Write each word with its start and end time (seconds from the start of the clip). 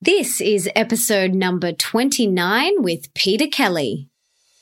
This 0.00 0.40
is 0.40 0.70
episode 0.76 1.34
number 1.34 1.72
29 1.72 2.84
with 2.84 3.12
Peta 3.14 3.48
Kelly. 3.48 4.08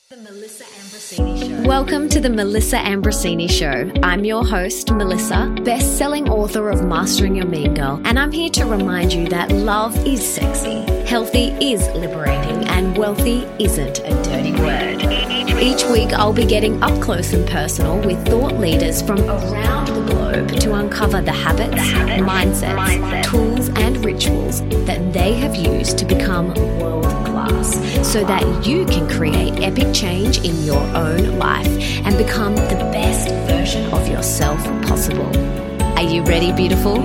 The 0.09 0.17
Melissa 0.17 0.63
Ambrosini 0.63 1.61
Show. 1.61 1.67
Welcome 1.67 2.09
to 2.09 2.19
the 2.19 2.31
Melissa 2.31 2.77
Ambrosini 2.77 3.47
Show. 3.47 3.91
I'm 4.01 4.25
your 4.25 4.43
host, 4.43 4.89
Melissa, 4.91 5.55
best 5.63 5.95
selling 5.95 6.27
author 6.27 6.71
of 6.71 6.83
Mastering 6.83 7.35
Your 7.35 7.45
Mean 7.45 7.75
Girl, 7.75 8.01
and 8.03 8.17
I'm 8.17 8.31
here 8.31 8.49
to 8.49 8.65
remind 8.65 9.13
you 9.13 9.27
that 9.27 9.51
love 9.51 9.95
is 10.07 10.27
sexy, 10.27 10.81
healthy 11.05 11.49
is 11.61 11.87
liberating, 11.89 12.67
and 12.69 12.97
wealthy 12.97 13.43
isn't 13.59 13.99
a 13.99 14.23
dirty 14.23 14.53
word. 14.53 15.27
Each 15.61 15.83
week, 15.85 16.13
I'll 16.13 16.33
be 16.33 16.45
getting 16.45 16.81
up 16.81 16.99
close 16.99 17.33
and 17.33 17.47
personal 17.47 17.99
with 17.99 18.27
thought 18.27 18.55
leaders 18.55 19.03
from 19.03 19.19
around 19.21 19.87
the 19.87 20.03
globe 20.05 20.59
to 20.61 20.73
uncover 20.73 21.21
the 21.21 21.31
habits, 21.31 21.71
the 21.71 21.79
habits 21.79 22.23
mindsets, 22.23 22.75
mindset. 22.75 23.23
tools, 23.23 23.69
and 23.69 23.86
rituals 23.99 24.61
that 24.85 25.13
they 25.13 25.33
have 25.33 25.55
used 25.55 25.97
to 25.97 26.05
become 26.05 26.53
world 26.79 27.05
class 27.25 27.73
so 28.07 28.23
that 28.25 28.65
you 28.65 28.85
can 28.85 29.07
create 29.09 29.61
epic 29.63 29.93
change 29.93 30.37
in 30.39 30.63
your 30.63 30.81
own 30.95 31.37
life 31.37 31.67
and 32.05 32.17
become 32.17 32.55
the 32.55 32.89
best 32.93 33.29
version 33.47 33.91
of 33.93 34.07
yourself 34.07 34.63
possible. 34.83 35.35
Are 35.97 36.03
you 36.03 36.23
ready, 36.23 36.51
beautiful? 36.51 36.97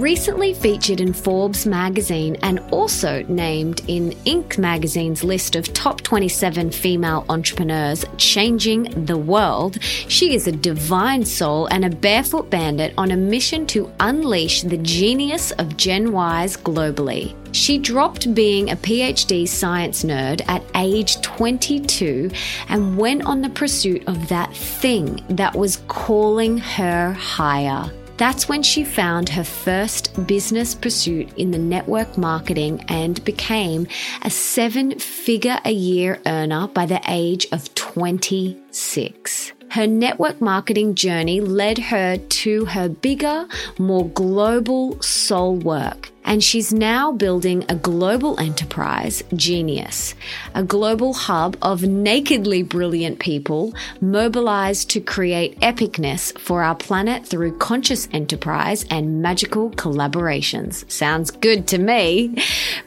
Recently 0.00 0.54
featured 0.54 1.00
in 1.00 1.12
Forbes 1.12 1.66
magazine 1.66 2.36
and 2.42 2.60
also 2.70 3.22
named 3.24 3.82
in 3.88 4.10
Inc. 4.26 4.56
magazine's 4.56 5.24
list 5.24 5.56
of 5.56 5.72
top 5.72 6.00
27 6.02 6.70
female 6.70 7.24
entrepreneurs 7.28 8.04
changing 8.16 8.84
the 9.06 9.16
world, 9.16 9.82
she 9.82 10.34
is 10.34 10.46
a 10.46 10.52
divine 10.52 11.24
soul 11.24 11.66
and 11.66 11.84
a 11.84 11.90
barefoot 11.90 12.48
bandit 12.48 12.94
on 12.96 13.10
a 13.10 13.16
mission 13.16 13.66
to 13.66 13.92
unleash 14.00 14.62
the 14.62 14.78
genius 14.78 15.50
of 15.52 15.76
Gen 15.76 16.08
Ys 16.08 16.56
globally. 16.56 17.34
She 17.52 17.78
dropped 17.78 18.34
being 18.34 18.70
a 18.70 18.76
PhD 18.76 19.48
science 19.48 20.04
nerd 20.04 20.46
at 20.48 20.62
age 20.76 21.20
22 21.22 22.30
and 22.68 22.96
went 22.96 23.24
on 23.24 23.42
the 23.42 23.50
pursuit 23.50 24.06
of 24.06 24.28
that 24.28 24.54
thing 24.54 25.24
that 25.30 25.56
was 25.56 25.82
calling 25.88 26.58
her 26.58 27.12
higher. 27.12 27.90
That's 28.18 28.48
when 28.48 28.64
she 28.64 28.82
found 28.82 29.28
her 29.28 29.44
first 29.44 30.26
business 30.26 30.74
pursuit 30.74 31.32
in 31.38 31.52
the 31.52 31.58
network 31.58 32.18
marketing 32.18 32.84
and 32.88 33.24
became 33.24 33.86
a 34.22 34.30
seven 34.30 34.98
figure 34.98 35.60
a 35.64 35.70
year 35.70 36.20
earner 36.26 36.66
by 36.66 36.86
the 36.86 37.00
age 37.06 37.46
of 37.52 37.72
26. 37.76 39.52
Her 39.70 39.86
network 39.86 40.40
marketing 40.40 40.94
journey 40.94 41.40
led 41.40 41.78
her 41.78 42.16
to 42.16 42.64
her 42.66 42.88
bigger, 42.88 43.46
more 43.78 44.08
global 44.08 45.00
soul 45.02 45.56
work. 45.56 46.10
And 46.24 46.44
she's 46.44 46.74
now 46.74 47.12
building 47.12 47.64
a 47.68 47.74
global 47.74 48.38
enterprise, 48.38 49.22
Jeaniius, 49.32 50.14
a 50.54 50.62
global 50.62 51.14
hub 51.14 51.56
of 51.62 51.82
nakedly 51.84 52.62
brilliant 52.62 53.18
people 53.18 53.74
mobilized 54.02 54.90
to 54.90 55.00
create 55.00 55.58
epicness 55.60 56.38
for 56.38 56.62
our 56.62 56.74
planet 56.74 57.26
through 57.26 57.56
conscious 57.56 58.08
enterprise 58.12 58.84
and 58.90 59.22
magical 59.22 59.70
collaborations. 59.70 60.90
Sounds 60.90 61.30
good 61.30 61.66
to 61.68 61.78
me. 61.78 62.36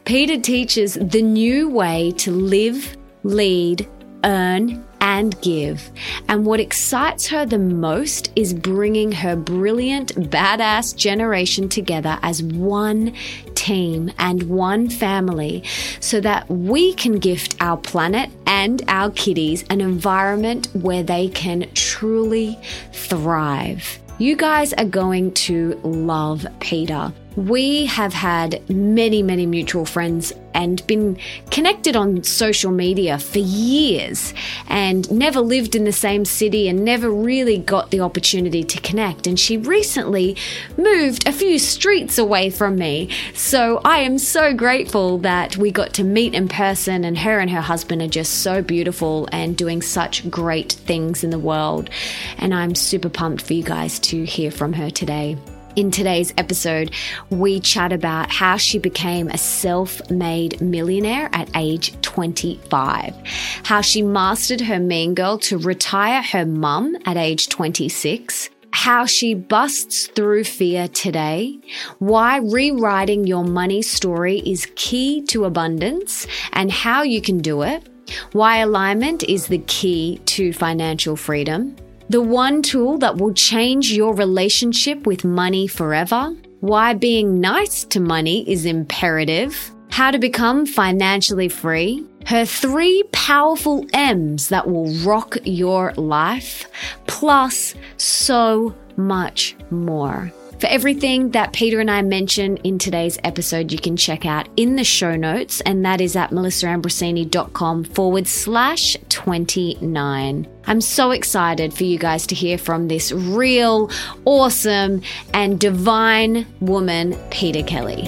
Peta 0.05 0.37
teaches 0.39 0.93
the 0.93 1.23
new 1.23 1.67
way 1.67 2.11
to 2.17 2.31
live, 2.31 2.95
lead, 3.23 3.87
earn, 4.23 4.83
and 5.01 5.39
give. 5.41 5.91
And 6.29 6.45
what 6.45 6.59
excites 6.59 7.27
her 7.27 7.45
the 7.45 7.57
most 7.57 8.31
is 8.35 8.53
bringing 8.53 9.11
her 9.11 9.35
brilliant, 9.35 10.15
badass 10.29 10.95
generation 10.95 11.67
together 11.67 12.17
as 12.21 12.41
one 12.43 13.13
team 13.55 14.11
and 14.17 14.43
one 14.43 14.89
family 14.89 15.63
so 15.99 16.21
that 16.21 16.49
we 16.49 16.93
can 16.93 17.19
gift 17.19 17.55
our 17.59 17.77
planet 17.77 18.29
and 18.45 18.83
our 18.87 19.09
kiddies 19.11 19.65
an 19.69 19.81
environment 19.81 20.67
where 20.73 21.03
they 21.03 21.27
can 21.27 21.67
truly 21.73 22.57
thrive. 22.93 23.99
You 24.19 24.35
guys 24.35 24.71
are 24.73 24.85
going 24.85 25.33
to 25.33 25.79
love 25.83 26.45
Peta. 26.59 27.11
We 27.37 27.85
have 27.85 28.13
had 28.13 28.69
many, 28.69 29.23
many 29.23 29.45
mutual 29.45 29.85
friends 29.85 30.33
and 30.53 30.85
been 30.85 31.17
connected 31.49 31.95
on 31.95 32.23
social 32.23 32.71
media 32.71 33.17
for 33.17 33.39
years 33.39 34.33
and 34.67 35.09
never 35.09 35.39
lived 35.39 35.73
in 35.73 35.85
the 35.85 35.93
same 35.93 36.25
city 36.25 36.67
and 36.67 36.83
never 36.83 37.09
really 37.09 37.57
got 37.57 37.89
the 37.89 38.01
opportunity 38.01 38.65
to 38.65 38.81
connect. 38.81 39.27
And 39.27 39.39
she 39.39 39.55
recently 39.55 40.35
moved 40.77 41.25
a 41.25 41.31
few 41.31 41.57
streets 41.57 42.17
away 42.17 42.49
from 42.49 42.75
me. 42.75 43.09
So 43.33 43.79
I 43.85 43.99
am 43.99 44.17
so 44.17 44.53
grateful 44.53 45.17
that 45.19 45.55
we 45.55 45.71
got 45.71 45.93
to 45.95 46.03
meet 46.03 46.33
in 46.33 46.49
person, 46.49 47.05
and 47.05 47.17
her 47.17 47.39
and 47.39 47.49
her 47.49 47.61
husband 47.61 48.01
are 48.01 48.07
just 48.07 48.41
so 48.41 48.61
beautiful 48.61 49.29
and 49.31 49.55
doing 49.55 49.81
such 49.81 50.29
great 50.29 50.73
things 50.73 51.23
in 51.23 51.29
the 51.29 51.39
world. 51.39 51.89
And 52.37 52.53
I'm 52.53 52.75
super 52.75 53.09
pumped 53.09 53.41
for 53.43 53.53
you 53.53 53.63
guys 53.63 53.99
to 53.99 54.25
hear 54.25 54.51
from 54.51 54.73
her 54.73 54.89
today. 54.89 55.37
In 55.77 55.89
today's 55.89 56.33
episode, 56.37 56.91
we 57.29 57.61
chat 57.61 57.93
about 57.93 58.29
how 58.29 58.57
she 58.57 58.77
became 58.77 59.29
a 59.29 59.37
self 59.37 60.09
made 60.11 60.59
millionaire 60.59 61.29
at 61.31 61.49
age 61.55 61.99
25, 62.01 63.15
how 63.63 63.79
she 63.79 64.01
mastered 64.01 64.59
her 64.59 64.79
mean 64.79 65.15
girl 65.15 65.37
to 65.39 65.57
retire 65.57 66.21
her 66.23 66.45
mum 66.45 66.97
at 67.05 67.15
age 67.15 67.47
26, 67.47 68.49
how 68.73 69.05
she 69.05 69.33
busts 69.33 70.07
through 70.07 70.43
fear 70.43 70.89
today, 70.89 71.57
why 71.99 72.39
rewriting 72.39 73.25
your 73.25 73.45
money 73.45 73.81
story 73.81 74.39
is 74.39 74.67
key 74.75 75.21
to 75.27 75.45
abundance, 75.45 76.27
and 76.51 76.69
how 76.69 77.01
you 77.01 77.21
can 77.21 77.37
do 77.37 77.61
it, 77.61 77.87
why 78.33 78.57
alignment 78.57 79.23
is 79.23 79.47
the 79.47 79.59
key 79.67 80.19
to 80.25 80.51
financial 80.51 81.15
freedom 81.15 81.77
the 82.11 82.21
one 82.21 82.61
tool 82.61 82.97
that 82.97 83.15
will 83.15 83.33
change 83.33 83.93
your 83.93 84.13
relationship 84.13 85.07
with 85.07 85.23
money 85.23 85.65
forever, 85.65 86.35
why 86.59 86.93
being 86.93 87.39
nice 87.39 87.85
to 87.85 88.01
money 88.01 88.43
is 88.51 88.65
imperative, 88.65 89.71
how 89.89 90.11
to 90.11 90.19
become 90.19 90.65
financially 90.65 91.47
free, 91.47 92.05
her 92.25 92.43
three 92.43 93.01
powerful 93.13 93.85
M's 93.93 94.49
that 94.49 94.67
will 94.69 94.93
rock 95.05 95.37
your 95.45 95.93
life, 95.93 96.65
plus 97.07 97.75
so 97.95 98.75
much 98.97 99.55
more. 99.69 100.33
For 100.61 100.67
everything 100.67 101.31
that 101.31 101.53
Peta 101.53 101.79
and 101.79 101.89
I 101.89 102.03
mention 102.03 102.57
in 102.57 102.77
today's 102.77 103.17
episode, 103.23 103.71
you 103.71 103.79
can 103.79 103.97
check 103.97 104.27
out 104.27 104.47
in 104.57 104.75
the 104.75 104.83
show 104.83 105.15
notes, 105.15 105.59
and 105.61 105.83
that 105.85 105.99
is 106.01 106.15
at 106.15 106.29
melissaambrosini.com 106.29 107.85
forward 107.85 108.27
slash 108.27 108.95
29. 109.09 110.47
I'm 110.67 110.81
so 110.81 111.09
excited 111.09 111.73
for 111.73 111.83
you 111.83 111.97
guys 111.97 112.27
to 112.27 112.35
hear 112.35 112.59
from 112.59 112.89
this 112.89 113.11
real, 113.11 113.89
awesome, 114.25 115.01
and 115.33 115.59
divine 115.59 116.45
woman, 116.59 117.15
Peta 117.31 117.63
Kelly. 117.63 118.07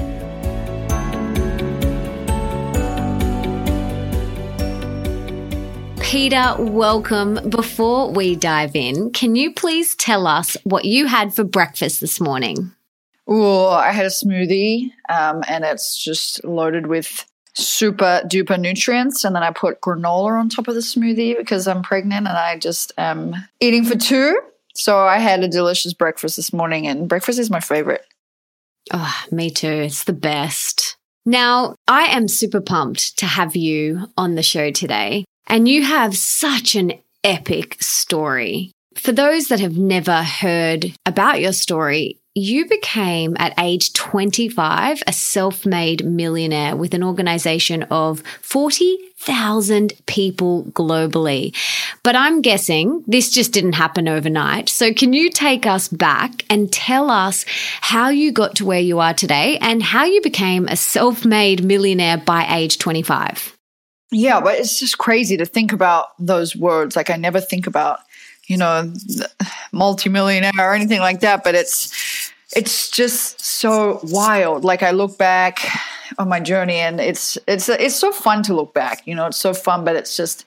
Peta, 6.14 6.56
welcome. 6.60 7.40
Before 7.50 8.12
we 8.12 8.36
dive 8.36 8.76
in, 8.76 9.10
can 9.14 9.36
you 9.36 9.52
please 9.52 9.96
tell 9.96 10.28
us 10.28 10.56
what 10.64 10.86
you 10.86 11.08
had 11.08 11.34
for 11.34 11.44
breakfast 11.44 12.02
this 12.02 12.22
morning? 12.22 12.72
Oh, 13.26 13.70
I 13.70 13.92
had 13.92 14.06
a 14.06 14.10
smoothie, 14.10 14.92
um, 15.10 15.44
and 15.48 15.64
it's 15.64 15.98
just 15.98 16.44
loaded 16.44 16.86
with 16.86 17.26
super 17.56 18.22
duper 18.28 18.60
nutrients. 18.60 19.24
And 19.24 19.36
then 19.36 19.42
I 19.42 19.50
put 19.50 19.82
granola 19.82 20.40
on 20.40 20.50
top 20.50 20.68
of 20.68 20.76
the 20.76 20.82
smoothie 20.82 21.36
because 21.36 21.68
I'm 21.68 21.82
pregnant 21.82 22.28
and 22.28 22.38
I 22.38 22.60
just 22.60 22.92
am 23.00 23.34
eating 23.60 23.84
for 23.84 23.98
two. 23.98 24.40
So 24.76 25.00
I 25.00 25.18
had 25.18 25.44
a 25.44 25.48
delicious 25.48 25.96
breakfast 25.96 26.36
this 26.36 26.54
morning, 26.54 26.86
and 26.86 27.10
breakfast 27.10 27.40
is 27.40 27.50
my 27.50 27.60
favorite. 27.60 28.06
Oh, 28.94 29.24
me 29.32 29.50
too. 29.50 29.68
It's 29.68 30.04
the 30.04 30.14
best. 30.14 30.96
Now, 31.26 31.76
I 31.88 32.04
am 32.16 32.28
super 32.28 32.62
pumped 32.62 33.18
to 33.18 33.26
have 33.26 33.56
you 33.56 34.10
on 34.16 34.36
the 34.36 34.44
show 34.44 34.70
today. 34.70 35.26
And 35.48 35.68
you 35.68 35.84
have 35.84 36.16
such 36.18 36.76
an 36.76 36.94
epic 37.24 37.78
story. 37.82 38.72
For 38.96 39.12
those 39.12 39.48
that 39.48 39.60
have 39.60 39.78
never 39.78 40.24
heard 40.24 40.94
about 41.06 41.42
your 41.42 41.54
story, 41.54 42.20
you 42.36 42.68
became 42.68 43.36
at 43.38 43.54
age 43.60 43.94
25 43.94 45.04
a 45.06 45.14
self 45.14 45.66
made 45.66 46.04
millionaire 46.04 46.76
with 46.76 46.94
an 46.96 47.04
organization 47.04 47.84
of 47.84 48.22
40,000 48.42 49.94
people 50.08 50.64
globally. 50.72 51.56
But 52.02 52.16
I'm 52.16 52.42
guessing 52.42 53.04
this 53.06 53.32
just 53.32 53.54
didn't 53.54 53.74
happen 53.74 54.08
overnight. 54.08 54.70
So, 54.70 54.94
can 54.94 55.14
you 55.14 55.30
take 55.30 55.68
us 55.68 55.88
back 55.88 56.44
and 56.50 56.72
tell 56.72 57.12
us 57.12 57.46
how 57.82 58.10
you 58.10 58.32
got 58.32 58.56
to 58.56 58.66
where 58.66 58.80
you 58.80 59.00
are 59.00 59.14
today 59.14 59.58
and 59.60 59.84
how 59.84 60.06
you 60.06 60.22
became 60.22 60.68
a 60.68 60.76
self 60.76 61.26
made 61.26 61.64
millionaire 61.64 62.18
by 62.18 62.48
age 62.50 62.80
25? 62.80 63.53
Yeah, 64.14 64.40
but 64.40 64.60
it's 64.60 64.80
just 64.80 64.98
crazy 64.98 65.38
to 65.38 65.46
think 65.46 65.74
about 65.74 66.10
those 66.20 66.56
words. 66.56 66.96
Like 66.96 67.10
I 67.10 67.16
never 67.16 67.42
think 67.42 67.68
about, 67.68 68.00
you 68.46 68.58
know, 68.58 68.94
multimillionaire 69.72 70.52
or 70.60 70.74
anything 70.74 71.00
like 71.00 71.22
that. 71.22 71.44
But 71.44 71.56
it's 71.56 72.32
it's 72.56 72.92
just 72.92 73.42
so 73.42 74.00
wild. 74.04 74.64
Like 74.64 74.84
I 74.84 74.92
look 74.92 75.18
back 75.18 75.60
on 76.20 76.30
my 76.30 76.40
journey, 76.40 76.76
and 76.76 77.02
it's 77.02 77.38
it's 77.48 77.68
it's 77.70 77.96
so 77.96 78.12
fun 78.12 78.44
to 78.44 78.54
look 78.54 78.74
back. 78.74 79.06
You 79.08 79.16
know, 79.16 79.26
it's 79.26 79.38
so 79.38 79.54
fun, 79.54 79.84
but 79.84 79.96
it's 79.96 80.16
just 80.16 80.46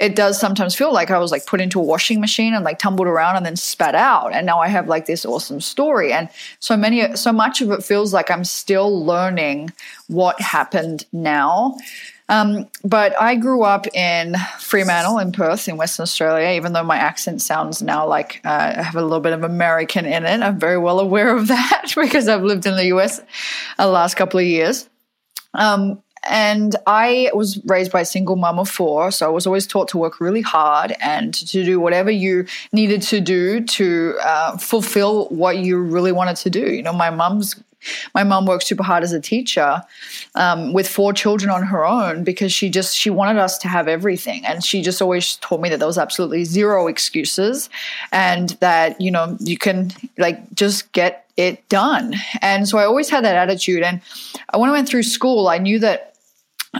it 0.00 0.14
does 0.14 0.38
sometimes 0.38 0.74
feel 0.74 0.92
like 0.92 1.10
I 1.10 1.18
was 1.18 1.30
like 1.30 1.46
put 1.46 1.60
into 1.60 1.80
a 1.80 1.82
washing 1.82 2.20
machine 2.20 2.54
and 2.54 2.64
like 2.64 2.78
tumbled 2.78 3.06
around 3.06 3.36
and 3.36 3.46
then 3.46 3.56
spat 3.56 3.94
out. 3.94 4.34
And 4.34 4.44
now 4.44 4.60
I 4.60 4.68
have 4.68 4.88
like 4.88 5.06
this 5.06 5.24
awesome 5.24 5.60
story. 5.60 6.12
And 6.12 6.28
so 6.60 6.76
many, 6.76 7.16
so 7.16 7.32
much 7.32 7.62
of 7.62 7.70
it 7.70 7.82
feels 7.82 8.12
like 8.12 8.30
I'm 8.30 8.44
still 8.44 9.04
learning 9.04 9.70
what 10.08 10.38
happened 10.40 11.06
now. 11.12 11.76
Um, 12.28 12.68
but 12.84 13.20
I 13.20 13.36
grew 13.36 13.62
up 13.62 13.86
in 13.94 14.34
Fremantle 14.58 15.18
in 15.18 15.30
Perth 15.30 15.68
in 15.68 15.76
Western 15.76 16.02
Australia, 16.02 16.56
even 16.56 16.72
though 16.72 16.82
my 16.82 16.96
accent 16.96 17.40
sounds 17.40 17.82
now 17.82 18.06
like 18.06 18.40
uh, 18.44 18.74
I 18.76 18.82
have 18.82 18.96
a 18.96 19.02
little 19.02 19.20
bit 19.20 19.32
of 19.32 19.44
American 19.44 20.06
in 20.06 20.24
it. 20.24 20.42
I'm 20.42 20.58
very 20.58 20.78
well 20.78 20.98
aware 21.06 21.36
of 21.36 21.48
that 21.48 21.92
because 21.96 22.28
I've 22.28 22.42
lived 22.42 22.66
in 22.66 22.76
the 22.76 22.86
US 22.96 23.20
the 23.78 23.86
last 23.86 24.16
couple 24.16 24.40
of 24.40 24.46
years. 24.46 24.88
Um, 25.54 26.02
and 26.28 26.74
I 26.86 27.30
was 27.34 27.64
raised 27.66 27.92
by 27.92 28.00
a 28.00 28.04
single 28.04 28.34
mom 28.34 28.58
of 28.58 28.68
four, 28.68 29.12
so 29.12 29.26
I 29.26 29.30
was 29.30 29.46
always 29.46 29.64
taught 29.64 29.88
to 29.88 29.98
work 29.98 30.20
really 30.20 30.40
hard 30.40 30.94
and 31.00 31.32
to 31.34 31.64
do 31.64 31.78
whatever 31.78 32.10
you 32.10 32.46
needed 32.72 33.02
to 33.02 33.20
do 33.20 33.60
to 33.60 34.18
uh, 34.24 34.56
fulfill 34.56 35.26
what 35.28 35.58
you 35.58 35.78
really 35.80 36.10
wanted 36.10 36.36
to 36.38 36.50
do. 36.50 36.72
You 36.72 36.82
know, 36.82 36.92
my 36.92 37.10
mom's 37.10 37.54
my 38.14 38.24
mom 38.24 38.46
worked 38.46 38.64
super 38.64 38.82
hard 38.82 39.02
as 39.02 39.12
a 39.12 39.20
teacher 39.20 39.82
um, 40.34 40.72
with 40.72 40.88
four 40.88 41.12
children 41.12 41.50
on 41.50 41.62
her 41.62 41.84
own 41.84 42.24
because 42.24 42.52
she 42.52 42.70
just 42.70 42.96
she 42.96 43.10
wanted 43.10 43.38
us 43.38 43.58
to 43.58 43.68
have 43.68 43.88
everything. 43.88 44.44
And 44.46 44.64
she 44.64 44.82
just 44.82 45.00
always 45.02 45.36
taught 45.36 45.60
me 45.60 45.68
that 45.68 45.78
there 45.78 45.86
was 45.86 45.98
absolutely 45.98 46.44
zero 46.44 46.86
excuses 46.86 47.68
and 48.12 48.50
that 48.60 49.00
you 49.00 49.10
know 49.10 49.36
you 49.40 49.58
can 49.58 49.92
like 50.18 50.54
just 50.54 50.92
get 50.92 51.26
it 51.36 51.68
done. 51.68 52.14
And 52.40 52.68
so 52.68 52.78
i 52.78 52.84
always 52.84 53.10
had 53.10 53.24
that 53.24 53.36
attitude. 53.36 53.82
And 53.82 54.00
when 54.54 54.70
i 54.70 54.72
went 54.72 54.88
through 54.88 55.02
school 55.02 55.48
i 55.48 55.58
knew 55.58 55.78
that 55.78 56.15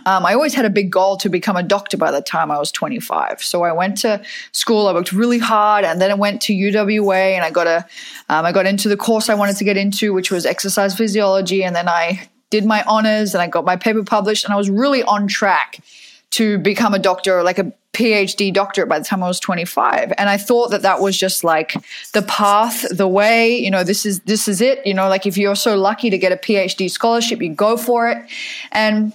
um, 0.04 0.26
I 0.26 0.34
always 0.34 0.54
had 0.54 0.64
a 0.64 0.70
big 0.70 0.90
goal 0.90 1.16
to 1.18 1.28
become 1.28 1.56
a 1.56 1.62
doctor 1.62 1.96
by 1.96 2.10
the 2.10 2.20
time 2.20 2.50
I 2.50 2.58
was 2.58 2.70
25. 2.70 3.42
So 3.42 3.64
I 3.64 3.72
went 3.72 3.98
to 3.98 4.22
school. 4.52 4.88
I 4.88 4.92
worked 4.92 5.12
really 5.12 5.38
hard, 5.38 5.84
and 5.84 6.00
then 6.00 6.10
I 6.10 6.14
went 6.14 6.42
to 6.42 6.52
UWA, 6.52 7.34
and 7.34 7.44
I 7.44 7.50
got 7.50 7.66
a, 7.66 7.86
um, 8.28 8.44
I 8.44 8.52
got 8.52 8.66
into 8.66 8.88
the 8.88 8.96
course 8.96 9.28
I 9.28 9.34
wanted 9.34 9.56
to 9.56 9.64
get 9.64 9.76
into, 9.76 10.12
which 10.12 10.30
was 10.30 10.46
exercise 10.46 10.94
physiology. 10.94 11.64
And 11.64 11.74
then 11.74 11.88
I 11.88 12.28
did 12.50 12.64
my 12.64 12.82
honors, 12.86 13.34
and 13.34 13.42
I 13.42 13.46
got 13.46 13.64
my 13.64 13.76
paper 13.76 14.02
published, 14.04 14.44
and 14.44 14.52
I 14.52 14.56
was 14.56 14.70
really 14.70 15.02
on 15.04 15.28
track 15.28 15.80
to 16.30 16.58
become 16.58 16.92
a 16.92 16.98
doctor, 16.98 17.42
like 17.42 17.58
a 17.58 17.72
PhD 17.96 18.52
doctorate 18.52 18.90
by 18.90 18.98
the 18.98 19.04
time 19.04 19.22
I 19.22 19.28
was 19.28 19.40
25. 19.40 20.12
And 20.18 20.28
I 20.28 20.36
thought 20.36 20.70
that 20.70 20.82
that 20.82 21.00
was 21.00 21.16
just 21.16 21.44
like 21.44 21.74
the 22.12 22.20
path, 22.20 22.84
the 22.90 23.08
way, 23.08 23.56
you 23.56 23.70
know, 23.70 23.82
this 23.82 24.04
is, 24.04 24.20
this 24.20 24.46
is 24.46 24.60
it. 24.60 24.86
You 24.86 24.92
know, 24.92 25.08
like 25.08 25.24
if 25.24 25.38
you're 25.38 25.56
so 25.56 25.78
lucky 25.78 26.10
to 26.10 26.18
get 26.18 26.32
a 26.32 26.36
PhD 26.36 26.90
scholarship, 26.90 27.40
you 27.40 27.54
go 27.54 27.78
for 27.78 28.10
it. 28.10 28.18
And 28.70 29.14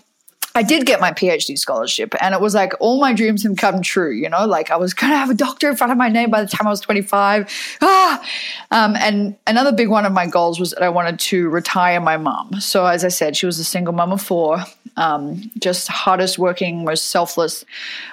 I 0.54 0.64
did 0.64 0.86
get 0.86 1.00
my 1.00 1.12
PhD 1.12 1.58
scholarship, 1.58 2.14
and 2.22 2.36
it 2.36 2.42
was 2.42 2.54
like 2.54 2.74
all 2.80 3.00
my 3.00 3.14
dreams 3.14 3.44
have 3.44 3.56
come 3.56 3.82
true. 3.82 4.12
You 4.12 4.30
know, 4.30 4.46
like 4.46 4.70
I 4.70 4.76
was 4.76 4.94
going 4.94 5.12
to 5.12 5.18
have 5.18 5.30
a 5.30 5.34
doctor 5.34 5.70
in 5.70 5.78
front 5.78 5.92
of 5.92 5.98
my 5.98 6.10
name 6.10 6.30
by 6.30 6.42
the 6.42 6.48
time 6.48 6.68
I 6.68 6.70
was 6.70 6.82
25. 6.82 7.78
Ah! 7.82 8.24
Um, 8.72 8.96
and 8.98 9.36
another 9.48 9.72
big 9.72 9.90
one 9.90 10.06
of 10.06 10.12
my 10.12 10.28
goals 10.28 10.60
was 10.60 10.72
that 10.72 10.84
I 10.84 10.90
wanted 10.90 11.20
to 11.20 11.50
retire 11.50 12.02
my 12.02 12.18
mom. 12.18 12.60
So, 12.60 12.86
as 12.86 13.06
I 13.06 13.08
said, 13.08 13.38
she 13.38 13.46
was 13.46 13.60
a 13.60 13.64
single 13.64 13.94
mom 13.94 14.12
of 14.12 14.22
four, 14.22 14.64
um, 14.98 15.50
just 15.58 15.88
hardest 15.88 16.38
working, 16.38 16.84
most 16.84 17.10
selfless 17.10 17.64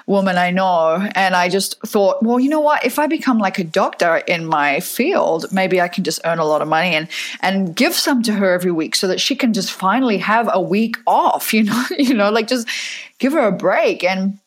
woman 0.05 0.37
I 0.37 0.51
know. 0.51 1.09
And 1.15 1.35
I 1.35 1.49
just 1.49 1.79
thought, 1.81 2.23
well, 2.23 2.39
you 2.39 2.49
know 2.49 2.61
what? 2.61 2.85
If 2.85 2.99
I 2.99 3.07
become 3.07 3.39
like 3.39 3.59
a 3.59 3.63
doctor 3.63 4.17
in 4.27 4.45
my 4.45 4.79
field, 4.79 5.51
maybe 5.51 5.81
I 5.81 5.87
can 5.87 6.03
just 6.03 6.21
earn 6.23 6.39
a 6.39 6.45
lot 6.45 6.61
of 6.61 6.67
money 6.67 6.95
and 6.95 7.07
and 7.41 7.75
give 7.75 7.93
some 7.93 8.23
to 8.23 8.33
her 8.33 8.53
every 8.53 8.71
week 8.71 8.95
so 8.95 9.07
that 9.07 9.19
she 9.19 9.35
can 9.35 9.53
just 9.53 9.71
finally 9.71 10.17
have 10.17 10.49
a 10.51 10.61
week 10.61 10.97
off. 11.05 11.53
You 11.59 11.63
know, 11.63 11.85
you 11.97 12.13
know 12.13 12.28
like 12.33 12.47
just 12.47 12.67
give 13.19 13.33
her 13.33 13.47
a 13.47 13.51
break. 13.51 14.03
And 14.03 14.39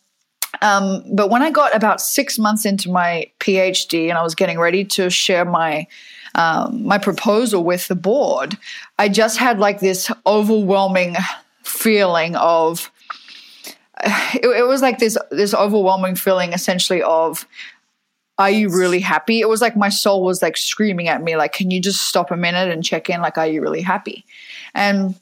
um, 0.61 1.03
but 1.13 1.31
when 1.31 1.43
I 1.43 1.51
got 1.51 1.75
about 1.75 2.01
six 2.01 2.39
months 2.39 2.65
into 2.65 2.91
my 2.91 3.31
PhD 3.41 4.09
and 4.09 4.19
I 4.19 4.23
was 4.23 4.35
getting 4.35 4.59
ready 4.59 4.85
to 4.85 5.11
share 5.11 5.45
my 5.45 5.87
um, 6.35 6.87
my 6.87 6.99
proposal 6.99 7.65
with 7.65 7.89
the 7.89 7.95
board, 7.95 8.57
I 8.99 9.09
just 9.09 9.39
had 9.39 9.59
like 9.59 9.81
this 9.81 10.11
overwhelming 10.27 11.17
feeling 11.63 12.37
of 12.37 12.91
it, 14.05 14.45
it 14.45 14.67
was 14.67 14.83
like 14.83 14.99
this 14.99 15.17
this 15.31 15.55
overwhelming 15.55 16.17
feeling 16.17 16.53
essentially 16.53 17.03
of 17.03 17.47
are 18.39 18.51
you 18.51 18.69
really 18.71 19.01
happy? 19.01 19.41
It 19.41 19.49
was 19.49 19.61
like 19.61 19.77
my 19.77 19.89
soul 19.89 20.25
was 20.25 20.43
like 20.43 20.57
screaming 20.57 21.09
at 21.09 21.23
me, 21.23 21.37
like, 21.37 21.53
can 21.53 21.71
you 21.71 21.81
just 21.81 22.03
stop 22.03 22.31
a 22.31 22.37
minute 22.37 22.71
and 22.71 22.83
check 22.83 23.11
in? 23.11 23.21
Like, 23.21 23.39
are 23.39 23.47
you 23.47 23.61
really 23.61 23.83
happy? 23.83 24.25
And 24.75 25.15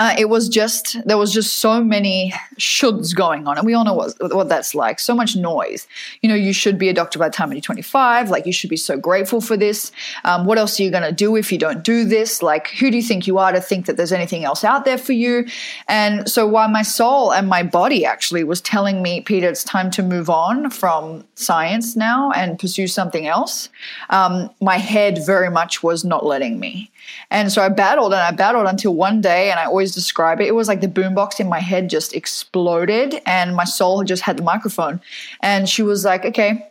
uh, 0.00 0.12
it 0.18 0.28
was 0.28 0.48
just 0.48 0.96
there 1.06 1.16
was 1.16 1.32
just 1.32 1.60
so 1.60 1.82
many 1.82 2.32
shoulds 2.58 3.14
going 3.14 3.46
on 3.46 3.56
and 3.56 3.64
we 3.64 3.74
all 3.74 3.84
know 3.84 3.94
what, 3.94 4.12
what 4.34 4.48
that's 4.48 4.74
like. 4.74 4.98
So 4.98 5.14
much 5.14 5.36
noise. 5.36 5.86
You 6.20 6.28
know 6.28 6.34
you 6.34 6.52
should 6.52 6.78
be 6.78 6.88
a 6.88 6.92
doctor 6.92 7.18
by 7.18 7.28
the 7.28 7.34
time 7.34 7.52
you're 7.52 7.60
25 7.60 8.28
like 8.28 8.44
you 8.44 8.52
should 8.52 8.70
be 8.70 8.76
so 8.76 8.96
grateful 8.96 9.40
for 9.40 9.56
this. 9.56 9.92
Um, 10.24 10.46
what 10.46 10.58
else 10.58 10.80
are 10.80 10.82
you 10.82 10.90
going 10.90 11.04
to 11.04 11.12
do 11.12 11.36
if 11.36 11.52
you 11.52 11.58
don't 11.58 11.84
do 11.84 12.04
this? 12.04 12.42
Like 12.42 12.68
who 12.70 12.90
do 12.90 12.96
you 12.96 13.04
think 13.04 13.28
you 13.28 13.38
are 13.38 13.52
to 13.52 13.60
think 13.60 13.86
that 13.86 13.96
there's 13.96 14.12
anything 14.12 14.44
else 14.44 14.64
out 14.64 14.84
there 14.84 14.98
for 14.98 15.12
you? 15.12 15.46
And 15.86 16.28
so 16.28 16.44
while 16.44 16.68
my 16.68 16.82
soul 16.82 17.32
and 17.32 17.48
my 17.48 17.62
body 17.62 18.04
actually 18.04 18.42
was 18.42 18.60
telling 18.60 19.00
me 19.00 19.20
peta 19.20 19.48
it's 19.48 19.62
time 19.62 19.92
to 19.92 20.02
move 20.02 20.28
on 20.28 20.70
from 20.70 21.24
science 21.36 21.94
now 21.94 22.32
and 22.32 22.58
pursue 22.58 22.88
something 22.88 23.26
else 23.26 23.68
um, 24.10 24.50
my 24.60 24.78
head 24.78 25.24
very 25.24 25.50
much 25.50 25.82
was 25.82 26.04
not 26.04 26.26
letting 26.26 26.58
me 26.58 26.90
and 27.30 27.50
so 27.50 27.62
I 27.62 27.68
battled 27.68 28.12
and 28.12 28.22
I 28.22 28.30
battled 28.30 28.66
until 28.66 28.94
one 28.94 29.20
day, 29.20 29.50
and 29.50 29.58
I 29.58 29.64
always 29.64 29.94
describe 29.94 30.40
it. 30.40 30.46
It 30.46 30.54
was 30.54 30.68
like 30.68 30.80
the 30.80 30.88
boombox 30.88 31.40
in 31.40 31.48
my 31.48 31.60
head 31.60 31.90
just 31.90 32.14
exploded, 32.14 33.20
and 33.26 33.54
my 33.56 33.64
soul 33.64 34.04
just 34.04 34.22
had 34.22 34.36
the 34.36 34.42
microphone. 34.42 35.00
And 35.40 35.68
she 35.68 35.82
was 35.82 36.04
like, 36.04 36.24
okay, 36.24 36.70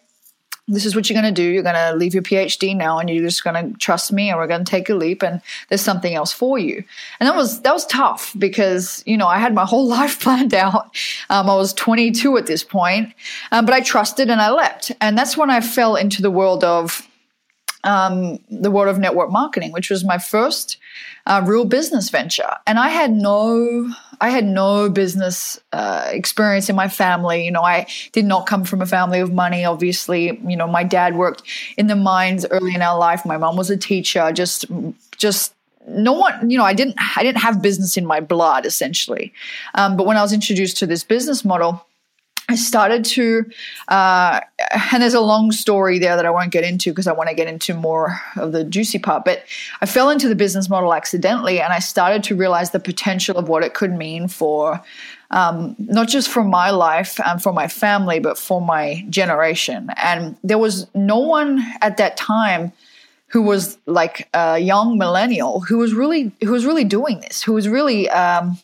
this 0.68 0.86
is 0.86 0.96
what 0.96 1.10
you're 1.10 1.22
going 1.22 1.34
to 1.34 1.42
do. 1.42 1.48
You're 1.48 1.64
going 1.64 1.76
to 1.76 1.96
leave 1.96 2.14
your 2.14 2.24
PhD 2.24 2.76
now, 2.76 3.00
and 3.00 3.10
you're 3.10 3.24
just 3.24 3.44
going 3.44 3.74
to 3.74 3.78
trust 3.80 4.14
me, 4.14 4.30
and 4.30 4.38
we're 4.38 4.48
going 4.48 4.64
to 4.64 4.70
take 4.70 4.90
a 4.90 4.96
leap. 4.96 5.22
And 5.22 5.42
there's 5.70 5.82
something 5.82 6.16
else 6.16 6.32
for 6.32 6.58
you. 6.58 6.84
And 7.20 7.28
that 7.28 7.36
was 7.36 7.62
that 7.62 7.74
was 7.74 7.86
tough 7.86 8.34
because 8.38 9.04
you 9.06 9.18
know 9.18 9.28
I 9.28 9.40
had 9.40 9.54
my 9.54 9.66
whole 9.74 9.88
life 9.88 10.22
planned 10.22 10.54
out. 10.54 10.96
Um, 11.30 11.50
I 11.50 11.56
was 11.56 11.74
22 11.74 12.38
at 12.38 12.46
this 12.46 12.64
point, 12.64 13.14
um, 13.52 13.66
but 13.66 13.74
I 13.74 13.82
trusted 13.82 14.30
and 14.30 14.42
I 14.42 14.52
leapt. 14.52 14.92
And 15.02 15.18
that's 15.18 15.36
when 15.36 15.50
I 15.50 15.60
fell 15.60 15.96
into 15.96 16.22
the 16.22 16.32
world 16.32 16.64
of 16.64 17.08
um, 17.84 18.40
the 18.50 18.72
world 18.72 18.90
of 18.90 19.00
network 19.00 19.32
marketing, 19.32 19.72
which 19.72 19.90
was 19.90 20.04
my 20.04 20.18
first 20.18 20.78
uh, 21.26 21.42
real 21.46 21.66
business 21.66 22.10
venture. 22.10 22.56
And 22.66 22.80
I 22.80 22.90
had 22.90 23.12
no, 23.12 23.94
I 24.22 24.30
had 24.30 24.46
no 24.46 24.90
business 24.90 25.60
uh, 25.72 26.08
experience 26.10 26.70
in 26.70 26.76
my 26.76 26.88
family. 26.88 27.46
You 27.46 27.52
know, 27.52 27.64
I 27.64 27.88
did 28.12 28.26
not 28.26 28.46
come 28.46 28.64
from 28.64 28.82
a 28.82 28.86
family 28.86 29.20
of 29.20 29.34
money. 29.34 29.66
Obviously, 29.66 30.40
you 30.46 30.58
know, 30.58 30.68
my 30.68 30.84
dad 30.84 31.16
worked 31.16 31.44
in 31.78 31.88
the 31.88 31.96
mines 31.96 32.46
early 32.52 32.76
in 32.76 32.82
our 32.82 32.98
life. 32.98 33.26
My 33.26 33.38
mom 33.38 33.56
was 33.56 33.70
a 33.70 33.78
teacher. 33.78 34.32
Just, 34.32 34.66
just 35.18 35.54
no 35.86 36.14
one 36.14 36.50
you 36.50 36.58
know 36.58 36.64
i 36.64 36.74
didn't 36.74 36.96
i 37.18 37.24
didn't 37.24 37.42
have 37.42 37.62
business 37.62 37.98
in 37.98 38.06
my 38.06 38.22
blood 38.22 38.66
essentially 38.66 39.34
um, 39.76 39.98
but 39.98 40.06
when 40.06 40.16
i 40.16 40.22
was 40.22 40.32
introduced 40.32 40.78
to 40.78 40.86
this 40.86 41.04
business 41.04 41.44
model 41.44 41.86
I 42.50 42.56
started 42.56 43.06
to, 43.06 43.46
uh, 43.88 44.42
and 44.92 45.02
there's 45.02 45.14
a 45.14 45.22
long 45.22 45.52
story 45.52 45.98
there 45.98 46.16
that 46.16 46.26
I 46.26 46.30
won't 46.30 46.52
get 46.52 46.64
into 46.64 46.92
because 46.92 47.08
I 47.08 47.14
want 47.14 47.30
to 47.30 47.36
get 47.36 47.48
into 47.48 47.74
more 47.74 48.20
of 48.36 48.52
the 48.52 48.64
juicy 48.64 49.00
part. 49.00 49.24
But 49.24 49.44
I 49.82 49.86
fell 49.86 50.10
into 50.10 50.28
the 50.28 50.36
business 50.36 50.70
model 50.70 50.94
accidentally, 50.94 51.62
and 51.62 51.72
I 51.72 51.80
started 51.80 52.24
to 52.26 52.36
realize 52.36 52.72
the 52.72 52.80
potential 52.80 53.38
of 53.38 53.48
what 53.48 53.64
it 53.64 53.74
could 53.74 53.94
mean 53.94 54.28
for 54.28 54.82
um, 55.34 55.76
not 55.80 56.08
just 56.08 56.30
for 56.30 56.44
my 56.44 56.70
life 56.70 57.20
and 57.26 57.42
for 57.42 57.52
my 57.52 57.68
family, 57.68 58.20
but 58.20 58.38
for 58.38 58.62
my 58.62 59.04
generation. 59.10 59.90
And 59.98 60.38
there 60.44 60.60
was 60.60 60.88
no 60.94 61.18
one 61.18 61.64
at 61.82 61.98
that 61.98 62.16
time 62.18 62.72
who 63.28 63.42
was 63.42 63.80
like 63.88 64.30
a 64.36 64.60
young 64.60 65.00
millennial 65.00 65.60
who 65.62 65.80
was 65.80 65.96
really 65.96 66.32
who 66.42 66.52
was 66.52 66.66
really 66.66 66.84
doing 66.84 67.20
this, 67.22 67.42
who 67.42 67.54
was 67.54 67.68
really 67.68 68.08
um, 68.12 68.60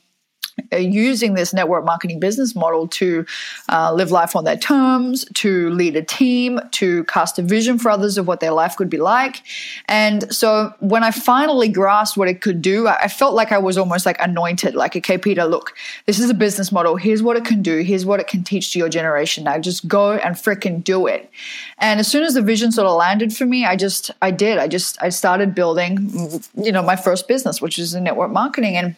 using 0.71 1.33
this 1.33 1.53
network 1.53 1.85
marketing 1.85 2.19
business 2.19 2.55
model 2.55 2.87
to 2.87 3.25
uh, 3.69 3.93
live 3.93 4.11
life 4.11 4.35
on 4.35 4.43
their 4.43 4.57
terms, 4.57 5.25
to 5.35 5.69
lead 5.71 5.95
a 5.95 6.01
team, 6.01 6.59
to 6.71 7.03
cast 7.05 7.39
a 7.39 7.41
vision 7.41 7.77
for 7.77 7.89
others 7.89 8.17
of 8.17 8.27
what 8.27 8.39
their 8.39 8.51
life 8.51 8.75
could 8.75 8.89
be 8.89 8.97
like. 8.97 9.41
And 9.87 10.33
so 10.33 10.73
when 10.79 11.03
I 11.03 11.11
finally 11.11 11.69
grasped 11.69 12.17
what 12.17 12.27
it 12.27 12.41
could 12.41 12.61
do, 12.61 12.87
I 12.87 13.07
felt 13.07 13.33
like 13.33 13.51
I 13.51 13.57
was 13.57 13.77
almost 13.77 14.05
like 14.05 14.17
anointed, 14.19 14.75
like, 14.75 14.95
okay, 14.95 15.17
Peta, 15.17 15.45
look, 15.45 15.75
this 16.05 16.19
is 16.19 16.29
a 16.29 16.33
business 16.33 16.71
model. 16.71 16.95
Here's 16.95 17.23
what 17.23 17.37
it 17.37 17.45
can 17.45 17.61
do. 17.61 17.79
Here's 17.79 18.05
what 18.05 18.19
it 18.19 18.27
can 18.27 18.43
teach 18.43 18.73
to 18.73 18.79
your 18.79 18.89
generation. 18.89 19.43
Now 19.43 19.57
just 19.59 19.87
go 19.87 20.13
and 20.13 20.35
freaking 20.35 20.83
do 20.83 21.07
it. 21.07 21.29
And 21.77 21.99
as 21.99 22.07
soon 22.07 22.23
as 22.23 22.33
the 22.33 22.41
vision 22.41 22.71
sort 22.71 22.87
of 22.87 22.97
landed 22.97 23.33
for 23.33 23.45
me, 23.45 23.65
I 23.65 23.75
just, 23.75 24.11
I 24.21 24.31
did. 24.31 24.57
I 24.57 24.67
just, 24.67 25.01
I 25.01 25.09
started 25.09 25.55
building, 25.55 26.41
you 26.55 26.71
know, 26.71 26.81
my 26.81 26.95
first 26.95 27.27
business, 27.27 27.61
which 27.61 27.79
is 27.79 27.93
in 27.93 28.03
network 28.03 28.31
marketing. 28.31 28.75
And 28.75 28.95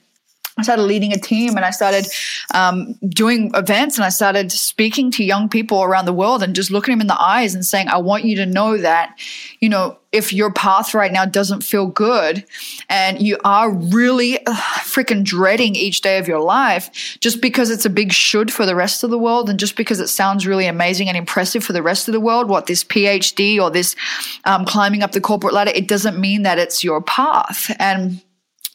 I 0.57 0.63
started 0.63 0.83
leading 0.83 1.13
a 1.13 1.17
team 1.17 1.55
and 1.55 1.65
I 1.65 1.71
started 1.71 2.07
um, 2.53 2.93
doing 3.07 3.51
events 3.53 3.97
and 3.97 4.05
I 4.05 4.09
started 4.09 4.51
speaking 4.51 5.09
to 5.11 5.23
young 5.23 5.49
people 5.49 5.81
around 5.81 6.05
the 6.05 6.13
world 6.13 6.43
and 6.43 6.55
just 6.55 6.71
looking 6.71 6.93
them 6.93 7.01
in 7.01 7.07
the 7.07 7.21
eyes 7.21 7.55
and 7.55 7.65
saying, 7.65 7.87
I 7.87 7.97
want 7.97 8.25
you 8.25 8.35
to 8.37 8.45
know 8.45 8.77
that, 8.77 9.17
you 9.59 9.69
know, 9.69 9.97
if 10.11 10.33
your 10.33 10.51
path 10.51 10.93
right 10.93 11.11
now 11.11 11.23
doesn't 11.23 11.63
feel 11.63 11.87
good 11.87 12.45
and 12.89 13.21
you 13.21 13.37
are 13.45 13.71
really 13.71 14.39
freaking 14.81 15.23
dreading 15.23 15.73
each 15.75 16.01
day 16.01 16.17
of 16.17 16.27
your 16.27 16.41
life 16.41 17.17
just 17.21 17.41
because 17.41 17.69
it's 17.69 17.85
a 17.85 17.89
big 17.89 18.11
should 18.11 18.51
for 18.51 18.65
the 18.65 18.75
rest 18.75 19.05
of 19.05 19.09
the 19.09 19.17
world 19.17 19.49
and 19.49 19.57
just 19.57 19.77
because 19.77 20.01
it 20.01 20.09
sounds 20.09 20.45
really 20.45 20.65
amazing 20.65 21.07
and 21.07 21.15
impressive 21.15 21.63
for 21.63 21.71
the 21.71 21.81
rest 21.81 22.09
of 22.09 22.11
the 22.11 22.19
world, 22.19 22.49
what 22.49 22.65
this 22.65 22.83
PhD 22.83 23.57
or 23.61 23.71
this 23.71 23.95
um, 24.43 24.65
climbing 24.65 25.01
up 25.01 25.13
the 25.13 25.21
corporate 25.21 25.53
ladder, 25.53 25.71
it 25.73 25.87
doesn't 25.87 26.19
mean 26.19 26.43
that 26.43 26.59
it's 26.59 26.83
your 26.83 27.01
path. 27.01 27.73
And 27.79 28.21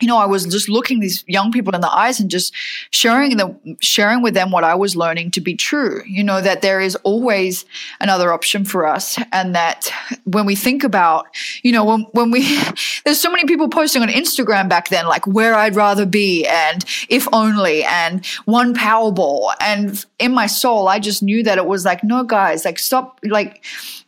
you 0.01 0.09
know, 0.09 0.19
I 0.19 0.27
was 0.27 0.45
just 0.45 0.69
looking 0.69 1.01
these 1.01 1.25
young 1.27 1.51
people 1.51 1.75
in 1.75 1.81
the 1.81 1.91
eyes 1.91 2.21
and 2.21 2.31
just 2.31 2.53
sharing 2.91 3.39
the 3.39 3.57
sharing 3.81 4.21
with 4.21 4.35
them 4.35 4.51
what 4.51 4.63
I 4.63 4.75
was 4.75 4.95
learning 4.95 5.31
to 5.33 5.41
be 5.41 5.55
true. 5.55 6.03
You 6.07 6.23
know, 6.23 6.43
that 6.43 6.61
there 6.61 6.81
is 6.81 6.97
always 6.97 7.65
another 7.99 8.31
option 8.31 8.67
for 8.67 8.87
us. 8.87 9.19
And 9.33 9.55
that 9.55 9.91
when 10.25 10.45
we 10.45 10.55
think 10.55 10.85
about, 10.85 11.27
you 11.63 11.73
know, 11.73 11.85
when, 11.85 12.03
when 12.13 12.31
we, 12.31 12.59
there's 13.05 13.21
so 13.21 13.31
many 13.31 13.47
people 13.47 13.69
posting 13.69 14.03
on 14.03 14.09
Instagram 14.09 14.69
back 14.69 14.91
then, 14.91 15.07
like 15.07 15.27
where 15.27 15.55
I'd 15.55 15.77
rather 15.77 16.05
be 16.05 16.47
and 16.47 16.85
if 17.09 17.27
only 17.33 17.83
and 17.85 18.25
one 18.45 18.75
Powerball. 18.75 19.55
And 19.61 20.05
in 20.19 20.35
my 20.35 20.47
soul, 20.47 20.89
I 20.89 20.99
just 20.99 21.23
knew 21.23 21.43
that 21.45 21.57
it 21.57 21.67
was 21.67 21.87
like, 21.87 22.05
no, 22.05 22.23
guys, 22.23 22.67
like 22.67 22.79
stop, 22.79 23.19
like, 23.25 23.65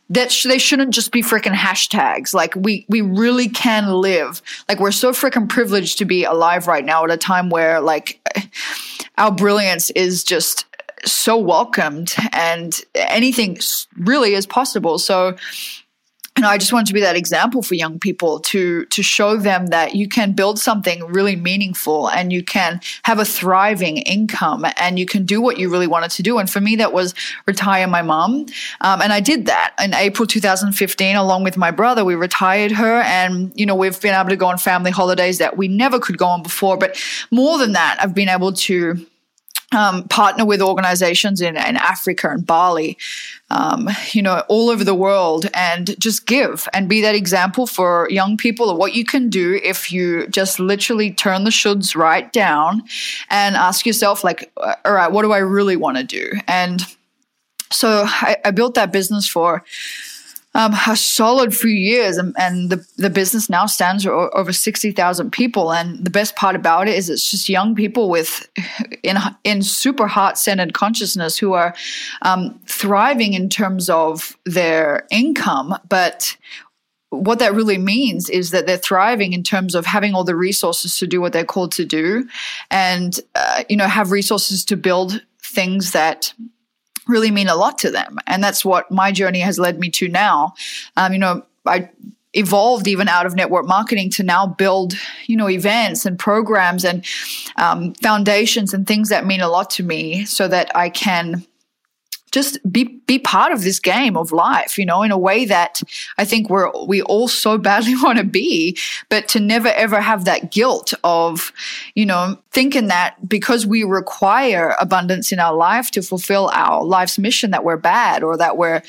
that 0.09 0.31
sh- 0.31 0.43
they 0.43 0.57
shouldn't 0.57 0.93
just 0.93 1.11
be 1.11 1.21
freaking 1.21 1.53
hashtags. 1.53 2.33
Like 2.33 2.55
we 2.55 2.85
we 2.89 3.01
really 3.01 3.47
can 3.47 3.91
live. 3.91 4.41
Like 4.67 4.79
we're 4.79 4.91
so 4.91 5.11
freaking 5.11 5.47
privileged 5.47 5.97
to 5.99 6.05
be 6.05 6.23
alive 6.23 6.67
right 6.67 6.85
now 6.85 7.03
at 7.03 7.11
a 7.11 7.17
time 7.17 7.49
where 7.49 7.79
like 7.79 8.19
our 9.17 9.31
brilliance 9.31 9.89
is 9.91 10.23
just 10.23 10.65
so 11.05 11.37
welcomed 11.37 12.13
and 12.33 12.81
anything 12.95 13.57
really 13.97 14.33
is 14.33 14.45
possible. 14.45 14.99
So 14.99 15.37
and 16.39 16.47
I 16.47 16.57
just 16.57 16.71
wanted 16.71 16.87
to 16.87 16.93
be 16.93 17.01
that 17.01 17.15
example 17.15 17.61
for 17.61 17.75
young 17.75 17.99
people 17.99 18.39
to 18.39 18.85
to 18.85 19.03
show 19.03 19.35
them 19.35 19.67
that 19.67 19.93
you 19.93 20.07
can 20.07 20.31
build 20.31 20.57
something 20.57 21.05
really 21.05 21.35
meaningful 21.35 22.09
and 22.09 22.31
you 22.31 22.43
can 22.43 22.79
have 23.03 23.19
a 23.19 23.25
thriving 23.25 23.97
income 23.97 24.65
and 24.77 24.97
you 24.97 25.05
can 25.05 25.25
do 25.25 25.41
what 25.41 25.57
you 25.57 25.69
really 25.69 25.87
wanted 25.87 26.11
to 26.11 26.23
do. 26.23 26.37
And 26.37 26.49
for 26.49 26.61
me, 26.61 26.77
that 26.77 26.93
was 26.93 27.13
retire 27.45 27.87
my 27.87 28.01
mom, 28.01 28.45
um, 28.81 29.01
and 29.01 29.11
I 29.11 29.19
did 29.19 29.45
that 29.47 29.75
in 29.83 29.93
April 29.93 30.25
2015 30.25 31.15
along 31.15 31.43
with 31.43 31.57
my 31.57 31.71
brother. 31.71 32.05
We 32.05 32.15
retired 32.15 32.71
her, 32.71 33.01
and 33.01 33.51
you 33.55 33.65
know 33.65 33.75
we've 33.75 33.99
been 34.01 34.15
able 34.15 34.29
to 34.29 34.37
go 34.37 34.47
on 34.47 34.57
family 34.57 34.91
holidays 34.91 35.39
that 35.39 35.57
we 35.57 35.67
never 35.67 35.99
could 35.99 36.17
go 36.17 36.27
on 36.27 36.41
before. 36.41 36.77
But 36.77 36.97
more 37.31 37.57
than 37.57 37.73
that, 37.73 37.97
I've 38.01 38.15
been 38.15 38.29
able 38.29 38.53
to 38.53 39.05
um, 39.71 40.07
partner 40.07 40.45
with 40.45 40.61
organizations 40.61 41.41
in, 41.41 41.55
in 41.55 41.77
Africa 41.77 42.29
and 42.31 42.45
Bali, 42.45 42.97
um, 43.51 43.89
you 44.11 44.21
know, 44.21 44.43
all 44.47 44.69
over 44.69 44.83
the 44.83 44.95
world 44.95 45.47
and 45.53 45.99
just 45.99 46.25
give 46.25 46.67
and 46.73 46.89
be 46.89 47.01
that 47.01 47.15
example 47.15 47.67
for 47.67 48.07
young 48.09 48.35
people 48.37 48.69
of 48.69 48.77
what 48.77 48.95
you 48.95 49.05
can 49.05 49.29
do 49.29 49.59
if 49.63 49.91
you 49.91 50.27
just 50.27 50.59
literally 50.59 51.11
turn 51.11 51.43
the 51.43 51.51
shoulds 51.51 51.95
right 51.95 52.31
down 52.33 52.81
and 53.29 53.55
ask 53.55 53.85
yourself, 53.85 54.23
like, 54.23 54.51
all 54.57 54.93
right, 54.93 55.11
what 55.11 55.21
do 55.21 55.31
I 55.31 55.39
really 55.39 55.75
want 55.75 55.97
to 55.97 56.03
do? 56.03 56.31
And 56.47 56.81
so 57.71 58.05
I, 58.07 58.37
I 58.45 58.51
built 58.51 58.73
that 58.73 58.91
business 58.91 59.27
for 59.27 59.63
um, 60.55 60.73
a 60.87 60.95
solid 60.95 61.55
few 61.55 61.69
years, 61.69 62.17
and, 62.17 62.35
and, 62.37 62.69
the 62.71 62.85
the 62.97 63.09
business 63.09 63.49
now 63.49 63.67
stands 63.67 64.05
over 64.07 64.51
sixty 64.51 64.91
thousand 64.91 65.31
people. 65.31 65.71
And 65.71 66.03
the 66.03 66.09
best 66.09 66.35
part 66.35 66.55
about 66.55 66.87
it 66.87 66.95
is 66.95 67.09
it's 67.09 67.29
just 67.29 67.49
young 67.49 67.75
people 67.75 68.09
with 68.09 68.49
in 69.03 69.17
in 69.43 69.61
super 69.61 70.07
heart 70.07 70.37
centered 70.37 70.73
consciousness 70.73 71.37
who 71.37 71.53
are 71.53 71.75
um, 72.23 72.59
thriving 72.65 73.33
in 73.33 73.49
terms 73.49 73.89
of 73.89 74.35
their 74.45 75.05
income, 75.11 75.75
but 75.87 76.35
what 77.11 77.39
that 77.39 77.53
really 77.53 77.77
means 77.77 78.29
is 78.29 78.51
that 78.51 78.67
they're 78.67 78.77
thriving 78.77 79.33
in 79.33 79.43
terms 79.43 79.73
of 79.73 79.85
having 79.85 80.13
all 80.13 80.23
the 80.23 80.35
resources 80.35 80.97
to 80.99 81.07
do 81.07 81.19
what 81.19 81.33
they're 81.33 81.43
called 81.43 81.71
to 81.71 81.85
do 81.85 82.27
and 82.69 83.19
uh, 83.35 83.63
you 83.67 83.75
know 83.75 83.87
have 83.87 84.11
resources 84.11 84.63
to 84.63 84.77
build 84.77 85.21
things 85.41 85.91
that 85.91 86.33
really 87.09 87.31
mean 87.31 87.47
a 87.47 87.55
lot 87.55 87.77
to 87.79 87.91
them. 87.91 88.17
And 88.27 88.43
that's 88.43 88.63
what 88.63 88.89
my 88.91 89.11
journey 89.11 89.39
has 89.39 89.59
led 89.59 89.79
me 89.79 89.89
to 89.91 90.07
now. 90.07 90.53
Um, 90.95 91.13
you 91.13 91.19
know, 91.19 91.43
I 91.65 91.89
evolved 92.33 92.87
even 92.87 93.07
out 93.07 93.25
of 93.25 93.35
network 93.35 93.65
marketing 93.65 94.09
to 94.11 94.21
now 94.21 94.45
build 94.45 94.93
you 95.25 95.35
know 95.35 95.49
events 95.49 96.05
and 96.05 96.19
programs 96.19 96.85
and 96.85 97.03
um, 97.55 97.93
foundations 97.95 98.71
and 98.71 98.85
things 98.85 99.09
that 99.09 99.25
mean 99.25 99.41
a 99.41 99.49
lot 99.49 99.67
to 99.71 99.81
me 99.81 100.23
so 100.25 100.47
that 100.47 100.71
i 100.75 100.89
can 100.89 101.43
just 102.31 102.59
be 102.71 102.83
be 103.05 103.19
part 103.19 103.51
of 103.51 103.63
this 103.63 103.79
game 103.79 104.15
of 104.15 104.31
life 104.31 104.77
you 104.77 104.85
know 104.85 105.01
in 105.01 105.11
a 105.11 105.17
way 105.17 105.45
that 105.45 105.81
i 106.17 106.25
think 106.25 106.49
we're 106.49 106.71
we 106.85 107.01
all 107.03 107.27
so 107.27 107.57
badly 107.57 107.95
want 108.03 108.17
to 108.17 108.23
be 108.23 108.77
but 109.09 109.27
to 109.27 109.39
never 109.39 109.69
ever 109.69 109.99
have 109.99 110.25
that 110.25 110.51
guilt 110.51 110.93
of 111.03 111.51
you 111.95 112.05
know 112.05 112.37
thinking 112.51 112.87
that 112.87 113.15
because 113.27 113.65
we 113.65 113.83
require 113.83 114.75
abundance 114.79 115.31
in 115.31 115.39
our 115.39 115.53
life 115.53 115.91
to 115.91 116.01
fulfill 116.01 116.49
our 116.53 116.83
life's 116.83 117.17
mission 117.17 117.51
that 117.51 117.63
we're 117.63 117.77
bad 117.77 118.23
or 118.23 118.37
that 118.37 118.57
we're 118.57 118.81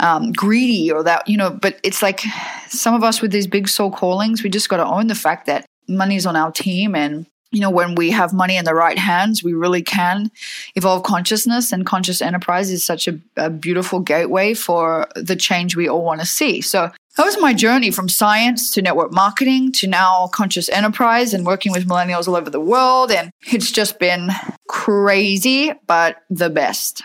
um, 0.00 0.32
greedy 0.32 0.90
or 0.90 1.02
that 1.02 1.26
you 1.28 1.36
know 1.36 1.50
but 1.50 1.78
it's 1.82 2.02
like 2.02 2.20
some 2.68 2.94
of 2.94 3.02
us 3.02 3.20
with 3.20 3.30
these 3.30 3.46
big 3.46 3.68
soul 3.68 3.90
callings 3.90 4.42
we 4.42 4.50
just 4.50 4.68
got 4.68 4.78
to 4.78 4.86
own 4.86 5.06
the 5.06 5.14
fact 5.14 5.46
that 5.46 5.64
money's 5.88 6.26
on 6.26 6.36
our 6.36 6.50
team 6.50 6.94
and 6.94 7.26
you 7.54 7.60
know, 7.60 7.70
when 7.70 7.94
we 7.94 8.10
have 8.10 8.32
money 8.32 8.56
in 8.56 8.64
the 8.64 8.74
right 8.74 8.98
hands, 8.98 9.44
we 9.44 9.54
really 9.54 9.82
can 9.82 10.30
evolve 10.74 11.04
consciousness. 11.04 11.72
And 11.72 11.86
conscious 11.86 12.20
enterprise 12.20 12.70
is 12.70 12.84
such 12.84 13.06
a, 13.06 13.18
a 13.36 13.48
beautiful 13.48 14.00
gateway 14.00 14.54
for 14.54 15.06
the 15.14 15.36
change 15.36 15.76
we 15.76 15.88
all 15.88 16.04
want 16.04 16.20
to 16.20 16.26
see. 16.26 16.60
So 16.60 16.90
that 17.16 17.24
was 17.24 17.40
my 17.40 17.54
journey 17.54 17.92
from 17.92 18.08
science 18.08 18.72
to 18.72 18.82
network 18.82 19.12
marketing 19.12 19.70
to 19.72 19.86
now 19.86 20.28
conscious 20.32 20.68
enterprise 20.68 21.32
and 21.32 21.46
working 21.46 21.70
with 21.70 21.86
millennials 21.86 22.26
all 22.26 22.34
over 22.34 22.50
the 22.50 22.60
world. 22.60 23.12
And 23.12 23.30
it's 23.46 23.70
just 23.70 24.00
been 24.00 24.30
crazy, 24.68 25.72
but 25.86 26.16
the 26.28 26.50
best. 26.50 27.04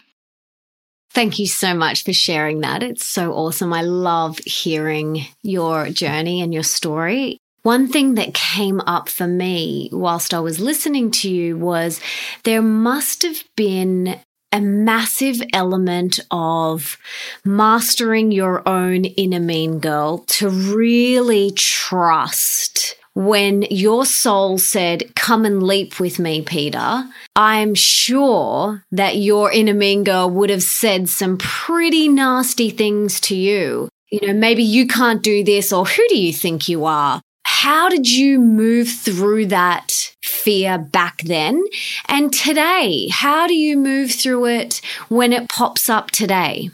Thank 1.12 1.38
you 1.38 1.48
so 1.48 1.74
much 1.76 2.04
for 2.04 2.14
sharing 2.14 2.62
that. 2.62 2.82
It's 2.82 3.06
so 3.06 3.34
awesome. 3.34 3.72
I 3.72 3.82
love 3.82 4.40
hearing 4.40 5.26
your 5.44 5.90
journey 5.90 6.42
and 6.42 6.54
your 6.54 6.64
story. 6.64 7.40
One 7.64 7.88
thing 7.88 8.16
that 8.16 8.34
came 8.34 8.80
up 8.82 9.10
for 9.10 9.28
me 9.28 9.90
whilst 9.92 10.34
I 10.34 10.40
was 10.40 10.60
listening 10.60 11.12
to 11.12 11.30
you 11.30 11.58
was 11.58 12.00
there 12.44 12.62
must 12.62 13.24
have 13.24 13.44
been 13.56 14.20
a 14.52 14.62
massive 14.62 15.42
element 15.54 16.20
of 16.32 16.98
mastering 17.46 18.32
your 18.32 18.68
own 18.68 19.06
inner 19.06 19.40
mean 19.40 19.80
girl 19.80 20.20
to 20.20 20.50
really 20.50 21.52
trust 21.52 22.96
when 23.14 23.64
your 23.64 24.06
soul 24.06 24.58
said, 24.58 25.14
Come 25.16 25.44
and 25.44 25.62
leap 25.62 26.00
with 26.00 26.20
me, 26.20 26.42
Peta, 26.42 27.10
I'm 27.36 27.76
sure 27.76 28.84
that 28.92 29.18
your 29.18 29.52
inner 29.52 29.74
mean 29.74 30.04
girl 30.04 30.30
would 30.30 30.50
have 30.50 30.64
said 30.64 31.10
some 31.10 31.38
pretty 31.38 32.08
nasty 32.08 32.70
things 32.70 33.20
to 33.22 33.36
you. 33.36 33.90
You 34.10 34.28
know, 34.28 34.34
maybe 34.34 34.64
you 34.64 34.88
can't 34.88 35.22
do 35.22 35.44
this, 35.44 35.74
or 35.74 35.86
who 35.86 36.08
do 36.08 36.18
you 36.18 36.34
think 36.34 36.70
you 36.70 36.86
are? 36.86 37.22
How 37.62 37.90
did 37.90 38.10
you 38.10 38.40
move 38.40 38.88
through 38.88 39.48
that 39.48 40.14
fear 40.22 40.78
back 40.78 41.24
then? 41.24 41.62
And 42.08 42.32
today, 42.32 43.10
how 43.12 43.48
do 43.48 43.54
you 43.54 43.76
move 43.76 44.12
through 44.12 44.46
it 44.46 44.80
when 45.10 45.34
it 45.34 45.50
pops 45.50 45.90
up 45.90 46.10
today? 46.10 46.70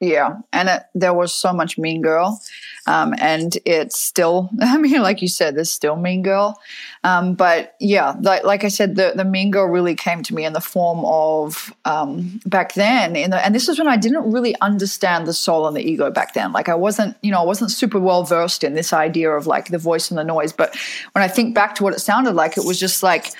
Yeah, 0.00 0.36
and 0.52 0.68
it, 0.68 0.82
there 0.94 1.12
was 1.12 1.34
so 1.34 1.52
much 1.52 1.76
Mean 1.76 2.02
Girl, 2.02 2.40
um, 2.86 3.14
and 3.18 3.58
it's 3.64 4.00
still. 4.00 4.48
I 4.60 4.78
mean, 4.78 5.02
like 5.02 5.20
you 5.20 5.26
said, 5.26 5.56
there's 5.56 5.72
still 5.72 5.96
Mean 5.96 6.22
Girl, 6.22 6.56
um, 7.02 7.34
but 7.34 7.74
yeah, 7.80 8.14
like, 8.20 8.44
like 8.44 8.62
I 8.62 8.68
said, 8.68 8.94
the 8.94 9.12
the 9.16 9.24
Mean 9.24 9.50
Girl 9.50 9.66
really 9.66 9.96
came 9.96 10.22
to 10.22 10.34
me 10.34 10.44
in 10.44 10.52
the 10.52 10.60
form 10.60 11.04
of 11.04 11.74
um, 11.84 12.40
back 12.46 12.74
then. 12.74 13.16
In 13.16 13.30
the, 13.30 13.44
and 13.44 13.52
this 13.52 13.68
is 13.68 13.76
when 13.76 13.88
I 13.88 13.96
didn't 13.96 14.30
really 14.30 14.54
understand 14.60 15.26
the 15.26 15.34
soul 15.34 15.66
and 15.66 15.76
the 15.76 15.82
ego 15.82 16.12
back 16.12 16.32
then. 16.32 16.52
Like 16.52 16.68
I 16.68 16.76
wasn't, 16.76 17.16
you 17.22 17.32
know, 17.32 17.40
I 17.40 17.44
wasn't 17.44 17.72
super 17.72 17.98
well 17.98 18.22
versed 18.22 18.62
in 18.62 18.74
this 18.74 18.92
idea 18.92 19.32
of 19.32 19.48
like 19.48 19.68
the 19.68 19.78
voice 19.78 20.12
and 20.12 20.18
the 20.18 20.24
noise. 20.24 20.52
But 20.52 20.76
when 21.10 21.24
I 21.24 21.28
think 21.28 21.56
back 21.56 21.74
to 21.76 21.82
what 21.82 21.92
it 21.92 22.00
sounded 22.00 22.34
like, 22.34 22.56
it 22.56 22.64
was 22.64 22.78
just 22.78 23.02
like, 23.02 23.32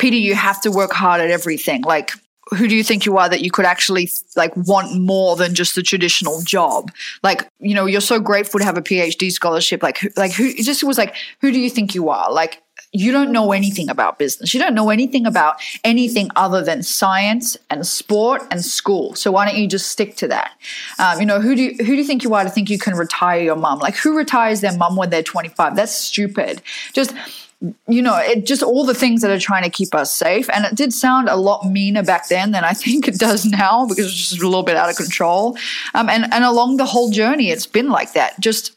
Peta, 0.00 0.16
you 0.16 0.34
have 0.34 0.60
to 0.62 0.72
work 0.72 0.92
hard 0.92 1.20
at 1.20 1.30
everything. 1.30 1.82
Like 1.82 2.10
who 2.50 2.68
do 2.68 2.76
you 2.76 2.84
think 2.84 3.06
you 3.06 3.16
are 3.16 3.28
that 3.28 3.42
you 3.42 3.50
could 3.50 3.64
actually 3.64 4.08
like 4.36 4.54
want 4.56 4.98
more 5.00 5.36
than 5.36 5.54
just 5.54 5.74
the 5.74 5.82
traditional 5.82 6.42
job 6.42 6.90
like 7.22 7.48
you 7.60 7.74
know 7.74 7.86
you're 7.86 8.00
so 8.00 8.20
grateful 8.20 8.58
to 8.60 8.64
have 8.64 8.76
a 8.76 8.82
phd 8.82 9.32
scholarship 9.32 9.82
like 9.82 10.00
like 10.16 10.32
who 10.32 10.44
it 10.44 10.62
just 10.62 10.84
was 10.84 10.98
like 10.98 11.14
who 11.40 11.50
do 11.50 11.58
you 11.58 11.70
think 11.70 11.94
you 11.94 12.08
are 12.08 12.30
like 12.32 12.62
you 12.94 13.10
don't 13.10 13.32
know 13.32 13.50
anything 13.50 13.90
about 13.90 14.20
business. 14.20 14.54
You 14.54 14.60
don't 14.60 14.74
know 14.74 14.88
anything 14.88 15.26
about 15.26 15.56
anything 15.82 16.30
other 16.36 16.62
than 16.62 16.84
science 16.84 17.56
and 17.68 17.84
sport 17.84 18.42
and 18.52 18.64
school. 18.64 19.16
So 19.16 19.32
why 19.32 19.46
don't 19.46 19.58
you 19.58 19.66
just 19.66 19.90
stick 19.90 20.16
to 20.18 20.28
that? 20.28 20.52
Um, 21.00 21.18
you 21.18 21.26
know, 21.26 21.40
who 21.40 21.56
do 21.56 21.62
you, 21.62 21.70
who 21.78 21.86
do 21.86 21.94
you 21.94 22.04
think 22.04 22.22
you 22.22 22.34
are 22.34 22.44
to 22.44 22.50
think 22.50 22.70
you 22.70 22.78
can 22.78 22.94
retire 22.94 23.42
your 23.42 23.56
mom? 23.56 23.80
Like 23.80 23.96
who 23.96 24.16
retires 24.16 24.60
their 24.60 24.76
mom 24.76 24.94
when 24.94 25.10
they're 25.10 25.24
25? 25.24 25.74
That's 25.74 25.92
stupid. 25.92 26.62
Just 26.92 27.12
you 27.88 28.02
know, 28.02 28.16
it 28.18 28.46
just 28.46 28.62
all 28.62 28.84
the 28.84 28.94
things 28.94 29.22
that 29.22 29.30
are 29.30 29.38
trying 29.38 29.62
to 29.62 29.70
keep 29.70 29.94
us 29.94 30.12
safe. 30.12 30.48
And 30.50 30.64
it 30.64 30.74
did 30.74 30.92
sound 30.92 31.28
a 31.28 31.36
lot 31.36 31.66
meaner 31.66 32.02
back 32.02 32.28
then 32.28 32.50
than 32.50 32.64
I 32.64 32.72
think 32.72 33.08
it 33.08 33.18
does 33.18 33.44
now 33.44 33.86
because 33.86 34.06
it's 34.06 34.30
just 34.30 34.42
a 34.42 34.46
little 34.46 34.62
bit 34.62 34.76
out 34.76 34.90
of 34.90 34.96
control. 34.96 35.56
Um, 35.94 36.08
and, 36.08 36.32
and 36.32 36.44
along 36.44 36.76
the 36.76 36.86
whole 36.86 37.10
journey, 37.10 37.50
it's 37.50 37.66
been 37.66 37.90
like 37.90 38.12
that. 38.12 38.38
Just 38.40 38.72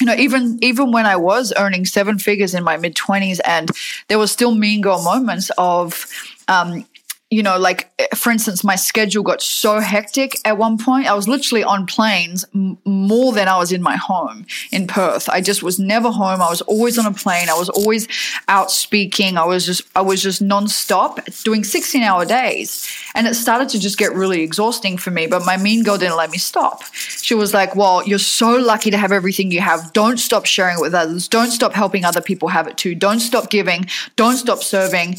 you 0.00 0.06
know, 0.06 0.14
even 0.14 0.58
even 0.62 0.92
when 0.92 1.04
I 1.04 1.16
was 1.16 1.52
earning 1.58 1.84
seven 1.84 2.18
figures 2.18 2.54
in 2.54 2.64
my 2.64 2.78
mid 2.78 2.96
twenties, 2.96 3.38
and 3.40 3.70
there 4.08 4.18
was 4.18 4.32
still 4.32 4.54
mean 4.54 4.80
girl 4.80 5.02
moments 5.02 5.50
of, 5.58 6.06
um, 6.48 6.86
you 7.30 7.44
know, 7.44 7.58
like 7.58 7.90
eh, 8.00 8.08
for 8.14 8.30
instance, 8.30 8.64
my 8.64 8.74
schedule 8.74 9.22
got 9.22 9.40
so 9.40 9.78
hectic 9.78 10.36
at 10.44 10.58
one 10.58 10.76
point. 10.76 11.06
I 11.06 11.14
was 11.14 11.28
literally 11.28 11.62
on 11.62 11.86
planes 11.86 12.44
m- 12.52 12.76
more 12.84 13.32
than 13.32 13.46
I 13.46 13.56
was 13.56 13.70
in 13.70 13.82
my 13.82 13.96
home 13.96 14.46
in 14.72 14.88
Perth. 14.88 15.28
I 15.28 15.40
just 15.40 15.62
was 15.62 15.78
never 15.78 16.10
home. 16.10 16.42
I 16.42 16.50
was 16.50 16.60
always 16.62 16.98
on 16.98 17.06
a 17.06 17.12
plane. 17.12 17.48
I 17.48 17.54
was 17.54 17.68
always 17.68 18.08
out 18.48 18.72
speaking. 18.72 19.38
I 19.38 19.44
was 19.44 19.64
just, 19.64 19.82
I 19.94 20.00
was 20.00 20.20
just 20.20 20.42
nonstop 20.42 21.44
doing 21.44 21.62
16 21.62 22.02
hour 22.02 22.24
days. 22.24 22.88
And 23.14 23.28
it 23.28 23.34
started 23.34 23.68
to 23.70 23.78
just 23.78 23.96
get 23.96 24.12
really 24.12 24.42
exhausting 24.42 24.98
for 24.98 25.12
me. 25.12 25.28
But 25.28 25.44
my 25.44 25.56
mean 25.56 25.84
girl 25.84 25.98
didn't 25.98 26.16
let 26.16 26.30
me 26.30 26.38
stop. 26.38 26.82
She 26.94 27.34
was 27.34 27.54
like, 27.54 27.76
well, 27.76 28.06
you're 28.06 28.18
so 28.18 28.56
lucky 28.56 28.90
to 28.90 28.98
have 28.98 29.12
everything 29.12 29.52
you 29.52 29.60
have. 29.60 29.92
Don't 29.92 30.18
stop 30.18 30.46
sharing 30.46 30.78
it 30.78 30.80
with 30.80 30.94
others. 30.94 31.28
Don't 31.28 31.52
stop 31.52 31.74
helping 31.74 32.04
other 32.04 32.20
people 32.20 32.48
have 32.48 32.66
it 32.66 32.76
too. 32.76 32.96
Don't 32.96 33.20
stop 33.20 33.50
giving. 33.50 33.86
Don't 34.16 34.36
stop 34.36 34.64
serving 34.64 35.16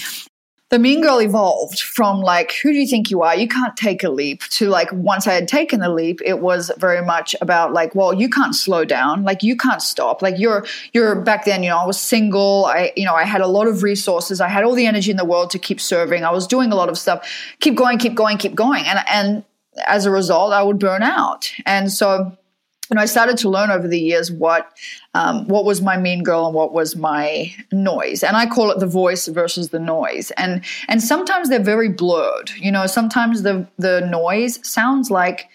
the 0.72 0.80
mean 0.80 1.02
girl 1.02 1.22
evolved 1.22 1.82
from 1.82 2.22
like 2.22 2.54
who 2.54 2.72
do 2.72 2.80
you 2.80 2.88
think 2.88 3.12
you 3.12 3.22
are? 3.22 3.36
You 3.36 3.48
can't 3.48 3.76
take 3.76 4.06
a 4.06 4.10
leap 4.10 4.42
to 4.52 4.70
like 4.70 4.90
once 4.94 5.28
i 5.28 5.34
had 5.34 5.48
taken 5.48 5.82
the 5.82 5.90
leap 5.90 6.22
it 6.24 6.40
was 6.40 6.72
very 6.78 7.06
much 7.06 7.36
about 7.42 7.74
like 7.74 7.94
well 7.94 8.14
you 8.14 8.30
can't 8.30 8.56
slow 8.56 8.86
down. 8.86 9.24
Like 9.24 9.44
you 9.44 9.58
can't 9.58 9.82
stop. 9.82 10.22
Like 10.22 10.40
you're 10.40 10.66
you're 10.94 11.16
back 11.16 11.44
then 11.44 11.62
you 11.62 11.70
know 11.70 11.78
i 11.78 11.86
was 11.86 12.00
single. 12.00 12.66
I 12.68 12.94
you 12.96 13.04
know 13.04 13.16
i 13.16 13.26
had 13.26 13.42
a 13.42 13.48
lot 13.48 13.68
of 13.68 13.84
resources. 13.84 14.40
I 14.40 14.48
had 14.48 14.64
all 14.64 14.74
the 14.74 14.86
energy 14.86 15.12
in 15.12 15.18
the 15.18 15.26
world 15.26 15.50
to 15.52 15.60
keep 15.60 15.82
serving. 15.82 16.24
I 16.24 16.32
was 16.32 16.48
doing 16.48 16.72
a 16.72 16.76
lot 16.76 16.88
of 16.88 16.98
stuff. 16.98 17.30
Keep 17.60 17.76
going 17.76 17.98
keep 17.98 18.16
going 18.16 18.38
keep 18.38 18.56
going. 18.56 18.86
And 18.86 19.00
and 19.10 19.44
as 19.88 20.06
a 20.06 20.12
result 20.12 20.54
i 20.54 20.64
would 20.64 20.80
burn 20.80 21.04
out. 21.04 21.52
And 21.66 21.92
so 21.92 22.38
and 22.92 23.00
I 23.00 23.06
started 23.06 23.38
to 23.40 23.50
learn 23.50 23.72
over 23.72 23.88
the 23.88 24.00
years 24.00 24.32
what 24.32 24.78
um, 25.14 25.48
what 25.48 25.66
was 25.66 25.82
my 25.82 25.98
mean 25.98 26.24
girl 26.24 26.46
and 26.46 26.54
what 26.54 26.74
was 26.74 26.96
my 26.96 27.56
noise, 27.72 28.22
and 28.22 28.38
I 28.38 28.46
call 28.46 28.70
it 28.70 28.80
the 28.80 28.86
voice 28.86 29.28
versus 29.28 29.70
the 29.70 29.80
noise. 29.80 30.32
And 30.32 30.64
and 30.90 31.02
sometimes 31.02 31.50
they're 31.50 31.64
very 31.64 31.90
blurred. 31.90 32.52
You 32.52 32.72
know, 32.72 32.86
sometimes 32.86 33.42
the 33.42 33.66
the 33.80 34.02
noise 34.02 34.60
sounds 34.68 35.10
like 35.10 35.50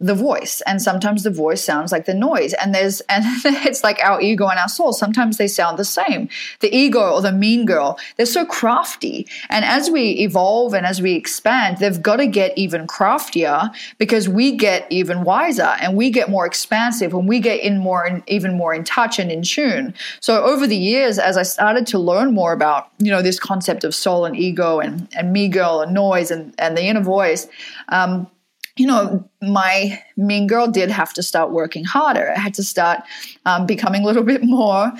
the 0.00 0.14
voice. 0.14 0.62
And 0.66 0.80
sometimes 0.80 1.22
the 1.22 1.30
voice 1.30 1.62
sounds 1.62 1.92
like 1.92 2.06
the 2.06 2.14
noise. 2.14 2.54
And 2.54 2.74
there's 2.74 3.00
and 3.08 3.24
it's 3.44 3.84
like 3.84 4.00
our 4.02 4.20
ego 4.20 4.48
and 4.48 4.58
our 4.58 4.68
soul. 4.68 4.92
Sometimes 4.92 5.36
they 5.36 5.46
sound 5.46 5.78
the 5.78 5.84
same. 5.84 6.28
The 6.60 6.74
ego 6.74 7.12
or 7.12 7.22
the 7.22 7.32
mean 7.32 7.66
girl 7.66 7.98
they're 8.16 8.26
so 8.26 8.44
crafty. 8.44 9.26
And 9.48 9.64
as 9.64 9.90
we 9.90 10.10
evolve 10.20 10.74
and 10.74 10.86
as 10.86 11.02
we 11.02 11.14
expand 11.14 11.78
they've 11.78 12.00
got 12.00 12.16
to 12.16 12.26
get 12.26 12.56
even 12.56 12.86
craftier 12.86 13.70
because 13.98 14.28
we 14.28 14.56
get 14.56 14.86
even 14.90 15.24
wiser 15.24 15.76
and 15.80 15.96
we 15.96 16.10
get 16.10 16.30
more 16.30 16.46
expansive 16.46 17.12
and 17.14 17.28
we 17.28 17.40
get 17.40 17.60
in 17.60 17.78
more 17.78 18.04
and 18.04 18.22
even 18.26 18.56
more 18.56 18.74
in 18.74 18.84
touch 18.84 19.18
and 19.18 19.30
in 19.30 19.42
tune. 19.42 19.94
So 20.20 20.42
over 20.42 20.66
the 20.66 20.76
years 20.76 21.18
as 21.18 21.36
i 21.36 21.42
started 21.42 21.86
to 21.86 21.98
learn 21.98 22.32
more 22.34 22.52
about 22.52 22.90
you 22.98 23.10
know 23.10 23.22
this 23.22 23.38
concept 23.38 23.84
of 23.84 23.94
soul 23.94 24.24
and 24.24 24.36
ego 24.36 24.80
and 24.80 25.08
and 25.16 25.32
me 25.32 25.48
girl 25.48 25.80
and 25.80 25.92
noise 25.92 26.30
and 26.30 26.54
and 26.58 26.76
the 26.76 26.82
inner 26.82 27.00
voice 27.00 27.46
um, 27.88 28.28
you 28.76 28.86
know, 28.86 29.28
my 29.42 30.02
mean 30.16 30.46
girl 30.46 30.66
did 30.66 30.90
have 30.90 31.12
to 31.14 31.22
start 31.22 31.50
working 31.50 31.84
harder. 31.84 32.32
I 32.36 32.38
had 32.38 32.54
to 32.54 32.62
start 32.62 33.00
um, 33.46 33.66
becoming 33.66 34.02
a 34.02 34.06
little 34.06 34.22
bit 34.22 34.42
more 34.42 34.92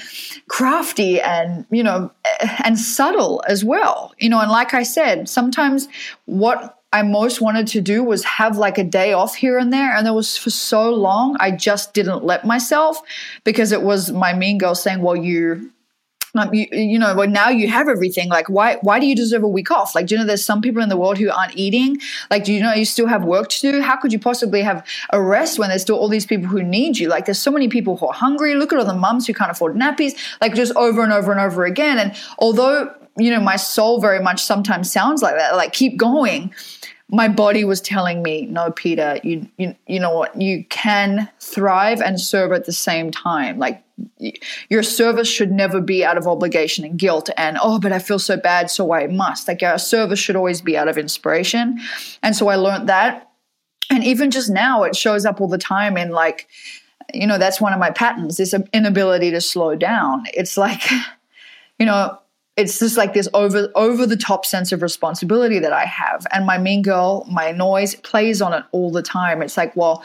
crafty 0.48 1.20
and, 1.20 1.64
you 1.70 1.82
know, 1.82 2.10
and 2.64 2.78
subtle 2.78 3.42
as 3.46 3.64
well. 3.64 4.12
You 4.18 4.28
know, 4.28 4.40
and 4.40 4.50
like 4.50 4.74
I 4.74 4.82
said, 4.82 5.28
sometimes 5.28 5.88
what 6.26 6.80
I 6.92 7.02
most 7.02 7.40
wanted 7.40 7.68
to 7.68 7.80
do 7.80 8.02
was 8.02 8.24
have 8.24 8.58
like 8.58 8.76
a 8.76 8.84
day 8.84 9.12
off 9.12 9.36
here 9.36 9.58
and 9.58 9.72
there. 9.72 9.94
And 9.94 10.04
there 10.04 10.12
was 10.12 10.36
for 10.36 10.50
so 10.50 10.90
long, 10.90 11.36
I 11.38 11.52
just 11.52 11.94
didn't 11.94 12.24
let 12.24 12.44
myself 12.44 13.00
because 13.44 13.70
it 13.70 13.82
was 13.82 14.10
my 14.10 14.32
mean 14.32 14.58
girl 14.58 14.74
saying, 14.74 15.00
well, 15.00 15.16
you 15.16 15.70
you, 16.52 16.66
you 16.72 16.98
know, 16.98 17.14
well, 17.14 17.28
now 17.28 17.48
you 17.48 17.68
have 17.68 17.88
everything. 17.88 18.28
Like, 18.28 18.48
why, 18.48 18.76
why 18.82 19.00
do 19.00 19.06
you 19.06 19.16
deserve 19.16 19.42
a 19.42 19.48
week 19.48 19.70
off? 19.70 19.94
Like, 19.94 20.06
do 20.06 20.14
you 20.14 20.20
know, 20.20 20.26
there's 20.26 20.44
some 20.44 20.60
people 20.60 20.82
in 20.82 20.88
the 20.88 20.96
world 20.96 21.18
who 21.18 21.30
aren't 21.30 21.56
eating. 21.56 21.98
Like, 22.30 22.44
do 22.44 22.52
you 22.52 22.60
know 22.60 22.72
you 22.72 22.84
still 22.84 23.06
have 23.06 23.24
work 23.24 23.48
to 23.48 23.72
do? 23.72 23.80
How 23.80 23.96
could 23.96 24.12
you 24.12 24.18
possibly 24.18 24.62
have 24.62 24.86
a 25.10 25.20
rest 25.20 25.58
when 25.58 25.68
there's 25.68 25.82
still 25.82 25.98
all 25.98 26.08
these 26.08 26.26
people 26.26 26.48
who 26.48 26.62
need 26.62 26.98
you? 26.98 27.08
Like, 27.08 27.24
there's 27.24 27.38
so 27.38 27.50
many 27.50 27.68
people 27.68 27.96
who 27.96 28.06
are 28.06 28.14
hungry. 28.14 28.54
Look 28.54 28.72
at 28.72 28.78
all 28.78 28.84
the 28.84 28.94
mums 28.94 29.26
who 29.26 29.34
can't 29.34 29.50
afford 29.50 29.74
nappies. 29.74 30.12
Like, 30.40 30.54
just 30.54 30.74
over 30.76 31.02
and 31.02 31.12
over 31.12 31.32
and 31.32 31.40
over 31.40 31.64
again. 31.64 31.98
And 31.98 32.14
although, 32.38 32.94
you 33.16 33.30
know, 33.30 33.40
my 33.40 33.56
soul 33.56 34.00
very 34.00 34.20
much 34.20 34.42
sometimes 34.42 34.90
sounds 34.90 35.22
like 35.22 35.36
that, 35.36 35.56
like, 35.56 35.72
keep 35.72 35.96
going 35.96 36.52
my 37.12 37.28
body 37.28 37.64
was 37.64 37.80
telling 37.80 38.22
me, 38.22 38.46
no, 38.46 38.70
Peta, 38.70 39.20
you, 39.24 39.48
you, 39.56 39.74
you 39.86 39.98
know 39.98 40.16
what? 40.16 40.40
You 40.40 40.64
can 40.66 41.28
thrive 41.40 42.00
and 42.00 42.20
serve 42.20 42.52
at 42.52 42.66
the 42.66 42.72
same 42.72 43.10
time. 43.10 43.58
Like 43.58 43.82
your 44.68 44.82
service 44.82 45.28
should 45.28 45.50
never 45.50 45.80
be 45.80 46.04
out 46.04 46.16
of 46.16 46.26
obligation 46.26 46.84
and 46.84 46.98
guilt 46.98 47.30
and, 47.36 47.58
oh, 47.62 47.78
but 47.78 47.92
I 47.92 47.98
feel 47.98 48.18
so 48.18 48.36
bad, 48.36 48.70
so 48.70 48.92
I 48.92 49.06
must. 49.06 49.48
Like 49.48 49.62
our 49.62 49.78
service 49.78 50.18
should 50.18 50.36
always 50.36 50.60
be 50.60 50.76
out 50.76 50.88
of 50.88 50.98
inspiration. 50.98 51.78
And 52.22 52.36
so 52.36 52.48
I 52.48 52.56
learned 52.56 52.88
that. 52.88 53.30
And 53.90 54.04
even 54.04 54.30
just 54.30 54.50
now, 54.50 54.84
it 54.84 54.94
shows 54.94 55.26
up 55.26 55.40
all 55.40 55.48
the 55.48 55.58
time 55.58 55.96
in 55.96 56.10
like, 56.10 56.48
you 57.12 57.26
know, 57.26 57.38
that's 57.38 57.60
one 57.60 57.72
of 57.72 57.80
my 57.80 57.90
patterns, 57.90 58.36
this 58.36 58.54
inability 58.72 59.30
to 59.32 59.40
slow 59.40 59.74
down. 59.74 60.24
It's 60.32 60.56
like, 60.56 60.82
you 61.78 61.86
know, 61.86 62.18
it's 62.56 62.78
just 62.78 62.96
like 62.96 63.14
this 63.14 63.28
over 63.32 63.70
over 63.74 64.06
the 64.06 64.16
top 64.16 64.44
sense 64.44 64.70
of 64.70 64.82
responsibility 64.82 65.58
that 65.58 65.72
I 65.72 65.84
have, 65.86 66.26
and 66.32 66.44
my 66.44 66.58
mean 66.58 66.82
girl, 66.82 67.26
my 67.30 67.52
noise 67.52 67.94
plays 67.94 68.42
on 68.42 68.52
it 68.52 68.64
all 68.72 68.90
the 68.90 69.02
time. 69.02 69.40
It's 69.40 69.56
like, 69.56 69.74
well, 69.76 70.04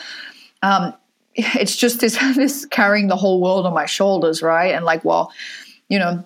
um, 0.62 0.94
it's 1.60 1.76
just 1.76 2.00
this 2.00 2.18
this 2.36 2.66
carrying 2.66 3.08
the 3.08 3.16
whole 3.16 3.42
world 3.42 3.66
on 3.66 3.74
my 3.74 3.86
shoulders, 3.86 4.42
right? 4.42 4.74
And 4.74 4.86
like, 4.86 5.04
well, 5.04 5.32
you 5.90 6.00
know, 6.00 6.26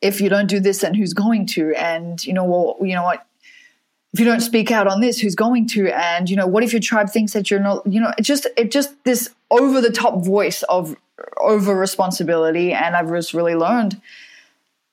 if 0.00 0.20
you 0.20 0.28
don't 0.28 0.48
do 0.48 0.60
this, 0.60 0.80
then 0.80 0.94
who's 0.94 1.12
going 1.12 1.46
to? 1.46 1.74
And 1.74 2.24
you 2.24 2.32
know, 2.32 2.44
well, 2.44 2.76
you 2.80 2.94
know 2.94 3.02
what? 3.02 3.24
If 4.14 4.20
you 4.20 4.26
don't 4.26 4.40
speak 4.40 4.70
out 4.70 4.86
on 4.86 5.00
this, 5.00 5.18
who's 5.18 5.34
going 5.34 5.66
to? 5.68 5.88
And 5.88 6.30
you 6.30 6.36
know, 6.36 6.46
what 6.46 6.64
if 6.64 6.72
your 6.72 6.80
tribe 6.80 7.10
thinks 7.10 7.32
that 7.32 7.50
you're 7.50 7.60
not? 7.60 7.86
You 7.86 8.00
know, 8.00 8.12
it 8.16 8.22
just 8.22 8.46
it 8.56 8.70
just 8.70 8.92
this 9.04 9.34
over 9.50 9.80
the 9.80 9.90
top 9.90 10.24
voice 10.24 10.62
of 10.64 10.96
over 11.40 11.74
responsibility, 11.74 12.72
and 12.72 12.96
I've 12.96 13.10
just 13.10 13.34
really 13.34 13.54
learned 13.54 14.00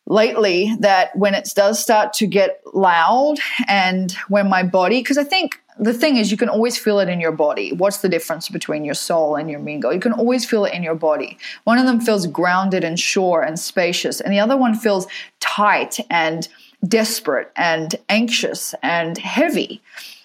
lately 0.08 0.76
that 0.80 1.16
when 1.16 1.34
it 1.34 1.50
does 1.56 1.80
start 1.80 2.14
to 2.14 2.28
get 2.28 2.62
loud 2.74 3.38
and 3.68 4.12
when 4.28 4.50
my 4.50 4.62
body, 4.62 5.00
because 5.00 5.18
I 5.18 5.24
think 5.24 5.60
the 5.78 5.94
thing 5.94 6.18
is, 6.18 6.32
you 6.32 6.38
can 6.38 6.50
always 6.50 6.78
feel 6.78 7.00
it 7.00 7.10
in 7.10 7.20
your 7.20 7.32
body. 7.32 7.74
What's 7.74 7.98
the 7.98 8.10
difference 8.10 8.50
between 8.50 8.86
your 8.86 8.94
soul 8.94 9.36
and 9.36 9.50
your 9.50 9.60
girl? 9.80 9.94
You 9.94 10.00
can 10.00 10.14
always 10.14 10.46
feel 10.46 10.66
it 10.66 10.74
in 10.74 10.84
your 10.84 10.96
body. 10.96 11.38
One 11.66 11.78
of 11.78 11.86
them 11.86 12.00
feels 12.00 12.28
grounded 12.28 12.84
and 12.84 13.00
sure 13.00 13.42
and 13.42 13.60
spacious, 13.60 14.22
and 14.22 14.32
the 14.34 14.40
other 14.40 14.58
one 14.58 14.76
feels 14.76 15.08
tight 15.40 16.00
and 16.10 16.48
desperate 16.88 17.52
and 17.56 17.96
anxious 18.10 18.76
and 18.84 19.18
heavy. 19.18 19.82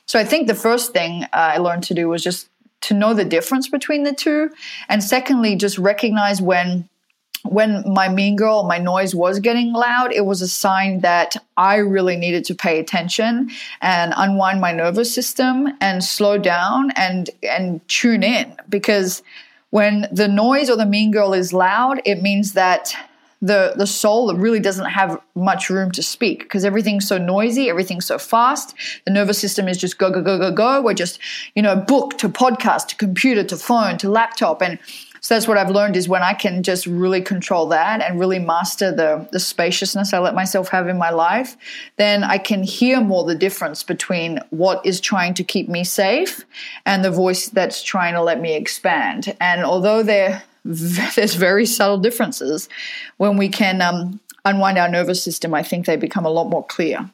So 0.06 0.18
I 0.18 0.24
think 0.24 0.46
the 0.46 0.54
first 0.54 0.92
thing 0.92 1.24
uh, 1.24 1.28
I 1.32 1.58
learned 1.58 1.84
to 1.84 1.94
do 1.94 2.08
was 2.08 2.22
just 2.22 2.48
to 2.82 2.94
know 2.94 3.14
the 3.14 3.24
difference 3.24 3.68
between 3.68 4.04
the 4.04 4.14
two. 4.14 4.50
And 4.88 5.02
secondly, 5.02 5.56
just 5.56 5.78
recognize 5.78 6.40
when 6.40 6.88
when 7.44 7.82
my 7.86 8.08
mean 8.08 8.36
girl, 8.36 8.64
my 8.64 8.78
noise 8.78 9.14
was 9.14 9.40
getting 9.40 9.72
loud, 9.72 10.12
it 10.12 10.26
was 10.26 10.42
a 10.42 10.48
sign 10.48 11.00
that 11.00 11.36
I 11.56 11.76
really 11.76 12.16
needed 12.16 12.44
to 12.46 12.54
pay 12.54 12.78
attention 12.78 13.50
and 13.80 14.12
unwind 14.16 14.60
my 14.60 14.72
nervous 14.72 15.12
system 15.14 15.68
and 15.80 16.04
slow 16.04 16.38
down 16.38 16.90
and 16.92 17.30
and 17.42 17.86
tune 17.88 18.22
in 18.22 18.54
because 18.68 19.22
when 19.70 20.06
the 20.10 20.28
noise 20.28 20.68
or 20.68 20.76
the 20.76 20.86
mean 20.86 21.12
girl 21.12 21.32
is 21.32 21.52
loud, 21.52 22.02
it 22.04 22.22
means 22.22 22.52
that 22.54 22.94
the 23.42 23.72
the 23.76 23.86
soul 23.86 24.34
really 24.34 24.60
doesn't 24.60 24.86
have 24.90 25.18
much 25.34 25.70
room 25.70 25.90
to 25.92 26.02
speak 26.02 26.40
because 26.40 26.64
everything's 26.64 27.08
so 27.08 27.16
noisy, 27.16 27.70
everything's 27.70 28.04
so 28.04 28.18
fast. 28.18 28.74
The 29.06 29.12
nervous 29.12 29.38
system 29.38 29.66
is 29.66 29.78
just 29.78 29.96
go 29.96 30.10
go 30.10 30.20
go 30.20 30.38
go 30.38 30.52
go. 30.52 30.82
We're 30.82 30.94
just 30.94 31.18
you 31.54 31.62
know 31.62 31.76
book 31.76 32.18
to 32.18 32.28
podcast 32.28 32.88
to 32.88 32.96
computer 32.96 33.42
to 33.44 33.56
phone 33.56 33.96
to 33.98 34.10
laptop 34.10 34.60
and 34.60 34.78
so 35.20 35.34
that's 35.34 35.46
what 35.46 35.58
I've 35.58 35.70
learned 35.70 35.96
is 35.96 36.08
when 36.08 36.22
I 36.22 36.32
can 36.32 36.62
just 36.62 36.86
really 36.86 37.20
control 37.20 37.66
that 37.68 38.00
and 38.00 38.18
really 38.18 38.38
master 38.38 38.90
the 38.90 39.28
the 39.32 39.40
spaciousness 39.40 40.12
I 40.12 40.18
let 40.18 40.34
myself 40.34 40.68
have 40.70 40.88
in 40.88 40.96
my 40.96 41.10
life, 41.10 41.56
then 41.96 42.24
I 42.24 42.38
can 42.38 42.62
hear 42.62 43.00
more 43.00 43.24
the 43.24 43.34
difference 43.34 43.82
between 43.82 44.40
what 44.50 44.84
is 44.84 45.00
trying 45.00 45.34
to 45.34 45.44
keep 45.44 45.68
me 45.68 45.84
safe 45.84 46.44
and 46.86 47.04
the 47.04 47.10
voice 47.10 47.48
that's 47.48 47.82
trying 47.82 48.14
to 48.14 48.22
let 48.22 48.40
me 48.40 48.54
expand. 48.54 49.36
And 49.40 49.64
although 49.64 50.02
there 50.02 50.42
there's 50.64 51.34
very 51.34 51.66
subtle 51.66 51.98
differences, 51.98 52.68
when 53.18 53.36
we 53.36 53.48
can 53.48 53.82
um, 53.82 54.20
unwind 54.44 54.78
our 54.78 54.88
nervous 54.88 55.22
system, 55.22 55.54
I 55.54 55.62
think 55.62 55.86
they 55.86 55.96
become 55.96 56.24
a 56.24 56.30
lot 56.30 56.48
more 56.48 56.64
clear. 56.64 57.10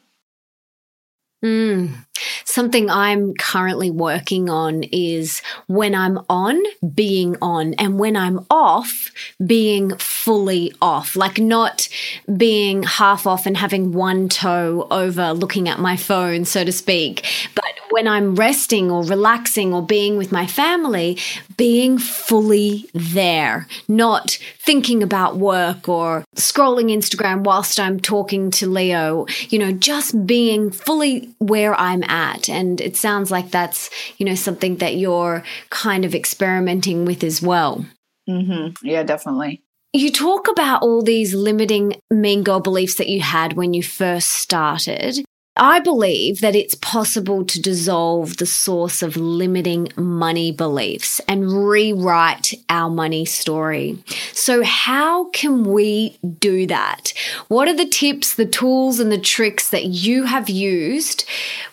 Mm. 1.44 2.05
Something 2.44 2.90
I'm 2.90 3.34
currently 3.34 3.90
working 3.90 4.48
on 4.48 4.82
is 4.84 5.42
when 5.66 5.94
I'm 5.94 6.18
on, 6.28 6.60
being 6.94 7.36
on, 7.42 7.74
and 7.74 7.98
when 7.98 8.16
I'm 8.16 8.46
off, 8.50 9.10
being 9.44 9.96
fully 9.96 10.72
off. 10.80 11.16
Like 11.16 11.38
not 11.38 11.88
being 12.36 12.82
half 12.82 13.26
off 13.26 13.46
and 13.46 13.56
having 13.56 13.92
one 13.92 14.28
toe 14.28 14.86
over 14.90 15.32
looking 15.32 15.68
at 15.68 15.78
my 15.78 15.96
phone, 15.96 16.44
so 16.44 16.64
to 16.64 16.72
speak, 16.72 17.26
but 17.54 17.64
when 17.90 18.06
I'm 18.06 18.34
resting 18.34 18.90
or 18.90 19.02
relaxing 19.04 19.72
or 19.72 19.82
being 19.82 20.18
with 20.18 20.32
my 20.32 20.46
family, 20.46 21.18
being 21.56 21.98
fully 21.98 22.90
there, 22.92 23.66
not 23.88 24.38
thinking 24.58 25.02
about 25.02 25.36
work 25.36 25.88
or 25.88 26.24
scrolling 26.34 26.90
Instagram 26.94 27.44
whilst 27.44 27.80
I'm 27.80 27.98
talking 27.98 28.50
to 28.52 28.66
Leo, 28.66 29.26
you 29.48 29.58
know, 29.58 29.72
just 29.72 30.26
being 30.26 30.70
fully 30.70 31.30
where 31.38 31.74
I'm 31.74 32.02
at. 32.08 32.48
And 32.48 32.80
it 32.80 32.96
sounds 32.96 33.30
like 33.30 33.50
that's, 33.50 33.90
you 34.18 34.26
know, 34.26 34.34
something 34.34 34.76
that 34.76 34.96
you're 34.96 35.42
kind 35.70 36.04
of 36.04 36.14
experimenting 36.14 37.04
with 37.04 37.22
as 37.22 37.42
well. 37.42 37.84
Mm-hmm. 38.28 38.86
Yeah, 38.86 39.02
definitely. 39.02 39.62
You 39.92 40.10
talk 40.12 40.48
about 40.48 40.82
all 40.82 41.02
these 41.02 41.34
limiting 41.34 42.00
mean 42.10 42.42
girl 42.42 42.60
beliefs 42.60 42.96
that 42.96 43.08
you 43.08 43.20
had 43.20 43.54
when 43.54 43.72
you 43.72 43.82
first 43.82 44.30
started. 44.30 45.24
I 45.56 45.80
believe 45.80 46.40
that 46.40 46.54
it's 46.54 46.74
possible 46.74 47.44
to 47.44 47.60
dissolve 47.60 48.36
the 48.36 48.44
source 48.46 49.00
of 49.00 49.16
limiting 49.16 49.88
money 49.96 50.52
beliefs 50.52 51.18
and 51.26 51.50
rewrite 51.50 52.52
our 52.68 52.90
money 52.90 53.24
story. 53.24 53.98
So, 54.32 54.62
how 54.62 55.30
can 55.30 55.64
we 55.64 56.18
do 56.38 56.66
that? 56.66 57.14
What 57.48 57.68
are 57.68 57.76
the 57.76 57.88
tips, 57.88 58.34
the 58.34 58.44
tools, 58.44 59.00
and 59.00 59.10
the 59.10 59.18
tricks 59.18 59.70
that 59.70 59.86
you 59.86 60.24
have 60.24 60.50
used 60.50 61.24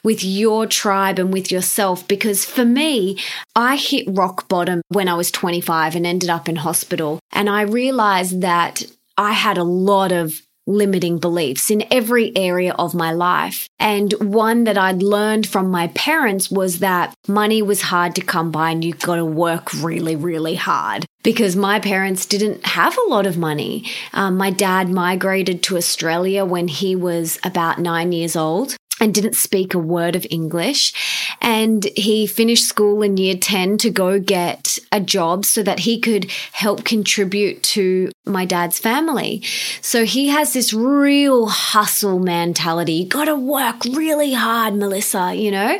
with 0.01 0.23
your 0.23 0.65
tribe 0.65 1.19
and 1.19 1.33
with 1.33 1.51
yourself? 1.51 2.07
Because 2.07 2.45
for 2.45 2.63
me, 2.63 3.19
I 3.53 3.75
hit 3.75 4.05
rock 4.07 4.47
bottom 4.47 4.81
when 4.87 5.09
I 5.09 5.15
was 5.15 5.29
25 5.29 5.95
and 5.95 6.05
ended 6.05 6.29
up 6.29 6.47
in 6.47 6.55
hospital. 6.55 7.19
And 7.33 7.49
I 7.49 7.63
realized 7.63 8.39
that 8.41 8.83
I 9.17 9.33
had 9.33 9.57
a 9.57 9.63
lot 9.63 10.11
of 10.11 10.41
limiting 10.65 11.17
beliefs 11.17 11.69
in 11.69 11.85
every 11.91 12.35
area 12.35 12.73
of 12.73 12.93
my 12.93 13.11
life. 13.11 13.67
And 13.79 14.13
one 14.13 14.63
that 14.63 14.77
I'd 14.77 15.03
learned 15.03 15.47
from 15.47 15.69
my 15.69 15.87
parents 15.87 16.49
was 16.49 16.79
that 16.79 17.13
money 17.27 17.61
was 17.61 17.81
hard 17.81 18.15
to 18.15 18.21
come 18.21 18.51
by 18.51 18.71
and 18.71 18.83
you've 18.83 18.99
got 18.99 19.17
to 19.17 19.25
work 19.25 19.73
really, 19.73 20.15
really 20.15 20.55
hard. 20.55 21.05
Because 21.23 21.55
my 21.55 21.79
parents 21.79 22.25
didn't 22.25 22.65
have 22.65 22.97
a 22.97 23.09
lot 23.09 23.25
of 23.25 23.37
money. 23.37 23.89
Um, 24.13 24.35
my 24.35 24.49
dad 24.49 24.89
migrated 24.89 25.63
to 25.63 25.77
Australia 25.77 26.43
when 26.43 26.67
he 26.67 26.95
was 26.95 27.39
about 27.45 27.79
nine 27.79 28.11
years 28.11 28.35
old 28.35 28.75
and 29.03 29.13
didn't 29.13 29.35
speak 29.35 29.73
a 29.73 29.79
word 29.79 30.15
of 30.15 30.25
English. 30.29 30.93
And 31.41 31.85
he 31.95 32.25
finished 32.25 32.65
school 32.65 33.01
in 33.01 33.17
year 33.17 33.35
10 33.35 33.77
to 33.79 33.89
go 33.89 34.17
get 34.17 34.79
a 34.93 35.01
job 35.01 35.45
so 35.45 35.61
that 35.63 35.79
he 35.79 35.99
could 35.99 36.31
help 36.53 36.85
contribute 36.85 37.61
to 37.63 38.11
my 38.25 38.45
dad's 38.45 38.79
family. 38.79 39.41
So 39.81 40.05
he 40.05 40.29
has 40.29 40.53
this 40.53 40.73
real 40.73 41.47
hustle 41.47 42.19
mentality. 42.19 42.93
You 42.93 43.05
gotta 43.05 43.35
work 43.35 43.83
really 43.83 44.31
hard, 44.31 44.75
Melissa, 44.75 45.35
you 45.35 45.51
know? 45.51 45.77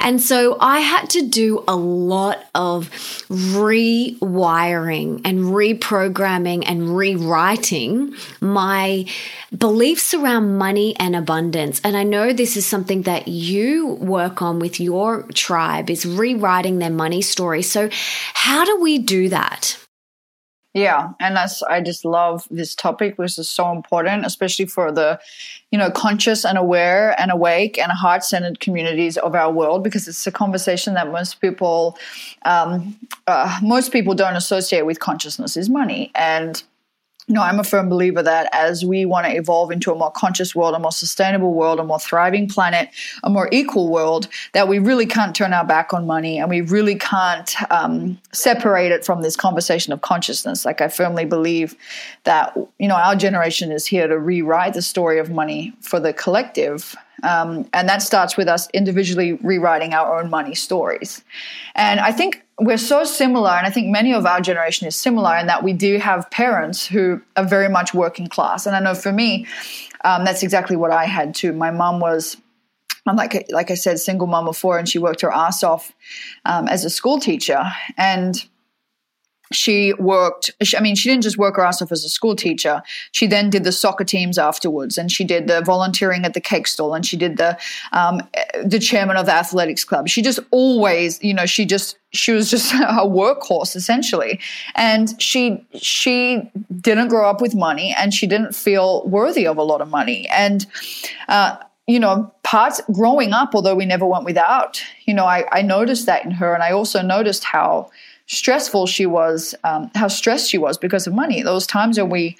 And 0.00 0.20
so 0.20 0.56
I 0.60 0.80
had 0.80 1.08
to 1.10 1.22
do 1.22 1.62
a 1.68 1.76
lot 1.76 2.44
of 2.56 2.90
rewiring 3.28 5.20
and 5.24 5.40
reprogramming 5.40 6.64
and 6.66 6.96
rewriting 6.96 8.14
my 8.40 9.06
beliefs 9.56 10.12
around 10.12 10.58
money 10.58 10.96
and 10.98 11.14
abundance. 11.14 11.80
And 11.84 11.96
I 11.96 12.02
know 12.02 12.32
this 12.32 12.56
is 12.56 12.66
something 12.66 13.02
that 13.02 13.28
you 13.28 13.86
work 13.86 14.42
on 14.42 14.58
with 14.58 14.80
your 14.80 15.22
tribe 15.34 15.88
is 15.88 16.04
rewriting 16.04 16.80
their 16.80 16.90
money 16.90 17.22
story. 17.22 17.62
So 17.62 17.88
how 18.34 18.64
do 18.64 18.80
we 18.80 18.98
do 18.98 19.28
that? 19.28 19.85
Yeah, 20.76 21.12
and 21.20 21.34
that's 21.34 21.62
I 21.62 21.80
just 21.80 22.04
love 22.04 22.46
this 22.50 22.74
topic, 22.74 23.16
which 23.16 23.38
is 23.38 23.48
so 23.48 23.72
important, 23.72 24.26
especially 24.26 24.66
for 24.66 24.92
the, 24.92 25.18
you 25.70 25.78
know, 25.78 25.90
conscious 25.90 26.44
and 26.44 26.58
aware 26.58 27.18
and 27.18 27.30
awake 27.30 27.78
and 27.78 27.90
heart-centered 27.90 28.60
communities 28.60 29.16
of 29.16 29.34
our 29.34 29.50
world, 29.50 29.82
because 29.82 30.06
it's 30.06 30.26
a 30.26 30.30
conversation 30.30 30.92
that 30.92 31.10
most 31.10 31.40
people, 31.40 31.96
um, 32.44 32.94
uh, 33.26 33.58
most 33.62 33.90
people 33.90 34.14
don't 34.14 34.36
associate 34.36 34.84
with 34.84 35.00
consciousness 35.00 35.56
is 35.56 35.70
money, 35.70 36.10
and 36.14 36.62
you 37.28 37.34
know, 37.34 37.42
I'm 37.42 37.58
a 37.58 37.64
firm 37.64 37.88
believer 37.88 38.22
that 38.22 38.48
as 38.52 38.84
we 38.84 39.04
want 39.04 39.26
to 39.26 39.32
evolve 39.32 39.72
into 39.72 39.90
a 39.90 39.96
more 39.96 40.12
conscious 40.12 40.54
world, 40.54 40.76
a 40.76 40.78
more 40.78 40.92
sustainable 40.92 41.54
world, 41.54 41.80
a 41.80 41.84
more 41.84 41.98
thriving 41.98 42.46
planet, 42.46 42.88
a 43.24 43.30
more 43.30 43.48
equal 43.50 43.88
world, 43.88 44.28
that 44.52 44.68
we 44.68 44.78
really 44.78 45.06
can't 45.06 45.34
turn 45.34 45.52
our 45.52 45.64
back 45.64 45.92
on 45.92 46.06
money 46.06 46.38
and 46.38 46.48
we 46.48 46.60
really 46.60 46.94
can't 46.94 47.56
um, 47.72 48.16
separate 48.32 48.92
it 48.92 49.04
from 49.04 49.22
this 49.22 49.34
conversation 49.34 49.92
of 49.92 50.02
consciousness. 50.02 50.64
Like, 50.64 50.80
I 50.80 50.86
firmly 50.86 51.24
believe 51.24 51.74
that, 52.22 52.56
you 52.78 52.86
know, 52.86 52.94
our 52.94 53.16
generation 53.16 53.72
is 53.72 53.86
here 53.86 54.06
to 54.06 54.18
rewrite 54.18 54.74
the 54.74 54.82
story 54.82 55.18
of 55.18 55.28
money 55.28 55.74
for 55.80 55.98
the 55.98 56.12
collective 56.12 56.94
um, 57.22 57.68
and 57.72 57.88
that 57.88 58.02
starts 58.02 58.36
with 58.36 58.48
us 58.48 58.68
individually 58.72 59.34
rewriting 59.34 59.92
our 59.94 60.18
own 60.18 60.30
money 60.30 60.54
stories. 60.54 61.22
And 61.74 62.00
I 62.00 62.12
think 62.12 62.42
we're 62.58 62.78
so 62.78 63.04
similar, 63.04 63.50
and 63.50 63.66
I 63.66 63.70
think 63.70 63.88
many 63.88 64.14
of 64.14 64.26
our 64.26 64.40
generation 64.40 64.86
is 64.86 64.96
similar 64.96 65.36
in 65.36 65.46
that 65.46 65.62
we 65.62 65.72
do 65.72 65.98
have 65.98 66.30
parents 66.30 66.86
who 66.86 67.20
are 67.36 67.44
very 67.44 67.68
much 67.68 67.92
working 67.94 68.28
class. 68.28 68.66
And 68.66 68.74
I 68.74 68.80
know 68.80 68.94
for 68.94 69.12
me, 69.12 69.46
um, 70.04 70.24
that's 70.24 70.42
exactly 70.42 70.76
what 70.76 70.90
I 70.90 71.04
had 71.04 71.34
too. 71.34 71.52
My 71.52 71.70
mom 71.70 72.00
was. 72.00 72.36
Like 73.14 73.46
like 73.52 73.70
I 73.70 73.74
said, 73.74 74.00
single 74.00 74.26
mom 74.26 74.48
of 74.48 74.56
four, 74.56 74.80
and 74.80 74.88
she 74.88 74.98
worked 74.98 75.20
her 75.20 75.30
ass 75.30 75.62
off 75.62 75.92
um, 76.44 76.66
as 76.66 76.84
a 76.84 76.90
school 76.90 77.20
teacher. 77.20 77.62
And 77.96 78.44
she 79.56 79.92
worked 79.94 80.50
i 80.76 80.80
mean 80.80 80.94
she 80.94 81.08
didn't 81.08 81.22
just 81.22 81.38
work 81.38 81.56
her 81.56 81.64
ass 81.64 81.82
off 81.82 81.92
as 81.92 82.04
a 82.04 82.08
school 82.08 82.36
teacher. 82.36 82.82
She 83.12 83.26
then 83.26 83.50
did 83.50 83.64
the 83.64 83.72
soccer 83.72 84.04
teams 84.04 84.38
afterwards 84.38 84.96
and 84.98 85.10
she 85.10 85.24
did 85.24 85.46
the 85.48 85.60
volunteering 85.62 86.24
at 86.24 86.34
the 86.34 86.40
cake 86.40 86.66
stall 86.66 86.94
and 86.94 87.04
she 87.04 87.16
did 87.16 87.36
the 87.36 87.58
um, 87.92 88.20
the 88.64 88.78
chairman 88.78 89.16
of 89.16 89.26
the 89.26 89.34
athletics 89.34 89.84
club. 89.84 90.08
She 90.08 90.22
just 90.22 90.38
always 90.50 91.22
you 91.22 91.34
know 91.34 91.46
she 91.46 91.64
just 91.64 91.98
she 92.12 92.32
was 92.32 92.50
just 92.50 92.72
a 93.02 93.06
workhorse 93.06 93.76
essentially. 93.76 94.40
And 94.74 95.20
she 95.20 95.64
she 95.74 96.50
didn't 96.80 97.08
grow 97.08 97.28
up 97.28 97.40
with 97.40 97.54
money 97.54 97.94
and 97.98 98.14
she 98.14 98.26
didn't 98.26 98.54
feel 98.54 99.06
worthy 99.06 99.46
of 99.46 99.56
a 99.58 99.62
lot 99.62 99.80
of 99.80 99.88
money. 99.88 100.28
And 100.28 100.66
uh, 101.28 101.56
you 101.86 102.00
know, 102.00 102.32
parts 102.42 102.80
growing 102.92 103.32
up, 103.32 103.54
although 103.54 103.76
we 103.76 103.86
never 103.86 104.04
went 104.04 104.24
without, 104.24 104.82
you 105.04 105.14
know, 105.14 105.24
I, 105.24 105.44
I 105.52 105.62
noticed 105.62 106.06
that 106.06 106.24
in 106.24 106.32
her. 106.32 106.52
And 106.52 106.60
I 106.60 106.72
also 106.72 107.00
noticed 107.00 107.44
how 107.44 107.90
stressful 108.26 108.86
she 108.86 109.06
was, 109.06 109.54
um, 109.64 109.90
how 109.94 110.08
stressed 110.08 110.50
she 110.50 110.58
was 110.58 110.78
because 110.78 111.06
of 111.06 111.14
money. 111.14 111.42
Those 111.42 111.66
times 111.66 111.98
when 111.98 112.10
we 112.10 112.36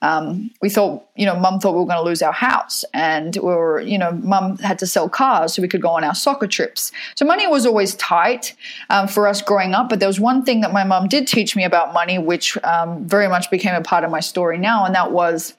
um, 0.00 0.52
we 0.62 0.70
thought, 0.70 1.04
you 1.16 1.26
know, 1.26 1.36
mum 1.36 1.58
thought 1.58 1.72
we 1.72 1.80
were 1.80 1.86
going 1.86 1.98
to 1.98 2.04
lose 2.04 2.22
our 2.22 2.32
house, 2.32 2.84
and 2.94 3.34
we 3.34 3.42
were, 3.42 3.80
you 3.80 3.98
know, 3.98 4.12
mum 4.12 4.56
had 4.58 4.78
to 4.78 4.86
sell 4.86 5.08
cars 5.08 5.54
so 5.54 5.62
we 5.62 5.66
could 5.66 5.82
go 5.82 5.88
on 5.88 6.04
our 6.04 6.14
soccer 6.14 6.46
trips. 6.46 6.92
So 7.16 7.24
money 7.24 7.48
was 7.48 7.66
always 7.66 7.96
tight 7.96 8.54
um, 8.90 9.08
for 9.08 9.26
us 9.26 9.42
growing 9.42 9.74
up. 9.74 9.88
But 9.88 9.98
there 9.98 10.08
was 10.08 10.20
one 10.20 10.44
thing 10.44 10.60
that 10.60 10.72
my 10.72 10.84
mum 10.84 11.08
did 11.08 11.26
teach 11.26 11.56
me 11.56 11.64
about 11.64 11.92
money, 11.92 12.16
which 12.16 12.56
um, 12.62 13.04
very 13.06 13.26
much 13.26 13.50
became 13.50 13.74
a 13.74 13.80
part 13.80 14.04
of 14.04 14.10
my 14.12 14.20
story 14.20 14.56
now, 14.56 14.84
and 14.84 14.94
that 14.94 15.10
was 15.10 15.54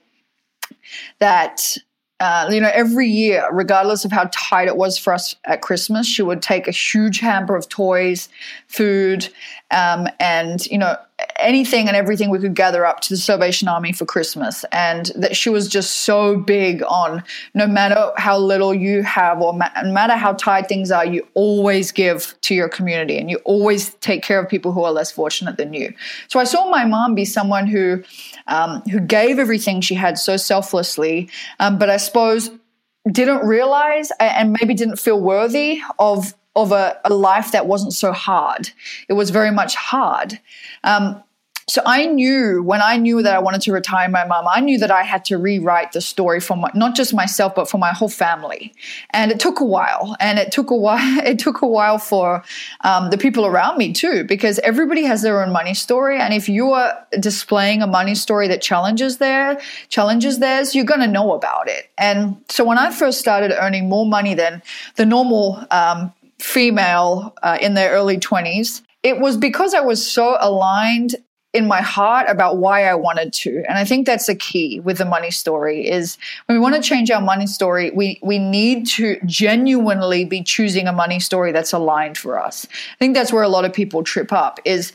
that 1.19 1.75
uh, 2.19 2.49
you 2.51 2.59
know, 2.59 2.71
every 2.73 3.07
year, 3.07 3.47
regardless 3.51 4.03
of 4.03 4.11
how 4.11 4.29
tight 4.33 4.67
it 4.67 4.75
was 4.75 4.97
for 4.97 5.13
us 5.13 5.35
at 5.45 5.61
Christmas, 5.61 6.05
she 6.05 6.21
would 6.21 6.41
take 6.41 6.67
a 6.67 6.71
huge 6.71 7.19
hamper 7.19 7.55
of 7.55 7.69
toys, 7.69 8.27
food, 8.69 9.27
um, 9.71 10.07
and 10.19 10.65
you 10.67 10.77
know, 10.77 10.95
anything 11.39 11.87
and 11.87 11.97
everything 11.97 12.29
we 12.29 12.37
could 12.37 12.53
gather 12.53 12.85
up 12.85 13.01
to 13.01 13.09
the 13.09 13.17
Salvation 13.17 13.67
Army 13.67 13.91
for 13.91 14.05
Christmas. 14.05 14.63
And 14.71 15.07
that 15.15 15.35
she 15.35 15.49
was 15.49 15.67
just 15.67 16.01
so 16.01 16.37
big 16.37 16.83
on 16.83 17.23
no 17.55 17.65
matter 17.65 18.11
how 18.17 18.37
little 18.37 18.73
you 18.73 19.01
have 19.03 19.41
or 19.41 19.53
ma- 19.53 19.71
no 19.83 19.91
matter 19.91 20.15
how 20.15 20.33
tight 20.33 20.67
things 20.67 20.91
are, 20.91 21.05
you 21.05 21.27
always 21.33 21.91
give 21.91 22.35
to 22.41 22.53
your 22.53 22.69
community 22.69 23.17
and 23.17 23.29
you 23.29 23.37
always 23.37 23.95
take 23.95 24.21
care 24.21 24.39
of 24.39 24.47
people 24.47 24.71
who 24.71 24.83
are 24.83 24.91
less 24.91 25.11
fortunate 25.11 25.57
than 25.57 25.73
you. 25.73 25.93
So 26.27 26.39
I 26.39 26.43
saw 26.43 26.69
my 26.69 26.85
mom 26.85 27.15
be 27.15 27.25
someone 27.25 27.65
who 27.65 28.03
um, 28.47 28.81
who 28.83 28.99
gave 28.99 29.39
everything 29.39 29.81
she 29.81 29.95
had 29.95 30.17
so 30.19 30.37
selflessly, 30.37 31.29
um, 31.59 31.79
but 31.79 31.89
I 31.89 31.97
suppose 31.97 32.51
didn't 33.11 33.45
realize 33.47 34.11
and 34.19 34.55
maybe 34.59 34.73
didn't 34.73 34.97
feel 34.97 35.19
worthy 35.19 35.81
of 35.97 36.33
of 36.63 36.71
a, 36.71 36.99
a 37.05 37.13
life 37.13 37.51
that 37.51 37.67
wasn't 37.67 37.93
so 37.93 38.11
hard. 38.11 38.69
It 39.07 39.13
was 39.13 39.29
very 39.29 39.51
much 39.51 39.75
hard. 39.75 40.39
Um, 40.83 41.23
So 41.69 41.81
I 41.85 42.07
knew 42.07 42.63
when 42.63 42.81
I 42.81 42.97
knew 42.97 43.21
that 43.21 43.35
I 43.35 43.39
wanted 43.39 43.61
to 43.61 43.71
retire 43.71 44.09
my 44.09 44.25
mom, 44.25 44.47
I 44.47 44.59
knew 44.59 44.79
that 44.79 44.89
I 44.89 45.03
had 45.03 45.23
to 45.25 45.37
rewrite 45.37 45.91
the 45.91 46.01
story 46.01 46.39
for 46.39 46.57
my, 46.57 46.71
not 46.73 46.95
just 46.95 47.13
myself, 47.13 47.53
but 47.53 47.69
for 47.69 47.77
my 47.77 47.93
whole 47.93 48.09
family. 48.09 48.73
And 49.11 49.31
it 49.31 49.39
took 49.39 49.59
a 49.59 49.65
while. 49.65 50.15
And 50.19 50.39
it 50.39 50.51
took 50.51 50.71
a 50.71 50.75
while. 50.85 51.19
It 51.19 51.37
took 51.37 51.61
a 51.61 51.67
while 51.67 51.99
for 51.99 52.43
um, 52.81 53.11
the 53.11 53.17
people 53.19 53.45
around 53.45 53.77
me 53.77 53.93
too, 53.93 54.23
because 54.23 54.57
everybody 54.59 55.03
has 55.03 55.21
their 55.21 55.43
own 55.43 55.51
money 55.53 55.75
story. 55.75 56.17
And 56.19 56.33
if 56.33 56.49
you 56.49 56.73
are 56.73 56.91
displaying 57.19 57.83
a 57.83 57.87
money 57.87 58.15
story 58.15 58.47
that 58.47 58.61
challenges 58.63 59.19
their 59.19 59.61
challenges 59.89 60.39
theirs, 60.39 60.73
you're 60.73 60.91
going 60.93 61.01
to 61.01 61.13
know 61.17 61.33
about 61.33 61.69
it. 61.69 61.91
And 61.99 62.37
so 62.49 62.65
when 62.65 62.79
I 62.79 62.89
first 62.91 63.19
started 63.19 63.51
earning 63.51 63.89
more 63.89 64.07
money 64.07 64.33
than 64.33 64.63
the 64.95 65.05
normal 65.05 65.63
um, 65.69 66.11
female 66.39 67.33
uh, 67.43 67.57
in 67.61 67.73
their 67.73 67.91
early 67.91 68.17
20s, 68.17 68.81
it 69.03 69.19
was 69.19 69.37
because 69.37 69.73
I 69.73 69.81
was 69.81 70.05
so 70.05 70.37
aligned 70.39 71.15
in 71.51 71.67
my 71.67 71.81
heart 71.81 72.29
about 72.29 72.57
why 72.57 72.85
I 72.85 72.93
wanted 72.93 73.33
to. 73.33 73.63
And 73.67 73.77
I 73.77 73.83
think 73.83 74.05
that's 74.05 74.27
the 74.27 74.35
key 74.35 74.79
with 74.81 74.99
the 74.99 75.05
money 75.05 75.31
story 75.31 75.87
is 75.87 76.17
when 76.45 76.57
we 76.57 76.61
want 76.61 76.75
to 76.75 76.81
change 76.81 77.09
our 77.09 77.21
money 77.21 77.47
story, 77.47 77.89
we 77.89 78.19
we 78.21 78.37
need 78.37 78.85
to 78.87 79.19
genuinely 79.25 80.25
be 80.25 80.43
choosing 80.43 80.87
a 80.87 80.93
money 80.93 81.19
story 81.19 81.51
that's 81.51 81.73
aligned 81.73 82.17
for 82.17 82.39
us. 82.39 82.67
I 82.69 82.97
think 82.99 83.15
that's 83.15 83.33
where 83.33 83.43
a 83.43 83.49
lot 83.49 83.65
of 83.65 83.73
people 83.73 84.03
trip 84.03 84.31
up 84.31 84.59
is 84.63 84.93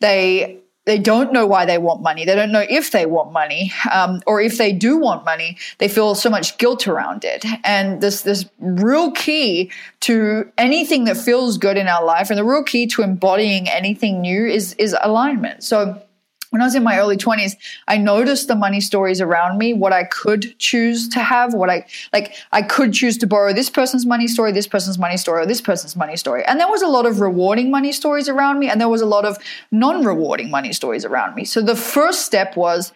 they 0.00 0.58
they 0.86 0.98
don't 0.98 1.32
know 1.32 1.46
why 1.46 1.66
they 1.66 1.78
want 1.78 2.02
money. 2.02 2.24
They 2.24 2.34
don't 2.34 2.52
know 2.52 2.64
if 2.68 2.90
they 2.90 3.06
want 3.06 3.32
money, 3.32 3.72
um, 3.92 4.22
or 4.26 4.40
if 4.40 4.56
they 4.56 4.72
do 4.72 4.96
want 4.96 5.24
money, 5.24 5.58
they 5.78 5.88
feel 5.88 6.14
so 6.14 6.30
much 6.30 6.56
guilt 6.58 6.88
around 6.88 7.24
it. 7.24 7.44
And 7.64 8.00
this 8.00 8.22
this 8.22 8.46
real 8.58 9.10
key 9.12 9.70
to 10.00 10.50
anything 10.56 11.04
that 11.04 11.16
feels 11.16 11.58
good 11.58 11.76
in 11.76 11.86
our 11.86 12.04
life, 12.04 12.30
and 12.30 12.38
the 12.38 12.44
real 12.44 12.64
key 12.64 12.86
to 12.88 13.02
embodying 13.02 13.68
anything 13.68 14.22
new 14.22 14.46
is 14.46 14.72
is 14.74 14.96
alignment. 15.02 15.62
So 15.64 16.02
when 16.50 16.60
I 16.60 16.64
was 16.64 16.74
in 16.74 16.82
my 16.82 16.98
early 16.98 17.16
20s, 17.16 17.56
I 17.88 17.96
noticed 17.96 18.48
the 18.48 18.56
money 18.56 18.80
stories 18.80 19.20
around 19.20 19.56
me, 19.56 19.72
what 19.72 19.92
I 19.92 20.04
could 20.04 20.58
choose 20.58 21.08
to 21.10 21.20
have, 21.20 21.54
what 21.54 21.70
I 21.70 21.86
like, 22.12 22.34
I 22.52 22.62
could 22.62 22.92
choose 22.92 23.16
to 23.18 23.26
borrow 23.26 23.52
this 23.52 23.70
person's 23.70 24.04
money 24.04 24.26
story, 24.26 24.52
this 24.52 24.66
person's 24.66 24.98
money 24.98 25.16
story, 25.16 25.42
or 25.42 25.46
this 25.46 25.60
person's 25.60 25.96
money 25.96 26.16
story. 26.16 26.44
And 26.44 26.60
there 26.60 26.68
was 26.68 26.82
a 26.82 26.88
lot 26.88 27.06
of 27.06 27.20
rewarding 27.20 27.70
money 27.70 27.92
stories 27.92 28.28
around 28.28 28.58
me, 28.58 28.68
and 28.68 28.80
there 28.80 28.88
was 28.88 29.00
a 29.00 29.06
lot 29.06 29.24
of 29.24 29.38
non 29.70 30.04
rewarding 30.04 30.50
money 30.50 30.72
stories 30.72 31.04
around 31.04 31.34
me. 31.34 31.44
So 31.44 31.62
the 31.62 31.76
first 31.76 32.26
step 32.26 32.56
was 32.56 32.92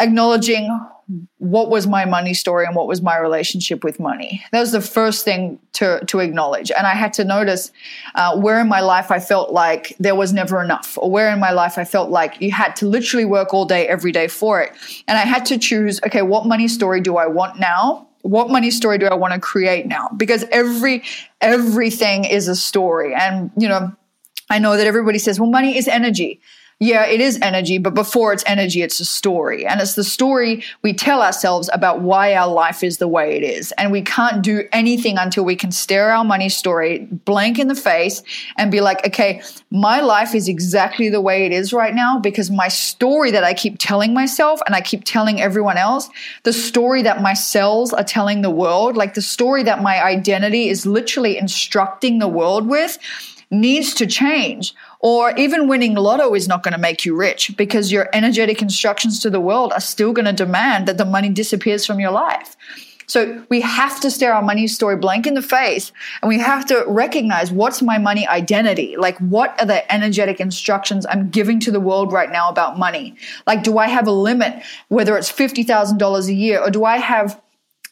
acknowledging 0.00 0.68
what 1.38 1.70
was 1.70 1.86
my 1.86 2.04
money 2.04 2.34
story 2.34 2.64
and 2.64 2.74
what 2.74 2.86
was 2.86 3.02
my 3.02 3.18
relationship 3.18 3.84
with 3.84 4.00
money. 4.00 4.42
That 4.52 4.60
was 4.60 4.72
the 4.72 4.80
first 4.80 5.24
thing 5.24 5.58
to, 5.74 6.02
to 6.06 6.20
acknowledge. 6.20 6.70
And 6.70 6.86
I 6.86 6.94
had 6.94 7.12
to 7.14 7.24
notice 7.24 7.72
uh, 8.14 8.38
where 8.38 8.60
in 8.60 8.68
my 8.68 8.80
life 8.80 9.10
I 9.10 9.20
felt 9.20 9.52
like 9.52 9.94
there 9.98 10.14
was 10.14 10.32
never 10.32 10.62
enough, 10.62 10.96
or 10.96 11.10
where 11.10 11.30
in 11.30 11.40
my 11.40 11.50
life 11.50 11.76
I 11.76 11.84
felt 11.84 12.10
like 12.10 12.40
you 12.40 12.50
had 12.50 12.74
to 12.76 12.86
literally 12.86 13.24
work 13.24 13.52
all 13.52 13.64
day, 13.64 13.86
every 13.86 14.12
day 14.12 14.28
for 14.28 14.62
it. 14.62 14.72
And 15.06 15.18
I 15.18 15.22
had 15.22 15.44
to 15.46 15.58
choose 15.58 16.00
okay, 16.06 16.22
what 16.22 16.46
money 16.46 16.68
story 16.68 17.00
do 17.00 17.16
I 17.16 17.26
want 17.26 17.60
now? 17.60 18.08
What 18.22 18.48
money 18.48 18.70
story 18.70 18.96
do 18.96 19.06
I 19.06 19.14
want 19.14 19.34
to 19.34 19.40
create 19.40 19.86
now? 19.86 20.08
Because 20.16 20.44
every 20.50 21.02
everything 21.42 22.24
is 22.24 22.48
a 22.48 22.56
story. 22.56 23.14
And, 23.14 23.50
you 23.58 23.68
know, 23.68 23.92
I 24.48 24.58
know 24.58 24.76
that 24.76 24.86
everybody 24.86 25.18
says, 25.18 25.38
well, 25.38 25.50
money 25.50 25.76
is 25.76 25.88
energy 25.88 26.40
yeah, 26.80 27.06
it 27.06 27.20
is 27.20 27.38
energy, 27.40 27.78
but 27.78 27.94
before 27.94 28.32
it's 28.32 28.42
energy, 28.46 28.82
it's 28.82 28.98
a 28.98 29.04
story. 29.04 29.64
And 29.64 29.80
it's 29.80 29.94
the 29.94 30.02
story 30.02 30.64
we 30.82 30.92
tell 30.92 31.22
ourselves 31.22 31.70
about 31.72 32.00
why 32.00 32.34
our 32.34 32.48
life 32.48 32.82
is 32.82 32.98
the 32.98 33.06
way 33.06 33.36
it 33.36 33.44
is. 33.44 33.72
And 33.78 33.92
we 33.92 34.02
can't 34.02 34.42
do 34.42 34.64
anything 34.72 35.16
until 35.16 35.44
we 35.44 35.54
can 35.54 35.70
stare 35.70 36.10
our 36.10 36.24
money 36.24 36.48
story 36.48 37.06
blank 37.24 37.60
in 37.60 37.68
the 37.68 37.76
face 37.76 38.22
and 38.58 38.72
be 38.72 38.80
like, 38.80 39.06
okay, 39.06 39.40
my 39.70 40.00
life 40.00 40.34
is 40.34 40.48
exactly 40.48 41.08
the 41.08 41.20
way 41.20 41.46
it 41.46 41.52
is 41.52 41.72
right 41.72 41.94
now 41.94 42.18
because 42.18 42.50
my 42.50 42.68
story 42.68 43.30
that 43.30 43.44
I 43.44 43.54
keep 43.54 43.76
telling 43.78 44.12
myself 44.12 44.60
and 44.66 44.74
I 44.74 44.80
keep 44.80 45.04
telling 45.04 45.40
everyone 45.40 45.76
else, 45.76 46.10
the 46.42 46.52
story 46.52 47.02
that 47.02 47.22
my 47.22 47.34
cells 47.34 47.92
are 47.92 48.04
telling 48.04 48.42
the 48.42 48.50
world, 48.50 48.96
like 48.96 49.14
the 49.14 49.22
story 49.22 49.62
that 49.62 49.80
my 49.80 50.04
identity 50.04 50.68
is 50.68 50.86
literally 50.86 51.38
instructing 51.38 52.18
the 52.18 52.28
world 52.28 52.66
with, 52.66 52.98
needs 53.50 53.94
to 53.94 54.06
change 54.06 54.74
or 55.04 55.36
even 55.36 55.68
winning 55.68 55.94
lotto 55.94 56.34
is 56.34 56.48
not 56.48 56.62
going 56.62 56.72
to 56.72 56.80
make 56.80 57.04
you 57.04 57.14
rich 57.14 57.54
because 57.58 57.92
your 57.92 58.08
energetic 58.14 58.62
instructions 58.62 59.20
to 59.20 59.28
the 59.28 59.38
world 59.38 59.70
are 59.74 59.80
still 59.80 60.14
going 60.14 60.24
to 60.24 60.32
demand 60.32 60.88
that 60.88 60.96
the 60.96 61.04
money 61.04 61.28
disappears 61.28 61.84
from 61.84 62.00
your 62.00 62.10
life. 62.10 62.56
So 63.06 63.44
we 63.50 63.60
have 63.60 64.00
to 64.00 64.10
stare 64.10 64.32
our 64.32 64.40
money 64.40 64.66
story 64.66 64.96
blank 64.96 65.26
in 65.26 65.34
the 65.34 65.42
face 65.42 65.92
and 66.22 66.28
we 66.30 66.38
have 66.38 66.64
to 66.68 66.84
recognize 66.86 67.52
what's 67.52 67.82
my 67.82 67.98
money 67.98 68.26
identity? 68.26 68.96
Like 68.96 69.18
what 69.18 69.60
are 69.60 69.66
the 69.66 69.92
energetic 69.92 70.40
instructions 70.40 71.04
I'm 71.04 71.28
giving 71.28 71.60
to 71.60 71.70
the 71.70 71.80
world 71.80 72.10
right 72.10 72.32
now 72.32 72.48
about 72.48 72.78
money? 72.78 73.14
Like 73.46 73.62
do 73.62 73.76
I 73.76 73.88
have 73.88 74.06
a 74.06 74.10
limit 74.10 74.62
whether 74.88 75.18
it's 75.18 75.30
$50,000 75.30 76.28
a 76.28 76.32
year 76.32 76.62
or 76.62 76.70
do 76.70 76.86
I 76.86 76.96
have 76.96 77.38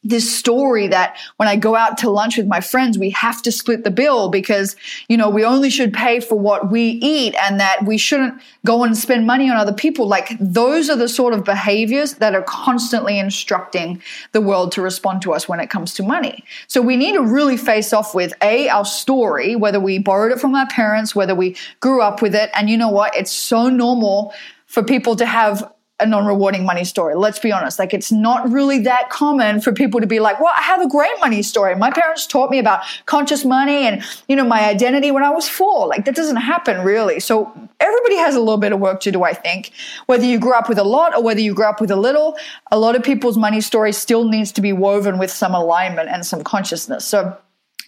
this 0.04 0.32
story 0.32 0.88
that 0.88 1.16
when 1.36 1.48
I 1.48 1.54
go 1.54 1.76
out 1.76 1.96
to 1.98 2.10
lunch 2.10 2.36
with 2.36 2.46
my 2.46 2.60
friends, 2.60 2.98
we 2.98 3.10
have 3.10 3.40
to 3.42 3.52
split 3.52 3.84
the 3.84 3.90
bill 3.90 4.30
because, 4.30 4.74
you 5.08 5.16
know, 5.16 5.30
we 5.30 5.44
only 5.44 5.70
should 5.70 5.92
pay 5.92 6.18
for 6.18 6.36
what 6.36 6.72
we 6.72 6.82
eat 7.02 7.36
and 7.36 7.60
that 7.60 7.84
we 7.86 7.96
shouldn't 7.98 8.40
go 8.66 8.82
and 8.82 8.96
spend 8.96 9.26
money 9.26 9.48
on 9.48 9.56
other 9.56 9.72
people. 9.72 10.08
Like 10.08 10.36
those 10.40 10.90
are 10.90 10.96
the 10.96 11.08
sort 11.08 11.34
of 11.34 11.44
behaviors 11.44 12.14
that 12.14 12.34
are 12.34 12.42
constantly 12.42 13.18
instructing 13.18 14.02
the 14.32 14.40
world 14.40 14.72
to 14.72 14.82
respond 14.82 15.22
to 15.22 15.32
us 15.32 15.48
when 15.48 15.60
it 15.60 15.70
comes 15.70 15.94
to 15.94 16.02
money. 16.02 16.44
So 16.66 16.82
we 16.82 16.96
need 16.96 17.12
to 17.12 17.22
really 17.22 17.56
face 17.56 17.92
off 17.92 18.12
with 18.14 18.32
A, 18.42 18.68
our 18.68 18.84
story, 18.84 19.54
whether 19.54 19.78
we 19.78 19.98
borrowed 19.98 20.32
it 20.32 20.40
from 20.40 20.54
our 20.56 20.66
parents, 20.66 21.14
whether 21.14 21.34
we 21.34 21.56
grew 21.78 22.02
up 22.02 22.20
with 22.22 22.34
it. 22.34 22.50
And 22.54 22.68
you 22.68 22.76
know 22.76 22.90
what? 22.90 23.16
It's 23.16 23.32
so 23.32 23.68
normal 23.68 24.34
for 24.66 24.82
people 24.82 25.14
to 25.16 25.26
have 25.26 25.70
a 26.00 26.07
non-rewarding 26.07 26.64
money 26.64 26.85
story. 26.85 27.14
Let's 27.14 27.38
be 27.38 27.52
honest. 27.52 27.78
Like 27.78 27.94
it's 27.94 28.11
not 28.11 28.50
really 28.50 28.81
that 28.81 29.09
common 29.11 29.61
for 29.61 29.72
people 29.72 30.00
to 30.00 30.07
be 30.07 30.18
like, 30.18 30.40
well, 30.40 30.52
I 30.57 30.62
have 30.62 30.81
a 30.81 30.88
great 30.88 31.12
money 31.20 31.42
story. 31.42 31.76
My 31.76 31.90
parents 31.90 32.26
taught 32.26 32.50
me 32.50 32.59
about 32.59 32.83
conscious 33.07 33.44
money 33.44 33.87
and, 33.87 34.02
you 34.26 34.35
know, 34.35 34.44
my 34.44 34.64
identity 34.64 35.11
when 35.12 35.22
I 35.22 35.31
was 35.31 35.48
four. 35.48 35.87
Like 35.87 36.05
that 36.07 36.16
doesn't 36.16 36.37
happen 36.37 36.85
really. 36.85 37.20
So 37.20 37.52
everybody 37.78 38.16
has 38.16 38.35
a 38.35 38.40
little 38.40 38.57
bit 38.57 38.72
of 38.72 38.81
work 38.81 39.00
to 39.00 39.12
do, 39.12 39.22
I 39.22 39.33
think. 39.33 39.70
Whether 40.07 40.24
you 40.24 40.40
grew 40.40 40.55
up 40.55 40.68
with 40.68 40.78
a 40.78 40.85
lot 40.85 41.14
or 41.14 41.22
whether 41.22 41.40
you 41.40 41.55
grew 41.55 41.66
up 41.66 41.81
with 41.81 41.90
a 41.90 41.96
little, 41.96 42.37
a 42.72 42.78
lot 42.78 42.96
of 42.96 43.05
people's 43.05 43.37
money 43.37 43.61
story 43.61 43.92
still 43.92 44.24
needs 44.24 44.50
to 44.52 44.61
be 44.61 44.72
woven 44.72 45.18
with 45.18 45.31
some 45.31 45.55
alignment 45.55 46.09
and 46.09 46.26
some 46.26 46.42
consciousness. 46.42 47.05
So 47.05 47.37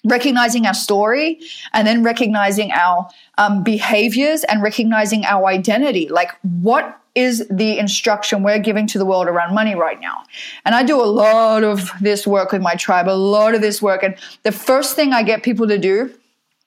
recognizing 0.05 0.67
our 0.67 0.75
story 0.75 1.41
and 1.73 1.87
then 1.87 2.05
recognizing 2.05 2.71
our 2.71 3.09
um, 3.39 3.65
behaviors 3.65 4.45
and 4.45 4.63
recognizing 4.63 5.25
our 5.25 5.47
identity. 5.47 6.09
Like 6.09 6.31
what 6.43 7.01
is 7.15 7.47
the 7.49 7.79
instruction 7.79 8.43
we're 8.43 8.59
giving 8.59 8.87
to 8.89 8.99
the 8.99 9.07
world 9.07 9.29
around 9.29 9.55
money 9.55 9.75
right 9.75 10.01
now. 10.01 10.25
And 10.65 10.75
I 10.75 10.83
do 10.83 11.01
a 11.01 11.07
lot 11.07 11.63
of 11.63 11.91
this 12.01 12.27
work 12.27 12.51
with 12.53 12.61
my 12.61 12.75
tribe, 12.75 13.09
a 13.09 13.11
lot 13.11 13.55
of 13.55 13.61
this 13.61 13.81
work. 13.81 14.03
And 14.03 14.17
the 14.43 14.53
first 14.53 14.97
thing 14.97 15.13
I 15.13 15.23
get 15.23 15.43
people 15.43 15.69
to 15.69 15.79
do 15.79 16.13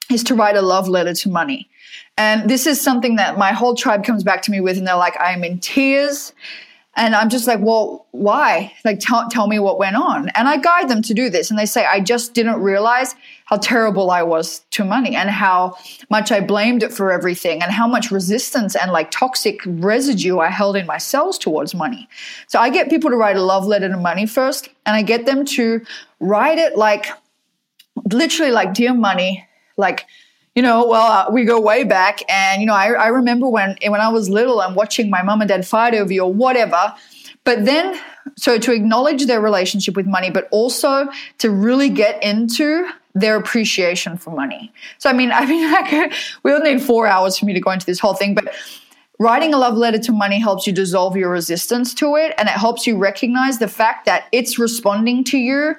is 0.09 0.23
to 0.23 0.35
write 0.35 0.55
a 0.55 0.61
love 0.61 0.87
letter 0.87 1.13
to 1.13 1.29
money. 1.29 1.67
And 2.17 2.49
this 2.49 2.65
is 2.65 2.81
something 2.81 3.17
that 3.17 3.37
my 3.37 3.51
whole 3.51 3.75
tribe 3.75 4.03
comes 4.03 4.23
back 4.23 4.41
to 4.43 4.51
me 4.51 4.61
with, 4.61 4.77
and 4.77 4.87
they're 4.87 4.95
like, 4.95 5.15
I'm 5.19 5.43
in 5.43 5.59
tears. 5.59 6.33
And 6.97 7.13
I'm 7.15 7.29
just 7.29 7.45
like, 7.45 7.59
well, 7.61 8.07
why? 8.09 8.73
Like, 8.83 8.99
tell, 8.99 9.29
tell 9.29 9.45
me 9.45 9.59
what 9.59 9.77
went 9.77 9.95
on. 9.95 10.29
And 10.29 10.47
I 10.47 10.57
guide 10.57 10.89
them 10.89 11.03
to 11.03 11.13
do 11.13 11.29
this. 11.29 11.51
And 11.51 11.59
they 11.59 11.67
say, 11.67 11.85
I 11.85 11.99
just 11.99 12.33
didn't 12.33 12.59
realize 12.59 13.13
how 13.45 13.57
terrible 13.57 14.09
I 14.09 14.23
was 14.23 14.61
to 14.71 14.83
money 14.83 15.15
and 15.15 15.29
how 15.29 15.77
much 16.09 16.31
I 16.31 16.41
blamed 16.41 16.81
it 16.81 16.91
for 16.91 17.11
everything 17.11 17.61
and 17.61 17.71
how 17.71 17.87
much 17.87 18.09
resistance 18.09 18.75
and 18.75 18.91
like 18.91 19.11
toxic 19.11 19.61
residue 19.65 20.39
I 20.39 20.49
held 20.49 20.75
in 20.75 20.87
my 20.87 20.97
cells 20.97 21.37
towards 21.37 21.75
money. 21.75 22.09
So 22.47 22.59
I 22.59 22.71
get 22.71 22.89
people 22.89 23.11
to 23.11 23.15
write 23.15 23.37
a 23.37 23.43
love 23.43 23.67
letter 23.67 23.87
to 23.87 23.97
money 23.97 24.25
first. 24.25 24.67
And 24.87 24.95
I 24.95 25.03
get 25.03 25.27
them 25.27 25.45
to 25.45 25.85
write 26.19 26.57
it 26.57 26.75
like, 26.77 27.05
literally 28.11 28.51
like, 28.51 28.73
dear 28.73 28.95
money, 28.95 29.47
like, 29.77 30.07
you 30.57 30.63
know, 30.63 30.87
well, 30.87 31.27
uh, 31.27 31.31
we 31.31 31.45
go 31.45 31.61
way 31.61 31.83
back, 31.83 32.23
and 32.27 32.61
you 32.61 32.65
know, 32.65 32.73
I, 32.73 32.87
I 32.87 33.07
remember 33.09 33.47
when 33.47 33.77
when 33.89 34.01
I 34.01 34.09
was 34.09 34.27
little 34.27 34.59
and 34.59 34.75
watching 34.75 35.07
my 35.07 35.21
mom 35.21 35.39
and 35.39 35.47
dad 35.47 35.67
fight 35.67 35.93
over 35.93 36.11
you 36.11 36.23
or 36.23 36.33
whatever. 36.33 36.95
But 37.43 37.65
then, 37.65 37.99
so 38.37 38.57
to 38.57 38.71
acknowledge 38.73 39.27
their 39.27 39.39
relationship 39.39 39.95
with 39.95 40.07
money, 40.07 40.31
but 40.31 40.47
also 40.49 41.09
to 41.37 41.51
really 41.51 41.89
get 41.89 42.23
into 42.23 42.89
their 43.13 43.35
appreciation 43.35 44.17
for 44.17 44.31
money. 44.31 44.73
So, 44.97 45.11
I 45.11 45.13
mean, 45.13 45.31
I 45.41 45.45
mean, 45.45 45.71
like, 45.71 46.11
we'll 46.41 46.59
need 46.61 46.81
four 46.81 47.05
hours 47.05 47.37
for 47.37 47.45
me 47.45 47.53
to 47.53 47.59
go 47.59 47.69
into 47.69 47.85
this 47.85 47.99
whole 47.99 48.15
thing, 48.15 48.33
but 48.33 48.51
writing 49.19 49.53
a 49.53 49.59
love 49.59 49.77
letter 49.77 49.99
to 49.99 50.11
money 50.11 50.39
helps 50.39 50.65
you 50.65 50.73
dissolve 50.73 51.15
your 51.15 51.29
resistance 51.29 51.93
to 51.93 52.15
it, 52.15 52.33
and 52.39 52.49
it 52.49 52.53
helps 52.53 52.87
you 52.87 52.97
recognize 52.97 53.59
the 53.59 53.67
fact 53.67 54.07
that 54.07 54.25
it's 54.31 54.57
responding 54.57 55.23
to 55.25 55.37
you 55.37 55.75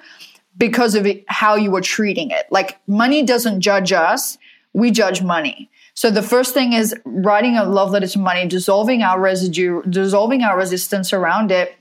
because 0.57 0.95
of 0.95 1.05
it, 1.05 1.25
how 1.27 1.57
you 1.57 1.75
are 1.75 1.81
treating 1.81 2.31
it. 2.31 2.47
Like, 2.53 2.79
money 2.87 3.25
doesn't 3.25 3.61
judge 3.61 3.91
us 3.91 4.38
we 4.79 4.91
judge 4.91 5.23
money. 5.23 5.71
So 5.95 6.11
the 6.11 6.23
first 6.23 6.55
thing 6.55 6.73
is 6.73 6.95
writing 7.05 7.57
a 7.57 7.64
love 7.64 7.91
letter 7.91 8.07
to 8.07 8.19
money, 8.19 8.47
dissolving 8.47 9.03
our 9.03 9.21
residue, 9.21 9.83
dissolving 9.83 10.43
our 10.43 10.57
resistance 10.57 11.12
around 11.12 11.51
it, 11.51 11.75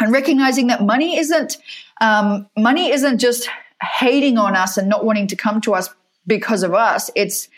and 0.00 0.12
recognizing 0.12 0.66
that 0.66 0.82
money 0.82 1.16
isn't 1.16 1.58
um, 2.00 2.48
money 2.56 2.90
isn't 2.90 3.18
just 3.18 3.48
hating 3.80 4.36
on 4.38 4.56
us 4.56 4.76
and 4.76 4.88
not 4.88 5.04
wanting 5.04 5.28
to 5.28 5.36
come 5.36 5.60
to 5.60 5.74
us 5.74 5.88
because 6.26 6.62
of 6.64 6.74
us. 6.74 7.10
It's 7.14 7.48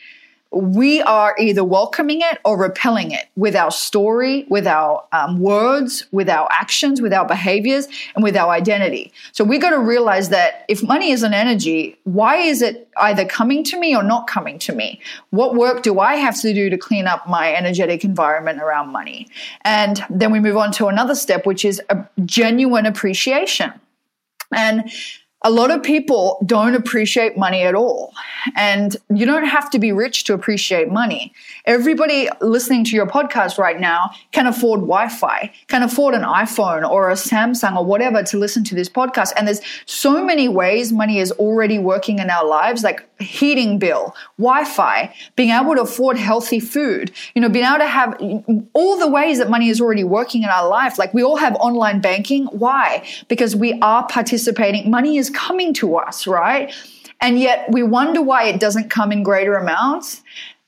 we 0.54 1.02
are 1.02 1.34
either 1.38 1.64
welcoming 1.64 2.20
it 2.20 2.38
or 2.44 2.56
repelling 2.56 3.10
it 3.10 3.28
with 3.36 3.56
our 3.56 3.70
story, 3.70 4.46
with 4.48 4.66
our 4.66 5.04
um, 5.12 5.40
words, 5.40 6.06
with 6.12 6.28
our 6.28 6.48
actions, 6.50 7.00
with 7.00 7.12
our 7.12 7.26
behaviors, 7.26 7.88
and 8.14 8.22
with 8.22 8.36
our 8.36 8.50
identity. 8.50 9.12
So 9.32 9.44
we 9.44 9.58
got 9.58 9.70
to 9.70 9.80
realize 9.80 10.28
that 10.28 10.64
if 10.68 10.82
money 10.82 11.10
is 11.10 11.22
an 11.22 11.34
energy, 11.34 11.98
why 12.04 12.36
is 12.36 12.62
it 12.62 12.88
either 12.98 13.24
coming 13.24 13.64
to 13.64 13.78
me 13.78 13.96
or 13.96 14.02
not 14.02 14.26
coming 14.26 14.58
to 14.60 14.72
me? 14.72 15.00
What 15.30 15.54
work 15.54 15.82
do 15.82 15.98
I 15.98 16.16
have 16.16 16.40
to 16.42 16.54
do 16.54 16.70
to 16.70 16.78
clean 16.78 17.06
up 17.06 17.28
my 17.28 17.54
energetic 17.54 18.04
environment 18.04 18.62
around 18.62 18.90
money? 18.90 19.28
And 19.62 20.04
then 20.08 20.30
we 20.30 20.40
move 20.40 20.56
on 20.56 20.70
to 20.72 20.86
another 20.86 21.14
step, 21.14 21.46
which 21.46 21.64
is 21.64 21.82
a 21.90 22.06
genuine 22.24 22.86
appreciation. 22.86 23.72
And 24.52 24.90
a 25.44 25.50
lot 25.50 25.70
of 25.70 25.82
people 25.82 26.38
don't 26.46 26.74
appreciate 26.74 27.36
money 27.36 27.62
at 27.62 27.74
all. 27.74 28.12
And 28.56 28.96
you 29.10 29.26
don't 29.26 29.44
have 29.44 29.70
to 29.70 29.78
be 29.78 29.92
rich 29.92 30.24
to 30.24 30.34
appreciate 30.34 30.88
money. 30.88 31.32
Everybody 31.66 32.28
listening 32.42 32.84
to 32.84 32.94
your 32.94 33.06
podcast 33.06 33.56
right 33.56 33.80
now 33.80 34.10
can 34.32 34.46
afford 34.46 34.80
Wi 34.80 35.08
Fi, 35.08 35.50
can 35.68 35.82
afford 35.82 36.14
an 36.14 36.20
iPhone 36.20 36.86
or 36.86 37.08
a 37.08 37.14
Samsung 37.14 37.74
or 37.74 37.86
whatever 37.86 38.22
to 38.22 38.36
listen 38.36 38.64
to 38.64 38.74
this 38.74 38.90
podcast. 38.90 39.32
And 39.34 39.48
there's 39.48 39.62
so 39.86 40.22
many 40.22 40.46
ways 40.46 40.92
money 40.92 41.20
is 41.20 41.32
already 41.32 41.78
working 41.78 42.18
in 42.18 42.28
our 42.28 42.46
lives, 42.46 42.84
like 42.84 43.08
heating 43.18 43.78
bill, 43.78 44.14
Wi 44.36 44.64
Fi, 44.64 45.14
being 45.36 45.52
able 45.52 45.74
to 45.74 45.80
afford 45.80 46.18
healthy 46.18 46.60
food, 46.60 47.10
you 47.34 47.40
know, 47.40 47.48
being 47.48 47.64
able 47.64 47.78
to 47.78 47.86
have 47.86 48.20
all 48.74 48.98
the 48.98 49.08
ways 49.08 49.38
that 49.38 49.48
money 49.48 49.70
is 49.70 49.80
already 49.80 50.04
working 50.04 50.42
in 50.42 50.50
our 50.50 50.68
life. 50.68 50.98
Like 50.98 51.14
we 51.14 51.22
all 51.22 51.36
have 51.36 51.54
online 51.54 52.02
banking. 52.02 52.44
Why? 52.48 53.08
Because 53.28 53.56
we 53.56 53.78
are 53.80 54.06
participating. 54.06 54.90
Money 54.90 55.16
is 55.16 55.30
coming 55.30 55.72
to 55.74 55.96
us, 55.96 56.26
right? 56.26 56.74
And 57.22 57.40
yet 57.40 57.70
we 57.70 57.82
wonder 57.82 58.20
why 58.20 58.44
it 58.44 58.60
doesn't 58.60 58.90
come 58.90 59.10
in 59.10 59.22
greater 59.22 59.54
amounts. 59.54 60.22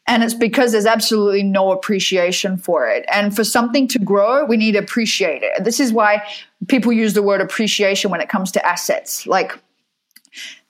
And 0.08 0.22
it's 0.22 0.34
because 0.34 0.72
there's 0.72 0.86
absolutely 0.86 1.42
no 1.42 1.72
appreciation 1.72 2.56
for 2.56 2.88
it. 2.88 3.04
And 3.12 3.34
for 3.34 3.42
something 3.42 3.88
to 3.88 3.98
grow, 3.98 4.44
we 4.44 4.56
need 4.56 4.72
to 4.72 4.78
appreciate 4.78 5.42
it. 5.42 5.64
This 5.64 5.80
is 5.80 5.92
why 5.92 6.22
people 6.68 6.92
use 6.92 7.14
the 7.14 7.22
word 7.22 7.40
appreciation 7.40 8.10
when 8.10 8.20
it 8.20 8.28
comes 8.28 8.52
to 8.52 8.64
assets. 8.64 9.26
Like 9.26 9.58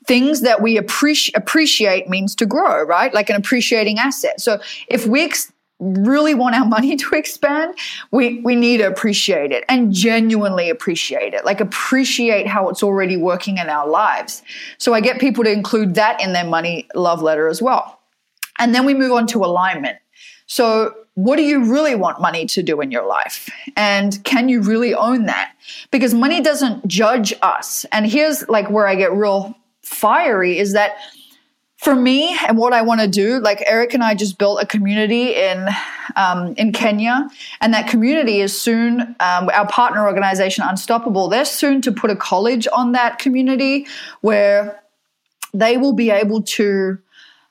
things 0.06 0.40
that 0.40 0.62
we 0.62 0.76
appreciate 0.76 1.36
appreciate 1.36 2.08
means 2.08 2.34
to 2.36 2.46
grow, 2.46 2.82
right? 2.84 3.12
Like 3.12 3.28
an 3.28 3.36
appreciating 3.36 3.98
asset. 3.98 4.40
So 4.40 4.60
if 4.88 5.06
we 5.06 5.24
ex- 5.24 5.52
really 5.78 6.34
want 6.34 6.54
our 6.54 6.64
money 6.76 6.96
to 6.96 7.14
expand, 7.14 7.76
we, 8.10 8.40
we 8.40 8.54
need 8.54 8.78
to 8.78 8.84
appreciate 8.84 9.52
it 9.52 9.64
and 9.68 9.92
genuinely 9.92 10.70
appreciate 10.70 11.34
it. 11.34 11.44
Like 11.44 11.60
appreciate 11.60 12.46
how 12.46 12.68
it's 12.68 12.82
already 12.82 13.16
working 13.16 13.58
in 13.58 13.68
our 13.68 13.86
lives. 13.86 14.42
So 14.78 14.94
I 14.94 15.00
get 15.00 15.20
people 15.20 15.44
to 15.44 15.52
include 15.52 15.94
that 15.96 16.22
in 16.22 16.32
their 16.32 16.46
money 16.46 16.88
love 16.94 17.22
letter 17.22 17.48
as 17.48 17.60
well. 17.60 17.95
And 18.58 18.74
then 18.74 18.84
we 18.84 18.94
move 18.94 19.12
on 19.12 19.26
to 19.28 19.44
alignment. 19.44 19.98
So 20.46 20.94
what 21.14 21.36
do 21.36 21.42
you 21.42 21.64
really 21.64 21.94
want 21.94 22.20
money 22.20 22.46
to 22.46 22.62
do 22.62 22.80
in 22.80 22.90
your 22.90 23.06
life? 23.06 23.48
And 23.76 24.22
can 24.24 24.48
you 24.48 24.60
really 24.60 24.94
own 24.94 25.26
that? 25.26 25.52
Because 25.90 26.14
money 26.14 26.40
doesn't 26.40 26.86
judge 26.86 27.32
us. 27.42 27.86
And 27.90 28.06
here's 28.06 28.48
like 28.48 28.70
where 28.70 28.86
I 28.86 28.94
get 28.94 29.12
real 29.12 29.56
fiery 29.82 30.58
is 30.58 30.74
that 30.74 30.96
for 31.78 31.94
me 31.94 32.36
and 32.48 32.58
what 32.58 32.72
I 32.72 32.82
want 32.82 33.00
to 33.00 33.08
do, 33.08 33.38
like 33.40 33.62
Eric 33.66 33.94
and 33.94 34.02
I 34.02 34.14
just 34.14 34.38
built 34.38 34.62
a 34.62 34.66
community 34.66 35.34
in 35.34 35.68
um, 36.16 36.54
in 36.56 36.72
Kenya, 36.72 37.28
and 37.60 37.74
that 37.74 37.88
community 37.88 38.40
is 38.40 38.58
soon 38.58 39.00
um, 39.20 39.50
our 39.52 39.68
partner 39.68 40.06
organization 40.06 40.64
Unstoppable. 40.66 41.28
They're 41.28 41.44
soon 41.44 41.82
to 41.82 41.92
put 41.92 42.10
a 42.10 42.16
college 42.16 42.66
on 42.72 42.92
that 42.92 43.18
community 43.18 43.86
where 44.22 44.82
they 45.52 45.76
will 45.76 45.92
be 45.92 46.10
able 46.10 46.42
to. 46.42 46.98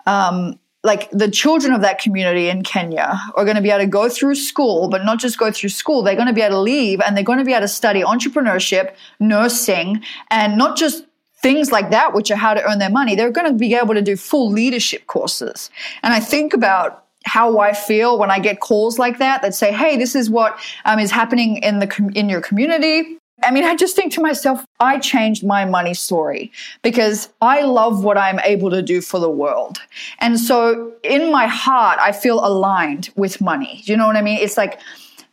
Um, 0.06 0.60
like 0.86 1.10
the 1.10 1.30
children 1.30 1.74
of 1.74 1.82
that 1.82 2.00
community 2.00 2.48
in 2.48 2.64
Kenya 2.64 3.20
are 3.36 3.44
going 3.44 3.56
to 3.56 3.62
be 3.62 3.72
able 3.72 3.84
to 3.84 3.88
go 3.88 4.08
through 4.08 4.36
school, 4.36 4.88
but 4.88 5.04
not 5.04 5.20
just 5.20 5.38
go 5.38 5.52
through 5.52 5.70
school. 5.70 6.04
They're 6.04 6.16
going 6.16 6.28
to 6.28 6.34
be 6.34 6.42
able 6.42 6.58
to 6.58 6.62
leave 6.62 7.02
and 7.02 7.18
they're 7.18 7.24
going 7.24 7.40
to 7.40 7.46
be 7.46 7.54
able 7.54 7.62
to 7.62 7.68
study 7.68 8.04
entrepreneurship, 8.04 8.94
nursing, 9.20 10.04
and 10.30 10.58
not 10.58 10.78
just 10.78 11.06
things 11.42 11.72
like 11.72 11.90
that, 11.90 12.14
which 12.14 12.30
are 12.30 12.36
how 12.36 12.54
to 12.54 12.64
earn 12.64 12.80
their 12.80 12.90
money, 12.90 13.16
they're 13.16 13.32
going 13.32 13.52
to 13.52 13.58
be 13.58 13.74
able 13.74 13.96
to 13.96 14.02
do 14.02 14.16
full 14.16 14.50
leadership 14.50 15.08
courses. 15.08 15.70
And 16.04 16.14
I 16.14 16.20
think 16.20 16.54
about 16.54 17.04
how 17.26 17.58
I 17.58 17.74
feel 17.74 18.20
when 18.20 18.30
I 18.30 18.40
get 18.40 18.60
calls 18.60 19.00
like 19.00 19.18
that 19.18 19.42
that 19.42 19.56
say, 19.56 19.72
"Hey, 19.72 19.98
this 19.98 20.16
is 20.16 20.30
what 20.30 20.60
um, 20.86 21.00
is 21.00 21.10
happening 21.10 21.58
in 21.58 21.80
the 21.80 22.12
in 22.14 22.30
your 22.30 22.42
community." 22.42 23.18
I 23.44 23.52
mean, 23.52 23.64
I 23.64 23.76
just 23.76 23.96
think 23.96 24.14
to 24.14 24.22
myself, 24.22 24.66
I 24.80 24.98
changed 24.98 25.46
my 25.46 25.66
money 25.66 25.94
story 25.94 26.52
because 26.82 27.30
I 27.42 27.62
love 27.64 28.04
what 28.04 28.18
I'm 28.18 28.40
able 28.40 28.70
to 28.72 28.82
do 28.82 29.02
for 29.02 29.20
the 29.20 29.30
world. 29.30 29.78
And 30.20 30.40
so 30.40 30.94
in 31.04 31.32
my 31.32 31.46
heart, 31.46 32.00
I 32.02 32.12
feel 32.12 32.44
aligned 32.46 33.10
with 33.16 33.42
money. 33.42 33.82
You 33.84 33.98
know 33.98 34.08
what 34.08 34.16
I 34.16 34.22
mean? 34.22 34.40
It's 34.40 34.58
like 34.58 34.80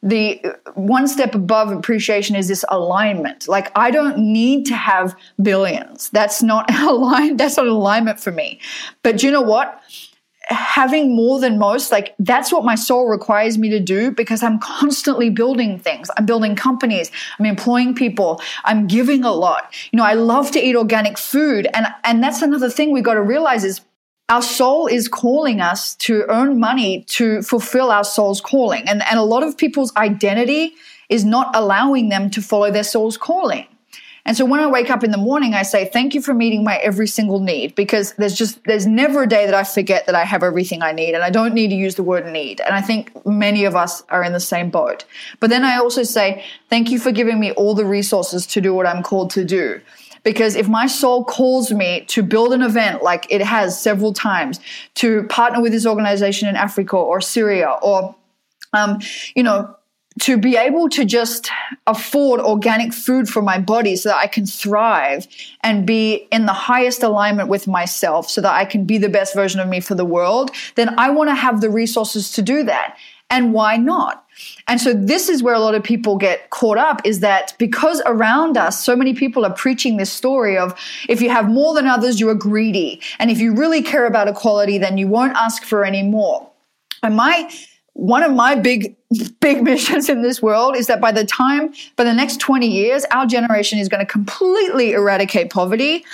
the 0.02 0.42
one 0.74 1.06
step 1.06 1.34
above 1.34 1.70
appreciation 1.70 2.34
is 2.34 2.48
this 2.48 2.64
alignment. 2.68 3.46
Like 3.46 3.70
I 3.76 3.92
don't 3.92 4.18
need 4.18 4.66
to 4.66 4.74
have 4.74 5.14
billions. 5.40 6.10
That's 6.10 6.42
not 6.42 6.74
aligned. 6.80 7.38
That's 7.38 7.56
not 7.56 7.66
alignment 7.66 8.18
for 8.18 8.32
me. 8.32 8.60
But 9.02 9.22
you 9.22 9.30
know 9.30 9.42
what? 9.42 9.80
Having 10.52 11.16
more 11.16 11.40
than 11.40 11.58
most, 11.58 11.90
like 11.90 12.14
that's 12.18 12.52
what 12.52 12.64
my 12.64 12.74
soul 12.74 13.08
requires 13.08 13.58
me 13.58 13.70
to 13.70 13.80
do 13.80 14.10
because 14.10 14.42
I'm 14.42 14.58
constantly 14.58 15.30
building 15.30 15.78
things. 15.78 16.10
I'm 16.16 16.26
building 16.26 16.54
companies. 16.56 17.10
I'm 17.38 17.46
employing 17.46 17.94
people. 17.94 18.40
I'm 18.64 18.86
giving 18.86 19.24
a 19.24 19.32
lot. 19.32 19.74
You 19.90 19.96
know, 19.96 20.04
I 20.04 20.14
love 20.14 20.50
to 20.52 20.60
eat 20.60 20.76
organic 20.76 21.18
food. 21.18 21.66
And, 21.74 21.86
and 22.04 22.22
that's 22.22 22.42
another 22.42 22.70
thing 22.70 22.92
we 22.92 23.00
got 23.00 23.14
to 23.14 23.22
realize 23.22 23.64
is 23.64 23.80
our 24.28 24.42
soul 24.42 24.86
is 24.86 25.08
calling 25.08 25.60
us 25.60 25.94
to 25.96 26.24
earn 26.28 26.58
money 26.58 27.02
to 27.08 27.42
fulfill 27.42 27.90
our 27.90 28.04
soul's 28.04 28.40
calling. 28.40 28.88
And, 28.88 29.02
and 29.02 29.18
a 29.18 29.24
lot 29.24 29.42
of 29.42 29.58
people's 29.58 29.94
identity 29.96 30.74
is 31.08 31.24
not 31.24 31.54
allowing 31.54 32.08
them 32.08 32.30
to 32.30 32.40
follow 32.40 32.70
their 32.70 32.84
soul's 32.84 33.16
calling. 33.16 33.66
And 34.24 34.36
so 34.36 34.44
when 34.44 34.60
I 34.60 34.68
wake 34.68 34.88
up 34.88 35.02
in 35.02 35.10
the 35.10 35.18
morning, 35.18 35.52
I 35.52 35.62
say, 35.62 35.84
thank 35.84 36.14
you 36.14 36.22
for 36.22 36.32
meeting 36.32 36.62
my 36.62 36.76
every 36.76 37.08
single 37.08 37.40
need 37.40 37.74
because 37.74 38.12
there's 38.14 38.36
just, 38.36 38.62
there's 38.64 38.86
never 38.86 39.24
a 39.24 39.28
day 39.28 39.46
that 39.46 39.54
I 39.54 39.64
forget 39.64 40.06
that 40.06 40.14
I 40.14 40.24
have 40.24 40.44
everything 40.44 40.80
I 40.80 40.92
need. 40.92 41.14
And 41.14 41.24
I 41.24 41.30
don't 41.30 41.54
need 41.54 41.68
to 41.68 41.74
use 41.74 41.96
the 41.96 42.04
word 42.04 42.26
need. 42.32 42.60
And 42.60 42.72
I 42.72 42.80
think 42.80 43.26
many 43.26 43.64
of 43.64 43.74
us 43.74 44.04
are 44.10 44.22
in 44.22 44.32
the 44.32 44.40
same 44.40 44.70
boat. 44.70 45.04
But 45.40 45.50
then 45.50 45.64
I 45.64 45.76
also 45.76 46.04
say, 46.04 46.44
thank 46.70 46.90
you 46.90 47.00
for 47.00 47.10
giving 47.10 47.40
me 47.40 47.50
all 47.52 47.74
the 47.74 47.84
resources 47.84 48.46
to 48.48 48.60
do 48.60 48.72
what 48.72 48.86
I'm 48.86 49.02
called 49.02 49.30
to 49.30 49.44
do. 49.44 49.80
Because 50.22 50.54
if 50.54 50.68
my 50.68 50.86
soul 50.86 51.24
calls 51.24 51.72
me 51.72 52.04
to 52.06 52.22
build 52.22 52.52
an 52.52 52.62
event 52.62 53.02
like 53.02 53.26
it 53.28 53.42
has 53.42 53.80
several 53.80 54.12
times, 54.12 54.60
to 54.94 55.24
partner 55.24 55.60
with 55.60 55.72
this 55.72 55.84
organization 55.84 56.48
in 56.48 56.54
Africa 56.54 56.96
or 56.96 57.20
Syria 57.20 57.76
or, 57.82 58.14
um, 58.72 59.00
you 59.34 59.42
know, 59.42 59.74
to 60.20 60.36
be 60.36 60.56
able 60.56 60.88
to 60.90 61.04
just 61.04 61.50
afford 61.86 62.40
organic 62.40 62.92
food 62.92 63.28
for 63.28 63.42
my 63.42 63.58
body 63.58 63.96
so 63.96 64.10
that 64.10 64.18
I 64.18 64.26
can 64.26 64.46
thrive 64.46 65.26
and 65.62 65.86
be 65.86 66.28
in 66.30 66.46
the 66.46 66.52
highest 66.52 67.02
alignment 67.02 67.48
with 67.48 67.66
myself 67.66 68.28
so 68.28 68.40
that 68.40 68.52
I 68.52 68.64
can 68.64 68.84
be 68.84 68.98
the 68.98 69.08
best 69.08 69.34
version 69.34 69.60
of 69.60 69.68
me 69.68 69.80
for 69.80 69.94
the 69.94 70.04
world, 70.04 70.50
then 70.74 70.98
I 70.98 71.10
want 71.10 71.30
to 71.30 71.34
have 71.34 71.60
the 71.60 71.70
resources 71.70 72.32
to 72.32 72.42
do 72.42 72.62
that. 72.64 72.96
And 73.30 73.54
why 73.54 73.78
not? 73.78 74.26
And 74.68 74.80
so 74.80 74.92
this 74.92 75.28
is 75.28 75.42
where 75.42 75.54
a 75.54 75.58
lot 75.58 75.74
of 75.74 75.82
people 75.82 76.16
get 76.16 76.50
caught 76.50 76.76
up 76.76 77.00
is 77.04 77.20
that 77.20 77.54
because 77.58 78.02
around 78.04 78.56
us, 78.56 78.82
so 78.82 78.94
many 78.94 79.14
people 79.14 79.46
are 79.46 79.54
preaching 79.54 79.96
this 79.96 80.12
story 80.12 80.58
of 80.58 80.78
if 81.08 81.22
you 81.22 81.30
have 81.30 81.48
more 81.48 81.74
than 81.74 81.86
others, 81.86 82.20
you 82.20 82.28
are 82.28 82.34
greedy. 82.34 83.00
And 83.18 83.30
if 83.30 83.38
you 83.38 83.54
really 83.54 83.82
care 83.82 84.06
about 84.06 84.28
equality, 84.28 84.76
then 84.76 84.98
you 84.98 85.08
won't 85.08 85.34
ask 85.36 85.64
for 85.64 85.84
any 85.84 86.02
more. 86.02 86.48
And 87.02 87.16
my, 87.16 87.50
one 87.94 88.22
of 88.22 88.32
my 88.32 88.54
big, 88.54 88.96
big 89.40 89.62
missions 89.64 90.08
in 90.08 90.22
this 90.22 90.42
world 90.42 90.76
is 90.76 90.86
that 90.86 91.00
by 91.00 91.12
the 91.12 91.24
time, 91.24 91.72
by 91.96 92.04
the 92.04 92.12
next 92.12 92.38
20 92.40 92.66
years, 92.66 93.04
our 93.10 93.26
generation 93.26 93.78
is 93.78 93.88
going 93.88 94.04
to 94.04 94.10
completely 94.10 94.92
eradicate 94.92 95.50
poverty. 95.50 96.04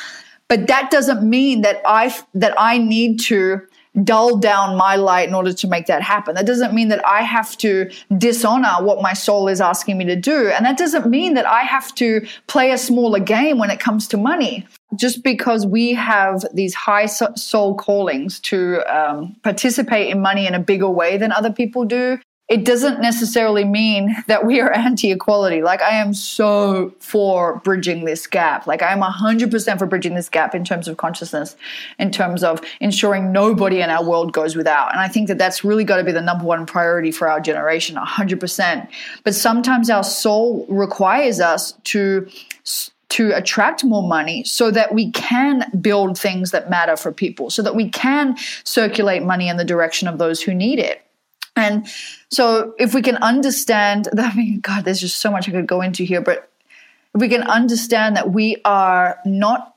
But 0.49 0.67
that 0.67 0.91
doesn't 0.91 1.29
mean 1.29 1.61
that 1.63 1.83
I, 1.87 2.15
that 2.35 2.55
I 2.59 2.79
need 2.79 3.21
to 3.21 3.61
dull 4.05 4.37
down 4.37 4.77
my 4.77 4.97
light 4.97 5.29
in 5.29 5.35
order 5.35 5.53
to 5.53 5.67
make 5.67 5.87
that 5.87 6.03
happen. 6.03 6.35
That 6.35 6.47
doesn't 6.47 6.75
mean 6.75 6.89
that 6.89 7.07
I 7.07 7.23
have 7.23 7.57
to 7.59 7.91
dishonor 8.17 8.75
what 8.81 9.03
my 9.03 9.13
soul 9.13 9.49
is 9.49 9.61
asking 9.61 9.99
me 9.99 10.05
to 10.07 10.17
do. 10.17 10.49
And 10.49 10.65
that 10.65 10.79
doesn't 10.79 11.07
mean 11.07 11.35
that 11.35 11.47
I 11.47 11.63
have 11.63 11.95
to 11.97 12.27
play 12.47 12.71
a 12.71 12.79
smaller 12.79 13.19
game 13.19 13.59
when 13.59 13.71
it 13.71 13.81
comes 13.81 14.09
to 14.09 14.17
money. 14.17 14.67
Just 14.97 15.23
because 15.23 15.67
we 15.67 15.93
have 15.95 16.45
these 16.55 16.75
high 16.75 17.07
soul 17.07 17.75
callings 17.75 18.41
to 18.41 18.83
um, 18.85 19.37
participate 19.43 20.09
in 20.09 20.21
money 20.21 20.47
in 20.47 20.55
a 20.55 20.61
bigger 20.61 20.89
way 20.89 21.19
than 21.19 21.31
other 21.31 21.53
people 21.53 21.85
do, 21.85 22.19
it 22.49 22.65
doesn't 22.65 23.03
necessarily 23.03 23.65
mean 23.65 24.17
that 24.27 24.47
we 24.47 24.61
are 24.61 24.73
anti 24.75 25.13
equality. 25.13 25.63
Like, 25.63 25.83
I 25.83 25.97
am 25.97 26.15
so 26.15 26.95
for 26.99 27.61
bridging 27.61 28.07
this 28.07 28.27
gap. 28.27 28.67
Like, 28.67 28.83
I'm 28.83 29.01
100% 29.01 29.79
for 29.79 29.87
bridging 29.87 30.15
this 30.15 30.31
gap 30.31 30.55
in 30.55 30.65
terms 30.65 30.89
of 30.89 30.97
consciousness, 30.97 31.57
in 31.99 32.11
terms 32.11 32.43
of 32.43 32.63
ensuring 32.81 33.33
nobody 33.33 33.83
in 33.83 33.91
our 33.91 34.03
world 34.03 34.33
goes 34.33 34.57
without. 34.57 34.93
And 34.93 35.01
I 35.01 35.09
think 35.09 35.29
that 35.29 35.37
that's 35.37 35.63
really 35.63 35.85
got 35.85 35.99
to 35.99 36.05
be 36.05 36.13
the 36.13 36.23
number 36.23 36.45
one 36.45 36.65
priority 36.65 37.13
for 37.13 37.29
our 37.29 37.41
generation, 37.41 37.97
100%. 37.97 38.89
But 39.25 39.35
sometimes 39.35 39.91
our 39.91 40.05
soul 40.05 40.65
requires 40.71 41.41
us 41.41 41.75
to 41.85 42.29
to 43.11 43.33
attract 43.33 43.85
more 43.85 44.07
money 44.07 44.45
so 44.45 44.71
that 44.71 44.95
we 44.95 45.11
can 45.13 45.65
build 45.81 46.19
things 46.19 46.51
that 46.51 46.69
matter 46.69 46.97
for 46.97 47.13
people, 47.13 47.51
so 47.51 47.63
that 47.63 47.75
we 47.75 47.89
can 47.89 48.37
circulate 48.65 49.23
money 49.23 49.49
in 49.49 49.57
the 49.57 49.65
direction 49.65 50.09
of 50.09 50.19
those 50.19 50.43
who 50.43 50.55
need 50.55 50.79
it. 50.79 51.03
And 51.57 51.89
so, 52.31 52.75
if 52.79 52.95
we 52.95 53.03
can 53.03 53.17
understand, 53.17 54.09
that, 54.13 54.33
I 54.33 54.37
mean, 54.37 54.61
God, 54.61 54.85
there's 54.85 55.01
just 55.01 55.19
so 55.19 55.31
much 55.31 55.49
I 55.49 55.53
could 55.53 55.67
go 55.67 55.81
into 55.81 56.05
here, 56.05 56.21
but 56.21 56.51
if 57.15 57.21
we 57.21 57.29
can 57.29 57.43
understand 57.43 58.17
that 58.17 58.31
we 58.31 58.61
are 58.65 59.19
not 59.25 59.75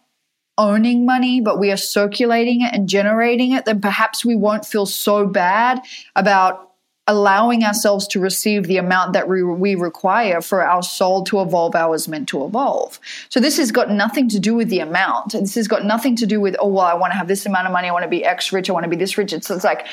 owning 0.57 1.05
money, 1.05 1.41
but 1.41 1.59
we 1.59 1.71
are 1.71 1.77
circulating 1.77 2.61
it 2.61 2.73
and 2.73 2.87
generating 2.87 3.53
it, 3.53 3.65
then 3.65 3.81
perhaps 3.81 4.25
we 4.25 4.35
won't 4.35 4.65
feel 4.65 4.85
so 4.85 5.25
bad 5.25 5.81
about 6.15 6.70
allowing 7.07 7.63
ourselves 7.63 8.07
to 8.07 8.19
receive 8.19 8.67
the 8.67 8.77
amount 8.77 9.13
that 9.13 9.27
we, 9.27 9.43
we 9.43 9.75
require 9.75 10.39
for 10.41 10.63
our 10.63 10.83
soul 10.83 11.23
to 11.23 11.41
evolve 11.41 11.73
how 11.73 11.93
it's 11.93 12.07
meant 12.07 12.29
to 12.29 12.45
evolve. 12.45 12.99
So 13.29 13.39
this 13.39 13.57
has 13.57 13.71
got 13.71 13.89
nothing 13.89 14.29
to 14.29 14.39
do 14.39 14.53
with 14.53 14.69
the 14.69 14.79
amount. 14.79 15.33
This 15.33 15.55
has 15.55 15.67
got 15.67 15.83
nothing 15.83 16.15
to 16.17 16.25
do 16.25 16.39
with, 16.39 16.55
oh, 16.59 16.67
well, 16.67 16.85
I 16.85 16.93
want 16.93 17.11
to 17.11 17.17
have 17.17 17.27
this 17.27 17.45
amount 17.45 17.67
of 17.67 17.73
money. 17.73 17.89
I 17.89 17.91
want 17.91 18.03
to 18.03 18.09
be 18.09 18.23
X 18.23 18.53
rich. 18.53 18.69
I 18.69 18.73
want 18.73 18.83
to 18.83 18.89
be 18.89 18.95
this 18.95 19.17
rich. 19.17 19.33
It's, 19.33 19.49
it's 19.49 19.63
like, 19.63 19.87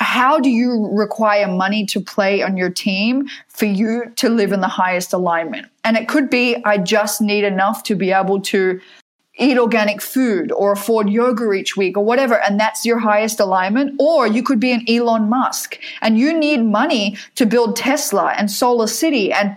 how 0.00 0.38
do 0.38 0.48
you 0.48 0.88
require 0.92 1.48
money 1.48 1.84
to 1.86 2.00
play 2.00 2.42
on 2.42 2.56
your 2.56 2.70
team 2.70 3.26
for 3.48 3.64
you 3.64 4.12
to 4.16 4.28
live 4.28 4.52
in 4.52 4.60
the 4.60 4.68
highest 4.68 5.12
alignment? 5.12 5.66
And 5.82 5.96
it 5.96 6.08
could 6.08 6.30
be, 6.30 6.56
I 6.64 6.78
just 6.78 7.20
need 7.20 7.42
enough 7.42 7.82
to 7.84 7.96
be 7.96 8.12
able 8.12 8.40
to 8.42 8.80
eat 9.38 9.58
organic 9.58 10.02
food 10.02 10.52
or 10.52 10.72
afford 10.72 11.08
yoga 11.08 11.52
each 11.52 11.76
week 11.76 11.96
or 11.96 12.04
whatever, 12.04 12.42
and 12.42 12.58
that's 12.58 12.84
your 12.84 12.98
highest 12.98 13.40
alignment. 13.40 13.94
Or 13.98 14.26
you 14.26 14.42
could 14.42 14.60
be 14.60 14.72
an 14.72 14.84
Elon 14.88 15.28
Musk 15.28 15.78
and 16.02 16.18
you 16.18 16.36
need 16.36 16.64
money 16.64 17.16
to 17.36 17.46
build 17.46 17.76
Tesla 17.76 18.34
and 18.36 18.48
SolarCity 18.48 19.32
and 19.32 19.56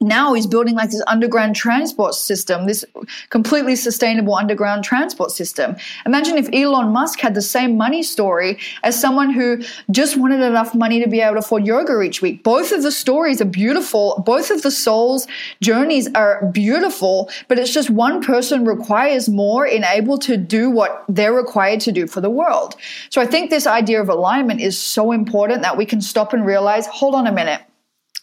now 0.00 0.34
he's 0.34 0.46
building 0.46 0.74
like 0.74 0.90
this 0.90 1.02
underground 1.06 1.56
transport 1.56 2.14
system, 2.14 2.66
this 2.66 2.84
completely 3.30 3.74
sustainable 3.76 4.34
underground 4.34 4.84
transport 4.84 5.30
system. 5.30 5.74
Imagine 6.04 6.36
if 6.36 6.48
Elon 6.52 6.92
Musk 6.92 7.20
had 7.20 7.34
the 7.34 7.42
same 7.42 7.76
money 7.76 8.02
story 8.02 8.58
as 8.82 9.00
someone 9.00 9.30
who 9.30 9.62
just 9.90 10.16
wanted 10.18 10.42
enough 10.42 10.74
money 10.74 11.02
to 11.02 11.08
be 11.08 11.20
able 11.20 11.34
to 11.34 11.38
afford 11.38 11.66
yoga 11.66 12.00
each 12.02 12.20
week. 12.20 12.42
Both 12.42 12.72
of 12.72 12.82
the 12.82 12.92
stories 12.92 13.40
are 13.40 13.46
beautiful. 13.46 14.22
Both 14.26 14.50
of 14.50 14.62
the 14.62 14.70
souls' 14.70 15.26
journeys 15.62 16.12
are 16.14 16.44
beautiful, 16.52 17.30
but 17.48 17.58
it's 17.58 17.72
just 17.72 17.88
one 17.88 18.22
person 18.22 18.66
requires 18.66 19.28
more 19.28 19.66
in 19.66 19.82
able 19.84 20.18
to 20.18 20.36
do 20.36 20.68
what 20.68 21.04
they're 21.08 21.32
required 21.32 21.80
to 21.80 21.92
do 21.92 22.06
for 22.06 22.20
the 22.20 22.30
world. 22.30 22.74
So 23.08 23.22
I 23.22 23.26
think 23.26 23.48
this 23.48 23.66
idea 23.66 24.02
of 24.02 24.10
alignment 24.10 24.60
is 24.60 24.78
so 24.78 25.12
important 25.12 25.62
that 25.62 25.76
we 25.76 25.86
can 25.86 26.02
stop 26.02 26.34
and 26.34 26.44
realize, 26.44 26.86
hold 26.86 27.14
on 27.14 27.26
a 27.26 27.32
minute 27.32 27.62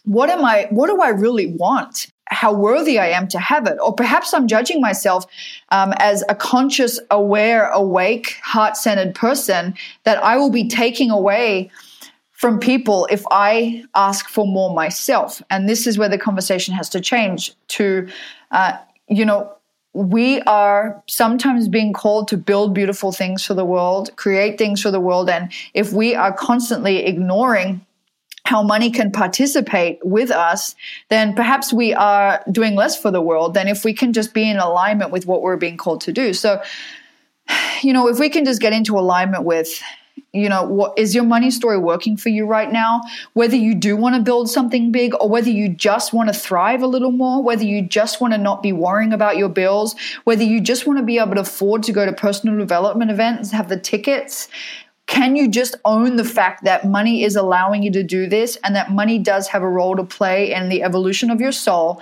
what 0.03 0.29
am 0.29 0.43
I, 0.43 0.67
what 0.69 0.87
do 0.87 1.01
I 1.01 1.09
really 1.09 1.47
want? 1.47 2.07
How 2.29 2.53
worthy 2.53 2.99
I 2.99 3.07
am 3.07 3.27
to 3.29 3.39
have 3.39 3.67
it. 3.67 3.77
Or 3.83 3.93
perhaps 3.93 4.33
I'm 4.33 4.47
judging 4.47 4.81
myself 4.81 5.25
um, 5.69 5.93
as 5.97 6.23
a 6.29 6.35
conscious, 6.35 6.99
aware, 7.11 7.69
awake, 7.69 8.37
heart 8.43 8.75
centered 8.77 9.15
person 9.15 9.75
that 10.03 10.23
I 10.23 10.37
will 10.37 10.49
be 10.49 10.67
taking 10.67 11.11
away 11.11 11.69
from 12.31 12.59
people 12.59 13.07
if 13.09 13.23
I 13.31 13.85
ask 13.95 14.27
for 14.27 14.45
more 14.45 14.73
myself. 14.73 15.41
And 15.49 15.69
this 15.69 15.87
is 15.87 15.97
where 15.97 16.09
the 16.09 16.17
conversation 16.17 16.73
has 16.73 16.89
to 16.89 16.99
change 16.99 17.53
to, 17.69 18.09
uh, 18.51 18.73
you 19.07 19.23
know, 19.23 19.49
we 19.93 20.41
are 20.41 21.01
sometimes 21.07 21.67
being 21.67 21.93
called 21.93 22.27
to 22.29 22.37
build 22.37 22.73
beautiful 22.73 23.11
things 23.11 23.45
for 23.45 23.53
the 23.53 23.63
world, 23.63 24.13
create 24.17 24.57
things 24.57 24.81
for 24.81 24.91
the 24.91 24.99
world. 24.99 25.29
And 25.29 25.51
if 25.73 25.93
we 25.93 26.15
are 26.15 26.33
constantly 26.33 27.05
ignoring 27.05 27.85
how 28.45 28.61
money 28.61 28.91
can 28.91 29.11
participate 29.11 29.99
with 30.03 30.29
us, 30.29 30.75
then 31.09 31.33
perhaps 31.33 31.71
we 31.71 31.93
are 31.93 32.43
doing 32.51 32.75
less 32.75 32.99
for 32.99 33.09
the 33.09 33.21
world 33.21 33.53
than 33.53 33.67
if 33.67 33.85
we 33.85 33.93
can 33.93 34.11
just 34.11 34.33
be 34.33 34.49
in 34.49 34.57
alignment 34.57 35.11
with 35.11 35.25
what 35.25 35.41
we're 35.41 35.57
being 35.57 35.77
called 35.77 36.01
to 36.01 36.11
do. 36.11 36.33
So, 36.33 36.61
you 37.81 37.93
know, 37.93 38.07
if 38.07 38.19
we 38.19 38.29
can 38.29 38.43
just 38.43 38.61
get 38.61 38.73
into 38.73 38.97
alignment 38.99 39.45
with, 39.45 39.81
you 40.33 40.49
know, 40.49 40.63
what 40.63 40.97
is 40.97 41.15
your 41.15 41.23
money 41.23 41.51
story 41.51 41.77
working 41.77 42.17
for 42.17 42.29
you 42.29 42.45
right 42.45 42.71
now? 42.71 43.01
Whether 43.33 43.55
you 43.55 43.75
do 43.75 43.95
want 43.95 44.15
to 44.15 44.21
build 44.21 44.49
something 44.49 44.91
big 44.91 45.13
or 45.21 45.29
whether 45.29 45.49
you 45.49 45.69
just 45.69 46.11
want 46.11 46.33
to 46.33 46.37
thrive 46.37 46.81
a 46.81 46.87
little 46.87 47.11
more, 47.11 47.41
whether 47.41 47.63
you 47.63 47.81
just 47.81 48.19
want 48.19 48.33
to 48.33 48.37
not 48.37 48.61
be 48.63 48.73
worrying 48.73 49.13
about 49.13 49.37
your 49.37 49.49
bills, 49.49 49.95
whether 50.25 50.43
you 50.43 50.59
just 50.59 50.85
want 50.85 50.97
to 50.97 51.05
be 51.05 51.17
able 51.17 51.35
to 51.35 51.41
afford 51.41 51.83
to 51.83 51.91
go 51.91 52.05
to 52.05 52.11
personal 52.11 52.57
development 52.57 53.11
events, 53.11 53.51
have 53.51 53.69
the 53.69 53.79
tickets, 53.79 54.49
can 55.13 55.35
you 55.35 55.47
just 55.47 55.75
own 55.85 56.15
the 56.15 56.25
fact 56.25 56.63
that 56.63 56.87
money 56.87 57.23
is 57.23 57.35
allowing 57.35 57.83
you 57.83 57.91
to 57.91 58.01
do 58.01 58.25
this 58.25 58.57
and 58.63 58.75
that 58.75 58.91
money 58.91 59.19
does 59.19 59.47
have 59.47 59.61
a 59.61 59.69
role 59.69 59.95
to 59.95 60.03
play 60.03 60.51
in 60.51 60.69
the 60.69 60.81
evolution 60.81 61.29
of 61.29 61.39
your 61.39 61.51
soul? 61.51 62.01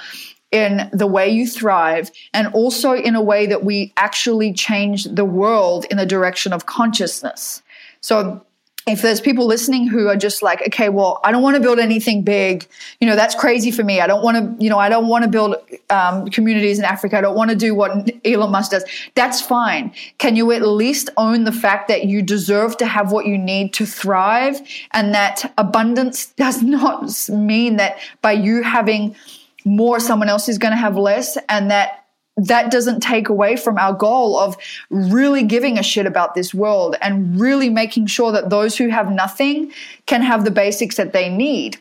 in 0.51 0.89
the 0.91 1.07
way 1.07 1.30
you 1.30 1.47
thrive 1.47 2.12
and 2.34 2.47
also 2.47 2.91
in 2.91 3.16
a 3.16 3.22
way 3.22 3.45
that 3.45 3.64
we 3.64 3.93
actually 3.95 4.51
change 4.51 5.05
the 5.05 5.24
world 5.24 5.86
in 5.89 5.95
the 5.95 6.05
direction 6.05 6.51
of 6.51 6.66
consciousness. 6.66 7.62
So 8.01 8.45
if 8.88 9.02
there's 9.02 9.22
people 9.22 9.46
listening 9.46 9.88
who 9.88 10.08
are 10.08 10.16
just 10.16 10.42
like, 10.42 10.62
okay, 10.68 10.90
well, 10.90 11.20
I 11.24 11.32
don't 11.32 11.44
want 11.44 11.56
to 11.56 11.62
build 11.62 11.78
anything 11.78 12.24
big, 12.24 12.68
you 13.00 13.08
know, 13.08 13.16
that's 13.16 13.36
crazy 13.36 13.70
for 13.70 13.84
me. 13.84 14.02
I 14.02 14.08
don't 14.08 14.24
want 14.24 14.38
to, 14.38 14.64
you 14.64 14.70
know, 14.70 14.80
I 14.80 14.90
don't 14.90 15.08
want 15.08 15.24
to 15.24 15.30
build 15.30 15.56
um, 15.92 16.28
communities 16.30 16.80
in 16.80 16.86
Africa. 16.86 17.18
I 17.18 17.22
don't 17.22 17.36
want 17.36 17.52
to 17.52 17.56
do 17.56 17.76
what 17.76 18.12
Elon 18.26 18.52
Musk 18.52 18.72
does. 18.72 18.84
That's 19.14 19.40
fine. 19.40 19.94
Can 20.18 20.36
you 20.36 20.52
at 20.52 20.64
least 20.64 21.10
own 21.18 21.44
the 21.44 21.52
fact 21.52 21.90
that 21.90 22.06
you 22.06 22.24
deserve 22.24 22.76
to 22.78 22.88
have 22.88 23.12
what 23.12 23.28
you 23.28 23.38
need 23.38 23.74
to 23.76 23.86
thrive 23.86 24.60
and 24.92 25.14
that 25.14 25.54
abundance 25.58 26.28
does 26.28 26.64
not 26.64 27.30
mean 27.30 27.78
that 27.78 28.00
by 28.22 28.32
you 28.32 28.64
having 28.64 29.16
more, 29.64 30.00
someone 30.00 30.28
else 30.28 30.50
is 30.50 30.58
going 30.58 30.72
to 30.72 30.78
have 30.78 30.98
less 30.98 31.38
and 31.50 31.70
that 31.70 32.01
that 32.48 32.72
doesn't 32.72 33.02
take 33.02 33.30
away 33.30 33.56
from 33.56 33.78
our 33.78 33.94
goal 33.94 34.38
of 34.38 34.58
really 34.89 35.44
giving 35.44 35.78
a 35.78 35.84
shit 35.84 36.06
about 36.06 36.36
this 36.36 36.54
world 36.54 36.96
and 37.02 37.39
really 37.39 37.70
making 37.70 38.08
sure 38.08 38.32
that 38.32 38.50
those 38.50 38.78
who 38.78 38.89
have 38.89 39.12
nothing 39.12 39.72
can 40.06 40.22
have 40.22 40.46
the 40.46 40.52
basics 40.52 40.98
that 40.98 41.14
they 41.14 41.30
need. 41.30 41.78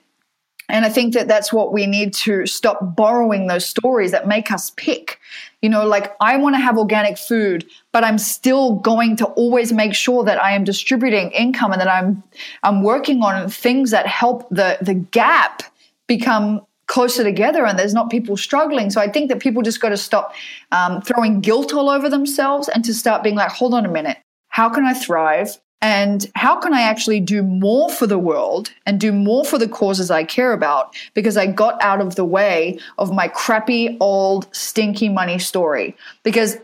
And 0.71 0.85
I 0.85 0.89
think 0.89 1.15
that 1.15 1.29
that's 1.29 1.53
what 1.53 1.73
we 1.73 1.87
need 1.87 2.15
to 2.15 2.47
stop 2.47 2.95
borrowing 2.95 3.47
those 3.49 3.67
stories 3.67 4.13
that 4.13 4.29
make 4.29 4.53
us 4.53 4.71
pick. 4.77 5.19
You 5.63 5.69
know, 5.69 5.87
like 5.87 6.15
I 6.21 6.37
want 6.37 6.55
to 6.55 6.61
have 6.61 6.79
organic 6.79 7.19
food, 7.19 7.67
but 7.93 8.05
I'm 8.05 8.19
still 8.19 8.77
going 8.77 9.17
to 9.17 9.27
always 9.27 9.73
make 9.73 9.95
sure 9.95 10.25
that 10.25 10.43
I 10.43 10.53
am 10.53 10.65
distributing 10.65 11.33
income 11.33 11.73
and 11.73 11.81
that 11.81 11.89
I'm 11.89 12.23
I'm 12.63 12.83
working 12.83 13.23
on 13.23 13.49
things 13.51 13.91
that 13.91 14.07
help 14.07 14.49
the 14.51 14.79
the 14.81 14.95
gap 14.95 15.63
become 16.07 16.63
closer 16.91 17.23
together 17.23 17.65
and 17.65 17.79
there's 17.79 17.95
not 17.95 18.11
people 18.11 18.37
struggling. 18.37 18.91
So 18.91 19.01
I 19.01 19.09
think 19.09 19.29
that 19.29 19.39
people 19.39 19.63
just 19.63 19.81
got 19.81 19.91
to 19.91 19.97
stop 19.97 20.35
um, 20.73 21.01
throwing 21.01 21.41
guilt 21.41 21.73
all 21.73 21.89
over 21.89 22.11
themselves 22.11 22.69
and 22.69 22.85
to 22.85 22.93
start 22.93 23.23
being 23.23 23.37
like, 23.37 23.53
hold 23.53 23.75
on 23.75 23.87
a 23.87 23.89
minute, 23.89 24.19
how 24.49 24.69
can 24.69 24.85
I 24.85 24.93
thrive? 24.93 25.57
And 25.81 26.27
how 26.35 26.59
can 26.61 26.75
I 26.75 26.83
actually 26.83 27.21
do 27.21 27.43
more 27.45 27.91
for 27.91 28.09
the 28.09 28.19
world 28.19 28.71
and 28.87 28.99
do 28.99 29.13
more 29.13 29.45
for 29.45 29.57
the 29.57 29.69
causes 29.69 30.11
I 30.11 30.25
care 30.25 30.53
about 30.53 30.95
because 31.15 31.37
I 31.37 31.47
got 31.47 31.81
out 31.81 32.01
of 32.01 32.17
the 32.17 32.25
way 32.25 32.79
of 32.99 33.15
my 33.15 33.29
crappy, 33.29 33.97
old, 34.01 34.55
stinky 34.55 35.09
money 35.09 35.39
story? 35.39 35.97
Because 36.25 36.59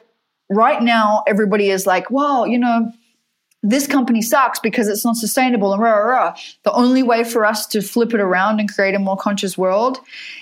right 0.50 0.82
now, 0.82 1.22
everybody 1.28 1.70
is 1.70 1.86
like, 1.86 2.10
well, 2.10 2.48
you 2.48 2.58
know, 2.58 2.92
this 3.70 3.86
company 3.86 4.22
sucks 4.22 4.60
because 4.60 4.88
it's 4.88 5.04
not 5.04 5.16
sustainable 5.16 5.72
and 5.72 5.82
rah, 5.82 5.92
rah, 5.92 6.12
rah. 6.12 6.36
The 6.62 6.72
only 6.72 7.02
way 7.02 7.24
for 7.24 7.44
us 7.44 7.66
to 7.68 7.82
flip 7.82 8.14
it 8.14 8.20
around 8.20 8.60
and 8.60 8.72
create 8.72 8.94
a 8.94 8.98
more 8.98 9.16
conscious 9.16 9.58
world 9.58 9.98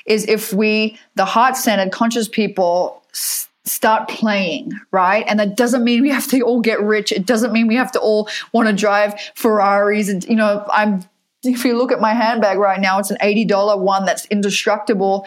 is 0.07 0.27
if 0.27 0.53
we, 0.53 0.99
the 1.15 1.25
heart 1.25 1.57
centered, 1.57 1.93
conscious 1.93 2.29
people, 2.29 3.03
s- 3.13 3.49
start 3.65 4.09
playing, 4.09 4.73
right? 4.91 5.25
And 5.27 5.41
that 5.41 5.57
doesn't 5.57 5.85
mean 5.85 6.03
we 6.03 6.11
have 6.11 6.29
to 6.29 6.41
all 6.43 6.61
get 6.61 6.81
rich. 6.83 7.13
It 7.13 7.25
doesn't 7.25 7.53
mean 7.53 7.67
we 7.67 7.77
have 7.77 7.93
to 7.93 8.01
all 8.01 8.29
want 8.53 8.69
to 8.69 8.75
drive 8.75 9.19
Ferraris. 9.35 10.09
And, 10.09 10.25
you 10.25 10.37
know, 10.37 10.67
I'm, 10.71 11.03
if 11.43 11.65
you 11.65 11.77
look 11.77 11.93
at 11.93 12.01
my 12.01 12.13
handbag 12.13 12.59
right 12.59 12.81
now, 12.81 12.99
it's 12.99 13.11
an 13.11 13.19
$80 13.23 13.79
one 13.79 14.05
that's 14.05 14.27
indestructible. 14.27 15.27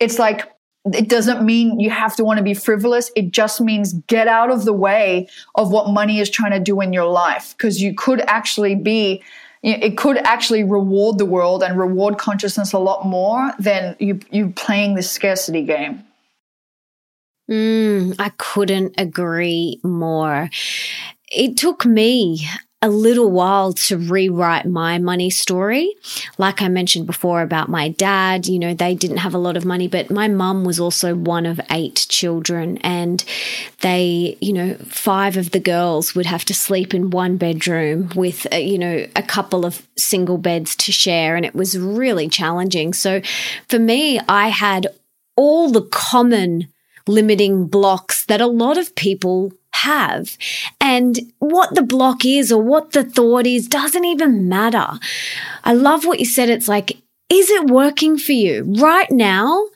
It's 0.00 0.18
like, 0.18 0.52
it 0.84 1.08
doesn't 1.08 1.44
mean 1.44 1.80
you 1.80 1.90
have 1.90 2.16
to 2.16 2.24
want 2.24 2.38
to 2.38 2.44
be 2.44 2.54
frivolous. 2.54 3.10
It 3.16 3.30
just 3.30 3.60
means 3.60 3.94
get 4.06 4.28
out 4.28 4.50
of 4.50 4.64
the 4.64 4.72
way 4.72 5.28
of 5.54 5.70
what 5.70 5.90
money 5.90 6.20
is 6.20 6.30
trying 6.30 6.52
to 6.52 6.60
do 6.60 6.80
in 6.80 6.92
your 6.92 7.06
life 7.06 7.54
because 7.56 7.82
you 7.82 7.94
could 7.94 8.20
actually 8.22 8.74
be 8.74 9.22
it 9.60 9.96
could 9.96 10.18
actually 10.18 10.62
reward 10.62 11.18
the 11.18 11.26
world 11.26 11.64
and 11.64 11.76
reward 11.76 12.16
consciousness 12.16 12.72
a 12.72 12.78
lot 12.78 13.04
more 13.04 13.52
than 13.58 13.96
you 13.98 14.20
you 14.30 14.50
playing 14.50 14.94
this 14.94 15.10
scarcity 15.10 15.64
game. 15.64 16.04
Mm, 17.50 18.14
I 18.18 18.30
couldn't 18.36 18.94
agree 18.98 19.80
more. 19.82 20.48
It 21.32 21.56
took 21.56 21.84
me 21.84 22.46
a 22.80 22.88
little 22.88 23.30
while 23.30 23.72
to 23.72 23.98
rewrite 23.98 24.64
my 24.64 24.98
money 24.98 25.30
story. 25.30 25.96
Like 26.38 26.62
I 26.62 26.68
mentioned 26.68 27.06
before 27.06 27.42
about 27.42 27.68
my 27.68 27.88
dad, 27.88 28.46
you 28.46 28.58
know, 28.58 28.72
they 28.72 28.94
didn't 28.94 29.16
have 29.16 29.34
a 29.34 29.38
lot 29.38 29.56
of 29.56 29.64
money, 29.64 29.88
but 29.88 30.10
my 30.10 30.28
mum 30.28 30.64
was 30.64 30.78
also 30.78 31.16
one 31.16 31.44
of 31.44 31.60
eight 31.72 32.06
children. 32.08 32.78
And 32.78 33.24
they, 33.80 34.38
you 34.40 34.52
know, 34.52 34.74
five 34.86 35.36
of 35.36 35.50
the 35.50 35.58
girls 35.58 36.14
would 36.14 36.26
have 36.26 36.44
to 36.44 36.54
sleep 36.54 36.94
in 36.94 37.10
one 37.10 37.36
bedroom 37.36 38.10
with, 38.14 38.46
uh, 38.52 38.56
you 38.56 38.78
know, 38.78 39.06
a 39.16 39.22
couple 39.22 39.66
of 39.66 39.84
single 39.96 40.38
beds 40.38 40.76
to 40.76 40.92
share. 40.92 41.34
And 41.34 41.44
it 41.44 41.56
was 41.56 41.76
really 41.76 42.28
challenging. 42.28 42.92
So 42.92 43.22
for 43.68 43.80
me, 43.80 44.20
I 44.28 44.48
had 44.48 44.86
all 45.34 45.70
the 45.70 45.82
common 45.82 46.68
limiting 47.08 47.66
blocks 47.66 48.24
that 48.26 48.40
a 48.40 48.46
lot 48.46 48.78
of 48.78 48.94
people 48.94 49.52
have. 49.82 50.36
And 50.80 51.32
what 51.38 51.74
the 51.74 51.82
block 51.82 52.24
is 52.24 52.52
or 52.52 52.62
what 52.62 52.92
the 52.92 53.04
thought 53.04 53.46
is 53.46 53.68
doesn't 53.68 54.04
even 54.04 54.48
matter. 54.48 54.98
I 55.64 55.74
love 55.74 56.04
what 56.04 56.18
you 56.18 56.26
said. 56.26 56.48
It's 56.48 56.68
like, 56.68 56.98
is 57.30 57.50
it 57.50 57.66
working 57.66 58.16
for 58.18 58.32
you 58.32 58.64
right 58.78 59.10
now? 59.10 59.66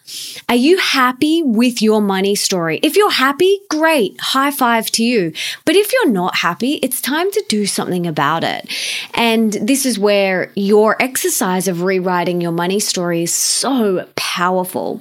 Are 0.49 0.55
you 0.55 0.79
happy 0.79 1.43
with 1.43 1.81
your 1.81 2.01
money 2.01 2.35
story? 2.35 2.79
If 2.83 2.97
you're 2.97 3.11
happy, 3.11 3.61
great. 3.71 4.21
High 4.21 4.51
five 4.51 4.87
to 4.93 5.05
you. 5.05 5.33
But 5.65 5.77
if 5.77 5.93
you're 5.93 6.11
not 6.11 6.37
happy, 6.37 6.75
it's 6.83 7.01
time 7.01 7.31
to 7.31 7.45
do 7.49 7.67
something 7.67 8.07
about 8.07 8.45
it. 8.45 8.69
And 9.15 9.53
this 9.53 9.87
is 9.87 9.99
where 9.99 10.51
your 10.55 11.01
exercise 11.01 11.69
of 11.69 11.83
rewriting 11.83 12.41
your 12.41 12.53
money 12.53 12.81
story 12.81 13.23
is 13.23 13.35
so 13.35 14.07
powerful. 14.17 15.01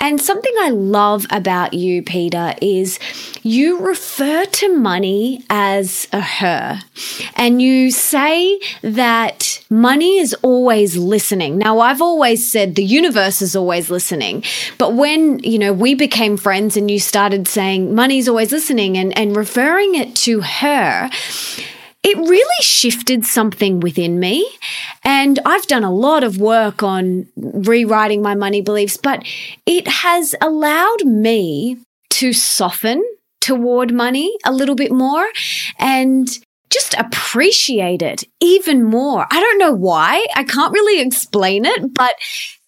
And 0.00 0.20
something 0.20 0.52
I 0.60 0.70
love 0.70 1.26
about 1.30 1.74
you, 1.74 2.02
Peta, 2.02 2.56
is 2.60 2.98
you 3.42 3.80
refer 3.80 4.44
to 4.44 4.76
money 4.76 5.44
as 5.50 6.08
a 6.12 6.20
her. 6.20 6.80
And 7.36 7.60
you 7.60 7.90
say 7.90 8.60
that 8.82 9.64
money 9.70 10.18
is 10.18 10.34
always 10.42 10.96
listening. 10.96 11.58
Now, 11.58 11.80
I've 11.80 12.02
always 12.02 12.50
said 12.50 12.74
the 12.74 12.84
universe 12.84 13.42
is 13.42 13.56
always 13.56 13.90
listening. 13.90 14.41
But 14.78 14.94
when, 14.94 15.38
you 15.40 15.58
know, 15.58 15.72
we 15.72 15.94
became 15.94 16.36
friends 16.36 16.76
and 16.76 16.90
you 16.90 16.98
started 16.98 17.48
saying 17.48 17.94
money's 17.94 18.28
always 18.28 18.52
listening 18.52 18.96
and, 18.96 19.16
and 19.16 19.36
referring 19.36 19.94
it 19.94 20.14
to 20.16 20.40
her, 20.40 21.10
it 22.02 22.16
really 22.16 22.62
shifted 22.62 23.24
something 23.24 23.80
within 23.80 24.18
me. 24.18 24.48
And 25.04 25.38
I've 25.44 25.66
done 25.66 25.84
a 25.84 25.92
lot 25.92 26.24
of 26.24 26.38
work 26.38 26.82
on 26.82 27.28
rewriting 27.36 28.22
my 28.22 28.34
money 28.34 28.60
beliefs, 28.60 28.96
but 28.96 29.24
it 29.66 29.86
has 29.86 30.34
allowed 30.40 31.04
me 31.04 31.78
to 32.10 32.32
soften 32.32 33.02
toward 33.40 33.92
money 33.92 34.32
a 34.44 34.52
little 34.52 34.74
bit 34.74 34.92
more 34.92 35.26
and 35.78 36.28
just 36.70 36.94
appreciate 36.94 38.02
it 38.02 38.24
even 38.40 38.82
more. 38.82 39.26
I 39.30 39.40
don't 39.40 39.58
know 39.58 39.72
why. 39.72 40.24
I 40.34 40.44
can't 40.44 40.72
really 40.72 41.00
explain 41.00 41.64
it, 41.66 41.94
but 41.94 42.14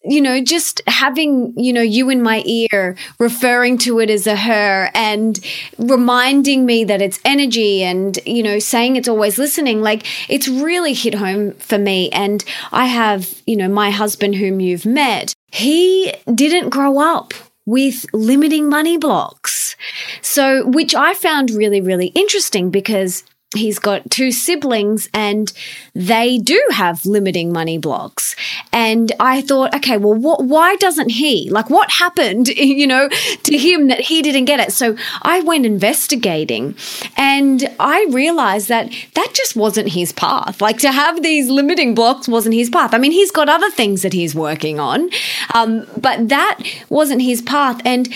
you 0.05 0.21
know, 0.21 0.43
just 0.43 0.83
having, 0.87 1.55
you 1.57 1.73
know, 1.73 1.83
you 1.83 2.11
in 2.11 2.23
my 2.23 2.43
ear, 2.45 2.97
referring 3.19 3.79
to 3.79 4.01
it 4.01 4.11
as 4.11 4.27
a 4.27 4.37
her 4.37 4.91
and 4.95 5.41
reminding 5.79 6.67
me 6.67 6.85
that 6.85 7.01
it's 7.01 7.19
energy 7.25 7.83
and, 7.83 8.19
you 8.27 8.43
know, 8.43 8.59
saying 8.59 8.97
it's 8.97 9.09
always 9.09 9.39
listening, 9.39 9.81
like 9.81 10.07
it's 10.29 10.47
really 10.47 10.93
hit 10.93 11.15
home 11.15 11.53
for 11.53 11.79
me. 11.79 12.11
And 12.11 12.45
I 12.71 12.87
have, 12.87 13.43
you 13.47 13.57
know, 13.57 13.69
my 13.69 13.91
husband 13.91 14.35
whom 14.35 14.61
you've 14.61 14.87
met, 14.87 15.35
he 15.51 16.13
didn't 16.33 16.69
grow 16.69 16.99
up 16.99 17.33
with 17.67 18.05
limiting 18.13 18.69
money 18.69 18.99
blocks. 18.99 19.75
So, 20.21 20.67
which 20.67 20.95
I 20.95 21.15
found 21.15 21.51
really, 21.51 21.81
really 21.81 22.09
interesting 22.09 22.71
because 22.71 23.25
he's 23.55 23.79
got 23.79 24.11
two 24.11 24.31
siblings 24.31 25.09
and 25.13 25.53
they 25.95 26.39
do 26.39 26.63
have 26.71 27.05
limiting 27.07 27.53
money 27.53 27.79
blocks. 27.79 28.37
And 28.73 29.13
i 29.21 29.41
thought 29.41 29.75
okay 29.75 29.97
well 29.97 30.15
what, 30.15 30.45
why 30.45 30.77
doesn't 30.77 31.11
he 31.11 31.49
like 31.51 31.71
what 31.71 31.91
happened 31.91 32.49
you 32.81 32.87
know 32.87 33.09
to 33.45 33.59
him 33.59 33.89
that 33.89 34.01
he 34.01 34.23
didn't 34.23 34.47
get 34.47 34.61
it? 34.61 34.73
So 34.73 34.97
i 35.23 35.41
went 35.41 35.67
investigating 35.67 36.75
and 37.17 37.69
i 37.79 38.07
realized 38.11 38.69
that 38.69 38.93
that 39.15 39.31
just 39.35 39.57
wasn't 39.57 39.89
his 39.89 40.13
path. 40.13 40.61
Like 40.61 40.79
to 40.79 40.93
have 40.93 41.23
these 41.23 41.49
limiting 41.49 41.95
blocks 41.95 42.29
wasn't 42.29 42.55
his 42.55 42.71
path. 42.71 42.95
I 42.95 42.99
mean 42.99 43.13
he's 43.13 43.31
got 43.31 43.49
other 43.49 43.71
things 43.71 44.03
that 44.03 44.13
he's 44.13 44.35
working 44.35 44.81
on 44.81 45.11
um, 45.55 45.87
but 45.97 46.29
that 46.29 46.61
wasn't 46.89 47.23
his 47.23 47.43
path. 47.43 47.81
And 47.85 48.09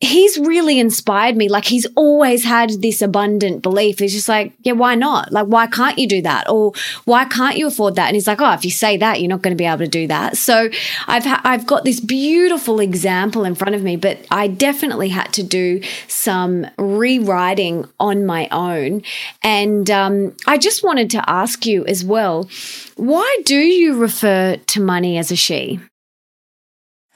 he's 0.00 0.38
really 0.38 0.80
inspired 0.80 1.36
me. 1.36 1.48
Like 1.48 1.66
he's 1.66 1.86
always 1.94 2.42
had 2.42 2.70
this 2.80 3.02
abundant 3.02 3.62
belief. 3.62 3.98
He's 3.98 4.14
just 4.14 4.28
like, 4.28 4.52
yeah, 4.62 4.72
why 4.72 4.94
not? 4.94 5.30
Like, 5.30 5.46
why 5.46 5.66
can't 5.66 5.98
you 5.98 6.08
do 6.08 6.22
that? 6.22 6.48
Or 6.48 6.72
why 7.04 7.26
can't 7.26 7.58
you 7.58 7.66
afford 7.66 7.96
that? 7.96 8.06
And 8.06 8.14
he's 8.14 8.26
like, 8.26 8.40
oh, 8.40 8.52
if 8.52 8.64
you 8.64 8.70
say 8.70 8.96
that, 8.96 9.20
you're 9.20 9.28
not 9.28 9.42
going 9.42 9.54
to 9.54 9.60
be 9.60 9.66
able 9.66 9.78
to 9.78 9.88
do 9.88 10.06
that. 10.06 10.38
So 10.38 10.70
I've 11.06 11.24
ha- 11.24 11.42
I've 11.44 11.66
got 11.66 11.84
this 11.84 12.00
beautiful 12.00 12.80
example 12.80 13.44
in 13.44 13.54
front 13.54 13.74
of 13.74 13.82
me, 13.82 13.96
but 13.96 14.26
I 14.30 14.48
definitely 14.48 15.10
had 15.10 15.32
to 15.34 15.42
do 15.42 15.82
some 16.08 16.66
rewriting 16.78 17.86
on 18.00 18.24
my 18.24 18.48
own. 18.50 19.02
And 19.42 19.90
um, 19.90 20.34
I 20.46 20.56
just 20.56 20.82
wanted 20.82 21.10
to 21.10 21.30
ask 21.30 21.66
you 21.66 21.84
as 21.84 22.04
well, 22.04 22.48
why 22.96 23.38
do 23.44 23.56
you 23.56 23.98
refer 23.98 24.56
to 24.56 24.80
money 24.80 25.18
as 25.18 25.30
a 25.30 25.36
she? 25.36 25.78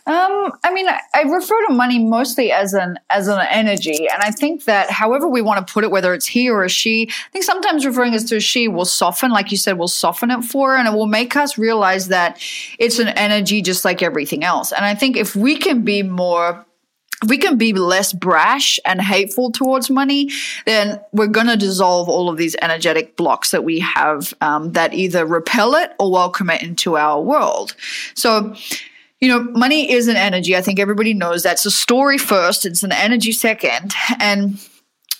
Um, 0.07 0.53
I 0.63 0.71
mean, 0.71 0.87
I, 0.87 1.01
I, 1.15 1.23
refer 1.23 1.67
to 1.67 1.73
money 1.73 1.99
mostly 1.99 2.53
as 2.53 2.75
an 2.75 2.99
as 3.09 3.27
an 3.27 3.41
energy, 3.49 4.07
and 4.13 4.23
I 4.23 4.31
think 4.31 4.65
that 4.65 4.91
however 4.91 5.27
we 5.27 5.41
want 5.41 5.67
to 5.67 5.73
put 5.73 5.83
it, 5.83 5.91
whether 5.91 6.13
it's 6.13 6.27
he 6.27 6.51
or 6.51 6.63
a 6.63 6.69
she, 6.69 7.09
I 7.09 7.31
think 7.31 7.43
sometimes 7.43 7.87
referring 7.87 8.13
as 8.13 8.25
to 8.25 8.37
a 8.37 8.41
she 8.41 8.69
will 8.69 8.85
soften, 8.85 9.31
like 9.31 9.51
you 9.51 9.57
said, 9.57 9.79
will 9.79 9.89
soften 9.89 10.31
it 10.31 10.45
for 10.45 10.77
and 10.77 10.87
it 10.87 10.93
will 10.93 11.07
make 11.07 11.37
us 11.37 11.57
realize 11.57 12.09
that 12.09 12.39
it's 12.79 12.99
an 12.99 13.09
energy 13.09 13.63
just 13.63 13.83
like 13.83 14.03
everything 14.03 14.45
else. 14.45 14.73
And 14.73 14.85
I 14.85 14.95
think 14.95 15.17
if 15.17 15.35
we 15.35 15.57
can 15.57 15.85
be 15.85 16.03
more 16.03 16.67
we 17.27 17.39
can 17.39 17.57
be 17.57 17.73
less 17.73 18.13
brash 18.13 18.79
and 18.85 19.01
hateful 19.01 19.51
towards 19.51 19.89
money, 19.89 20.31
then 20.67 21.01
we're 21.13 21.27
going 21.27 21.47
to 21.47 21.57
dissolve 21.57 22.09
all 22.09 22.29
of 22.29 22.37
these 22.37 22.57
energetic 22.61 23.17
blocks 23.17 23.51
that 23.53 23.65
we 23.65 23.79
have 23.81 24.35
um, 24.43 24.73
that 24.73 24.93
either 24.93 25.25
repel 25.25 25.75
it 25.75 25.93
or 25.99 26.11
welcome 26.11 26.51
it 26.51 26.63
into 26.63 26.97
our 26.97 27.23
world. 27.23 27.75
So, 28.15 28.55
you 29.21 29.29
know, 29.29 29.43
money 29.53 29.91
is 29.91 30.09
an 30.09 30.17
energy. 30.17 30.57
I 30.57 30.61
think 30.61 30.79
everybody 30.79 31.15
knows 31.15 31.43
that's 31.43 31.67
a 31.67 31.71
story 31.71 32.19
first, 32.19 32.67
it's 32.67 32.83
an 32.83 32.93
energy 32.93 33.33
second. 33.33 33.95
And, 34.21 34.59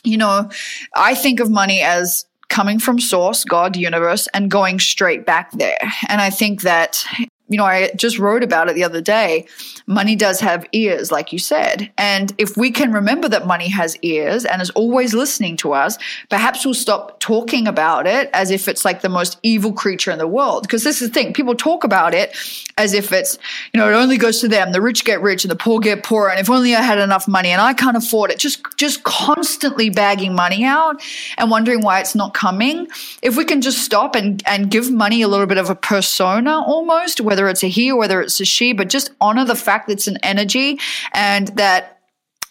you 0.03 0.17
know, 0.17 0.51
I 0.95 1.15
think 1.15 1.41
of 1.41 1.51
money 1.51 1.81
as 1.81 2.27
coming 2.49 2.79
from 2.79 3.01
source, 3.01 3.45
God, 3.45 3.77
universe, 3.77 4.29
and 4.35 4.51
going 4.51 4.79
straight 4.79 5.27
back 5.27 5.51
there. 5.53 5.79
And 6.09 6.21
I 6.21 6.31
think 6.31 6.63
that 6.63 7.05
you 7.49 7.59
know, 7.59 7.65
I 7.65 7.91
just 7.95 8.19
wrote 8.19 8.43
about 8.43 8.71
it 8.71 8.75
the 8.75 8.85
other 8.85 9.03
day. 9.03 9.47
Money 9.87 10.17
does 10.17 10.41
have 10.41 10.67
ears, 10.73 11.13
like 11.13 11.31
you 11.31 11.39
said. 11.39 11.93
And 11.99 12.33
if 12.39 12.57
we 12.57 12.71
can 12.71 12.91
remember 12.91 13.29
that 13.29 13.47
money 13.47 13.69
has 13.69 13.99
ears 14.01 14.47
and 14.47 14.63
is 14.63 14.71
always 14.71 15.13
listening 15.13 15.59
to 15.59 15.75
us, 15.75 15.99
perhaps 16.31 16.65
we'll 16.65 16.73
stop 16.73 17.21
talking 17.21 17.69
about 17.69 18.07
it 18.07 18.31
as 18.33 18.51
if 18.51 18.67
it's 18.67 18.83
like 18.83 19.03
the 19.03 19.11
most 19.11 19.39
evil 19.43 19.75
creature 19.75 20.11
in 20.11 20.17
the 20.17 20.27
world. 20.27 20.63
Because 20.63 20.85
this 20.85 21.03
is 21.03 21.09
the 21.09 21.15
thing 21.15 21.35
people 21.35 21.55
talk 21.55 21.85
about 21.85 22.15
it 22.15 22.35
as 22.79 22.95
if 22.95 23.13
it's, 23.13 23.39
you 23.75 23.81
know, 23.81 23.91
it 23.91 23.95
only 23.95 24.17
goes 24.17 24.41
to 24.41 24.49
them. 24.49 24.73
The 24.73 24.81
rich 24.81 25.05
get 25.05 25.21
rich 25.21 25.45
and 25.45 25.51
the 25.51 25.57
poor 25.57 25.81
get 25.81 26.03
poorer. 26.03 26.31
And 26.31 26.41
if 26.41 26.49
only 26.49 26.75
I 26.75 26.81
had 26.81 26.99
enough 26.99 27.29
money 27.29 27.51
and 27.51 27.61
I 27.61 27.75
can't 27.75 27.97
afford 27.97 28.31
it, 28.31 28.39
just, 28.39 28.65
just 28.79 29.03
constantly 29.03 29.91
bagging 29.91 30.35
money 30.35 30.65
out 30.65 31.03
and 31.37 31.51
wondering 31.51 31.83
why 31.83 32.01
it's 32.01 32.15
not 32.15 32.33
coming. 32.33 32.89
If 33.21 33.37
we 33.37 33.45
can 33.45 33.61
just 33.61 33.85
stop 33.85 34.15
and, 34.15 34.43
and 34.47 34.71
give 34.71 34.91
money 34.91 35.21
a 35.21 35.29
little 35.29 35.47
bit 35.47 35.59
of 35.59 35.69
a 35.69 35.75
persona 35.75 36.63
almost, 36.67 37.21
whether 37.35 37.49
it's 37.49 37.65
a 37.65 37.69
he 37.69 37.91
or 37.91 37.99
whether 37.99 38.21
it's 38.21 38.41
a 38.41 38.45
she, 38.45 38.73
but 38.73 38.89
just 38.89 39.11
honor 39.21 39.45
the 39.45 39.57
fact 39.57 39.89
that 39.89 39.95
it's 39.95 40.07
an 40.07 40.19
energy 40.23 40.79
and 41.13 41.49
that 41.49 41.94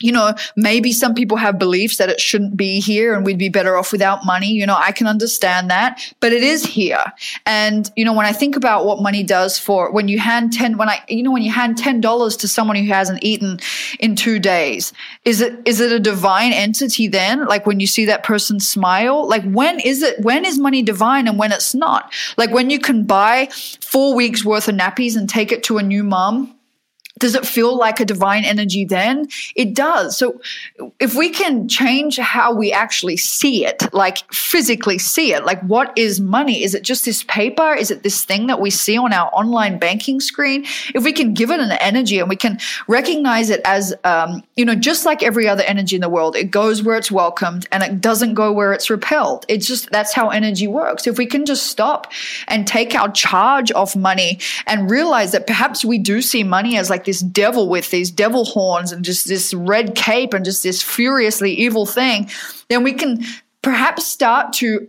you 0.04 0.12
know, 0.12 0.34
maybe 0.58 0.92
some 0.92 1.16
people 1.16 1.38
have 1.38 1.58
beliefs 1.58 1.98
that 1.98 2.10
it 2.10 2.20
shouldn't 2.20 2.58
be 2.58 2.82
here 2.82 3.14
and 3.16 3.26
we'd 3.26 3.38
be 3.38 3.48
better 3.48 3.78
off 3.78 3.94
without 3.94 4.26
money. 4.26 4.52
You 4.52 4.66
know, 4.66 4.76
I 4.78 4.92
can 4.92 5.08
understand 5.08 5.72
that, 5.72 6.14
but 6.20 6.34
it 6.34 6.44
is 6.44 6.66
here. 6.66 7.04
And, 7.46 7.90
you 7.96 8.04
know, 8.04 8.14
when 8.14 8.26
I 8.26 8.34
think 8.34 8.58
about 8.58 8.86
what 8.86 9.02
money 9.02 9.24
does 9.24 9.58
for 9.58 9.92
when 9.92 10.10
you 10.10 10.20
hand 10.20 10.52
10, 10.52 10.78
when 10.78 10.90
I, 10.90 11.02
you 11.08 11.24
know, 11.24 11.32
when 11.32 11.42
you 11.42 11.52
hand 11.52 11.78
$10 11.78 12.40
to 12.40 12.48
someone 12.50 12.76
who 12.76 12.92
hasn't 12.92 13.24
eaten 13.24 13.60
in 14.02 14.18
two 14.18 14.40
days, 14.40 14.92
is 15.24 15.40
it, 15.40 15.58
is 15.66 15.80
it 15.80 15.94
a 15.94 16.00
divine 16.00 16.52
entity 16.52 17.08
then? 17.08 17.46
Like 17.46 17.66
when 17.66 17.80
you 17.80 17.88
see 17.88 18.04
that 18.06 18.24
person 18.24 18.60
smile, 18.60 19.26
like 19.26 19.44
when 19.46 19.80
is 19.80 20.04
it, 20.04 20.20
when 20.20 20.44
is 20.44 20.60
money 20.60 20.82
divine 20.82 21.30
and 21.30 21.40
when 21.40 21.54
it's 21.54 21.74
not? 21.74 22.12
Like 22.36 22.52
when 22.52 22.70
you 22.70 22.80
can 22.80 23.06
buy 23.06 23.48
four 23.80 24.14
weeks 24.14 24.44
worth 24.44 24.68
of 24.68 24.76
nappies 24.76 25.16
and 25.16 25.30
take 25.30 25.54
it 25.54 25.64
to 25.64 25.78
a 25.78 25.84
new 25.84 26.04
mom 26.04 26.54
does 27.24 27.36
it 27.36 27.46
feel 27.46 27.78
like 27.78 28.02
a 28.02 28.06
divine 28.06 28.44
energy 28.44 28.84
then? 28.84 29.30
It 29.56 29.74
does. 29.74 30.18
So 30.18 30.42
if 31.00 31.16
we 31.16 31.30
can 31.30 31.70
change 31.70 32.18
how 32.18 32.54
we 32.54 32.74
actually 32.74 33.16
see 33.16 33.66
it, 33.66 33.82
like 33.94 34.18
physically 34.34 34.98
see 34.98 35.34
it, 35.34 35.46
like 35.46 35.62
what 35.62 35.98
is 35.98 36.20
money? 36.20 36.66
Is 36.66 36.76
it 36.76 36.84
just 36.84 37.06
this 37.06 37.24
paper? 37.24 37.74
Is 37.74 37.92
it 37.92 38.04
this 38.04 38.26
thing 38.26 38.48
that 38.48 38.60
we 38.60 38.70
see 38.70 38.98
on 38.98 39.14
our 39.14 39.30
online 39.32 39.80
banking 39.80 40.20
screen? 40.20 40.66
If 40.94 41.06
we 41.06 41.14
can 41.14 41.34
give 41.34 41.50
it 41.50 41.62
an 41.62 41.72
energy 41.72 42.20
and 42.20 42.28
we 42.28 42.36
can 42.36 42.60
recognize 42.90 43.50
it 43.50 43.62
as, 43.64 43.94
um, 44.04 44.44
you 44.58 44.66
know, 44.66 44.76
just 44.76 45.06
like 45.06 45.24
every 45.24 45.48
other 45.48 45.64
energy 45.64 45.96
in 45.96 46.02
the 46.02 46.10
world, 46.10 46.36
it 46.36 46.52
goes 46.52 46.84
where 46.84 46.98
it's 46.98 47.10
welcomed 47.10 47.70
and 47.72 47.84
it 47.84 48.02
doesn't 48.02 48.34
go 48.34 48.52
where 48.52 48.74
it's 48.74 48.90
repelled. 48.90 49.46
It's 49.48 49.66
just, 49.66 49.90
that's 49.92 50.12
how 50.12 50.28
energy 50.28 50.68
works. 50.68 51.08
If 51.08 51.18
we 51.18 51.26
can 51.26 51.46
just 51.46 51.68
stop 51.68 52.12
and 52.50 52.68
take 52.68 52.96
our 52.96 53.10
charge 53.10 53.72
off 53.72 53.96
money 53.96 54.42
and 54.68 54.92
realize 54.92 55.32
that 55.32 55.48
perhaps 55.48 55.86
we 55.86 56.00
do 56.00 56.22
see 56.22 56.44
money 56.44 56.78
as 56.78 56.90
like 56.90 57.04
like 57.04 57.13
this 57.14 57.22
devil 57.22 57.70
with 57.70 57.92
these 57.92 58.10
devil 58.10 58.44
horns 58.44 58.92
and 58.92 59.06
just 59.06 59.28
this 59.28 59.54
red 59.54 59.94
cape 59.94 60.34
and 60.34 60.44
just 60.44 60.64
this 60.64 60.82
furiously 60.82 61.54
evil 61.54 61.86
thing, 61.86 62.28
then 62.70 62.82
we 62.82 62.92
can 62.92 63.24
perhaps 63.62 64.08
start 64.08 64.52
to 64.52 64.88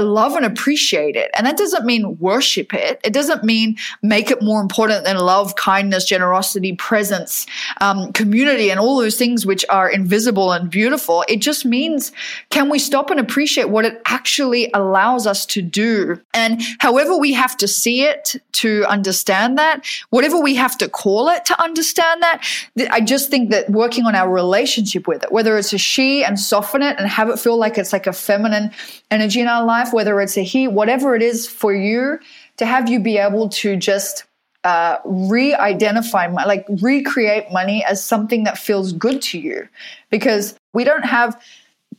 love 0.00 0.34
and 0.34 0.44
appreciate 0.44 1.16
it. 1.16 1.30
And 1.36 1.46
that 1.46 1.56
doesn't 1.56 1.84
mean 1.84 2.18
worship 2.18 2.74
it. 2.74 3.00
It 3.04 3.12
doesn't 3.12 3.44
mean 3.44 3.76
make 4.02 4.30
it 4.30 4.42
more 4.42 4.60
important 4.60 5.04
than 5.04 5.16
love, 5.16 5.56
kindness, 5.56 6.04
generosity, 6.04 6.74
presence, 6.74 7.46
um, 7.80 8.12
community, 8.12 8.70
and 8.70 8.80
all 8.80 8.98
those 8.98 9.16
things 9.16 9.46
which 9.46 9.64
are 9.68 9.88
invisible 9.90 10.52
and 10.52 10.70
beautiful. 10.70 11.24
It 11.28 11.40
just 11.40 11.64
means 11.64 12.12
can 12.50 12.68
we 12.68 12.78
stop 12.78 13.10
and 13.10 13.20
appreciate 13.20 13.70
what 13.70 13.84
it 13.84 14.00
actually 14.06 14.70
allows 14.74 15.26
us 15.26 15.46
to 15.46 15.62
do? 15.62 16.20
And 16.32 16.62
however 16.78 17.16
we 17.16 17.32
have 17.32 17.56
to 17.58 17.68
see 17.68 18.02
it 18.02 18.36
to 18.52 18.84
understand 18.86 19.58
that, 19.58 19.86
whatever 20.10 20.38
we 20.38 20.54
have 20.54 20.78
to 20.78 20.88
call 20.88 21.28
it 21.28 21.44
to 21.46 21.62
understand 21.62 22.22
that, 22.22 22.46
I 22.90 23.00
just 23.00 23.30
think 23.30 23.50
that 23.50 23.70
working 23.70 24.06
on 24.06 24.14
our 24.14 24.30
relationship 24.30 25.06
with 25.06 25.22
it, 25.24 25.32
whether 25.32 25.56
it's 25.58 25.72
a 25.72 25.78
she 25.78 26.24
and 26.24 26.38
soften 26.38 26.82
it 26.82 26.96
and 26.98 27.08
have 27.08 27.28
it 27.28 27.38
feel 27.38 27.56
like 27.56 27.78
it's 27.78 27.92
like 27.92 28.06
a 28.06 28.12
feminine 28.12 28.70
energy 29.10 29.40
in 29.40 29.48
our 29.48 29.64
life, 29.64 29.83
whether 29.92 30.20
it's 30.20 30.36
a 30.36 30.42
he, 30.42 30.68
whatever 30.68 31.14
it 31.14 31.22
is 31.22 31.46
for 31.46 31.74
you, 31.74 32.18
to 32.56 32.66
have 32.66 32.88
you 32.88 33.00
be 33.00 33.18
able 33.18 33.48
to 33.50 33.76
just 33.76 34.24
uh, 34.64 34.96
re-identify, 35.04 36.26
like 36.28 36.64
recreate 36.80 37.50
money 37.52 37.84
as 37.84 38.02
something 38.02 38.44
that 38.44 38.56
feels 38.56 38.92
good 38.92 39.20
to 39.20 39.38
you, 39.38 39.68
because 40.10 40.56
we 40.72 40.84
don't 40.84 41.04
have 41.04 41.40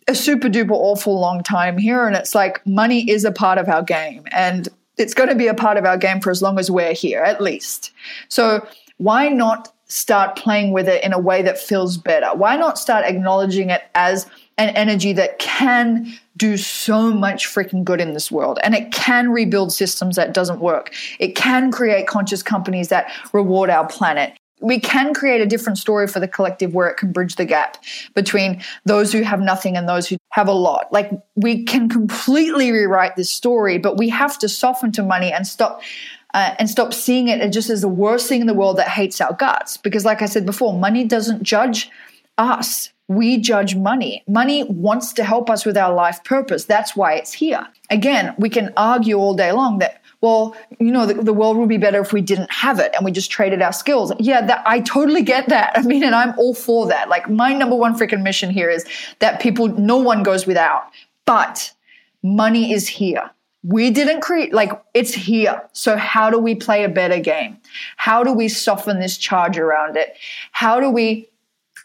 a 0.08 0.16
super 0.16 0.50
duper 0.50 0.72
awful 0.72 1.20
long 1.20 1.44
time 1.44 1.78
here, 1.78 2.08
and 2.08 2.16
it's 2.16 2.34
like 2.36 2.66
money 2.66 3.10
is 3.10 3.26
a 3.26 3.32
part 3.32 3.58
of 3.58 3.70
our 3.70 3.84
game, 3.84 4.24
and 4.32 4.68
it's 4.98 5.14
going 5.14 5.30
to 5.30 5.36
be 5.36 5.48
a 5.48 5.54
part 5.54 5.78
of 5.78 5.86
our 5.86 5.98
game 5.98 6.22
for 6.22 6.32
as 6.32 6.42
long 6.42 6.58
as 6.58 6.72
we're 6.72 6.94
here, 6.94 7.22
at 7.22 7.42
least. 7.42 7.92
So 8.30 8.66
why 8.98 9.30
not 9.30 9.74
start 9.88 10.36
playing 10.36 10.72
with 10.72 10.88
it 10.88 11.04
in 11.04 11.14
a 11.14 11.20
way 11.20 11.42
that 11.42 11.60
feels 11.60 11.98
better? 11.98 12.28
Why 12.34 12.56
not 12.56 12.80
start 12.80 13.06
acknowledging 13.06 13.70
it 13.70 13.84
as 13.94 14.26
an 14.58 14.70
energy 14.70 15.14
that 15.14 15.38
can 15.39 16.14
do 16.38 16.58
so 16.58 17.12
much 17.12 17.47
freaking 17.47 17.84
good 17.84 18.01
in 18.01 18.14
this 18.14 18.32
world. 18.32 18.60
And 18.64 18.74
it 18.74 18.91
can 18.91 19.32
rebuild 19.32 19.72
systems 19.72 20.16
that 20.16 20.34
doesn't 20.34 20.60
work. 20.60 20.93
It 21.20 21.36
can 21.36 21.72
create 21.72 22.08
conscious 22.08 22.43
companies 22.43 22.89
that 22.89 23.12
reward 23.34 23.70
our 23.70 23.88
planet. 23.88 24.38
We 24.62 24.80
can 24.80 25.14
create 25.14 25.41
a 25.41 25.45
different 25.45 25.78
story 25.78 26.08
for 26.08 26.20
the 26.20 26.28
collective 26.28 26.74
where 26.74 26.88
it 26.88 26.95
can 26.95 27.12
bridge 27.12 27.36
the 27.36 27.45
gap 27.45 27.84
between 28.14 28.62
those 28.86 29.12
who 29.12 29.22
have 29.22 29.41
nothing 29.41 29.76
and 29.76 29.88
those 29.88 30.08
who 30.08 30.18
have 30.30 30.47
a 30.47 30.53
lot. 30.53 30.91
Like 30.91 31.12
we 31.36 31.64
can 31.64 31.89
completely 31.89 32.72
rewrite 32.72 33.18
this 33.18 33.30
story 33.30 33.78
but 33.78 33.97
we 33.97 34.10
have 34.10 34.39
to 34.39 34.49
soften 34.49 34.91
to 34.93 35.03
money 35.03 35.32
and 35.32 35.45
stop 35.45 35.82
uh, 36.34 36.56
and 36.60 36.70
stop 36.70 36.93
seeing 36.93 37.28
it 37.28 37.47
just 37.49 37.70
as 37.70 37.82
the 37.82 37.88
worst 37.88 38.28
thing 38.28 38.41
in 38.41 38.47
the 38.47 38.53
world 38.53 38.78
that 38.78 38.88
hates 38.88 39.20
our 39.20 39.34
guts. 39.34 39.76
Because 39.76 40.06
like 40.06 40.22
i 40.22 40.26
said 40.26 40.45
before 40.45 40.74
money 40.74 41.03
doesn't 41.03 41.43
judge 41.43 41.89
us 42.38 42.91
we 43.08 43.38
judge 43.38 43.76
money. 43.76 44.24
Money 44.28 44.64
wants 44.64 45.14
to 45.14 45.24
help 45.24 45.49
us 45.49 45.66
with 45.66 45.78
our 45.78 45.93
life 45.93 46.24
purpose. 46.24 46.66
That's 46.66 46.95
why 46.95 47.14
it's 47.14 47.34
here. 47.34 47.66
Again, 47.89 48.34
we 48.38 48.49
can 48.49 48.74
argue 48.78 49.18
all 49.18 49.36
day 49.36 49.51
long 49.51 49.78
that, 49.80 50.01
well, 50.22 50.56
you 50.80 50.91
know, 50.91 51.06
the, 51.06 51.14
the, 51.14 51.34
world 51.34 51.58
would 51.58 51.70
be 51.70 51.78
better 51.78 52.01
if 52.01 52.12
we 52.12 52.22
didn't 52.22 52.51
have 52.51 52.80
it 52.80 52.93
and 52.95 53.06
we 53.06 53.12
just 53.12 53.30
traded 53.30 53.62
our 53.62 53.74
skills. 53.74 54.12
Yeah, 54.20 54.43
that, 54.47 54.64
I 54.66 54.80
totally 54.80 55.22
get 55.22 55.49
that. 55.49 55.78
I 55.78 55.84
mean, 55.84 56.03
and 56.03 56.16
I'm 56.16 56.38
all 56.39 56.56
for 56.56 56.88
that. 56.88 57.10
Like, 57.10 57.30
my 57.30 57.53
number 57.53 57.76
one 57.76 57.97
freaking 57.97 58.24
mission 58.24 58.49
here 58.49 58.70
is 58.70 58.86
that 59.20 59.39
people, 59.39 59.68
no 59.68 59.97
one 59.97 60.24
goes 60.24 60.47
without. 60.47 60.89
But 61.26 61.72
money 62.24 62.74
is 62.74 62.88
here. 62.88 63.30
We 63.64 63.91
didn't 63.91 64.22
create, 64.22 64.53
like, 64.53 64.72
it's 64.93 65.14
here. 65.14 65.62
So, 65.74 65.97
how 65.97 66.30
do 66.30 66.38
we 66.39 66.53
play 66.53 66.84
a 66.84 66.89
better 66.89 67.20
game? 67.20 67.58
How 67.97 68.24
do 68.24 68.32
we 68.32 68.47
soften 68.47 68.99
this 68.99 69.18
charge 69.18 69.58
around 69.58 69.97
it? 69.97 70.16
How 70.51 70.80
do 70.80 70.89
we 70.89 71.28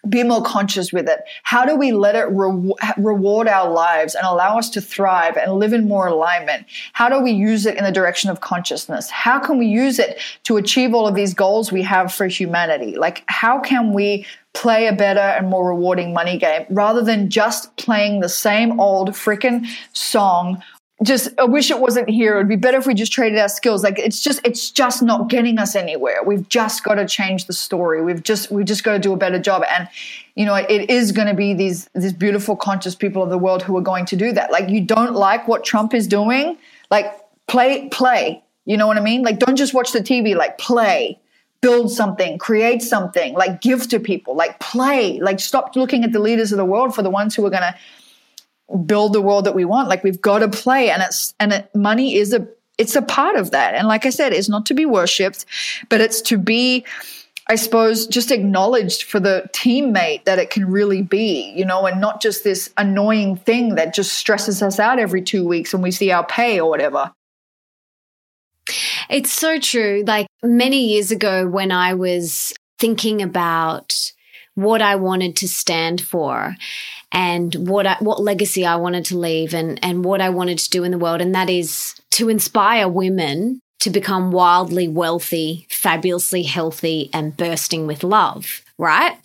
be 0.08 0.22
more 0.22 0.42
conscious 0.42 0.92
with 0.92 1.08
it? 1.08 1.20
How 1.42 1.64
do 1.64 1.76
we 1.76 1.92
let 1.92 2.16
it 2.16 2.26
re- 2.30 2.72
reward 2.96 3.48
our 3.48 3.70
lives 3.70 4.14
and 4.14 4.26
allow 4.26 4.58
us 4.58 4.70
to 4.70 4.80
thrive 4.80 5.36
and 5.36 5.54
live 5.54 5.72
in 5.72 5.88
more 5.88 6.06
alignment? 6.06 6.66
How 6.92 7.08
do 7.08 7.20
we 7.20 7.32
use 7.32 7.66
it 7.66 7.76
in 7.76 7.84
the 7.84 7.92
direction 7.92 8.30
of 8.30 8.40
consciousness? 8.40 9.10
How 9.10 9.38
can 9.38 9.58
we 9.58 9.66
use 9.66 9.98
it 9.98 10.20
to 10.44 10.56
achieve 10.56 10.94
all 10.94 11.06
of 11.06 11.14
these 11.14 11.34
goals 11.34 11.70
we 11.70 11.82
have 11.82 12.12
for 12.12 12.26
humanity? 12.26 12.96
Like, 12.96 13.24
how 13.26 13.60
can 13.60 13.92
we 13.92 14.26
play 14.52 14.88
a 14.88 14.92
better 14.92 15.20
and 15.20 15.48
more 15.48 15.68
rewarding 15.68 16.12
money 16.12 16.36
game 16.36 16.66
rather 16.70 17.02
than 17.02 17.30
just 17.30 17.74
playing 17.76 18.20
the 18.20 18.28
same 18.28 18.80
old 18.80 19.10
freaking 19.10 19.64
song 19.92 20.60
just 21.02 21.30
I 21.38 21.44
wish 21.44 21.70
it 21.70 21.80
wasn't 21.80 22.10
here. 22.10 22.34
It 22.34 22.38
would 22.38 22.48
be 22.48 22.56
better 22.56 22.76
if 22.76 22.86
we 22.86 22.92
just 22.92 23.12
traded 23.12 23.38
our 23.38 23.48
skills. 23.48 23.82
Like 23.82 23.98
it's 23.98 24.20
just 24.20 24.40
it's 24.44 24.70
just 24.70 25.02
not 25.02 25.30
getting 25.30 25.58
us 25.58 25.74
anywhere. 25.74 26.22
We've 26.24 26.46
just 26.48 26.84
got 26.84 26.94
to 26.94 27.06
change 27.06 27.46
the 27.46 27.54
story. 27.54 28.02
We've 28.02 28.22
just 28.22 28.50
we've 28.50 28.66
just 28.66 28.84
got 28.84 28.92
to 28.92 28.98
do 28.98 29.12
a 29.12 29.16
better 29.16 29.38
job. 29.38 29.64
And 29.70 29.88
you 30.34 30.44
know, 30.44 30.54
it 30.54 30.90
is 30.90 31.12
going 31.12 31.28
to 31.28 31.34
be 31.34 31.54
these 31.54 31.88
these 31.94 32.12
beautiful 32.12 32.54
conscious 32.54 32.94
people 32.94 33.22
of 33.22 33.30
the 33.30 33.38
world 33.38 33.62
who 33.62 33.76
are 33.78 33.82
going 33.82 34.04
to 34.06 34.16
do 34.16 34.32
that. 34.32 34.52
Like 34.52 34.68
you 34.68 34.82
don't 34.82 35.14
like 35.14 35.48
what 35.48 35.64
Trump 35.64 35.94
is 35.94 36.06
doing, 36.06 36.58
like 36.90 37.06
play 37.46 37.88
play. 37.88 38.42
You 38.66 38.76
know 38.76 38.86
what 38.86 38.98
I 38.98 39.00
mean? 39.00 39.22
Like 39.22 39.38
don't 39.38 39.56
just 39.56 39.72
watch 39.72 39.92
the 39.92 40.00
TV, 40.00 40.36
like 40.36 40.58
play. 40.58 41.18
Build 41.62 41.90
something, 41.90 42.38
create 42.38 42.80
something, 42.80 43.34
like 43.34 43.60
give 43.60 43.86
to 43.88 44.00
people, 44.00 44.34
like 44.34 44.58
play, 44.60 45.20
like 45.20 45.38
stop 45.38 45.76
looking 45.76 46.04
at 46.04 46.12
the 46.12 46.18
leaders 46.18 46.52
of 46.52 46.56
the 46.56 46.64
world 46.64 46.94
for 46.94 47.02
the 47.02 47.10
ones 47.10 47.34
who 47.34 47.44
are 47.44 47.50
going 47.50 47.60
to 47.60 47.74
build 48.86 49.12
the 49.12 49.20
world 49.20 49.44
that 49.46 49.54
we 49.54 49.64
want. 49.64 49.88
Like 49.88 50.04
we've 50.04 50.20
got 50.20 50.40
to 50.40 50.48
play, 50.48 50.90
and 50.90 51.02
it's 51.02 51.34
and 51.40 51.52
it, 51.52 51.74
money 51.74 52.14
is 52.14 52.32
a 52.32 52.46
it's 52.78 52.96
a 52.96 53.02
part 53.02 53.36
of 53.36 53.50
that. 53.50 53.74
And 53.74 53.86
like 53.86 54.06
I 54.06 54.10
said, 54.10 54.32
it's 54.32 54.48
not 54.48 54.66
to 54.66 54.74
be 54.74 54.86
worshipped, 54.86 55.44
but 55.88 56.00
it's 56.00 56.20
to 56.22 56.38
be. 56.38 56.84
I 57.48 57.56
suppose 57.56 58.06
just 58.06 58.30
acknowledged 58.30 59.02
for 59.02 59.18
the 59.18 59.50
teammate 59.52 60.24
that 60.24 60.38
it 60.38 60.50
can 60.50 60.70
really 60.70 61.02
be, 61.02 61.52
you 61.56 61.64
know, 61.64 61.84
and 61.84 62.00
not 62.00 62.22
just 62.22 62.44
this 62.44 62.72
annoying 62.76 63.34
thing 63.34 63.74
that 63.74 63.92
just 63.92 64.12
stresses 64.12 64.62
us 64.62 64.78
out 64.78 65.00
every 65.00 65.20
two 65.20 65.44
weeks 65.44 65.72
when 65.72 65.82
we 65.82 65.90
see 65.90 66.12
our 66.12 66.24
pay 66.24 66.60
or 66.60 66.70
whatever. 66.70 67.12
It's 69.08 69.32
so 69.32 69.58
true. 69.58 70.04
Like 70.06 70.28
many 70.44 70.90
years 70.90 71.10
ago, 71.10 71.48
when 71.48 71.72
I 71.72 71.94
was 71.94 72.54
thinking 72.78 73.20
about 73.20 74.12
what 74.54 74.82
I 74.82 74.96
wanted 74.96 75.36
to 75.36 75.48
stand 75.48 76.00
for, 76.00 76.56
and 77.12 77.54
what 77.54 77.86
I, 77.86 77.96
what 78.00 78.22
legacy 78.22 78.64
I 78.64 78.76
wanted 78.76 79.04
to 79.06 79.18
leave 79.18 79.54
and 79.54 79.78
and 79.82 80.04
what 80.04 80.20
I 80.20 80.30
wanted 80.30 80.58
to 80.58 80.70
do 80.70 80.84
in 80.84 80.90
the 80.90 80.98
world 80.98 81.20
and 81.20 81.34
that 81.34 81.50
is 81.50 82.00
to 82.12 82.28
inspire 82.28 82.88
women 82.88 83.60
to 83.80 83.90
become 83.90 84.30
wildly 84.30 84.86
wealthy, 84.88 85.66
fabulously 85.70 86.42
healthy 86.42 87.10
and 87.12 87.36
bursting 87.36 87.86
with 87.86 88.04
love, 88.04 88.62
right? 88.78 89.16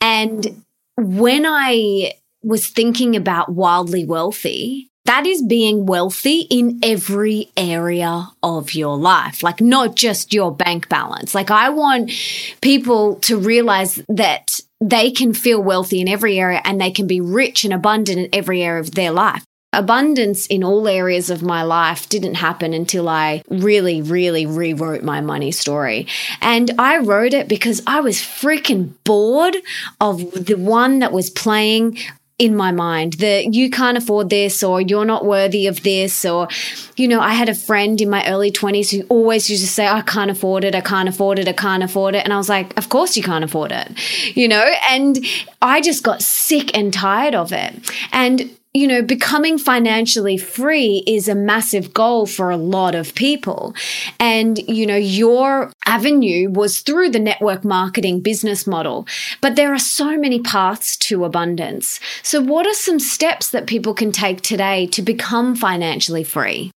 And 0.00 0.64
when 0.96 1.46
I 1.46 2.14
was 2.42 2.66
thinking 2.66 3.14
about 3.14 3.52
wildly 3.52 4.04
wealthy, 4.04 4.90
that 5.04 5.26
is 5.26 5.42
being 5.42 5.86
wealthy 5.86 6.40
in 6.42 6.78
every 6.82 7.50
area 7.56 8.28
of 8.42 8.74
your 8.74 8.96
life, 8.96 9.42
like 9.42 9.60
not 9.60 9.96
just 9.96 10.32
your 10.32 10.54
bank 10.54 10.88
balance. 10.88 11.34
Like, 11.34 11.50
I 11.50 11.70
want 11.70 12.12
people 12.60 13.16
to 13.16 13.38
realize 13.38 14.02
that 14.08 14.60
they 14.80 15.10
can 15.10 15.34
feel 15.34 15.62
wealthy 15.62 16.00
in 16.00 16.08
every 16.08 16.38
area 16.38 16.60
and 16.64 16.80
they 16.80 16.90
can 16.90 17.06
be 17.06 17.20
rich 17.20 17.64
and 17.64 17.72
abundant 17.72 18.18
in 18.18 18.28
every 18.32 18.62
area 18.62 18.80
of 18.80 18.92
their 18.92 19.12
life. 19.12 19.44
Abundance 19.74 20.46
in 20.48 20.62
all 20.62 20.86
areas 20.86 21.30
of 21.30 21.42
my 21.42 21.62
life 21.62 22.06
didn't 22.08 22.34
happen 22.34 22.74
until 22.74 23.08
I 23.08 23.42
really, 23.48 24.02
really 24.02 24.44
rewrote 24.44 25.02
my 25.02 25.22
money 25.22 25.50
story. 25.50 26.06
And 26.42 26.72
I 26.78 26.98
wrote 26.98 27.32
it 27.32 27.48
because 27.48 27.82
I 27.86 28.00
was 28.00 28.16
freaking 28.16 28.92
bored 29.04 29.56
of 29.98 30.18
the 30.32 30.56
one 30.56 30.98
that 30.98 31.12
was 31.12 31.30
playing 31.30 31.96
in 32.42 32.56
my 32.56 32.72
mind 32.72 33.12
that 33.14 33.54
you 33.54 33.70
can't 33.70 33.96
afford 33.96 34.28
this 34.28 34.64
or 34.64 34.80
you're 34.80 35.04
not 35.04 35.24
worthy 35.24 35.68
of 35.68 35.84
this 35.84 36.24
or 36.24 36.48
you 36.96 37.06
know 37.06 37.20
i 37.20 37.32
had 37.32 37.48
a 37.48 37.54
friend 37.54 38.00
in 38.00 38.10
my 38.10 38.26
early 38.26 38.50
20s 38.50 38.90
who 38.90 39.06
always 39.08 39.48
used 39.48 39.62
to 39.62 39.68
say 39.68 39.86
i 39.86 40.00
can't 40.00 40.28
afford 40.28 40.64
it 40.64 40.74
i 40.74 40.80
can't 40.80 41.08
afford 41.08 41.38
it 41.38 41.46
i 41.46 41.52
can't 41.52 41.84
afford 41.84 42.16
it. 42.16 42.24
And 42.24 42.32
i 42.32 42.36
was 42.36 42.48
like 42.48 42.76
of 42.76 42.88
course 42.88 43.16
you 43.16 43.22
can't 43.22 43.44
afford 43.44 43.70
it 43.70 43.92
you 44.36 44.48
know? 44.48 44.72
And 44.90 45.24
i 45.60 45.80
just 45.80 46.02
got 46.02 46.20
sick 46.20 46.76
and 46.76 46.92
tired 46.92 47.36
of 47.36 47.52
it. 47.52 47.72
And 48.12 48.50
you 48.74 48.86
know, 48.86 49.02
becoming 49.02 49.58
financially 49.58 50.38
free 50.38 51.04
is 51.06 51.28
a 51.28 51.34
massive 51.34 51.92
goal 51.92 52.24
for 52.24 52.50
a 52.50 52.56
lot 52.56 52.94
of 52.94 53.14
people. 53.14 53.74
And, 54.18 54.58
you 54.66 54.86
know, 54.86 54.96
your 54.96 55.72
avenue 55.84 56.48
was 56.48 56.80
through 56.80 57.10
the 57.10 57.18
network 57.18 57.64
marketing 57.64 58.20
business 58.20 58.66
model. 58.66 59.06
But 59.42 59.56
there 59.56 59.74
are 59.74 59.78
so 59.78 60.16
many 60.16 60.40
paths 60.40 60.96
to 60.98 61.24
abundance. 61.24 62.00
So, 62.22 62.40
what 62.40 62.66
are 62.66 62.74
some 62.74 62.98
steps 62.98 63.50
that 63.50 63.66
people 63.66 63.92
can 63.92 64.10
take 64.10 64.40
today 64.40 64.86
to 64.88 65.02
become 65.02 65.54
financially 65.54 66.24
free? 66.24 66.72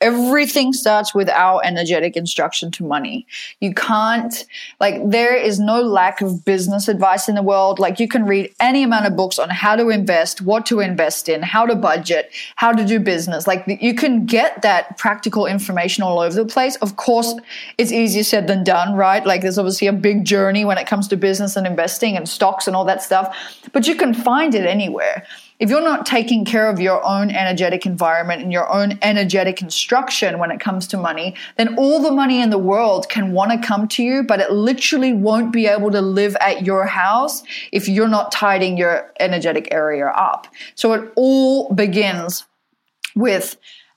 Everything 0.00 0.72
starts 0.72 1.14
with 1.14 1.28
our 1.30 1.60
energetic 1.64 2.16
instruction 2.16 2.70
to 2.70 2.84
money. 2.84 3.26
You 3.60 3.72
can't, 3.72 4.44
like, 4.78 5.10
there 5.10 5.34
is 5.34 5.58
no 5.58 5.80
lack 5.80 6.20
of 6.20 6.44
business 6.44 6.86
advice 6.88 7.28
in 7.28 7.34
the 7.34 7.42
world. 7.42 7.78
Like, 7.78 7.98
you 7.98 8.06
can 8.06 8.26
read 8.26 8.54
any 8.60 8.82
amount 8.82 9.06
of 9.06 9.16
books 9.16 9.38
on 9.38 9.48
how 9.48 9.74
to 9.76 9.88
invest, 9.88 10.42
what 10.42 10.66
to 10.66 10.80
invest 10.80 11.28
in, 11.28 11.42
how 11.42 11.64
to 11.64 11.74
budget, 11.74 12.30
how 12.56 12.72
to 12.72 12.84
do 12.84 13.00
business. 13.00 13.46
Like, 13.46 13.64
you 13.66 13.94
can 13.94 14.26
get 14.26 14.62
that 14.62 14.98
practical 14.98 15.46
information 15.46 16.02
all 16.02 16.20
over 16.20 16.34
the 16.34 16.44
place. 16.44 16.76
Of 16.76 16.96
course, 16.96 17.34
it's 17.78 17.92
easier 17.92 18.22
said 18.22 18.46
than 18.46 18.64
done, 18.64 18.94
right? 18.94 19.24
Like, 19.24 19.40
there's 19.40 19.58
obviously 19.58 19.86
a 19.86 19.92
big 19.92 20.24
journey 20.24 20.64
when 20.64 20.78
it 20.78 20.86
comes 20.86 21.08
to 21.08 21.16
business 21.16 21.56
and 21.56 21.66
investing 21.66 22.16
and 22.16 22.28
stocks 22.28 22.66
and 22.66 22.76
all 22.76 22.84
that 22.84 23.02
stuff, 23.02 23.34
but 23.72 23.86
you 23.86 23.94
can 23.94 24.12
find 24.12 24.54
it 24.54 24.66
anywhere. 24.66 25.26
If 25.58 25.70
you're 25.70 25.82
not 25.82 26.04
taking 26.04 26.44
care 26.44 26.68
of 26.68 26.80
your 26.80 27.04
own 27.04 27.30
energetic 27.30 27.86
environment 27.86 28.42
and 28.42 28.52
your 28.52 28.70
own 28.72 28.98
energetic 29.02 29.62
instruction 29.62 30.38
when 30.38 30.50
it 30.50 30.60
comes 30.60 30.86
to 30.88 30.96
money, 30.96 31.34
then 31.56 31.76
all 31.78 32.02
the 32.02 32.10
money 32.10 32.42
in 32.42 32.50
the 32.50 32.58
world 32.58 33.08
can 33.08 33.32
want 33.32 33.50
to 33.50 33.66
come 33.66 33.88
to 33.88 34.02
you, 34.02 34.22
but 34.22 34.40
it 34.40 34.52
literally 34.52 35.12
won't 35.12 35.52
be 35.52 35.66
able 35.66 35.90
to 35.90 36.00
live 36.00 36.36
at 36.40 36.64
your 36.64 36.84
house 36.86 37.42
if 37.72 37.88
you're 37.88 38.08
not 38.08 38.30
tidying 38.32 38.76
your 38.76 39.12
energetic 39.20 39.68
area 39.70 40.06
up. 40.08 40.46
So 40.74 40.92
it 40.92 41.12
all 41.16 41.72
begins 41.72 42.44
with 43.14 43.56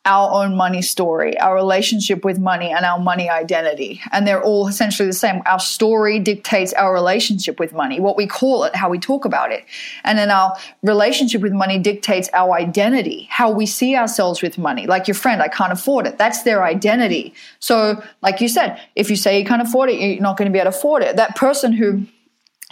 our 0.09 0.43
own 0.43 0.55
money 0.55 0.81
story, 0.81 1.39
our 1.39 1.53
relationship 1.53 2.25
with 2.25 2.39
money, 2.39 2.71
and 2.71 2.83
our 2.83 2.99
money 2.99 3.29
identity. 3.29 4.01
And 4.11 4.25
they're 4.25 4.41
all 4.41 4.67
essentially 4.67 5.07
the 5.07 5.13
same. 5.13 5.43
Our 5.45 5.59
story 5.59 6.17
dictates 6.17 6.73
our 6.73 6.91
relationship 6.91 7.59
with 7.59 7.73
money, 7.73 7.99
what 7.99 8.17
we 8.17 8.25
call 8.25 8.63
it, 8.63 8.75
how 8.75 8.89
we 8.89 8.97
talk 8.97 9.23
about 9.23 9.51
it. 9.51 9.63
And 10.03 10.17
then 10.17 10.31
our 10.31 10.55
relationship 10.81 11.43
with 11.43 11.53
money 11.53 11.77
dictates 11.77 12.27
our 12.33 12.53
identity, 12.53 13.27
how 13.29 13.51
we 13.51 13.67
see 13.67 13.95
ourselves 13.95 14.41
with 14.41 14.57
money. 14.57 14.87
Like 14.87 15.07
your 15.07 15.13
friend, 15.13 15.43
I 15.43 15.47
can't 15.47 15.71
afford 15.71 16.07
it. 16.07 16.17
That's 16.17 16.41
their 16.41 16.63
identity. 16.63 17.35
So, 17.59 18.01
like 18.23 18.41
you 18.41 18.47
said, 18.47 18.81
if 18.95 19.11
you 19.11 19.15
say 19.15 19.37
you 19.37 19.45
can't 19.45 19.61
afford 19.61 19.91
it, 19.91 19.99
you're 19.99 20.19
not 20.19 20.37
going 20.37 20.47
to 20.47 20.51
be 20.51 20.57
able 20.57 20.71
to 20.71 20.77
afford 20.77 21.03
it. 21.03 21.17
That 21.17 21.35
person 21.35 21.71
who 21.71 22.07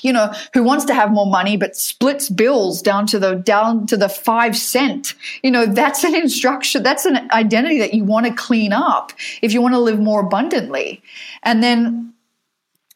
you 0.02 0.14
know, 0.14 0.32
who 0.54 0.64
wants 0.64 0.86
to 0.86 0.94
have 0.94 1.12
more 1.12 1.26
money 1.26 1.58
but 1.58 1.76
splits 1.76 2.30
bills 2.30 2.82
down 2.82 3.08
to 3.08 3.20
the 3.20 3.36
down 3.36 3.88
to 3.88 3.98
the 3.98 4.10
five 4.10 4.56
cent. 4.56 5.16
You 5.44 5.52
know, 5.52 5.66
that's 5.66 6.04
an 6.04 6.16
instruction, 6.16 6.84
that's 6.84 7.06
an 7.06 7.30
identity 7.32 7.80
that 7.80 7.94
you 7.94 8.04
want 8.04 8.28
to 8.28 8.34
clean 8.34 8.74
up 8.74 9.12
if 9.42 9.54
you 9.54 9.62
want 9.62 9.74
to 9.74 9.80
live 9.80 10.00
more 10.00 10.22
abundantly. 10.22 11.02
And 11.44 11.64
then 11.64 12.14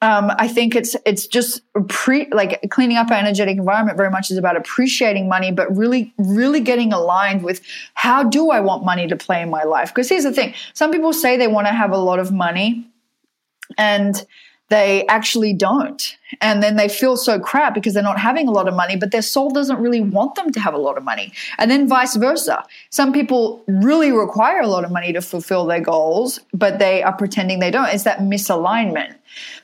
um, 0.04 0.32
I 0.38 0.48
think 0.48 0.76
it's 0.76 0.96
it's 1.06 1.28
just 1.28 1.62
pre 1.88 2.28
like 2.32 2.60
cleaning 2.72 2.98
up 2.98 3.12
our 3.12 3.18
energetic 3.18 3.58
environment 3.58 3.98
very 3.98 4.10
much 4.10 4.32
is 4.32 4.38
about 4.38 4.58
appreciating 4.58 5.28
money, 5.30 5.52
but 5.52 5.76
really 5.76 6.12
really 6.18 6.60
getting 6.60 6.92
aligned 6.92 7.44
with 7.44 7.62
how 7.94 8.24
do 8.24 8.50
I 8.50 8.62
want 8.62 8.84
money 8.84 9.08
to 9.08 9.16
play 9.16 9.42
in 9.42 9.52
my 9.52 9.64
life? 9.64 9.90
Because 9.90 10.10
here's 10.10 10.24
the 10.24 10.34
thing: 10.34 10.56
some 10.74 10.92
people 10.92 11.14
say 11.14 11.38
they 11.38 11.48
want 11.48 11.68
to 11.68 11.74
have 11.74 11.92
a 11.92 11.98
lot 11.98 12.18
of 12.18 12.32
money, 12.32 12.88
and 13.78 14.26
they 14.72 15.06
actually 15.08 15.52
don't. 15.52 16.18
And 16.40 16.64
then 16.64 16.78
they 16.78 16.88
feel 16.88 17.18
so 17.18 17.40
crap 17.40 17.74
because 17.74 17.94
they're 17.94 18.02
not 18.02 18.18
having 18.18 18.48
a 18.48 18.52
lot 18.52 18.70
of 18.70 18.74
money, 18.74 18.96
but 18.96 19.12
their 19.12 19.22
soul 19.22 19.50
doesn't 19.50 19.78
really 19.78 20.00
want 20.00 20.36
them 20.36 20.50
to 20.54 20.60
have 20.62 20.74
a 20.74 20.78
lot 20.78 20.98
of 20.98 21.04
money. 21.04 21.34
And 21.58 21.70
then 21.70 21.90
vice 21.90 22.16
versa. 22.16 22.64
Some 22.90 23.12
people 23.12 23.64
really 23.68 24.14
require 24.14 24.62
a 24.62 24.68
lot 24.68 24.86
of 24.86 24.92
money 24.92 25.12
to 25.12 25.22
fulfill 25.22 25.66
their 25.66 25.82
goals, 25.82 26.40
but 26.54 26.80
they 26.80 27.04
are 27.04 27.12
pretending 27.12 27.60
they 27.60 27.70
don't. 27.70 27.90
It's 27.90 28.06
that 28.06 28.20
misalignment. 28.20 29.14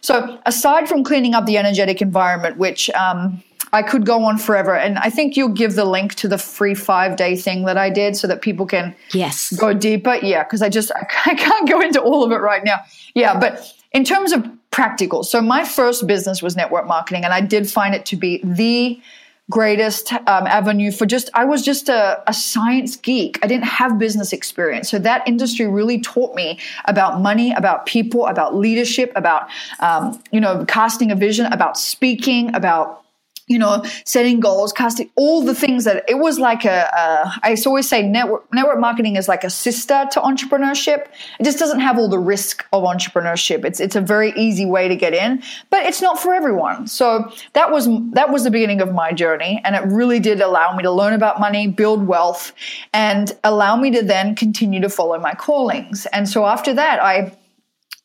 So, 0.02 0.38
aside 0.46 0.90
from 0.90 1.06
cleaning 1.06 1.34
up 1.34 1.46
the 1.46 1.58
energetic 1.58 2.02
environment, 2.02 2.58
which 2.58 2.90
um, 2.90 3.42
I 3.72 3.84
could 3.84 4.06
go 4.06 4.26
on 4.26 4.38
forever. 4.38 4.76
And 4.76 4.98
I 4.98 5.10
think 5.10 5.38
you'll 5.38 5.50
give 5.50 5.76
the 5.76 5.86
link 5.86 6.16
to 6.16 6.28
the 6.28 6.38
free 6.38 6.74
five 6.74 7.16
day 7.16 7.38
thing 7.38 7.64
that 7.64 7.78
I 7.78 7.90
did 7.90 8.18
so 8.18 8.28
that 8.28 8.42
people 8.42 8.66
can 8.66 8.94
yes 9.14 9.54
go 9.54 9.74
deeper. 9.74 10.16
Yeah, 10.16 10.44
because 10.44 10.62
I 10.62 10.68
just 10.68 10.92
I 11.26 11.36
can't 11.36 11.70
go 11.70 11.80
into 11.80 12.02
all 12.02 12.26
of 12.26 12.32
it 12.34 12.42
right 12.42 12.64
now. 12.66 12.78
Yeah, 13.14 13.40
but 13.40 13.74
in 13.92 14.04
terms 14.04 14.32
of 14.32 14.48
practical. 14.78 15.24
So 15.24 15.42
my 15.42 15.66
first 15.66 16.06
business 16.06 16.44
was 16.44 16.56
network 16.56 16.86
marketing, 16.86 17.26
and 17.26 17.34
I 17.34 17.42
did 17.42 17.68
find 17.68 17.96
it 17.96 18.06
to 18.06 18.16
be 18.16 18.40
the 18.44 19.02
greatest 19.50 20.14
um, 20.14 20.46
avenue 20.46 20.92
for 20.92 21.06
just 21.06 21.30
i 21.34 21.46
was 21.46 21.64
just 21.64 21.88
a, 21.88 22.22
a, 22.28 22.34
science 22.34 22.98
geek 22.98 23.40
i 23.42 23.48
didn't 23.48 23.64
have 23.64 23.98
business 23.98 24.34
experience 24.34 24.92
so 24.92 25.00
that 25.00 25.26
industry 25.26 25.66
really 25.66 26.02
taught 26.02 26.36
me 26.36 26.60
about 26.84 27.22
money 27.22 27.54
about 27.54 27.86
people 27.86 28.26
about 28.26 28.56
leadership 28.56 29.10
about 29.16 29.48
um, 29.80 30.22
you 30.34 30.42
know 30.42 30.66
casting 30.66 31.12
a 31.12 31.16
vision 31.16 31.46
about 31.46 31.78
speaking 31.78 32.54
about 32.54 33.06
you 33.48 33.58
know, 33.58 33.82
setting 34.06 34.42
goals, 34.42 34.74
casting 34.74 35.10
all 35.16 35.42
the 35.42 35.56
things 35.56 35.86
that 35.86 36.04
it 36.08 36.16
was 36.16 36.38
like 36.38 36.66
a. 36.66 36.90
a 36.94 37.34
I 37.44 37.56
always 37.66 37.88
say 37.88 38.02
network 38.02 38.54
network 38.54 38.80
marketing 38.80 39.16
is 39.16 39.28
like 39.28 39.46
a 39.46 39.50
sister 39.50 40.06
to 40.12 40.20
entrepreneurship. 40.20 41.08
It 41.40 41.44
just 41.44 41.58
doesn't 41.58 41.80
have 41.80 41.98
all 41.98 42.10
the 42.10 42.20
risk 42.20 42.66
of 42.74 42.84
entrepreneurship. 42.84 43.64
It's 43.64 43.80
it's 43.80 43.96
a 43.96 44.02
very 44.02 44.34
easy 44.36 44.66
way 44.66 44.90
to 44.90 44.96
get 44.96 45.14
in, 45.14 45.42
but 45.70 45.86
it's 45.86 46.02
not 46.02 46.20
for 46.20 46.34
everyone. 46.34 46.88
So 46.88 47.32
that 47.54 47.72
was 47.72 47.88
that 48.12 48.32
was 48.32 48.44
the 48.44 48.52
beginning 48.52 48.82
of 48.82 48.94
my 48.94 49.14
journey, 49.14 49.62
and 49.64 49.76
it 49.76 49.84
really 49.86 50.20
did 50.20 50.42
allow 50.42 50.76
me 50.76 50.84
to 50.84 50.92
learn 50.92 51.14
about 51.14 51.40
money, 51.40 51.68
build 51.68 52.06
wealth, 52.06 52.52
and 52.94 53.32
allow 53.46 53.78
me 53.78 53.92
to 53.92 54.04
then 54.04 54.36
continue 54.36 54.82
to 54.82 54.90
follow 54.90 55.18
my 55.20 55.34
callings. 55.34 56.06
And 56.08 56.28
so 56.28 56.46
after 56.46 56.74
that, 56.74 57.02
I. 57.02 57.36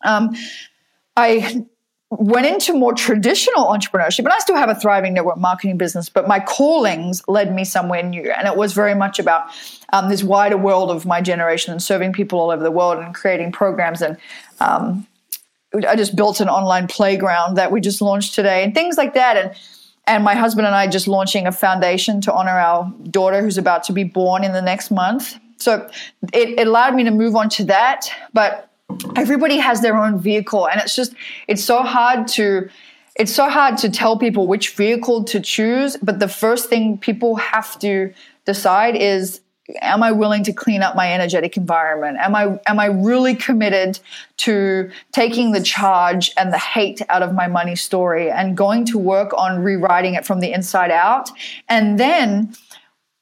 Um, 0.05 0.35
I 1.17 1.67
went 2.19 2.47
into 2.47 2.75
more 2.75 2.93
traditional 2.93 3.67
entrepreneurship 3.67 4.21
and 4.21 4.29
I 4.29 4.39
still 4.39 4.57
have 4.57 4.69
a 4.69 4.75
thriving 4.75 5.15
network 5.15 5.39
marketing 5.39 5.79
business, 5.79 6.11
but 6.11 6.29
my 6.29 6.41
callings 6.41 7.23
led 7.27 7.55
me 7.55 7.65
somewhere 7.65 8.03
new. 8.03 8.31
And 8.31 8.47
it 8.47 8.55
was 8.55 8.75
very 8.75 8.95
much 8.95 9.19
about 9.19 9.47
um, 9.95 10.11
this 10.11 10.23
wider 10.23 10.59
world 10.59 10.91
of 10.91 11.07
my 11.07 11.23
generation 11.23 11.73
and 11.73 11.83
serving 11.83 12.13
people 12.13 12.39
all 12.39 12.51
over 12.51 12.63
the 12.63 12.71
world 12.71 12.99
and 12.99 13.15
creating 13.15 13.51
programs. 13.53 14.03
And 14.03 14.19
um, 14.61 15.07
I 15.89 15.97
just 15.97 16.15
built 16.15 16.41
an 16.41 16.51
online 16.51 16.87
playground 16.87 17.57
that 17.57 17.73
we 17.73 17.81
just 17.81 18.03
launched 18.03 18.35
today 18.35 18.63
and 18.63 18.75
things 18.75 18.99
like 18.99 19.15
that. 19.15 19.37
And 19.39 19.57
and 20.07 20.25
my 20.25 20.35
husband 20.35 20.67
and 20.67 20.75
I 20.75 20.89
just 20.89 21.07
launching 21.07 21.47
a 21.47 21.53
foundation 21.53 22.21
to 22.23 22.33
honor 22.33 22.51
our 22.51 22.93
daughter 23.11 23.41
who's 23.41 23.57
about 23.57 23.85
to 23.85 23.93
be 23.93 24.03
born 24.03 24.43
in 24.43 24.53
the 24.53 24.61
next 24.61 24.91
month. 24.91 25.39
So 25.59 25.89
it, 26.33 26.59
it 26.59 26.67
allowed 26.67 26.97
me 26.97 27.05
to 27.05 27.13
move 27.13 27.37
on 27.37 27.49
to 27.51 27.65
that. 27.67 28.11
But 28.35 28.69
everybody 29.17 29.59
has 29.59 29.81
their 29.81 29.97
own 29.97 30.19
vehicle 30.19 30.69
and 30.69 30.81
it's 30.81 30.95
just 30.95 31.15
it's 31.49 31.65
so 31.65 31.83
hard 31.83 32.27
to 32.29 32.69
it's 33.17 33.35
so 33.35 33.49
hard 33.49 33.77
to 33.79 33.91
tell 33.91 34.19
people 34.19 34.47
which 34.47 34.71
vehicle 34.71 35.25
to 35.25 35.41
choose 35.41 35.97
but 36.03 36.19
the 36.19 36.29
first 36.29 36.69
thing 36.69 36.99
people 36.99 37.37
have 37.37 37.79
to 37.79 38.13
decide 38.45 38.97
is 38.97 39.41
am 39.81 40.03
i 40.03 40.11
willing 40.11 40.43
to 40.45 40.53
clean 40.53 40.83
up 40.83 40.97
my 40.97 41.13
energetic 41.13 41.57
environment? 41.57 42.19
Am 42.19 42.35
i 42.35 42.59
am 42.67 42.79
i 42.79 42.87
really 42.87 43.35
committed 43.35 43.99
to 44.39 44.91
taking 45.13 45.53
the 45.53 45.63
charge 45.63 46.33
and 46.37 46.53
the 46.53 46.59
hate 46.59 47.01
out 47.09 47.23
of 47.23 47.33
my 47.35 47.47
money 47.47 47.77
story 47.77 48.31
and 48.31 48.57
going 48.57 48.85
to 48.87 48.99
work 48.99 49.33
on 49.37 49.63
rewriting 49.63 50.15
it 50.15 50.27
from 50.27 50.41
the 50.41 50.53
inside 50.53 50.91
out? 50.91 51.31
And 51.69 51.99
then 51.99 52.55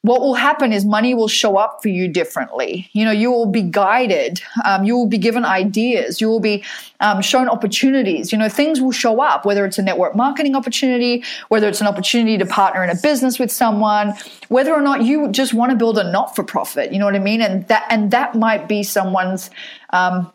what 0.02 0.22
will 0.22 0.34
happen 0.34 0.72
is 0.72 0.84
money 0.84 1.12
will 1.14 1.28
show 1.28 1.58
up 1.58 1.82
for 1.82 1.88
you 1.88 2.08
differently. 2.08 2.88
You 2.92 3.04
know, 3.04 3.10
you 3.10 3.30
will 3.30 3.46
be 3.46 3.60
guided. 3.60 4.40
Um, 4.64 4.84
you 4.84 4.96
will 4.96 5.06
be 5.06 5.18
given 5.18 5.44
ideas. 5.44 6.22
You 6.22 6.28
will 6.28 6.40
be 6.40 6.64
um, 7.00 7.20
shown 7.20 7.50
opportunities. 7.50 8.32
You 8.32 8.38
know, 8.38 8.48
things 8.48 8.80
will 8.80 8.92
show 8.92 9.20
up, 9.20 9.44
whether 9.44 9.66
it's 9.66 9.78
a 9.78 9.82
network 9.82 10.16
marketing 10.16 10.56
opportunity, 10.56 11.22
whether 11.48 11.68
it's 11.68 11.82
an 11.82 11.86
opportunity 11.86 12.38
to 12.38 12.46
partner 12.46 12.82
in 12.82 12.88
a 12.88 12.94
business 12.94 13.38
with 13.38 13.52
someone, 13.52 14.14
whether 14.48 14.72
or 14.72 14.80
not 14.80 15.04
you 15.04 15.28
just 15.28 15.52
want 15.52 15.70
to 15.70 15.76
build 15.76 15.98
a 15.98 16.10
not 16.10 16.34
for 16.34 16.44
profit. 16.44 16.92
You 16.92 16.98
know 16.98 17.04
what 17.04 17.14
I 17.14 17.18
mean? 17.18 17.42
And 17.42 17.68
that 17.68 17.86
and 17.90 18.10
that 18.10 18.34
might 18.34 18.68
be 18.68 18.82
someone's 18.82 19.50
um, 19.90 20.32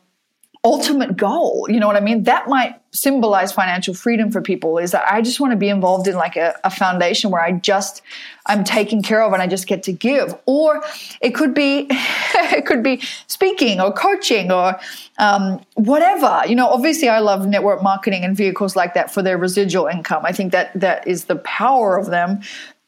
ultimate 0.64 1.18
goal. 1.18 1.68
You 1.70 1.80
know 1.80 1.88
what 1.88 1.96
I 1.96 2.02
mean? 2.02 2.24
That 2.24 2.48
might 2.48 2.80
symbolize 2.96 3.52
financial 3.52 3.94
freedom 3.94 4.32
for 4.32 4.42
people 4.42 4.78
is 4.78 4.92
that 4.92 5.04
I 5.12 5.22
just 5.22 5.40
want 5.40 5.52
to 5.52 5.58
be 5.58 5.68
involved 5.68 6.08
in 6.08 6.16
like 6.16 6.38
a, 6.38 6.58
a, 6.64 6.70
foundation 6.70 7.30
where 7.30 7.42
I 7.42 7.52
just, 7.52 8.02
I'm 8.46 8.64
taken 8.64 9.04
care 9.04 9.22
of 9.22 9.34
and 9.34 9.42
I 9.42 9.48
just 9.48 9.68
get 9.68 9.84
to 9.84 9.92
give. 9.92 10.34
Or 10.46 10.82
it 11.22 11.32
could 11.32 11.54
be, 11.54 11.88
it 11.90 12.66
could 12.66 12.82
be 12.82 13.02
speaking 13.28 13.82
or 13.82 13.92
coaching 13.92 14.50
or 14.50 14.80
um, 15.20 15.60
whatever. 15.74 16.42
You 16.48 16.56
know, 16.56 16.68
obviously 16.68 17.10
I 17.10 17.20
love 17.20 17.46
network 17.46 17.84
marketing 17.84 18.24
and 18.24 18.36
vehicles 18.36 18.76
like 18.76 18.94
that 18.94 19.14
for 19.14 19.22
their 19.22 19.38
residual 19.38 19.88
income. 19.88 20.24
I 20.26 20.32
think 20.32 20.54
that 20.54 20.72
that 20.80 21.06
is 21.06 21.26
the 21.26 21.36
power 21.38 21.98
of 21.98 22.08
them. 22.08 22.40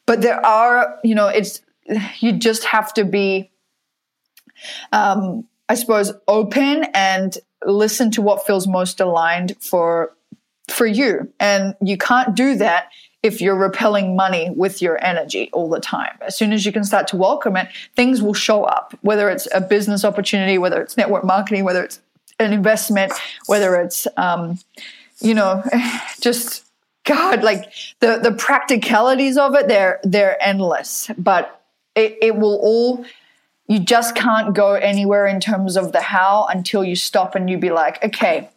But 0.06 0.22
there 0.22 0.44
are, 0.44 0.98
you 1.04 1.14
know, 1.14 1.28
it's, 1.28 1.60
you 2.20 2.32
just 2.32 2.64
have 2.64 2.94
to 2.94 3.04
be, 3.04 3.50
um, 4.90 5.46
I 5.68 5.74
suppose, 5.74 6.12
open 6.26 6.86
and 6.94 7.36
listen 7.64 8.10
to 8.12 8.22
what 8.22 8.46
feels 8.46 8.66
most 8.66 9.00
aligned 9.00 9.56
for 9.60 10.12
for 10.70 10.86
you. 10.86 11.32
And 11.40 11.74
you 11.80 11.96
can't 11.96 12.34
do 12.34 12.54
that 12.56 12.90
if 13.22 13.40
you're 13.40 13.56
repelling 13.56 14.14
money 14.14 14.50
with 14.50 14.80
your 14.80 15.02
energy 15.04 15.50
all 15.52 15.68
the 15.68 15.80
time. 15.80 16.16
As 16.20 16.36
soon 16.36 16.52
as 16.52 16.64
you 16.64 16.72
can 16.72 16.84
start 16.84 17.08
to 17.08 17.16
welcome 17.16 17.56
it, 17.56 17.68
things 17.96 18.22
will 18.22 18.34
show 18.34 18.64
up, 18.64 18.96
whether 19.02 19.28
it's 19.28 19.48
a 19.52 19.60
business 19.60 20.04
opportunity, 20.04 20.56
whether 20.56 20.80
it's 20.80 20.96
network 20.96 21.24
marketing, 21.24 21.64
whether 21.64 21.82
it's 21.82 22.00
an 22.38 22.52
investment, 22.52 23.12
whether 23.46 23.74
it's, 23.76 24.06
um, 24.16 24.58
you 25.20 25.34
know, 25.34 25.64
just 26.20 26.64
God, 27.04 27.42
like 27.42 27.64
the, 28.00 28.18
the 28.18 28.32
practicalities 28.32 29.36
of 29.36 29.54
it, 29.54 29.66
they're, 29.66 29.98
they're 30.04 30.40
endless, 30.42 31.10
but 31.18 31.62
it, 31.96 32.18
it 32.22 32.36
will 32.36 32.56
all 32.62 33.04
you 33.68 33.78
just 33.78 34.14
can't 34.14 34.54
go 34.54 34.74
anywhere 34.74 35.26
in 35.26 35.40
terms 35.40 35.76
of 35.76 35.92
the 35.92 36.00
how 36.00 36.46
until 36.50 36.82
you 36.82 36.96
stop 36.96 37.34
and 37.34 37.48
you 37.48 37.58
be 37.58 37.70
like, 37.70 38.02
okay, 38.02 38.48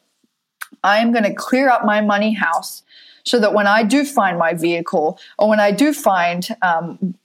I'm 0.84 1.12
going 1.12 1.26
to 1.26 1.34
clear 1.34 1.70
up 1.70 1.86
my 1.86 2.01
money 2.01 2.34
house 2.34 2.84
so 3.24 3.38
that 3.39 3.53
when 3.53 3.68
I 3.68 3.84
do 3.84 4.05
find 4.05 4.39
my 4.39 4.53
vehicle 4.53 5.20
or 5.38 5.49
when 5.49 5.59
I 5.59 5.72
do 5.72 5.93
find, 5.93 6.47
um, 6.62 7.16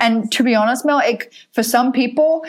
and 0.00 0.32
to 0.32 0.42
be 0.42 0.54
honest, 0.54 0.84
Mel, 0.84 1.00
it, 1.00 1.32
for 1.52 1.62
some 1.62 1.92
people, 1.92 2.44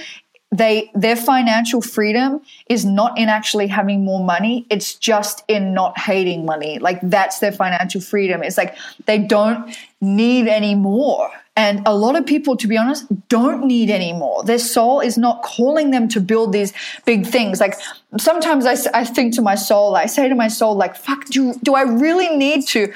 they 0.52 0.90
their 0.96 1.18
financial 1.18 1.82
freedom 1.82 2.40
is 2.70 2.86
not 2.86 3.18
in 3.18 3.28
actually 3.28 3.68
having 3.68 4.06
more 4.06 4.24
money. 4.24 4.66
It's 4.70 4.96
just 4.96 5.44
in 5.50 5.74
not 5.74 5.98
hating 5.98 6.46
money. 6.46 6.80
Like 6.80 7.00
that's 7.02 7.40
their 7.40 7.52
financial 7.52 8.00
freedom. 8.00 8.42
It's 8.42 8.58
like 8.58 8.78
they 9.06 9.18
don't 9.18 9.76
need 10.00 10.48
any 10.48 10.76
more 10.76 11.32
and 11.56 11.82
a 11.86 11.96
lot 11.96 12.16
of 12.16 12.26
people 12.26 12.58
to 12.58 12.68
be 12.68 12.78
honest 12.78 13.06
don't 13.30 13.66
need 13.66 13.90
any 13.90 14.14
more. 14.14 14.44
Their 14.44 14.60
soul 14.60 15.00
is 15.00 15.18
not 15.18 15.42
calling 15.44 15.92
them 15.92 16.08
to 16.10 16.20
build 16.20 16.52
these 16.52 16.74
big 17.06 17.26
things. 17.26 17.60
Like 17.60 17.76
sometimes 18.18 18.66
i, 18.66 18.76
I 18.94 19.04
think 19.04 19.34
to 19.36 19.42
my 19.42 19.56
soul 19.56 19.96
i 19.96 20.06
say 20.06 20.30
to 20.30 20.36
my 20.36 20.48
soul 20.48 20.76
like 20.76 20.96
fuck 20.96 21.26
do, 21.26 21.54
do 21.64 21.76
i 21.76 21.82
really 21.82 22.36
need 22.36 22.66
to 22.68 22.94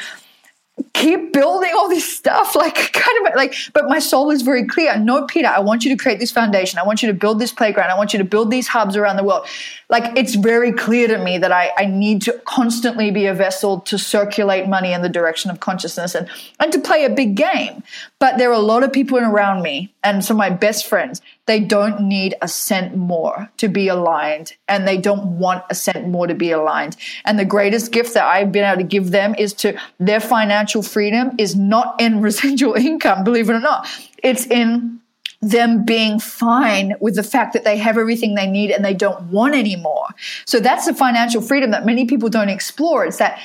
keep 0.93 1.33
building 1.33 1.71
all 1.75 1.89
this 1.89 2.17
stuff 2.17 2.55
like 2.55 2.75
kind 2.93 3.27
of 3.27 3.35
like 3.35 3.53
but 3.73 3.87
my 3.87 3.99
soul 3.99 4.29
is 4.29 4.41
very 4.41 4.65
clear 4.65 4.97
no 4.97 5.25
peta 5.25 5.49
i 5.49 5.59
want 5.59 5.83
you 5.83 5.95
to 5.95 6.01
create 6.01 6.19
this 6.19 6.31
foundation 6.31 6.79
i 6.79 6.83
want 6.83 7.01
you 7.01 7.07
to 7.07 7.13
build 7.13 7.39
this 7.39 7.51
playground 7.51 7.89
i 7.89 7.97
want 7.97 8.13
you 8.13 8.19
to 8.19 8.25
build 8.25 8.51
these 8.51 8.67
hubs 8.67 8.95
around 8.95 9.15
the 9.17 9.23
world 9.23 9.45
like 9.89 10.15
it's 10.15 10.35
very 10.35 10.71
clear 10.71 11.07
to 11.07 11.17
me 11.17 11.39
that 11.39 11.51
I, 11.51 11.71
I 11.75 11.85
need 11.85 12.21
to 12.23 12.33
constantly 12.45 13.09
be 13.09 13.25
a 13.25 13.33
vessel 13.33 13.79
to 13.81 13.97
circulate 13.97 14.67
money 14.67 14.93
in 14.93 15.01
the 15.01 15.09
direction 15.09 15.49
of 15.49 15.59
consciousness 15.61 16.13
and, 16.13 16.29
and 16.59 16.71
to 16.71 16.79
play 16.79 17.05
a 17.05 17.09
big 17.09 17.33
game. 17.33 17.81
But 18.19 18.37
there 18.37 18.51
are 18.51 18.53
a 18.53 18.59
lot 18.59 18.83
of 18.83 18.93
people 18.93 19.17
around 19.17 19.63
me 19.63 19.91
and 20.03 20.23
some 20.23 20.35
of 20.35 20.39
my 20.39 20.51
best 20.51 20.85
friends, 20.85 21.21
they 21.47 21.59
don't 21.59 22.01
need 22.01 22.35
a 22.43 22.47
cent 22.47 22.95
more 22.95 23.49
to 23.57 23.67
be 23.67 23.87
aligned 23.87 24.55
and 24.67 24.87
they 24.87 24.97
don't 24.97 25.39
want 25.39 25.63
a 25.71 25.75
cent 25.75 26.07
more 26.07 26.27
to 26.27 26.35
be 26.35 26.51
aligned. 26.51 26.95
And 27.25 27.39
the 27.39 27.45
greatest 27.45 27.91
gift 27.91 28.13
that 28.13 28.25
I've 28.25 28.51
been 28.51 28.65
able 28.65 28.77
to 28.77 28.87
give 28.87 29.09
them 29.09 29.33
is 29.39 29.53
to 29.53 29.75
their 29.99 30.19
financial 30.19 30.78
freedom 30.83 31.31
is 31.37 31.55
not 31.55 31.99
in 31.99 32.21
residual 32.29 32.73
income, 32.73 33.23
believe 33.23 33.49
it 33.49 33.53
or 33.53 33.59
not. 33.59 33.87
It's 34.23 34.45
in 34.47 34.99
them 35.41 35.85
being 35.85 36.19
fine 36.19 36.95
with 36.99 37.15
the 37.15 37.23
fact 37.23 37.53
that 37.53 37.63
they 37.63 37.77
have 37.77 37.97
everything 37.97 38.35
they 38.35 38.47
need 38.47 38.71
and 38.71 38.83
they 38.83 38.93
don't 38.93 39.21
want 39.31 39.55
anymore. 39.55 40.07
So 40.45 40.59
that's 40.59 40.85
the 40.85 40.93
financial 40.93 41.41
freedom 41.41 41.71
that 41.71 41.85
many 41.85 42.05
people 42.05 42.27
don't 42.27 42.49
explore. 42.49 43.05
It's 43.05 43.17
that 43.17 43.39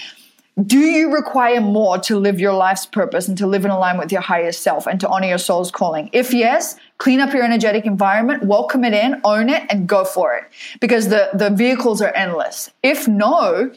do 0.62 0.78
you 0.78 1.12
require 1.12 1.60
more 1.60 1.98
to 1.98 2.16
live 2.16 2.38
your 2.38 2.52
life's 2.52 2.86
purpose 2.86 3.26
and 3.26 3.36
to 3.38 3.46
live 3.46 3.64
in 3.64 3.72
alignment 3.72 4.06
with 4.06 4.12
your 4.12 4.20
highest 4.20 4.62
self 4.62 4.86
and 4.86 5.00
to 5.00 5.08
honor 5.08 5.26
your 5.26 5.38
soul's 5.38 5.72
calling? 5.72 6.10
If 6.12 6.32
yes, 6.32 6.76
clean 6.98 7.18
up 7.18 7.34
your 7.34 7.42
energetic 7.42 7.86
environment, 7.86 8.44
welcome 8.44 8.84
it 8.84 8.92
in, 8.92 9.20
own 9.24 9.48
it, 9.48 9.64
and 9.68 9.88
go 9.88 10.04
for 10.04 10.32
it 10.36 10.44
because 10.80 11.08
the, 11.08 11.30
the 11.34 11.50
vehicles 11.50 12.00
are 12.00 12.14
endless. 12.14 12.70
If 12.84 13.08
no, 13.08 13.72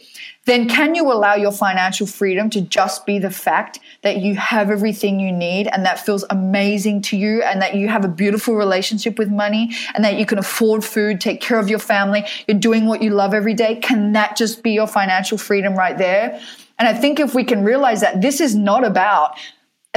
then 0.48 0.68
can 0.70 0.96
you 0.96 1.12
allow 1.12 1.36
your 1.36 1.52
financial 1.52 2.08
freedom 2.08 2.50
to 2.50 2.62
just 2.62 3.06
be 3.06 3.20
the 3.20 3.30
fact 3.30 3.80
that 4.02 4.18
you 4.22 4.34
have 4.36 4.72
everything 4.72 5.20
you 5.20 5.32
need 5.32 5.68
and 5.68 5.86
that 5.86 6.00
feels 6.00 6.24
amazing 6.30 7.02
to 7.02 7.18
you 7.18 7.44
and 7.44 7.62
that 7.62 7.76
you 7.76 7.90
have 7.90 8.06
a 8.06 8.08
beautiful 8.08 8.56
relationship 8.56 9.20
with 9.20 9.30
money 9.30 9.76
and 9.94 10.06
that 10.06 10.18
you 10.18 10.26
can 10.26 10.40
afford 10.40 10.86
food, 10.86 11.20
take 11.20 11.42
care 11.42 11.60
of 11.60 11.70
your 11.70 11.80
family, 11.80 12.26
you're 12.48 12.58
doing 12.58 12.86
what 12.86 13.02
you 13.02 13.10
love 13.10 13.34
every 13.34 13.54
day? 13.54 13.76
Can 13.76 14.14
that 14.14 14.38
just 14.38 14.64
be 14.64 14.72
your 14.72 14.88
financial 14.88 15.38
freedom 15.38 15.76
right 15.76 15.98
there? 15.98 16.42
And 16.80 16.88
I 16.88 16.94
think 16.94 17.20
if 17.20 17.36
we 17.36 17.44
can 17.44 17.66
realize 17.66 18.00
that 18.00 18.22
this 18.22 18.40
is 18.40 18.56
not 18.56 18.86
about 18.86 19.38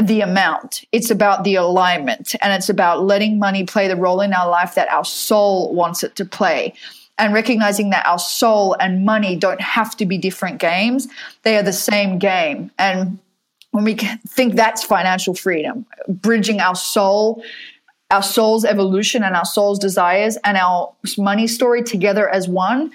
the 0.00 0.20
amount. 0.20 0.84
It's 0.90 1.10
about 1.10 1.44
the 1.44 1.56
alignment 1.56 2.34
and 2.40 2.52
it's 2.52 2.68
about 2.68 3.04
letting 3.04 3.38
money 3.38 3.64
play 3.64 3.86
the 3.86 3.96
role 3.96 4.20
in 4.20 4.32
our 4.32 4.48
life 4.50 4.74
that 4.74 4.90
our 4.90 5.04
soul 5.04 5.74
wants 5.74 6.02
it 6.02 6.16
to 6.16 6.24
play 6.24 6.74
and 7.20 7.34
recognizing 7.34 7.90
that 7.90 8.04
our 8.06 8.18
soul 8.18 8.74
and 8.80 9.04
money 9.04 9.36
don't 9.36 9.60
have 9.60 9.94
to 9.98 10.06
be 10.06 10.16
different 10.16 10.58
games, 10.58 11.06
they 11.42 11.56
are 11.58 11.62
the 11.62 11.72
same 11.72 12.18
game. 12.18 12.70
And 12.78 13.18
when 13.72 13.84
we 13.84 13.94
think 13.94 14.54
that's 14.56 14.82
financial 14.82 15.34
freedom, 15.34 15.84
bridging 16.08 16.60
our 16.60 16.74
soul, 16.74 17.44
our 18.10 18.22
soul's 18.22 18.64
evolution 18.64 19.22
and 19.22 19.36
our 19.36 19.44
soul's 19.44 19.78
desires 19.78 20.38
and 20.44 20.56
our 20.56 20.92
money 21.18 21.46
story 21.46 21.82
together 21.82 22.26
as 22.28 22.48
one, 22.48 22.90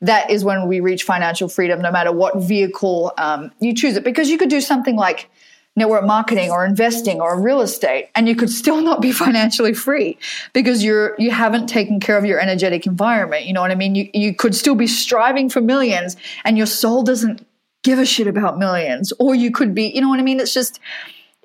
that 0.00 0.30
is 0.30 0.42
when 0.42 0.66
we 0.66 0.80
reach 0.80 1.02
financial 1.04 1.48
freedom, 1.48 1.80
no 1.82 1.92
matter 1.92 2.12
what 2.12 2.36
vehicle 2.36 3.12
um, 3.18 3.52
you 3.60 3.74
choose 3.74 3.96
it. 3.96 4.04
Because 4.04 4.30
you 4.30 4.38
could 4.38 4.50
do 4.50 4.62
something 4.62 4.96
like 4.96 5.28
network 5.76 6.04
marketing 6.04 6.50
or 6.50 6.64
investing 6.64 7.20
or 7.20 7.40
real 7.40 7.60
estate 7.60 8.08
and 8.14 8.28
you 8.28 8.34
could 8.34 8.50
still 8.50 8.80
not 8.80 9.00
be 9.00 9.12
financially 9.24 9.74
free 9.74 10.18
because 10.52 10.82
you're 10.82 11.14
you 11.18 11.30
haven't 11.30 11.66
taken 11.68 12.00
care 12.00 12.16
of 12.16 12.24
your 12.24 12.40
energetic 12.40 12.86
environment 12.86 13.44
you 13.44 13.52
know 13.52 13.60
what 13.60 13.70
i 13.70 13.74
mean? 13.74 13.94
You, 13.94 14.10
you 14.12 14.34
could 14.34 14.54
still 14.54 14.74
be 14.74 14.86
striving 14.86 15.48
for 15.48 15.60
millions 15.60 16.16
and 16.44 16.56
your 16.56 16.66
soul 16.66 17.02
doesn't 17.02 17.46
give 17.84 17.98
a 17.98 18.06
shit 18.06 18.26
about 18.26 18.58
millions 18.58 19.12
or 19.18 19.34
you 19.34 19.50
could 19.50 19.74
be 19.74 19.88
you 19.88 20.00
know 20.00 20.08
what 20.08 20.18
i 20.18 20.22
mean? 20.22 20.40
It's 20.40 20.54
just 20.54 20.80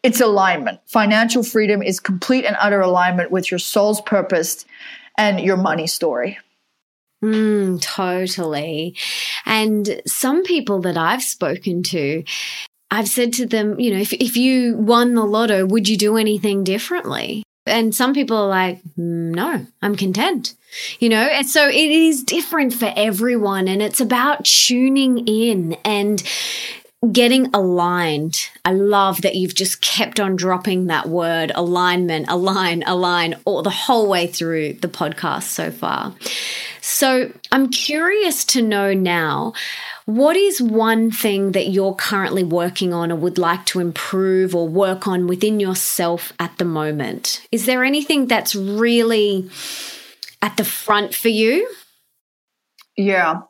it's 0.03 0.19
alignment. 0.19 0.79
Financial 0.87 1.43
freedom 1.43 1.83
is 1.83 1.99
complete 1.99 2.45
and 2.45 2.55
utter 2.59 2.81
alignment 2.81 3.29
with 3.29 3.51
your 3.51 3.59
soul's 3.59 4.01
purpose 4.01 4.65
and 5.17 5.39
your 5.39 5.57
money 5.57 5.85
story. 5.85 6.39
Mm, 7.23 7.79
totally. 7.81 8.95
And 9.45 10.01
some 10.07 10.43
people 10.43 10.81
that 10.81 10.97
I've 10.97 11.21
spoken 11.21 11.83
to, 11.83 12.23
I've 12.91 13.07
said 13.07 13.33
to 13.33 13.45
them, 13.45 13.79
you 13.79 13.93
know, 13.93 13.99
if, 13.99 14.11
if 14.11 14.35
you 14.35 14.75
won 14.75 15.15
the 15.15 15.23
lotto, 15.23 15.65
would 15.65 15.87
you 15.87 15.97
do 15.97 16.17
anything 16.17 16.65
differently? 16.65 17.43
And 17.65 17.95
some 17.95 18.13
people 18.13 18.35
are 18.35 18.47
like, 18.47 18.83
mm, 18.99 19.33
no, 19.33 19.65
I'm 19.81 19.95
content, 19.95 20.55
you 20.99 21.07
know? 21.07 21.21
And 21.21 21.47
so 21.47 21.69
it 21.69 21.75
is 21.75 22.23
different 22.23 22.73
for 22.73 22.91
everyone. 22.95 23.67
And 23.67 23.81
it's 23.81 24.01
about 24.01 24.43
tuning 24.43 25.25
in 25.27 25.77
and 25.85 26.21
getting 27.11 27.47
aligned. 27.53 28.49
I 28.65 28.73
love 28.73 29.21
that 29.21 29.35
you've 29.35 29.55
just 29.55 29.81
kept 29.81 30.19
on 30.19 30.35
dropping 30.35 30.87
that 30.87 31.07
word 31.07 31.51
alignment, 31.55 32.27
align, 32.29 32.83
align, 32.85 33.35
all 33.45 33.63
the 33.63 33.71
whole 33.71 34.07
way 34.07 34.27
through 34.27 34.73
the 34.73 34.87
podcast 34.87 35.43
so 35.43 35.71
far. 35.71 36.13
So 36.81 37.31
I'm 37.51 37.69
curious 37.69 38.43
to 38.45 38.61
know 38.61 38.93
now 38.93 39.53
what 40.15 40.35
is 40.35 40.61
one 40.61 41.11
thing 41.11 41.53
that 41.53 41.67
you're 41.67 41.95
currently 41.95 42.43
working 42.43 42.93
on 42.93 43.11
or 43.11 43.15
would 43.15 43.37
like 43.37 43.65
to 43.67 43.79
improve 43.79 44.55
or 44.55 44.67
work 44.67 45.07
on 45.07 45.27
within 45.27 45.59
yourself 45.59 46.33
at 46.39 46.57
the 46.57 46.65
moment? 46.65 47.45
Is 47.51 47.65
there 47.65 47.83
anything 47.83 48.27
that's 48.27 48.55
really 48.55 49.49
at 50.41 50.57
the 50.57 50.63
front 50.63 51.15
for 51.15 51.29
you? 51.29 51.69
Yeah. 52.97 53.41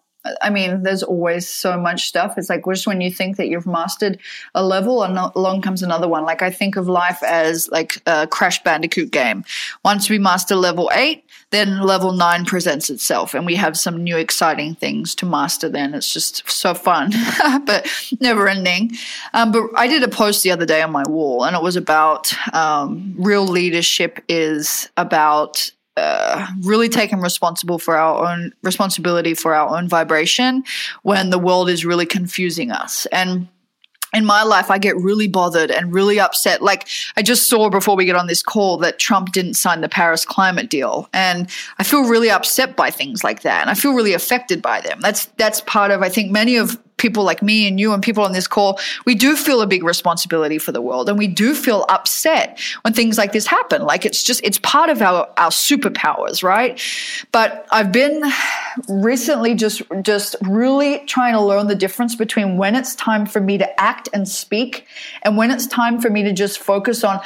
I 0.41 0.51
mean, 0.51 0.83
there's 0.83 1.01
always 1.01 1.47
so 1.47 1.79
much 1.79 2.07
stuff. 2.07 2.35
It's 2.37 2.49
like 2.49 2.63
just 2.65 2.85
when 2.85 3.01
you 3.01 3.09
think 3.09 3.37
that 3.37 3.47
you've 3.47 3.65
mastered 3.65 4.19
a 4.53 4.63
level, 4.63 5.01
and 5.03 5.17
along 5.17 5.63
comes 5.63 5.81
another 5.81 6.07
one. 6.07 6.25
Like 6.25 6.43
I 6.43 6.51
think 6.51 6.75
of 6.75 6.87
life 6.87 7.23
as 7.23 7.67
like 7.69 8.01
a 8.05 8.27
Crash 8.27 8.61
Bandicoot 8.61 9.09
game. 9.09 9.43
Once 9.83 10.11
we 10.11 10.19
master 10.19 10.55
level 10.55 10.91
eight, 10.93 11.25
then 11.51 11.81
level 11.81 12.13
nine 12.13 12.45
presents 12.45 12.89
itself 12.89 13.33
and 13.33 13.45
we 13.45 13.55
have 13.55 13.77
some 13.77 14.03
new 14.03 14.17
exciting 14.17 14.73
things 14.75 15.13
to 15.15 15.25
master 15.25 15.69
then. 15.69 15.93
It's 15.93 16.11
just 16.11 16.49
so 16.49 16.73
fun 16.73 17.11
but 17.65 17.87
never 18.19 18.47
ending. 18.47 18.91
Um, 19.33 19.51
but 19.51 19.63
i 19.75 19.87
did 19.87 20.03
a 20.03 20.07
post 20.07 20.43
the 20.43 20.51
other 20.51 20.65
day 20.65 20.81
on 20.81 20.91
my 20.91 21.03
wall 21.07 21.45
and 21.45 21.55
it 21.55 21.61
was 21.61 21.75
about 21.75 22.33
um, 22.53 23.13
real 23.17 23.45
leadership 23.45 24.23
is 24.27 24.89
about 24.97 25.71
uh, 25.97 26.47
really 26.61 26.87
taking 26.87 27.19
responsible 27.19 27.77
for 27.77 27.97
our 27.97 28.31
own 28.31 28.53
responsibility 28.63 29.33
for 29.33 29.53
our 29.53 29.77
own 29.77 29.89
vibration 29.89 30.63
when 31.03 31.29
the 31.29 31.37
world 31.37 31.69
is 31.69 31.85
really 31.85 32.05
confusing 32.05 32.71
us. 32.71 33.05
And 33.07 33.47
in 34.13 34.25
my 34.25 34.43
life, 34.43 34.69
I 34.69 34.77
get 34.77 34.95
really 34.97 35.27
bothered 35.27 35.71
and 35.71 35.93
really 35.93 36.19
upset. 36.19 36.61
Like 36.61 36.87
I 37.15 37.21
just 37.21 37.47
saw 37.47 37.69
before 37.69 37.95
we 37.95 38.05
get 38.05 38.15
on 38.15 38.27
this 38.27 38.43
call 38.43 38.77
that 38.79 38.99
Trump 38.99 39.31
didn't 39.31 39.53
sign 39.53 39.81
the 39.81 39.89
Paris 39.89 40.25
climate 40.25 40.69
deal. 40.69 41.09
And 41.13 41.49
I 41.79 41.83
feel 41.83 42.07
really 42.07 42.29
upset 42.29 42.75
by 42.75 42.91
things 42.91 43.23
like 43.23 43.41
that. 43.43 43.61
And 43.61 43.69
I 43.69 43.73
feel 43.73 43.93
really 43.93 44.13
affected 44.13 44.61
by 44.61 44.81
them. 44.81 44.99
That's, 45.01 45.25
that's 45.37 45.61
part 45.61 45.91
of, 45.91 46.01
I 46.01 46.09
think 46.09 46.31
many 46.31 46.57
of 46.57 46.77
people 47.01 47.23
like 47.23 47.41
me 47.41 47.67
and 47.67 47.79
you 47.79 47.93
and 47.93 48.01
people 48.01 48.23
on 48.23 48.31
this 48.31 48.47
call, 48.47 48.79
we 49.05 49.15
do 49.15 49.35
feel 49.35 49.61
a 49.61 49.67
big 49.67 49.83
responsibility 49.83 50.57
for 50.57 50.71
the 50.71 50.81
world 50.81 51.09
and 51.09 51.17
we 51.17 51.27
do 51.27 51.53
feel 51.53 51.85
upset 51.89 52.59
when 52.83 52.93
things 52.93 53.17
like 53.17 53.33
this 53.33 53.47
happen. 53.47 53.81
Like 53.81 54.05
it's 54.05 54.23
just, 54.23 54.39
it's 54.43 54.59
part 54.59 54.89
of 54.89 55.01
our, 55.01 55.27
our 55.37 55.49
superpowers, 55.49 56.43
right? 56.43 56.79
But 57.31 57.65
I've 57.71 57.91
been 57.91 58.23
recently 58.87 59.55
just, 59.55 59.81
just 60.03 60.35
really 60.41 60.99
trying 60.99 61.33
to 61.33 61.41
learn 61.41 61.67
the 61.67 61.75
difference 61.75 62.15
between 62.15 62.57
when 62.57 62.75
it's 62.75 62.95
time 62.95 63.25
for 63.25 63.41
me 63.41 63.57
to 63.57 63.81
act 63.81 64.07
and 64.13 64.27
speak 64.27 64.85
and 65.23 65.35
when 65.35 65.51
it's 65.51 65.67
time 65.67 65.99
for 65.99 66.09
me 66.09 66.23
to 66.23 66.31
just 66.31 66.59
focus 66.59 67.03
on 67.03 67.19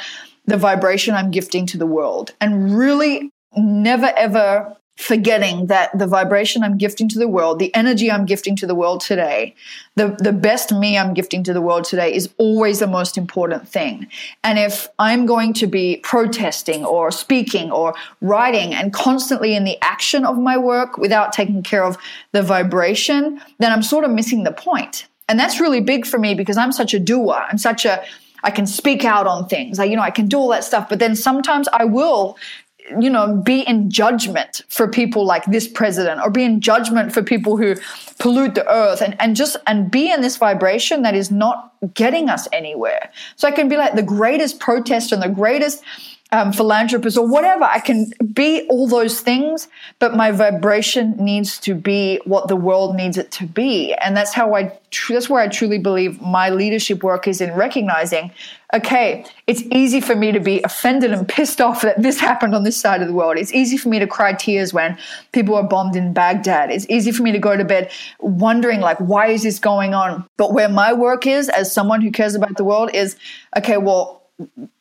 the 0.46 0.56
vibration 0.56 1.14
I'm 1.14 1.30
gifting 1.30 1.66
to 1.66 1.78
the 1.78 1.86
world 1.86 2.32
and 2.40 2.76
really 2.76 3.30
never 3.56 4.12
ever 4.16 4.76
forgetting 4.96 5.66
that 5.66 5.96
the 5.96 6.06
vibration 6.06 6.62
I'm 6.62 6.78
gifting 6.78 7.08
to 7.10 7.18
the 7.18 7.28
world, 7.28 7.58
the 7.58 7.74
energy 7.74 8.10
I'm 8.10 8.24
gifting 8.24 8.56
to 8.56 8.66
the 8.66 8.74
world 8.74 9.00
today, 9.00 9.54
the, 9.94 10.16
the 10.18 10.32
best 10.32 10.72
me 10.72 10.96
I'm 10.96 11.12
gifting 11.12 11.44
to 11.44 11.52
the 11.52 11.60
world 11.60 11.84
today 11.84 12.14
is 12.14 12.30
always 12.38 12.78
the 12.78 12.86
most 12.86 13.18
important 13.18 13.68
thing. 13.68 14.06
And 14.42 14.58
if 14.58 14.88
I'm 14.98 15.26
going 15.26 15.52
to 15.54 15.66
be 15.66 15.98
protesting 15.98 16.84
or 16.84 17.10
speaking 17.10 17.70
or 17.70 17.94
writing 18.22 18.74
and 18.74 18.92
constantly 18.92 19.54
in 19.54 19.64
the 19.64 19.78
action 19.82 20.24
of 20.24 20.38
my 20.38 20.56
work 20.56 20.96
without 20.96 21.32
taking 21.32 21.62
care 21.62 21.84
of 21.84 21.98
the 22.32 22.42
vibration, 22.42 23.40
then 23.58 23.72
I'm 23.72 23.82
sort 23.82 24.04
of 24.04 24.10
missing 24.10 24.44
the 24.44 24.52
point. 24.52 25.06
And 25.28 25.38
that's 25.38 25.60
really 25.60 25.80
big 25.80 26.06
for 26.06 26.18
me 26.18 26.34
because 26.34 26.56
I'm 26.56 26.72
such 26.72 26.94
a 26.94 27.00
doer. 27.00 27.44
I'm 27.50 27.58
such 27.58 27.84
a 27.84 28.02
I 28.44 28.50
can 28.50 28.66
speak 28.66 29.04
out 29.04 29.26
on 29.26 29.48
things. 29.48 29.80
I, 29.80 29.84
you 29.84 29.96
know, 29.96 30.02
I 30.02 30.10
can 30.10 30.28
do 30.28 30.38
all 30.38 30.48
that 30.48 30.62
stuff, 30.62 30.88
but 30.88 31.00
then 31.00 31.16
sometimes 31.16 31.68
I 31.72 31.84
will 31.84 32.38
you 33.00 33.10
know, 33.10 33.36
be 33.36 33.60
in 33.62 33.90
judgment 33.90 34.62
for 34.68 34.88
people 34.88 35.24
like 35.24 35.44
this 35.46 35.66
president 35.66 36.20
or 36.20 36.30
be 36.30 36.44
in 36.44 36.60
judgment 36.60 37.12
for 37.12 37.22
people 37.22 37.56
who 37.56 37.74
pollute 38.18 38.54
the 38.54 38.66
earth 38.72 39.00
and, 39.00 39.16
and 39.20 39.36
just 39.36 39.56
and 39.66 39.90
be 39.90 40.10
in 40.10 40.20
this 40.20 40.36
vibration 40.36 41.02
that 41.02 41.14
is 41.14 41.30
not 41.30 41.72
getting 41.94 42.28
us 42.28 42.48
anywhere. 42.52 43.10
So 43.36 43.48
I 43.48 43.50
can 43.50 43.68
be 43.68 43.76
like 43.76 43.94
the 43.94 44.02
greatest 44.02 44.60
protest 44.60 45.12
and 45.12 45.22
the 45.22 45.28
greatest 45.28 45.82
um, 46.32 46.52
philanthropist 46.52 47.16
or 47.16 47.26
whatever. 47.26 47.64
I 47.64 47.78
can 47.78 48.10
be 48.32 48.66
all 48.68 48.88
those 48.88 49.20
things, 49.20 49.68
but 49.98 50.16
my 50.16 50.32
vibration 50.32 51.16
needs 51.18 51.58
to 51.60 51.74
be 51.74 52.20
what 52.24 52.48
the 52.48 52.56
world 52.56 52.96
needs 52.96 53.16
it 53.16 53.30
to 53.32 53.46
be. 53.46 53.94
And 53.94 54.16
that's 54.16 54.32
how 54.32 54.54
I, 54.54 54.76
that's 55.08 55.30
where 55.30 55.40
I 55.40 55.48
truly 55.48 55.78
believe 55.78 56.20
my 56.20 56.50
leadership 56.50 57.02
work 57.02 57.28
is 57.28 57.40
in 57.40 57.54
recognizing, 57.54 58.32
okay, 58.74 59.24
it's 59.46 59.62
easy 59.70 60.00
for 60.00 60.16
me 60.16 60.32
to 60.32 60.40
be 60.40 60.60
offended 60.62 61.12
and 61.12 61.28
pissed 61.28 61.60
off 61.60 61.82
that 61.82 62.02
this 62.02 62.18
happened 62.18 62.54
on 62.56 62.64
this 62.64 62.76
side 62.76 63.00
of 63.00 63.06
the 63.06 63.14
world. 63.14 63.38
It's 63.38 63.52
easy 63.52 63.76
for 63.76 63.88
me 63.88 64.00
to 64.00 64.06
cry 64.06 64.32
tears 64.32 64.74
when 64.74 64.98
people 65.30 65.54
are 65.54 65.62
bombed 65.62 65.94
in 65.94 66.12
Baghdad. 66.12 66.72
It's 66.72 66.86
easy 66.88 67.12
for 67.12 67.22
me 67.22 67.30
to 67.30 67.38
go 67.38 67.56
to 67.56 67.64
bed 67.64 67.92
wondering, 68.18 68.80
like, 68.80 68.98
why 68.98 69.28
is 69.28 69.44
this 69.44 69.60
going 69.60 69.94
on? 69.94 70.28
But 70.36 70.52
where 70.52 70.68
my 70.68 70.92
work 70.92 71.24
is, 71.26 71.48
as 71.48 71.72
someone 71.72 72.00
who 72.00 72.10
cares 72.10 72.34
about 72.34 72.56
the 72.56 72.64
world, 72.64 72.90
is, 72.92 73.16
okay, 73.56 73.76
well, 73.76 74.24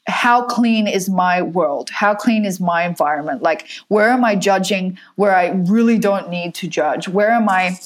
how 0.08 0.44
clean 0.46 0.88
is 0.88 1.10
my 1.10 1.42
world? 1.42 1.90
How 1.90 2.14
clean 2.14 2.46
is 2.46 2.60
my 2.60 2.86
environment? 2.86 3.42
Like, 3.42 3.68
where 3.88 4.10
am 4.10 4.24
I 4.24 4.36
judging 4.36 4.98
where 5.16 5.36
I 5.36 5.50
really 5.50 5.98
don't 5.98 6.30
need 6.30 6.54
to 6.56 6.68
judge? 6.68 7.08
Where 7.08 7.32
am 7.32 7.50
I? 7.50 7.80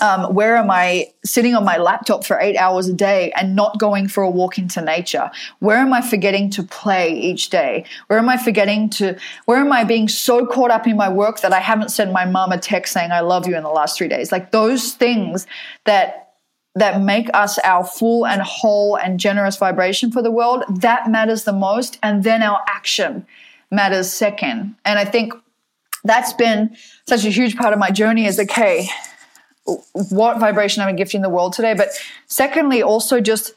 Um, 0.00 0.32
where 0.32 0.56
am 0.56 0.70
I 0.70 1.12
sitting 1.24 1.56
on 1.56 1.64
my 1.64 1.76
laptop 1.76 2.24
for 2.24 2.38
eight 2.38 2.56
hours 2.56 2.86
a 2.86 2.92
day 2.92 3.32
and 3.32 3.56
not 3.56 3.80
going 3.80 4.06
for 4.06 4.22
a 4.22 4.30
walk 4.30 4.56
into 4.56 4.80
nature? 4.80 5.32
Where 5.58 5.78
am 5.78 5.92
I 5.92 6.00
forgetting 6.00 6.48
to 6.50 6.62
play 6.62 7.12
each 7.12 7.50
day? 7.50 7.84
Where 8.06 8.20
am 8.20 8.28
I 8.28 8.36
forgetting 8.36 8.88
to, 8.90 9.18
where 9.46 9.58
am 9.58 9.72
I 9.72 9.82
being 9.82 10.06
so 10.06 10.46
caught 10.46 10.70
up 10.70 10.86
in 10.86 10.96
my 10.96 11.08
work 11.08 11.40
that 11.40 11.52
I 11.52 11.58
haven't 11.58 11.88
sent 11.88 12.12
my 12.12 12.24
mom 12.24 12.52
a 12.52 12.58
text 12.58 12.92
saying, 12.92 13.10
I 13.10 13.18
love 13.18 13.48
you 13.48 13.56
in 13.56 13.64
the 13.64 13.68
last 13.68 13.98
three 13.98 14.06
days? 14.06 14.30
Like 14.30 14.52
those 14.52 14.92
things 14.92 15.48
that 15.86 16.29
that 16.74 17.00
make 17.00 17.28
us 17.34 17.58
our 17.60 17.84
full 17.84 18.26
and 18.26 18.42
whole 18.42 18.96
and 18.96 19.18
generous 19.18 19.56
vibration 19.56 20.12
for 20.12 20.22
the 20.22 20.30
world, 20.30 20.64
that 20.80 21.10
matters 21.10 21.44
the 21.44 21.52
most. 21.52 21.98
And 22.02 22.22
then 22.22 22.42
our 22.42 22.60
action 22.68 23.26
matters 23.70 24.12
second. 24.12 24.76
And 24.84 24.98
I 24.98 25.04
think 25.04 25.34
that's 26.04 26.32
been 26.32 26.76
such 27.08 27.24
a 27.24 27.30
huge 27.30 27.56
part 27.56 27.72
of 27.72 27.78
my 27.78 27.90
journey 27.90 28.26
is 28.26 28.38
okay, 28.38 28.88
what 30.10 30.38
vibration 30.38 30.82
am 30.82 30.88
I 30.88 30.92
gifting 30.92 31.22
the 31.22 31.28
world 31.28 31.52
today? 31.52 31.74
But 31.74 31.90
secondly, 32.26 32.82
also 32.82 33.20
just 33.20 33.52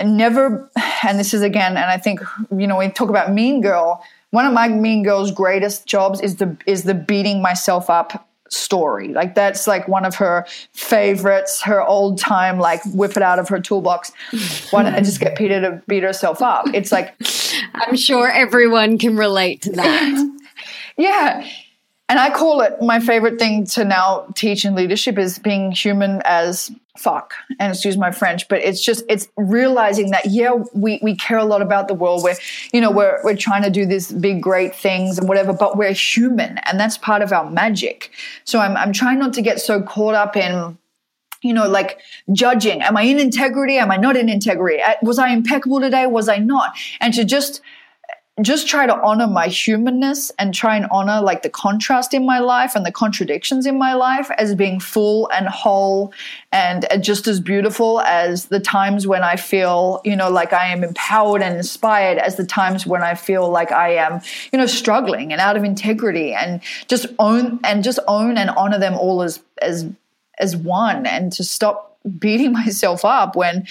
never, 0.00 0.70
and 1.02 1.18
this 1.18 1.34
is 1.34 1.42
again, 1.42 1.76
and 1.76 1.90
I 1.90 1.98
think, 1.98 2.20
you 2.56 2.66
know, 2.66 2.78
we 2.78 2.88
talk 2.88 3.10
about 3.10 3.32
mean 3.32 3.60
girl. 3.60 4.02
One 4.30 4.46
of 4.46 4.52
my 4.52 4.68
mean 4.68 5.02
girl's 5.02 5.30
greatest 5.30 5.86
jobs 5.86 6.20
is 6.20 6.36
the 6.36 6.56
is 6.66 6.82
the 6.82 6.94
beating 6.94 7.40
myself 7.40 7.88
up 7.88 8.28
story. 8.48 9.08
Like 9.08 9.34
that's 9.34 9.66
like 9.66 9.88
one 9.88 10.04
of 10.04 10.14
her 10.16 10.46
favorites, 10.72 11.62
her 11.62 11.82
old 11.82 12.18
time, 12.18 12.58
like 12.58 12.82
whip 12.86 13.16
it 13.16 13.22
out 13.22 13.38
of 13.38 13.48
her 13.48 13.60
toolbox. 13.60 14.12
Why 14.70 14.82
don't 14.82 14.94
I 14.94 15.00
just 15.00 15.20
get 15.20 15.36
Peta 15.36 15.60
to 15.60 15.82
beat 15.86 16.02
herself 16.02 16.42
up? 16.42 16.66
It's 16.74 16.92
like 16.92 17.14
I'm 17.74 17.96
sure 17.96 18.28
everyone 18.28 18.98
can 18.98 19.16
relate 19.16 19.62
to 19.62 19.72
that. 19.72 20.36
yeah. 20.96 21.48
And 22.08 22.20
I 22.20 22.30
call 22.30 22.60
it 22.60 22.80
my 22.80 23.00
favorite 23.00 23.38
thing 23.38 23.64
to 23.66 23.84
now 23.84 24.26
teach 24.34 24.64
in 24.64 24.74
leadership 24.74 25.18
is 25.18 25.38
being 25.38 25.72
human 25.72 26.22
as 26.24 26.70
fuck 26.96 27.34
and 27.60 27.72
excuse 27.72 27.98
my 27.98 28.10
french 28.10 28.48
but 28.48 28.58
it's 28.60 28.82
just 28.82 29.04
it's 29.06 29.28
realizing 29.36 30.12
that 30.12 30.24
yeah 30.24 30.52
we 30.72 30.98
we 31.02 31.14
care 31.14 31.36
a 31.36 31.44
lot 31.44 31.60
about 31.60 31.88
the 31.88 31.94
world 31.94 32.22
we're 32.22 32.34
you 32.72 32.80
know 32.80 32.90
we're 32.90 33.20
we're 33.22 33.36
trying 33.36 33.62
to 33.62 33.68
do 33.68 33.84
these 33.84 34.10
big 34.12 34.42
great 34.42 34.74
things 34.74 35.18
and 35.18 35.28
whatever 35.28 35.52
but 35.52 35.76
we're 35.76 35.92
human 35.92 36.56
and 36.64 36.80
that's 36.80 36.96
part 36.96 37.20
of 37.20 37.32
our 37.32 37.50
magic 37.50 38.10
so 38.44 38.60
i'm 38.60 38.78
i'm 38.78 38.94
trying 38.94 39.18
not 39.18 39.34
to 39.34 39.42
get 39.42 39.60
so 39.60 39.82
caught 39.82 40.14
up 40.14 40.38
in 40.38 40.78
you 41.42 41.52
know, 41.52 41.68
like 41.68 42.00
judging. 42.32 42.82
Am 42.82 42.96
I 42.96 43.02
in 43.02 43.20
integrity? 43.20 43.76
Am 43.76 43.90
I 43.90 43.96
not 43.96 44.16
in 44.16 44.28
integrity? 44.28 44.80
Uh, 44.82 44.94
was 45.02 45.18
I 45.18 45.28
impeccable 45.28 45.80
today? 45.80 46.06
Was 46.06 46.28
I 46.28 46.38
not? 46.38 46.76
And 47.00 47.14
to 47.14 47.24
just 47.24 47.60
just 48.42 48.68
try 48.68 48.86
to 48.86 48.94
honor 49.00 49.26
my 49.26 49.46
humanness 49.46 50.30
and 50.38 50.52
try 50.52 50.76
and 50.76 50.86
honor 50.90 51.22
like 51.22 51.42
the 51.42 51.48
contrast 51.48 52.12
in 52.12 52.26
my 52.26 52.38
life 52.38 52.76
and 52.76 52.84
the 52.84 52.92
contradictions 52.92 53.64
in 53.64 53.78
my 53.78 53.94
life 53.94 54.30
as 54.36 54.54
being 54.54 54.78
full 54.78 55.30
and 55.32 55.48
whole 55.48 56.12
and 56.52 56.84
uh, 56.90 56.98
just 56.98 57.26
as 57.26 57.40
beautiful 57.40 58.02
as 58.02 58.46
the 58.46 58.60
times 58.60 59.06
when 59.06 59.22
I 59.22 59.36
feel, 59.36 60.02
you 60.04 60.14
know, 60.14 60.28
like 60.28 60.52
I 60.52 60.66
am 60.66 60.84
empowered 60.84 61.40
and 61.40 61.56
inspired 61.56 62.18
as 62.18 62.36
the 62.36 62.44
times 62.44 62.86
when 62.86 63.02
I 63.02 63.14
feel 63.14 63.48
like 63.48 63.72
I 63.72 63.94
am, 63.94 64.20
you 64.52 64.58
know, 64.58 64.66
struggling 64.66 65.32
and 65.32 65.40
out 65.40 65.56
of 65.56 65.64
integrity 65.64 66.34
and 66.34 66.60
just 66.88 67.06
own 67.18 67.58
and 67.64 67.82
just 67.82 67.98
own 68.06 68.36
and 68.36 68.50
honor 68.50 68.78
them 68.78 68.94
all 68.94 69.22
as 69.22 69.42
as 69.62 69.88
as 70.38 70.54
one 70.54 71.06
and 71.06 71.32
to 71.32 71.42
stop 71.42 71.98
beating 72.18 72.52
myself 72.64 73.02
up 73.02 73.34
when 73.34 73.66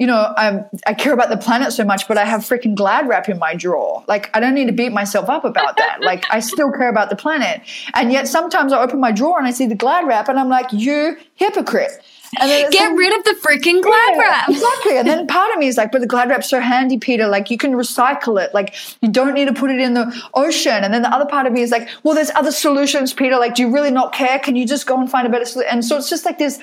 you 0.00 0.06
know, 0.06 0.32
I'm, 0.38 0.64
I 0.86 0.94
care 0.94 1.12
about 1.12 1.28
the 1.28 1.36
planet 1.36 1.74
so 1.74 1.84
much, 1.84 2.08
but 2.08 2.16
I 2.16 2.24
have 2.24 2.40
freaking 2.40 2.74
glad 2.74 3.06
wrap 3.06 3.28
in 3.28 3.38
my 3.38 3.54
drawer. 3.54 4.02
Like, 4.08 4.34
I 4.34 4.40
don't 4.40 4.54
need 4.54 4.64
to 4.64 4.72
beat 4.72 4.92
myself 4.92 5.28
up 5.28 5.44
about 5.44 5.76
that. 5.76 6.00
like, 6.00 6.24
I 6.30 6.40
still 6.40 6.72
care 6.72 6.88
about 6.88 7.10
the 7.10 7.16
planet. 7.16 7.60
And 7.92 8.10
yet 8.10 8.26
sometimes 8.26 8.72
I 8.72 8.80
open 8.80 8.98
my 8.98 9.12
drawer 9.12 9.36
and 9.36 9.46
I 9.46 9.50
see 9.50 9.66
the 9.66 9.74
glad 9.74 10.06
wrap 10.08 10.30
and 10.30 10.40
I'm 10.40 10.48
like, 10.48 10.72
you 10.72 11.18
hypocrite. 11.34 12.02
And 12.40 12.50
then 12.50 12.70
Get 12.70 12.96
rid 12.96 13.18
of 13.18 13.24
the 13.24 13.36
freaking 13.46 13.82
glad 13.82 14.12
yeah, 14.12 14.18
wrap. 14.18 14.48
Exactly. 14.48 14.96
And 14.96 15.06
then 15.06 15.26
part 15.28 15.52
of 15.52 15.58
me 15.58 15.66
is 15.66 15.76
like, 15.76 15.92
but 15.92 16.00
the 16.00 16.06
glad 16.06 16.30
wrap's 16.30 16.48
so 16.48 16.60
handy, 16.60 16.96
Peta. 16.96 17.28
Like 17.28 17.50
you 17.50 17.58
can 17.58 17.72
recycle 17.72 18.42
it. 18.42 18.54
Like 18.54 18.74
you 19.02 19.10
don't 19.10 19.34
need 19.34 19.48
to 19.48 19.52
put 19.52 19.70
it 19.70 19.80
in 19.80 19.92
the 19.92 20.10
ocean. 20.32 20.82
And 20.82 20.94
then 20.94 21.02
the 21.02 21.12
other 21.12 21.26
part 21.26 21.46
of 21.46 21.52
me 21.52 21.60
is 21.60 21.70
like, 21.70 21.90
well, 22.04 22.14
there's 22.14 22.30
other 22.36 22.52
solutions, 22.52 23.12
Peta. 23.12 23.36
Like, 23.38 23.54
do 23.54 23.62
you 23.62 23.70
really 23.70 23.90
not 23.90 24.14
care? 24.14 24.38
Can 24.38 24.56
you 24.56 24.66
just 24.66 24.86
go 24.86 24.98
and 24.98 25.10
find 25.10 25.26
a 25.26 25.30
better 25.30 25.44
solution? 25.44 25.70
And 25.70 25.84
so 25.84 25.98
it's 25.98 26.08
just 26.08 26.24
like 26.24 26.38
this, 26.38 26.58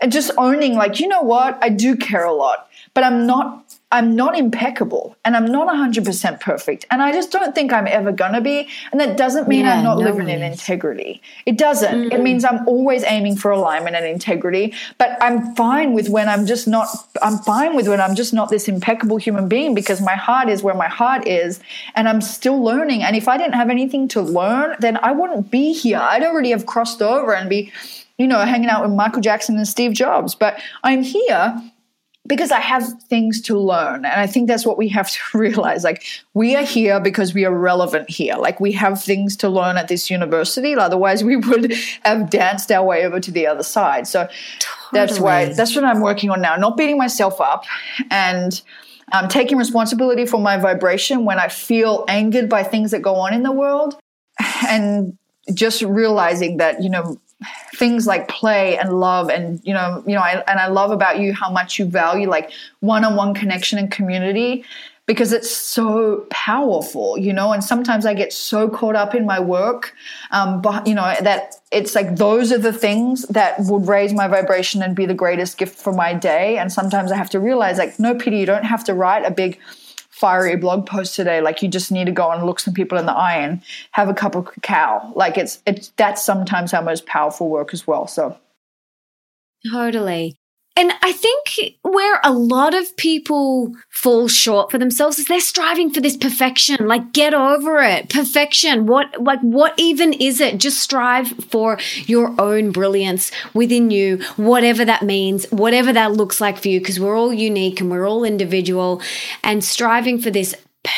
uh, 0.00 0.06
just 0.06 0.30
owning, 0.38 0.74
like, 0.74 1.00
you 1.00 1.08
know 1.08 1.22
what? 1.22 1.58
I 1.60 1.68
do 1.68 1.94
care 1.96 2.24
a 2.24 2.32
lot 2.32 2.67
but 2.98 3.04
I'm 3.04 3.28
not 3.28 3.76
I'm 3.92 4.16
not 4.16 4.36
impeccable 4.36 5.16
and 5.24 5.36
I'm 5.36 5.46
not 5.46 5.68
100% 5.68 6.40
perfect. 6.40 6.84
And 6.90 7.00
I 7.00 7.12
just 7.12 7.30
don't 7.30 7.54
think 7.54 7.72
I'm 7.72 7.86
ever 7.86 8.10
going 8.10 8.32
to 8.32 8.40
be. 8.40 8.68
And 8.90 9.00
that 9.00 9.16
doesn't 9.16 9.46
mean 9.46 9.66
yeah, 9.66 9.76
I'm 9.76 9.84
not 9.84 9.98
no 9.98 10.04
living 10.04 10.28
in 10.28 10.42
integrity. 10.42 11.22
It 11.46 11.56
doesn't. 11.56 11.94
Mm-hmm. 11.94 12.12
It 12.12 12.20
means 12.20 12.44
I'm 12.44 12.66
always 12.66 13.04
aiming 13.04 13.36
for 13.36 13.52
alignment 13.52 13.94
and 13.94 14.04
integrity. 14.04 14.74
But 14.98 15.16
I'm 15.20 15.54
fine 15.54 15.92
with 15.92 16.08
when 16.08 16.28
I'm 16.28 16.44
just 16.44 16.66
not, 16.66 16.88
I'm 17.22 17.38
fine 17.38 17.76
with 17.76 17.86
when 17.86 18.00
I'm 18.00 18.16
just 18.16 18.34
not 18.34 18.50
this 18.50 18.66
impeccable 18.66 19.18
human 19.18 19.48
being 19.48 19.76
because 19.76 20.00
my 20.00 20.16
heart 20.16 20.48
is 20.48 20.64
where 20.64 20.74
my 20.74 20.88
heart 20.88 21.28
is 21.28 21.60
and 21.94 22.08
I'm 22.08 22.20
still 22.20 22.60
learning. 22.60 23.04
And 23.04 23.14
if 23.14 23.28
I 23.28 23.38
didn't 23.38 23.54
have 23.54 23.70
anything 23.70 24.08
to 24.08 24.20
learn, 24.20 24.74
then 24.80 24.98
I 25.04 25.12
wouldn't 25.12 25.52
be 25.52 25.72
here. 25.72 25.98
I'd 25.98 26.24
already 26.24 26.50
have 26.50 26.66
crossed 26.66 27.00
over 27.00 27.32
and 27.32 27.48
be, 27.48 27.70
you 28.18 28.26
know, 28.26 28.40
hanging 28.40 28.68
out 28.68 28.82
with 28.82 28.92
Michael 28.92 29.22
Jackson 29.22 29.56
and 29.56 29.68
Steve 29.68 29.92
Jobs. 29.92 30.34
But 30.34 30.60
I'm 30.82 31.04
here 31.04 31.62
because 32.28 32.52
I 32.52 32.60
have 32.60 33.02
things 33.04 33.40
to 33.42 33.58
learn. 33.58 34.04
And 34.04 34.20
I 34.20 34.26
think 34.26 34.46
that's 34.46 34.66
what 34.66 34.76
we 34.76 34.88
have 34.88 35.10
to 35.10 35.18
realize. 35.38 35.82
Like, 35.82 36.04
we 36.34 36.54
are 36.54 36.62
here 36.62 37.00
because 37.00 37.34
we 37.34 37.44
are 37.44 37.54
relevant 37.54 38.08
here. 38.10 38.36
Like, 38.36 38.60
we 38.60 38.72
have 38.72 39.02
things 39.02 39.36
to 39.38 39.48
learn 39.48 39.78
at 39.78 39.88
this 39.88 40.10
university. 40.10 40.74
Otherwise, 40.74 41.24
we 41.24 41.36
would 41.36 41.72
have 42.04 42.30
danced 42.30 42.70
our 42.70 42.84
way 42.84 43.04
over 43.06 43.18
to 43.18 43.30
the 43.30 43.46
other 43.46 43.62
side. 43.62 44.06
So 44.06 44.28
totally. 44.58 44.90
that's 44.92 45.18
why, 45.18 45.46
that's 45.46 45.74
what 45.74 45.84
I'm 45.84 46.00
working 46.00 46.30
on 46.30 46.40
now. 46.40 46.56
Not 46.56 46.76
beating 46.76 46.98
myself 46.98 47.40
up 47.40 47.64
and 48.10 48.60
um, 49.12 49.28
taking 49.28 49.56
responsibility 49.56 50.26
for 50.26 50.38
my 50.38 50.58
vibration 50.58 51.24
when 51.24 51.38
I 51.38 51.48
feel 51.48 52.04
angered 52.08 52.48
by 52.48 52.62
things 52.62 52.90
that 52.90 53.00
go 53.00 53.14
on 53.16 53.32
in 53.32 53.42
the 53.42 53.52
world. 53.52 53.98
And 54.68 55.16
just 55.54 55.80
realizing 55.82 56.58
that, 56.58 56.82
you 56.82 56.90
know, 56.90 57.18
things 57.74 58.06
like 58.06 58.26
play 58.28 58.76
and 58.78 58.98
love 58.98 59.30
and 59.30 59.60
you 59.64 59.72
know 59.72 60.02
you 60.06 60.14
know 60.14 60.20
I, 60.20 60.42
and 60.48 60.58
i 60.58 60.66
love 60.66 60.90
about 60.90 61.20
you 61.20 61.32
how 61.32 61.50
much 61.50 61.78
you 61.78 61.84
value 61.84 62.28
like 62.28 62.50
one-on-one 62.80 63.34
connection 63.34 63.78
and 63.78 63.90
community 63.90 64.64
because 65.06 65.32
it's 65.32 65.50
so 65.50 66.26
powerful 66.30 67.16
you 67.16 67.32
know 67.32 67.52
and 67.52 67.62
sometimes 67.62 68.06
i 68.06 68.12
get 68.12 68.32
so 68.32 68.68
caught 68.68 68.96
up 68.96 69.14
in 69.14 69.24
my 69.24 69.38
work 69.38 69.94
um, 70.32 70.60
but 70.60 70.84
you 70.86 70.94
know 70.94 71.14
that 71.20 71.54
it's 71.70 71.94
like 71.94 72.16
those 72.16 72.50
are 72.50 72.58
the 72.58 72.72
things 72.72 73.22
that 73.28 73.54
would 73.60 73.86
raise 73.86 74.12
my 74.12 74.26
vibration 74.26 74.82
and 74.82 74.96
be 74.96 75.06
the 75.06 75.14
greatest 75.14 75.58
gift 75.58 75.76
for 75.76 75.92
my 75.92 76.14
day. 76.14 76.58
And 76.58 76.72
sometimes 76.72 77.12
i 77.12 77.16
have 77.16 77.30
to 77.30 77.40
realize 77.40 77.78
like 77.78 77.98
no 77.98 78.14
Peta 78.14 78.36
you 78.36 78.46
don't 78.46 78.64
have 78.64 78.84
to 78.84 78.94
write 78.94 79.24
a 79.24 79.30
big 79.30 79.58
fiery 80.18 80.56
blog 80.56 80.84
post 80.84 81.14
today. 81.14 81.40
Like 81.40 81.62
you 81.62 81.68
just 81.68 81.92
need 81.92 82.06
to 82.06 82.12
go 82.12 82.30
and 82.30 82.44
look 82.44 82.58
some 82.58 82.74
people 82.74 82.98
in 82.98 83.06
the 83.06 83.12
eye 83.12 83.36
and 83.36 83.62
have 83.92 84.08
a 84.08 84.14
cup 84.14 84.34
of 84.34 84.46
cacao. 84.46 85.12
Like 85.14 85.38
it's 85.38 85.62
it's 85.64 85.92
that's 85.96 86.24
sometimes 86.24 86.74
our 86.74 86.82
most 86.82 87.06
powerful 87.06 87.48
work 87.48 87.72
as 87.72 87.86
well. 87.86 88.08
So 88.08 88.36
totally. 89.70 90.36
And 90.78 90.92
I 91.02 91.10
think 91.10 91.74
where 91.82 92.20
a 92.22 92.32
lot 92.32 92.72
of 92.72 92.96
people 92.96 93.74
fall 93.88 94.28
short 94.28 94.70
for 94.70 94.78
themselves 94.78 95.18
is 95.18 95.26
they're 95.26 95.40
striving 95.40 95.90
for 95.90 96.00
this 96.00 96.16
perfection. 96.16 96.86
Like, 96.86 97.12
get 97.12 97.34
over 97.34 97.82
it. 97.82 98.08
Perfection. 98.08 98.86
What, 98.86 99.20
like, 99.20 99.40
what 99.40 99.74
even 99.76 100.12
is 100.12 100.40
it? 100.40 100.58
Just 100.58 100.78
strive 100.78 101.30
for 101.50 101.80
your 102.06 102.32
own 102.40 102.70
brilliance 102.70 103.32
within 103.54 103.90
you, 103.90 104.18
whatever 104.36 104.84
that 104.84 105.02
means, 105.02 105.50
whatever 105.50 105.92
that 105.92 106.12
looks 106.12 106.40
like 106.40 106.58
for 106.58 106.68
you, 106.68 106.78
because 106.78 107.00
we're 107.00 107.18
all 107.18 107.34
unique 107.34 107.80
and 107.80 107.90
we're 107.90 108.08
all 108.08 108.22
individual 108.22 109.02
and 109.42 109.64
striving 109.64 110.20
for 110.20 110.30
this 110.30 110.54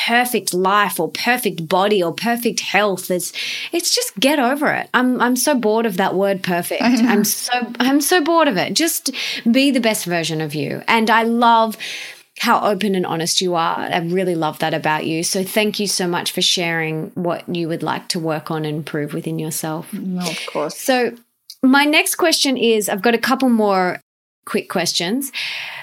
perfect 0.06 0.54
life 0.54 1.00
or 1.00 1.10
perfect 1.10 1.68
body 1.68 2.02
or 2.02 2.12
perfect 2.12 2.60
health. 2.60 3.10
It's 3.10 3.32
it's 3.72 3.94
just 3.94 4.18
get 4.18 4.38
over 4.38 4.72
it. 4.72 4.88
I'm 4.94 5.20
I'm 5.20 5.36
so 5.36 5.54
bored 5.54 5.86
of 5.86 5.96
that 5.96 6.14
word 6.14 6.42
perfect. 6.42 6.82
I'm 6.82 7.24
so 7.24 7.52
I'm 7.80 8.00
so 8.00 8.22
bored 8.22 8.48
of 8.48 8.56
it. 8.56 8.74
Just 8.74 9.10
be 9.50 9.70
the 9.70 9.80
best 9.80 10.04
version 10.04 10.40
of 10.40 10.54
you. 10.54 10.82
And 10.86 11.10
I 11.10 11.24
love 11.24 11.76
how 12.38 12.62
open 12.62 12.94
and 12.94 13.04
honest 13.04 13.40
you 13.40 13.54
are. 13.54 13.78
I 13.78 13.98
really 13.98 14.34
love 14.34 14.60
that 14.60 14.72
about 14.72 15.04
you. 15.06 15.22
So 15.22 15.44
thank 15.44 15.78
you 15.78 15.86
so 15.86 16.06
much 16.08 16.32
for 16.32 16.40
sharing 16.40 17.10
what 17.10 17.46
you 17.54 17.68
would 17.68 17.82
like 17.82 18.08
to 18.08 18.18
work 18.18 18.50
on 18.50 18.64
and 18.64 18.78
improve 18.78 19.12
within 19.12 19.38
yourself. 19.38 19.92
No, 19.92 20.22
of 20.22 20.46
course. 20.46 20.78
So 20.78 21.14
my 21.62 21.84
next 21.84 22.14
question 22.14 22.56
is 22.56 22.88
I've 22.88 23.02
got 23.02 23.14
a 23.14 23.18
couple 23.18 23.50
more 23.50 24.00
quick 24.44 24.68
questions. 24.68 25.32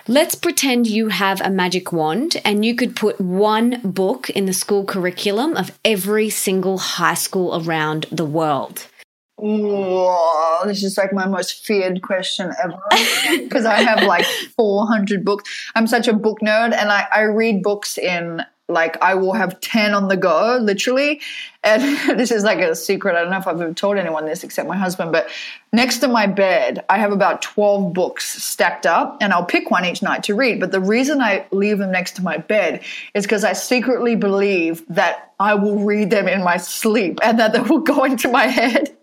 Let's 0.07 0.35
pretend 0.35 0.87
you 0.87 1.09
have 1.09 1.41
a 1.41 1.49
magic 1.49 1.91
wand 1.91 2.41
and 2.43 2.65
you 2.65 2.75
could 2.75 2.95
put 2.95 3.19
one 3.19 3.81
book 3.83 4.29
in 4.29 4.45
the 4.45 4.53
school 4.53 4.85
curriculum 4.85 5.55
of 5.55 5.77
every 5.83 6.29
single 6.29 6.77
high 6.77 7.13
school 7.13 7.61
around 7.61 8.05
the 8.11 8.25
world. 8.25 8.87
Whoa, 9.37 10.61
this 10.65 10.83
is 10.83 10.97
like 10.97 11.13
my 11.13 11.27
most 11.27 11.63
feared 11.63 12.01
question 12.01 12.51
ever 12.61 12.79
because 13.43 13.65
I 13.65 13.81
have 13.81 14.03
like 14.03 14.25
400 14.55 15.23
books. 15.23 15.71
I'm 15.75 15.85
such 15.85 16.07
a 16.07 16.13
book 16.13 16.39
nerd 16.41 16.73
and 16.73 16.91
I, 16.91 17.07
I 17.11 17.21
read 17.23 17.61
books 17.61 17.99
in 17.99 18.41
like 18.69 19.01
I 19.01 19.15
will 19.15 19.33
have 19.33 19.59
10 19.61 19.93
on 19.93 20.07
the 20.07 20.17
go, 20.17 20.57
literally. 20.61 21.21
And 21.63 21.81
this 22.19 22.31
is 22.31 22.43
like 22.43 22.59
a 22.59 22.75
secret. 22.75 23.15
I 23.15 23.21
don't 23.21 23.31
know 23.31 23.37
if 23.37 23.47
I've 23.47 23.61
ever 23.61 23.73
told 23.73 23.97
anyone 23.97 24.25
this 24.25 24.43
except 24.43 24.67
my 24.67 24.77
husband, 24.77 25.11
but 25.11 25.29
next 25.71 25.99
to 25.99 26.07
my 26.07 26.27
bed, 26.27 26.83
I 26.89 26.97
have 26.97 27.11
about 27.11 27.41
12 27.41 27.93
books 27.93 28.43
stacked 28.43 28.85
up 28.85 29.17
and 29.21 29.33
I'll 29.33 29.45
pick 29.45 29.71
one 29.71 29.85
each 29.85 30.01
night 30.01 30.23
to 30.23 30.35
read. 30.35 30.59
But 30.59 30.71
the 30.71 30.81
reason 30.81 31.21
I 31.21 31.45
leave 31.51 31.77
them 31.77 31.91
next 31.91 32.15
to 32.17 32.23
my 32.23 32.37
bed 32.37 32.83
is 33.13 33.25
because 33.25 33.43
I 33.43 33.53
secretly 33.53 34.15
believe 34.15 34.83
that 34.89 35.33
I 35.39 35.53
will 35.53 35.79
read 35.79 36.09
them 36.09 36.27
in 36.27 36.43
my 36.43 36.57
sleep 36.57 37.19
and 37.23 37.39
that 37.39 37.53
they 37.53 37.61
will 37.61 37.79
go 37.79 38.03
into 38.05 38.29
my 38.29 38.47
head. 38.47 38.95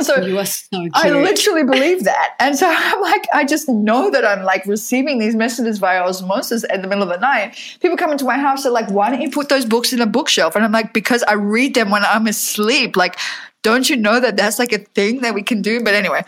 So 0.00 0.20
you 0.22 0.38
are 0.38 0.46
so 0.46 0.68
cute. 0.70 0.92
I 0.94 1.10
literally 1.10 1.64
believe 1.70 2.04
that. 2.04 2.34
And 2.40 2.56
so 2.56 2.66
I'm 2.74 3.00
like, 3.02 3.26
I 3.32 3.44
just 3.44 3.68
know 3.68 4.10
that 4.10 4.24
I'm 4.24 4.42
like 4.42 4.64
receiving 4.66 5.18
these 5.18 5.34
messages 5.34 5.78
via 5.78 6.02
osmosis 6.02 6.64
in 6.64 6.80
the 6.80 6.88
middle 6.88 7.02
of 7.02 7.10
the 7.10 7.18
night. 7.18 7.56
People 7.80 7.96
come 7.98 8.10
into 8.10 8.24
my 8.24 8.38
house, 8.38 8.62
they're 8.62 8.72
like, 8.72 8.90
why 8.90 9.10
don't 9.10 9.20
you 9.20 9.30
put 9.30 9.48
those 9.48 9.66
books 9.66 9.92
in 9.92 10.00
a 10.00 10.06
bookshelf? 10.06 10.56
And 10.56 10.64
I'm 10.64 10.72
like, 10.72 10.94
because 10.94 11.22
I 11.24 11.34
read 11.34 11.74
them 11.74 11.90
when 11.90 12.04
I'm 12.04 12.26
asleep. 12.26 12.96
Like, 12.96 13.18
don't 13.62 13.88
you 13.88 13.96
know 13.96 14.18
that 14.18 14.36
that's 14.36 14.58
like 14.58 14.72
a 14.72 14.78
thing 14.78 15.20
that 15.20 15.34
we 15.34 15.42
can 15.42 15.60
do? 15.60 15.82
But 15.82 15.94
anyway, 15.94 16.24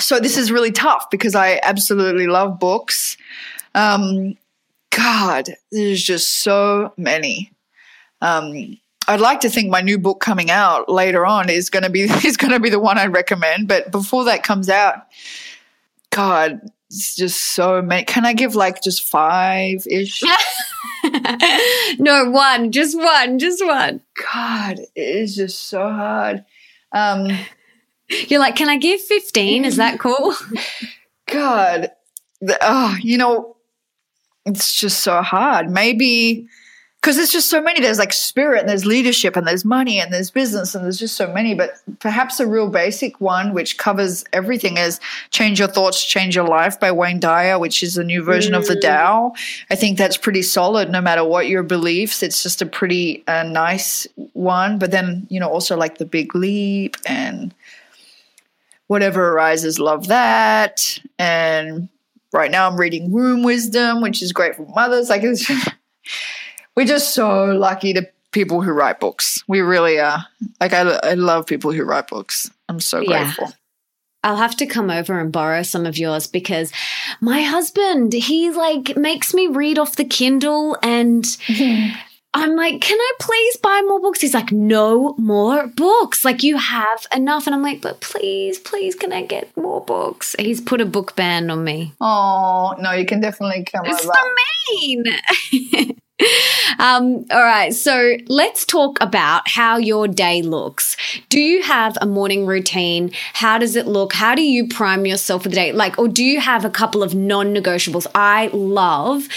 so 0.00 0.18
this 0.18 0.36
is 0.36 0.50
really 0.50 0.72
tough 0.72 1.10
because 1.10 1.36
I 1.36 1.60
absolutely 1.62 2.26
love 2.26 2.58
books. 2.58 3.16
Um, 3.74 4.36
God, 4.90 5.50
there's 5.70 6.02
just 6.02 6.42
so 6.42 6.92
many. 6.96 7.52
Um, 8.20 8.79
I'd 9.10 9.20
like 9.20 9.40
to 9.40 9.50
think 9.50 9.70
my 9.70 9.80
new 9.80 9.98
book 9.98 10.20
coming 10.20 10.52
out 10.52 10.88
later 10.88 11.26
on 11.26 11.50
is 11.50 11.68
going 11.68 11.82
to 11.82 11.90
be 11.90 12.02
is 12.24 12.36
going 12.36 12.52
to 12.52 12.60
be 12.60 12.70
the 12.70 12.78
one 12.78 12.96
I 12.96 13.06
recommend. 13.06 13.66
But 13.66 13.90
before 13.90 14.24
that 14.24 14.44
comes 14.44 14.68
out, 14.68 15.06
God, 16.10 16.60
it's 16.88 17.16
just 17.16 17.54
so 17.54 17.82
many. 17.82 18.04
Can 18.04 18.24
I 18.24 18.34
give 18.34 18.54
like 18.54 18.82
just 18.82 19.04
five 19.04 19.84
ish? 19.90 20.22
no, 21.98 22.30
one, 22.30 22.70
just 22.70 22.96
one, 22.96 23.40
just 23.40 23.64
one. 23.64 24.00
God, 24.32 24.78
it 24.78 24.90
is 24.94 25.34
just 25.34 25.66
so 25.66 25.80
hard. 25.88 26.44
Um, 26.92 27.36
You're 28.08 28.40
like, 28.40 28.54
can 28.54 28.68
I 28.68 28.76
give 28.76 29.00
fifteen? 29.00 29.64
Is 29.64 29.76
that 29.76 29.98
cool? 29.98 30.34
God, 31.26 31.90
the, 32.40 32.56
oh, 32.60 32.96
you 33.00 33.18
know, 33.18 33.56
it's 34.46 34.78
just 34.78 35.00
so 35.00 35.20
hard. 35.20 35.68
Maybe 35.68 36.46
because 37.00 37.16
there's 37.16 37.30
just 37.30 37.48
so 37.48 37.62
many. 37.62 37.80
There's 37.80 37.98
like 37.98 38.12
spirit, 38.12 38.60
and 38.60 38.68
there's 38.68 38.84
leadership, 38.84 39.34
and 39.34 39.46
there's 39.46 39.64
money, 39.64 39.98
and 39.98 40.12
there's 40.12 40.30
business, 40.30 40.74
and 40.74 40.84
there's 40.84 40.98
just 40.98 41.16
so 41.16 41.32
many. 41.32 41.54
But 41.54 41.80
perhaps 41.98 42.40
a 42.40 42.46
real 42.46 42.68
basic 42.68 43.20
one, 43.22 43.54
which 43.54 43.78
covers 43.78 44.22
everything, 44.34 44.76
is 44.76 45.00
"Change 45.30 45.58
Your 45.58 45.68
Thoughts, 45.68 46.04
Change 46.04 46.36
Your 46.36 46.46
Life" 46.46 46.78
by 46.78 46.92
Wayne 46.92 47.18
Dyer, 47.18 47.58
which 47.58 47.82
is 47.82 47.96
a 47.96 48.04
new 48.04 48.22
version 48.22 48.52
mm. 48.52 48.58
of 48.58 48.66
the 48.66 48.74
mm. 48.74 48.82
Tao. 48.82 49.32
I 49.70 49.76
think 49.76 49.96
that's 49.96 50.18
pretty 50.18 50.42
solid, 50.42 50.90
no 50.90 51.00
matter 51.00 51.24
what 51.24 51.48
your 51.48 51.62
beliefs. 51.62 52.22
It's 52.22 52.42
just 52.42 52.60
a 52.60 52.66
pretty 52.66 53.24
uh, 53.26 53.44
nice 53.44 54.06
one. 54.34 54.78
But 54.78 54.90
then, 54.90 55.26
you 55.30 55.40
know, 55.40 55.48
also 55.48 55.78
like 55.78 55.96
the 55.96 56.06
Big 56.06 56.34
Leap 56.34 56.98
and 57.06 57.54
whatever 58.88 59.30
arises, 59.30 59.78
love 59.78 60.08
that. 60.08 60.98
And 61.18 61.88
right 62.34 62.50
now, 62.50 62.68
I'm 62.68 62.78
reading 62.78 63.10
Womb 63.10 63.42
Wisdom, 63.42 64.02
which 64.02 64.20
is 64.20 64.32
great 64.32 64.54
for 64.54 64.66
mothers. 64.66 65.08
Like 65.08 65.22
it's. 65.22 65.50
We're 66.76 66.86
just 66.86 67.14
so 67.14 67.46
lucky 67.46 67.92
to 67.94 68.08
people 68.32 68.62
who 68.62 68.72
write 68.72 69.00
books. 69.00 69.42
We 69.48 69.60
really 69.60 69.98
are. 69.98 70.24
Like 70.60 70.72
I, 70.72 70.82
I 71.02 71.14
love 71.14 71.46
people 71.46 71.72
who 71.72 71.84
write 71.84 72.08
books. 72.08 72.50
I'm 72.68 72.80
so 72.80 73.00
yeah. 73.00 73.24
grateful. 73.24 73.52
I'll 74.22 74.36
have 74.36 74.56
to 74.56 74.66
come 74.66 74.90
over 74.90 75.18
and 75.18 75.32
borrow 75.32 75.62
some 75.62 75.86
of 75.86 75.96
yours 75.96 76.26
because 76.26 76.72
my 77.20 77.42
husband, 77.42 78.12
he 78.12 78.50
like 78.50 78.96
makes 78.96 79.32
me 79.32 79.46
read 79.46 79.78
off 79.78 79.96
the 79.96 80.04
Kindle 80.04 80.76
and 80.82 81.24
I'm 82.32 82.54
like, 82.54 82.80
can 82.80 82.98
I 82.98 83.12
please 83.18 83.56
buy 83.56 83.82
more 83.86 84.00
books? 84.00 84.20
He's 84.20 84.34
like, 84.34 84.52
no 84.52 85.14
more 85.18 85.66
books. 85.66 86.24
Like 86.24 86.42
you 86.42 86.58
have 86.58 87.06
enough. 87.14 87.46
And 87.46 87.54
I'm 87.54 87.62
like, 87.62 87.80
but 87.80 88.00
please, 88.00 88.58
please, 88.58 88.94
can 88.94 89.12
I 89.12 89.22
get 89.22 89.56
more 89.56 89.84
books? 89.84 90.36
He's 90.38 90.60
put 90.60 90.80
a 90.80 90.86
book 90.86 91.16
ban 91.16 91.50
on 91.50 91.64
me. 91.64 91.94
Oh, 92.00 92.76
no, 92.78 92.92
you 92.92 93.06
can 93.06 93.20
definitely 93.20 93.64
come 93.64 93.84
it's 93.86 94.04
over. 94.04 94.12
so 94.14 94.34
mean. 94.70 95.96
Um, 96.78 97.26
all 97.30 97.42
right, 97.42 97.74
so 97.74 98.16
let's 98.28 98.64
talk 98.64 98.98
about 99.00 99.48
how 99.48 99.76
your 99.76 100.08
day 100.08 100.42
looks. 100.42 100.96
Do 101.28 101.40
you 101.40 101.62
have 101.62 101.96
a 102.00 102.06
morning 102.06 102.46
routine? 102.46 103.10
How 103.34 103.58
does 103.58 103.76
it 103.76 103.86
look? 103.86 104.12
How 104.12 104.34
do 104.34 104.42
you 104.42 104.68
prime 104.68 105.06
yourself 105.06 105.42
for 105.42 105.48
the 105.48 105.54
day? 105.54 105.72
Like, 105.72 105.98
or 105.98 106.08
do 106.08 106.24
you 106.24 106.40
have 106.40 106.64
a 106.64 106.70
couple 106.70 107.02
of 107.02 107.14
non 107.14 107.54
negotiables? 107.54 108.06
I 108.14 108.48
love 108.52 109.28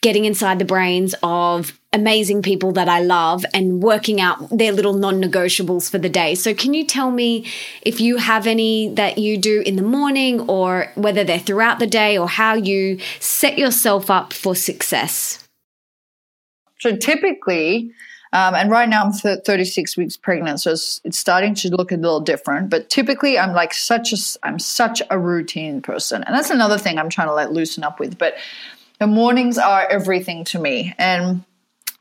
getting 0.00 0.26
inside 0.26 0.58
the 0.58 0.64
brains 0.66 1.14
of 1.22 1.78
amazing 1.94 2.42
people 2.42 2.72
that 2.72 2.90
I 2.90 3.00
love 3.00 3.46
and 3.54 3.82
working 3.82 4.20
out 4.20 4.50
their 4.50 4.70
little 4.70 4.92
non 4.92 5.22
negotiables 5.22 5.90
for 5.90 5.98
the 5.98 6.10
day. 6.10 6.34
So, 6.34 6.52
can 6.52 6.74
you 6.74 6.84
tell 6.84 7.10
me 7.10 7.46
if 7.82 8.00
you 8.00 8.18
have 8.18 8.46
any 8.46 8.92
that 8.94 9.16
you 9.16 9.38
do 9.38 9.62
in 9.64 9.76
the 9.76 9.82
morning 9.82 10.40
or 10.42 10.92
whether 10.94 11.24
they're 11.24 11.38
throughout 11.38 11.78
the 11.78 11.86
day 11.86 12.18
or 12.18 12.28
how 12.28 12.54
you 12.54 12.98
set 13.20 13.58
yourself 13.58 14.10
up 14.10 14.32
for 14.32 14.54
success? 14.54 15.43
So 16.84 16.94
typically, 16.94 17.92
um, 18.34 18.54
and 18.54 18.70
right 18.70 18.86
now 18.86 19.04
I'm 19.04 19.12
36 19.12 19.96
weeks 19.96 20.18
pregnant, 20.18 20.60
so 20.60 20.72
it's, 20.72 21.00
it's, 21.02 21.18
starting 21.18 21.54
to 21.54 21.74
look 21.74 21.92
a 21.92 21.96
little 21.96 22.20
different. 22.20 22.68
But 22.68 22.90
typically, 22.90 23.38
I'm 23.38 23.54
like 23.54 23.72
such 23.72 24.12
a 24.12 24.16
I'm 24.42 24.58
such 24.58 25.00
a 25.08 25.18
routine 25.18 25.80
person, 25.80 26.22
and 26.24 26.34
that's 26.36 26.50
another 26.50 26.76
thing 26.76 26.98
I'm 26.98 27.08
trying 27.08 27.28
to 27.28 27.32
like 27.32 27.48
loosen 27.48 27.84
up 27.84 27.98
with. 27.98 28.18
But 28.18 28.34
the 28.98 29.06
mornings 29.06 29.56
are 29.56 29.88
everything 29.88 30.44
to 30.44 30.58
me, 30.58 30.92
and 30.98 31.42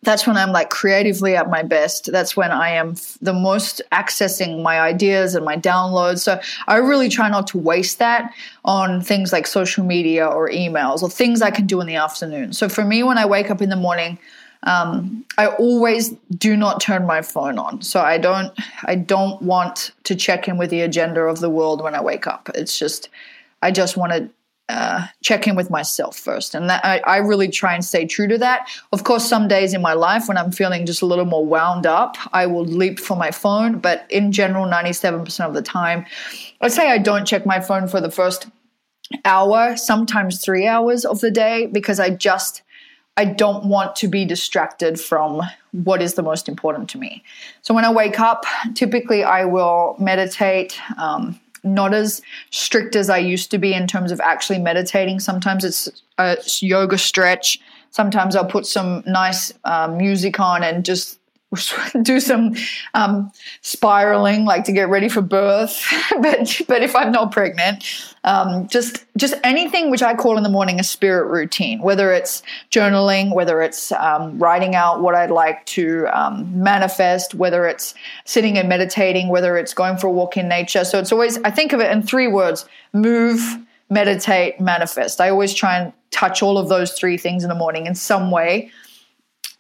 that's 0.02 0.28
when 0.28 0.36
I'm 0.36 0.52
like 0.52 0.70
creatively 0.70 1.38
at 1.38 1.50
my 1.50 1.64
best. 1.64 2.12
That's 2.12 2.36
when 2.36 2.52
I 2.52 2.72
am 2.72 2.96
the 3.22 3.32
most 3.32 3.82
accessing 3.94 4.62
my 4.62 4.82
ideas 4.82 5.34
and 5.34 5.46
my 5.46 5.56
downloads. 5.56 6.20
So 6.20 6.42
I 6.68 6.76
really 6.76 7.08
try 7.08 7.30
not 7.30 7.48
to 7.48 7.58
waste 7.58 8.00
that 8.00 8.34
on 8.66 9.00
things 9.00 9.32
like 9.32 9.48
social 9.48 9.86
media 9.86 10.28
or 10.28 10.50
emails 10.50 11.04
or 11.04 11.10
things 11.10 11.42
I 11.42 11.52
can 11.52 11.68
do 11.68 11.80
in 11.80 11.88
the 11.88 11.96
afternoon. 11.96 12.52
So 12.52 12.68
for 12.68 12.84
me, 12.84 13.02
when 13.02 13.18
I 13.18 13.26
wake 13.26 13.50
up 13.50 13.62
in 13.62 13.70
the 13.70 13.78
morning 13.78 14.20
um, 14.64 15.26
I 15.38 15.48
always 15.48 16.12
do 16.38 16.56
not 16.56 16.82
turn 16.82 17.06
my 17.06 17.22
phone 17.22 17.58
on. 17.60 17.82
So 17.82 18.02
I 18.02 18.18
don't 18.18 18.54
I 18.86 18.96
don't 18.96 19.42
want 19.42 19.92
to 20.06 20.16
check 20.16 20.48
in 20.48 20.58
with 20.58 20.70
the 20.70 20.82
agenda 20.82 21.22
of 21.22 21.40
the 21.40 21.50
world 21.50 21.82
when 21.82 21.96
I 21.96 22.02
wake 22.02 22.28
up. 22.28 22.50
It's 22.56 22.78
just 22.78 23.10
I 23.62 23.72
just 23.72 23.98
want 23.98 24.14
to 24.14 24.30
uh, 24.70 25.08
check 25.22 25.46
in 25.46 25.56
with 25.56 25.70
myself 25.70 26.18
first, 26.18 26.56
and 26.56 26.70
that, 26.70 26.84
I, 26.86 27.00
I 27.00 27.18
really 27.18 27.50
try 27.50 27.76
and 27.76 27.84
stay 27.84 28.06
true 28.06 28.28
to 28.30 28.38
that. 28.38 28.70
Of 28.94 29.04
course, 29.04 29.28
some 29.28 29.50
days 29.50 29.74
in 29.74 29.82
my 29.82 29.94
life 29.94 30.30
when 30.30 30.38
I'm 30.38 30.54
feeling 30.54 30.86
just 30.86 31.02
a 31.02 31.06
little 31.06 31.26
more 31.26 31.46
wound 31.46 31.86
up, 31.86 32.16
I 32.32 32.46
will 32.46 32.64
leap 32.64 32.98
for 32.98 33.18
my 33.18 33.30
phone. 33.30 33.80
But 33.80 34.06
in 34.10 34.32
general, 34.32 34.66
97% 34.66 35.46
of 35.46 35.54
the 35.54 35.62
time, 35.62 36.06
I'd 36.62 36.72
say 36.72 36.90
I 36.90 36.98
don't 36.98 37.26
check 37.26 37.46
my 37.46 37.60
phone 37.60 37.90
for 37.90 38.00
the 38.00 38.10
first 38.10 38.48
hour, 39.26 39.76
sometimes 39.76 40.42
three 40.42 40.66
hours 40.66 41.04
of 41.04 41.20
the 41.20 41.30
day, 41.30 41.66
because 41.66 42.00
I 42.00 42.10
just 42.12 42.62
I 43.16 43.26
don't 43.26 43.66
want 43.66 43.96
to 43.98 44.08
be 44.08 44.26
distracted 44.26 45.00
from 45.00 45.42
what 45.72 46.02
is 46.02 46.16
the 46.16 46.24
most 46.24 46.50
important 46.50 46.90
to 46.92 46.98
me. 46.98 47.24
So 47.62 47.74
when 47.74 47.86
I 47.86 47.92
wake 47.92 48.20
up, 48.20 48.46
typically 48.74 49.24
I 49.24 49.46
will 49.46 49.96
meditate. 50.00 50.80
Um, 50.98 51.40
not 51.64 51.94
as 51.94 52.22
strict 52.50 52.96
as 52.96 53.10
I 53.10 53.20
used 53.20 53.50
to 53.52 53.58
be 53.58 53.74
in 53.74 53.88
terms 53.88 54.12
of 54.12 54.20
actually 54.20 54.60
meditating. 54.60 55.20
Sometimes 55.20 55.64
it's 55.64 56.04
a 56.18 56.38
yoga 56.60 56.98
stretch. 56.98 57.60
Sometimes 57.92 58.36
I'll 58.36 58.46
put 58.46 58.66
some 58.66 59.04
nice 59.06 59.54
uh, 59.64 59.88
music 59.88 60.40
on 60.40 60.64
and 60.64 60.84
just 60.84 61.20
do 62.02 62.20
some 62.20 62.56
um, 62.94 63.32
spiraling, 63.62 64.46
like 64.46 64.64
to 64.66 64.72
get 64.72 64.90
ready 64.90 65.08
for 65.08 65.22
birth. 65.22 65.86
but 66.22 66.62
but 66.68 66.84
if 66.84 66.96
I'm 66.96 67.12
not 67.12 67.32
pregnant, 67.32 68.13
um, 68.24 68.68
just 68.68 69.04
just 69.18 69.34
anything 69.44 69.92
which 69.92 70.02
I 70.02 70.16
call 70.16 70.38
in 70.38 70.44
the 70.44 70.50
morning 70.50 70.80
a 70.80 70.84
spirit 70.84 71.28
routine, 71.28 71.82
whether 71.82 72.12
it's 72.14 72.42
journaling, 72.72 73.34
whether 73.34 73.62
it's 73.62 73.92
um, 73.92 74.40
writing 74.40 74.76
out 74.76 75.02
what 75.02 75.14
I'd 75.14 75.32
like 75.32 75.66
to 75.68 76.08
um, 76.08 76.64
manifest, 76.64 77.36
whether 77.36 77.66
it's 77.66 77.94
sitting 78.26 78.58
and 78.58 78.70
meditating, 78.70 79.28
whether 79.28 79.58
it's 79.58 79.74
going 79.74 79.98
for 79.98 80.08
a 80.08 80.12
walk 80.12 80.38
in 80.38 80.48
nature. 80.48 80.86
So 80.86 81.00
it's 81.00 81.12
always 81.12 81.38
I 81.44 81.52
think 81.52 81.74
of 81.74 81.82
it 81.82 81.92
in 81.92 82.02
three 82.02 82.28
words: 82.28 82.66
move, 82.94 83.42
meditate, 83.90 84.60
manifest. 84.60 85.20
I 85.20 85.30
always 85.30 85.54
try 85.54 85.78
and 85.78 85.94
touch 86.12 86.42
all 86.42 86.58
of 86.58 86.70
those 86.70 86.94
three 86.94 87.18
things 87.18 87.44
in 87.44 87.50
the 87.50 87.56
morning 87.56 87.88
in 87.88 87.96
some 87.96 88.32
way. 88.32 88.72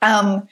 Um, 0.02 0.48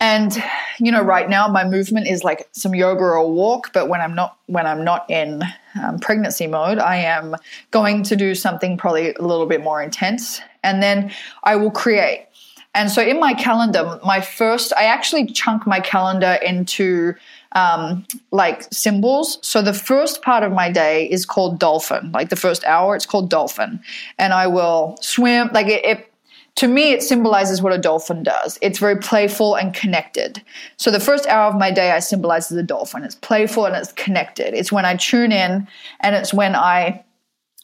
and 0.00 0.42
you 0.80 0.90
know 0.90 1.00
right 1.02 1.30
now 1.30 1.46
my 1.48 1.64
movement 1.64 2.08
is 2.08 2.24
like 2.24 2.48
some 2.52 2.74
yoga 2.74 3.00
or 3.00 3.14
a 3.14 3.26
walk 3.26 3.72
but 3.72 3.88
when 3.88 4.00
i'm 4.00 4.14
not 4.14 4.36
when 4.46 4.66
i'm 4.66 4.82
not 4.82 5.08
in 5.08 5.40
um, 5.82 5.98
pregnancy 5.98 6.46
mode 6.46 6.78
i 6.78 6.96
am 6.96 7.34
going 7.70 8.02
to 8.02 8.16
do 8.16 8.34
something 8.34 8.76
probably 8.76 9.14
a 9.14 9.22
little 9.22 9.46
bit 9.46 9.62
more 9.62 9.82
intense 9.82 10.40
and 10.62 10.82
then 10.82 11.10
i 11.44 11.56
will 11.56 11.70
create 11.70 12.26
and 12.74 12.90
so 12.90 13.02
in 13.02 13.18
my 13.20 13.34
calendar 13.34 13.98
my 14.04 14.20
first 14.20 14.72
i 14.76 14.84
actually 14.84 15.26
chunk 15.26 15.66
my 15.66 15.80
calendar 15.80 16.38
into 16.42 17.14
um, 17.54 18.04
like 18.30 18.66
symbols. 18.72 19.38
So 19.42 19.62
the 19.62 19.72
first 19.72 20.22
part 20.22 20.42
of 20.42 20.52
my 20.52 20.70
day 20.70 21.08
is 21.10 21.24
called 21.24 21.58
dolphin. 21.58 22.10
Like 22.12 22.28
the 22.28 22.36
first 22.36 22.64
hour, 22.64 22.96
it's 22.96 23.06
called 23.06 23.30
dolphin, 23.30 23.80
and 24.18 24.32
I 24.32 24.46
will 24.46 24.96
swim. 25.00 25.50
Like 25.52 25.68
it, 25.68 25.84
it 25.84 26.13
to 26.56 26.68
me, 26.68 26.92
it 26.92 27.02
symbolizes 27.02 27.60
what 27.60 27.72
a 27.72 27.78
dolphin 27.78 28.22
does. 28.22 28.58
It's 28.62 28.78
very 28.78 28.96
playful 28.96 29.56
and 29.56 29.74
connected. 29.74 30.42
So 30.76 30.90
the 30.90 31.00
first 31.00 31.26
hour 31.26 31.48
of 31.48 31.58
my 31.58 31.70
day, 31.70 31.90
I 31.90 31.98
symbolize 31.98 32.50
as 32.52 32.56
a 32.56 32.62
dolphin. 32.62 33.02
It's 33.02 33.16
playful 33.16 33.66
and 33.66 33.74
it's 33.74 33.92
connected. 33.92 34.54
It's 34.54 34.70
when 34.70 34.84
I 34.84 34.96
tune 34.96 35.32
in 35.32 35.66
and 36.00 36.14
it's 36.14 36.32
when 36.32 36.54
I 36.54 37.04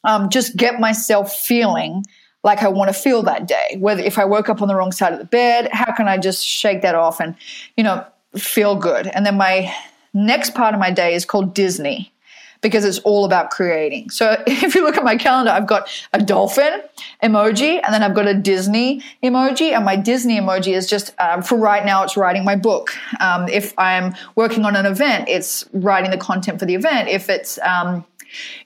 um, 0.02 0.28
just 0.28 0.56
get 0.56 0.80
myself 0.80 1.32
feeling 1.32 2.04
like 2.42 2.62
I 2.62 2.68
want 2.68 2.88
to 2.88 2.94
feel 2.94 3.22
that 3.24 3.46
day. 3.46 3.76
Whether 3.78 4.02
if 4.02 4.18
I 4.18 4.24
woke 4.24 4.48
up 4.48 4.60
on 4.60 4.66
the 4.66 4.74
wrong 4.74 4.92
side 4.92 5.12
of 5.12 5.18
the 5.20 5.24
bed, 5.24 5.68
how 5.72 5.94
can 5.94 6.08
I 6.08 6.18
just 6.18 6.44
shake 6.44 6.82
that 6.82 6.94
off 6.96 7.20
and, 7.20 7.36
you 7.76 7.84
know, 7.84 8.04
feel 8.36 8.74
good? 8.74 9.06
And 9.08 9.24
then 9.24 9.36
my 9.36 9.72
next 10.14 10.54
part 10.54 10.74
of 10.74 10.80
my 10.80 10.90
day 10.90 11.14
is 11.14 11.24
called 11.24 11.54
Disney 11.54 12.12
because 12.60 12.84
it's 12.84 12.98
all 13.00 13.24
about 13.24 13.50
creating. 13.50 14.10
So 14.10 14.42
if 14.46 14.74
you 14.74 14.82
look 14.82 14.96
at 14.96 15.04
my 15.04 15.16
calendar, 15.16 15.50
I've 15.50 15.66
got 15.66 15.88
a 16.12 16.22
dolphin 16.22 16.82
emoji 17.22 17.80
and 17.82 17.94
then 17.94 18.02
I've 18.02 18.14
got 18.14 18.26
a 18.26 18.34
Disney 18.34 19.02
emoji. 19.22 19.72
And 19.72 19.84
my 19.84 19.96
Disney 19.96 20.38
emoji 20.38 20.74
is 20.74 20.86
just 20.86 21.14
um, 21.18 21.42
for 21.42 21.56
right 21.56 21.84
now, 21.84 22.02
it's 22.02 22.16
writing 22.16 22.44
my 22.44 22.56
book. 22.56 22.90
Um, 23.20 23.48
if 23.48 23.72
I'm 23.78 24.14
working 24.36 24.64
on 24.64 24.76
an 24.76 24.86
event, 24.86 25.28
it's 25.28 25.64
writing 25.72 26.10
the 26.10 26.18
content 26.18 26.58
for 26.58 26.66
the 26.66 26.74
event. 26.74 27.08
If 27.08 27.28
it's, 27.28 27.58
um, 27.60 28.04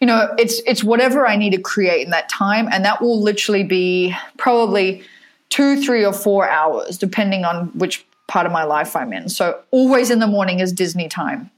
you 0.01 0.07
know, 0.07 0.35
it's 0.39 0.61
it's 0.67 0.85
whatever 0.85 1.27
I 1.27 1.37
need 1.37 1.51
to 1.51 1.61
create 1.61 2.05
in 2.05 2.11
that 2.11 2.29
time, 2.29 2.69
and 2.71 2.85
that 2.85 3.01
will 3.01 3.21
literally 3.21 3.63
be 3.63 4.15
probably 4.37 5.03
two, 5.49 5.83
three, 5.83 6.05
or 6.05 6.13
four 6.13 6.49
hours, 6.49 6.99
depending 6.99 7.45
on 7.45 7.69
which 7.69 8.05
part 8.27 8.45
of 8.45 8.53
my 8.53 8.65
life 8.65 8.97
I'm 8.97 9.13
in. 9.13 9.29
So 9.29 9.61
always 9.71 10.11
in 10.11 10.19
the 10.19 10.27
morning 10.27 10.61
is 10.61 10.73
Disney 10.73 11.09
time. 11.09 11.51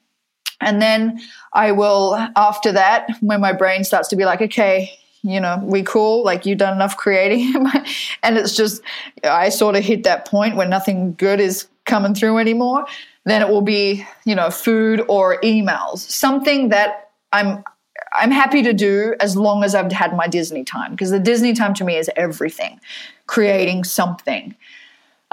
And 0.61 0.81
then 0.81 1.21
I 1.53 1.73
will, 1.73 2.15
after 2.37 2.73
that, 2.73 3.09
when 3.21 3.41
my 3.41 3.53
brain 3.53 3.85
starts 3.85 4.09
to 4.09 4.17
be 4.17 4.25
like, 4.25 4.41
okay, 4.41 4.99
you 5.23 5.41
know, 5.41 5.61
we 5.63 5.83
cool, 5.83 6.25
like 6.25 6.47
you've 6.47 6.59
done 6.59 6.75
enough 6.75 6.97
creating. 6.97 7.53
and 8.23 8.39
it's 8.39 8.55
just, 8.55 8.81
I 9.25 9.49
sort 9.49 9.77
of 9.77 9.85
hit 9.85 10.05
that 10.05 10.27
point 10.27 10.57
where 10.57 10.69
nothing 10.69 11.15
good 11.15 11.41
is 11.41 11.67
coming 11.85 12.15
through 12.15 12.39
anymore. 12.39 12.87
Then 13.25 13.43
it 13.43 13.49
will 13.49 13.63
be, 13.63 14.07
you 14.25 14.35
know, 14.35 14.51
food 14.51 15.05
or 15.09 15.41
emails, 15.41 15.99
something 15.99 16.69
that 16.69 17.11
I'm, 17.33 17.65
I'm 18.13 18.31
happy 18.31 18.63
to 18.63 18.73
do 18.73 19.15
as 19.21 19.37
long 19.37 19.65
as 19.65 19.75
I've 19.75 19.91
had 19.91 20.17
my 20.17 20.29
Disney 20.29 20.65
time 20.65 20.93
because 20.93 21.11
the 21.11 21.19
Disney 21.19 21.53
time 21.53 21.75
to 21.75 21.85
me 21.85 21.97
is 21.97 22.09
everything, 22.17 22.81
creating 23.27 23.85
something. 23.85 24.55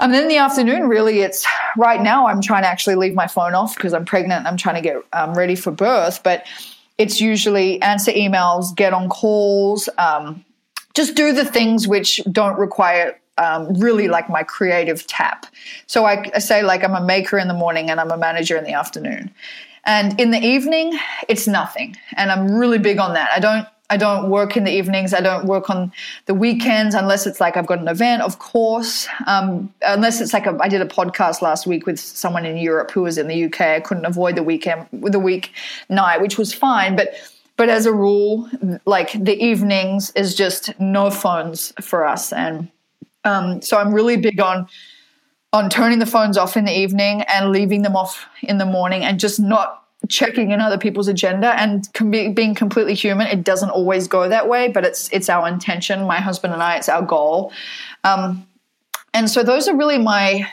And 0.00 0.12
then 0.12 0.22
in 0.22 0.28
the 0.28 0.38
afternoon, 0.38 0.88
really, 0.88 1.20
it's 1.20 1.46
right 1.76 2.00
now 2.00 2.26
I'm 2.26 2.40
trying 2.40 2.62
to 2.62 2.68
actually 2.68 2.96
leave 2.96 3.14
my 3.14 3.28
phone 3.28 3.54
off 3.54 3.76
because 3.76 3.94
I'm 3.94 4.04
pregnant. 4.04 4.46
I'm 4.46 4.56
trying 4.56 4.74
to 4.74 4.80
get 4.80 4.96
um, 5.12 5.34
ready 5.34 5.54
for 5.54 5.70
birth, 5.70 6.22
but 6.22 6.46
it's 6.98 7.20
usually 7.20 7.80
answer 7.80 8.10
emails, 8.12 8.74
get 8.74 8.92
on 8.92 9.08
calls, 9.08 9.88
um, 9.98 10.44
just 10.94 11.14
do 11.14 11.32
the 11.32 11.44
things 11.44 11.86
which 11.86 12.20
don't 12.30 12.58
require 12.58 13.18
um, 13.38 13.74
really 13.74 14.08
like 14.08 14.28
my 14.28 14.42
creative 14.42 15.06
tap. 15.06 15.46
So 15.86 16.04
I, 16.04 16.30
I 16.34 16.38
say 16.38 16.62
like 16.62 16.84
I'm 16.84 16.94
a 16.94 17.04
maker 17.04 17.38
in 17.38 17.48
the 17.48 17.54
morning 17.54 17.90
and 17.90 18.00
I'm 18.00 18.10
a 18.10 18.16
manager 18.16 18.56
in 18.56 18.64
the 18.64 18.72
afternoon. 18.72 19.32
And 19.84 20.18
in 20.20 20.30
the 20.30 20.38
evening, 20.38 20.98
it's 21.28 21.46
nothing. 21.46 21.96
And 22.16 22.30
I'm 22.30 22.54
really 22.54 22.78
big 22.78 22.98
on 22.98 23.14
that. 23.14 23.30
I 23.34 23.40
don't 23.40 23.66
I 23.90 23.98
don't 23.98 24.30
work 24.30 24.56
in 24.56 24.64
the 24.64 24.72
evenings. 24.72 25.12
I 25.12 25.20
don't 25.20 25.44
work 25.44 25.68
on 25.68 25.92
the 26.24 26.34
weekends 26.34 26.94
unless 26.94 27.26
it's 27.26 27.38
like 27.38 27.56
I've 27.56 27.66
got 27.66 27.80
an 27.80 27.88
event, 27.88 28.22
of 28.22 28.38
course. 28.38 29.06
Um, 29.26 29.72
unless 29.82 30.22
it's 30.22 30.32
like 30.32 30.46
a, 30.46 30.56
I 30.60 30.68
did 30.68 30.80
a 30.80 30.86
podcast 30.86 31.42
last 31.42 31.66
week 31.66 31.86
with 31.86 32.00
someone 32.00 32.46
in 32.46 32.56
Europe 32.56 32.90
who 32.90 33.02
was 33.02 33.18
in 33.18 33.28
the 33.28 33.44
UK. 33.44 33.60
I 33.60 33.80
couldn't 33.80 34.06
avoid 34.06 34.36
the 34.36 34.42
weekend, 34.42 34.86
the 34.92 35.18
week 35.18 35.52
night, 35.90 36.22
which 36.22 36.38
was 36.38 36.54
fine. 36.54 36.96
But 36.96 37.14
but 37.56 37.68
as 37.68 37.84
a 37.86 37.92
rule, 37.92 38.48
like 38.86 39.12
the 39.12 39.36
evenings 39.36 40.10
is 40.12 40.34
just 40.34 40.78
no 40.80 41.10
phones 41.10 41.72
for 41.80 42.06
us, 42.06 42.32
and 42.32 42.68
um, 43.24 43.60
so 43.60 43.78
I'm 43.78 43.94
really 43.94 44.16
big 44.16 44.40
on 44.40 44.66
on 45.52 45.70
turning 45.70 46.00
the 46.00 46.06
phones 46.06 46.36
off 46.36 46.56
in 46.56 46.64
the 46.64 46.76
evening 46.76 47.22
and 47.22 47.52
leaving 47.52 47.82
them 47.82 47.94
off 47.94 48.26
in 48.42 48.58
the 48.58 48.66
morning, 48.66 49.04
and 49.04 49.20
just 49.20 49.38
not 49.38 49.83
checking 50.08 50.50
in 50.50 50.60
other 50.60 50.78
people's 50.78 51.08
agenda 51.08 51.58
and 51.60 51.88
be, 52.10 52.28
being 52.28 52.54
completely 52.54 52.94
human 52.94 53.26
it 53.26 53.44
doesn't 53.44 53.70
always 53.70 54.08
go 54.08 54.28
that 54.28 54.48
way 54.48 54.68
but 54.68 54.84
it's 54.84 55.08
it's 55.12 55.28
our 55.28 55.48
intention 55.48 56.06
my 56.06 56.20
husband 56.20 56.52
and 56.52 56.62
i 56.62 56.76
it's 56.76 56.88
our 56.88 57.02
goal 57.02 57.52
um, 58.04 58.46
and 59.12 59.30
so 59.30 59.42
those 59.42 59.68
are 59.68 59.76
really 59.76 59.98
my 59.98 60.48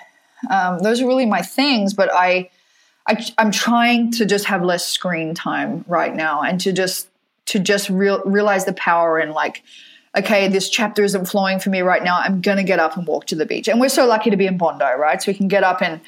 um, 0.49 0.79
those 0.79 1.01
are 1.01 1.07
really 1.07 1.25
my 1.25 1.41
things 1.41 1.93
but 1.93 2.09
I, 2.13 2.49
I 3.07 3.23
i'm 3.37 3.51
trying 3.51 4.11
to 4.11 4.25
just 4.25 4.45
have 4.45 4.63
less 4.63 4.87
screen 4.87 5.33
time 5.33 5.83
right 5.87 6.15
now 6.15 6.41
and 6.41 6.59
to 6.61 6.71
just 6.71 7.07
to 7.47 7.59
just 7.59 7.89
real, 7.89 8.21
realize 8.25 8.65
the 8.65 8.73
power 8.73 9.19
in 9.19 9.31
like 9.31 9.63
okay, 10.17 10.47
this 10.47 10.69
chapter 10.69 11.03
isn't 11.03 11.25
flowing 11.25 11.59
for 11.59 11.69
me 11.69 11.81
right 11.81 12.03
now. 12.03 12.19
I'm 12.19 12.41
to 12.41 12.63
get 12.63 12.79
up 12.79 12.97
and 12.97 13.07
walk 13.07 13.27
to 13.27 13.35
the 13.35 13.45
beach. 13.45 13.67
And 13.67 13.79
we're 13.79 13.89
so 13.89 14.05
lucky 14.05 14.29
to 14.29 14.37
be 14.37 14.45
in 14.45 14.57
Bondi, 14.57 14.83
right? 14.83 15.21
So 15.21 15.31
we 15.31 15.37
can 15.37 15.47
get 15.47 15.63
up 15.63 15.81
and 15.81 16.01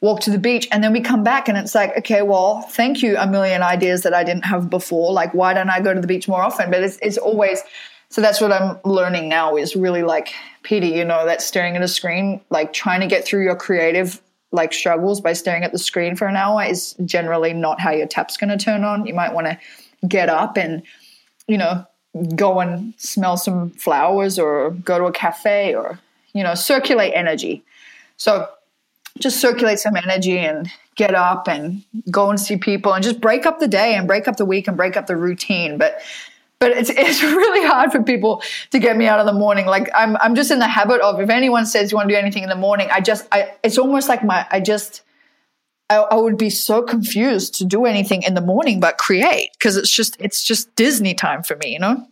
walk 0.00 0.20
to 0.20 0.30
the 0.30 0.38
beach 0.38 0.66
and 0.72 0.82
then 0.82 0.92
we 0.92 1.00
come 1.00 1.22
back 1.22 1.48
and 1.48 1.58
it's 1.58 1.74
like 1.74 1.96
okay 1.96 2.22
well 2.22 2.62
thank 2.62 3.02
you 3.02 3.16
a 3.18 3.26
million 3.26 3.62
ideas 3.62 4.02
that 4.02 4.14
i 4.14 4.24
didn't 4.24 4.44
have 4.44 4.70
before. 4.70 5.12
Like 5.12 5.34
why 5.34 5.54
don't 5.54 5.70
i 5.70 5.80
go 5.80 5.94
to 5.94 6.00
the 6.00 6.06
beach 6.06 6.28
more 6.28 6.42
often? 6.42 6.70
But 6.70 6.82
it's, 6.82 6.98
it's 7.02 7.18
always 7.18 7.62
so 8.08 8.20
that's 8.20 8.40
what 8.40 8.52
i'm 8.52 8.78
learning 8.84 9.28
now 9.28 9.56
is 9.56 9.76
really 9.76 10.02
like 10.02 10.32
Peta, 10.62 10.86
you 10.86 11.04
know 11.04 11.24
that 11.26 11.40
staring 11.40 11.76
at 11.76 11.82
a 11.82 11.88
screen 11.88 12.40
like 12.50 12.72
trying 12.72 13.00
to 13.00 13.06
get 13.06 13.24
through 13.24 13.44
your 13.44 13.56
creative 13.56 14.20
like 14.52 14.72
struggles 14.72 15.20
by 15.20 15.32
staring 15.32 15.62
at 15.62 15.72
the 15.72 15.78
screen 15.78 16.16
for 16.16 16.26
an 16.26 16.36
hour 16.36 16.62
is 16.62 16.94
generally 17.04 17.52
not 17.52 17.80
how 17.80 17.90
your 17.90 18.06
tap's 18.06 18.36
going 18.36 18.50
to 18.50 18.62
turn 18.62 18.84
on. 18.84 19.06
You 19.06 19.14
might 19.14 19.32
want 19.32 19.46
to 19.46 19.58
get 20.08 20.28
up 20.28 20.56
and 20.56 20.82
you 21.46 21.58
know 21.58 21.86
go 22.34 22.60
and 22.60 22.92
smell 22.96 23.36
some 23.36 23.70
flowers 23.70 24.38
or 24.38 24.70
go 24.70 24.98
to 24.98 25.04
a 25.04 25.12
cafe 25.12 25.74
or 25.74 26.00
you 26.32 26.42
know 26.42 26.54
circulate 26.54 27.12
energy. 27.14 27.62
So 28.16 28.48
just 29.18 29.40
circulate 29.40 29.78
some 29.78 29.96
energy 29.96 30.38
and 30.38 30.70
get 30.94 31.14
up 31.14 31.48
and 31.48 31.84
go 32.10 32.30
and 32.30 32.38
see 32.38 32.56
people 32.56 32.92
and 32.92 33.02
just 33.02 33.20
break 33.20 33.46
up 33.46 33.58
the 33.58 33.68
day 33.68 33.94
and 33.94 34.06
break 34.06 34.28
up 34.28 34.36
the 34.36 34.44
week 34.44 34.68
and 34.68 34.76
break 34.76 34.96
up 34.96 35.06
the 35.06 35.16
routine. 35.16 35.78
But 35.78 36.00
but 36.58 36.72
it's 36.72 36.90
it's 36.94 37.22
really 37.22 37.66
hard 37.66 37.90
for 37.90 38.02
people 38.02 38.42
to 38.70 38.78
get 38.78 38.96
me 38.96 39.06
out 39.06 39.18
of 39.18 39.26
the 39.26 39.32
morning. 39.32 39.66
Like 39.66 39.90
I'm 39.94 40.16
I'm 40.18 40.34
just 40.34 40.50
in 40.50 40.58
the 40.58 40.68
habit 40.68 41.00
of 41.00 41.20
if 41.20 41.30
anyone 41.30 41.66
says 41.66 41.90
you 41.90 41.96
want 41.96 42.08
to 42.08 42.14
do 42.14 42.18
anything 42.18 42.42
in 42.42 42.48
the 42.48 42.56
morning, 42.56 42.88
I 42.92 43.00
just 43.00 43.26
I 43.32 43.54
it's 43.64 43.78
almost 43.78 44.08
like 44.08 44.22
my 44.24 44.46
I 44.50 44.60
just 44.60 45.02
I, 45.88 45.96
I 45.96 46.14
would 46.14 46.38
be 46.38 46.50
so 46.50 46.82
confused 46.82 47.54
to 47.56 47.64
do 47.64 47.84
anything 47.84 48.22
in 48.22 48.34
the 48.34 48.40
morning 48.40 48.78
but 48.78 48.96
create 48.98 49.50
because 49.58 49.76
it's 49.76 49.90
just 49.90 50.16
it's 50.20 50.44
just 50.44 50.74
Disney 50.76 51.14
time 51.14 51.42
for 51.42 51.56
me, 51.56 51.72
you 51.72 51.78
know. 51.78 52.06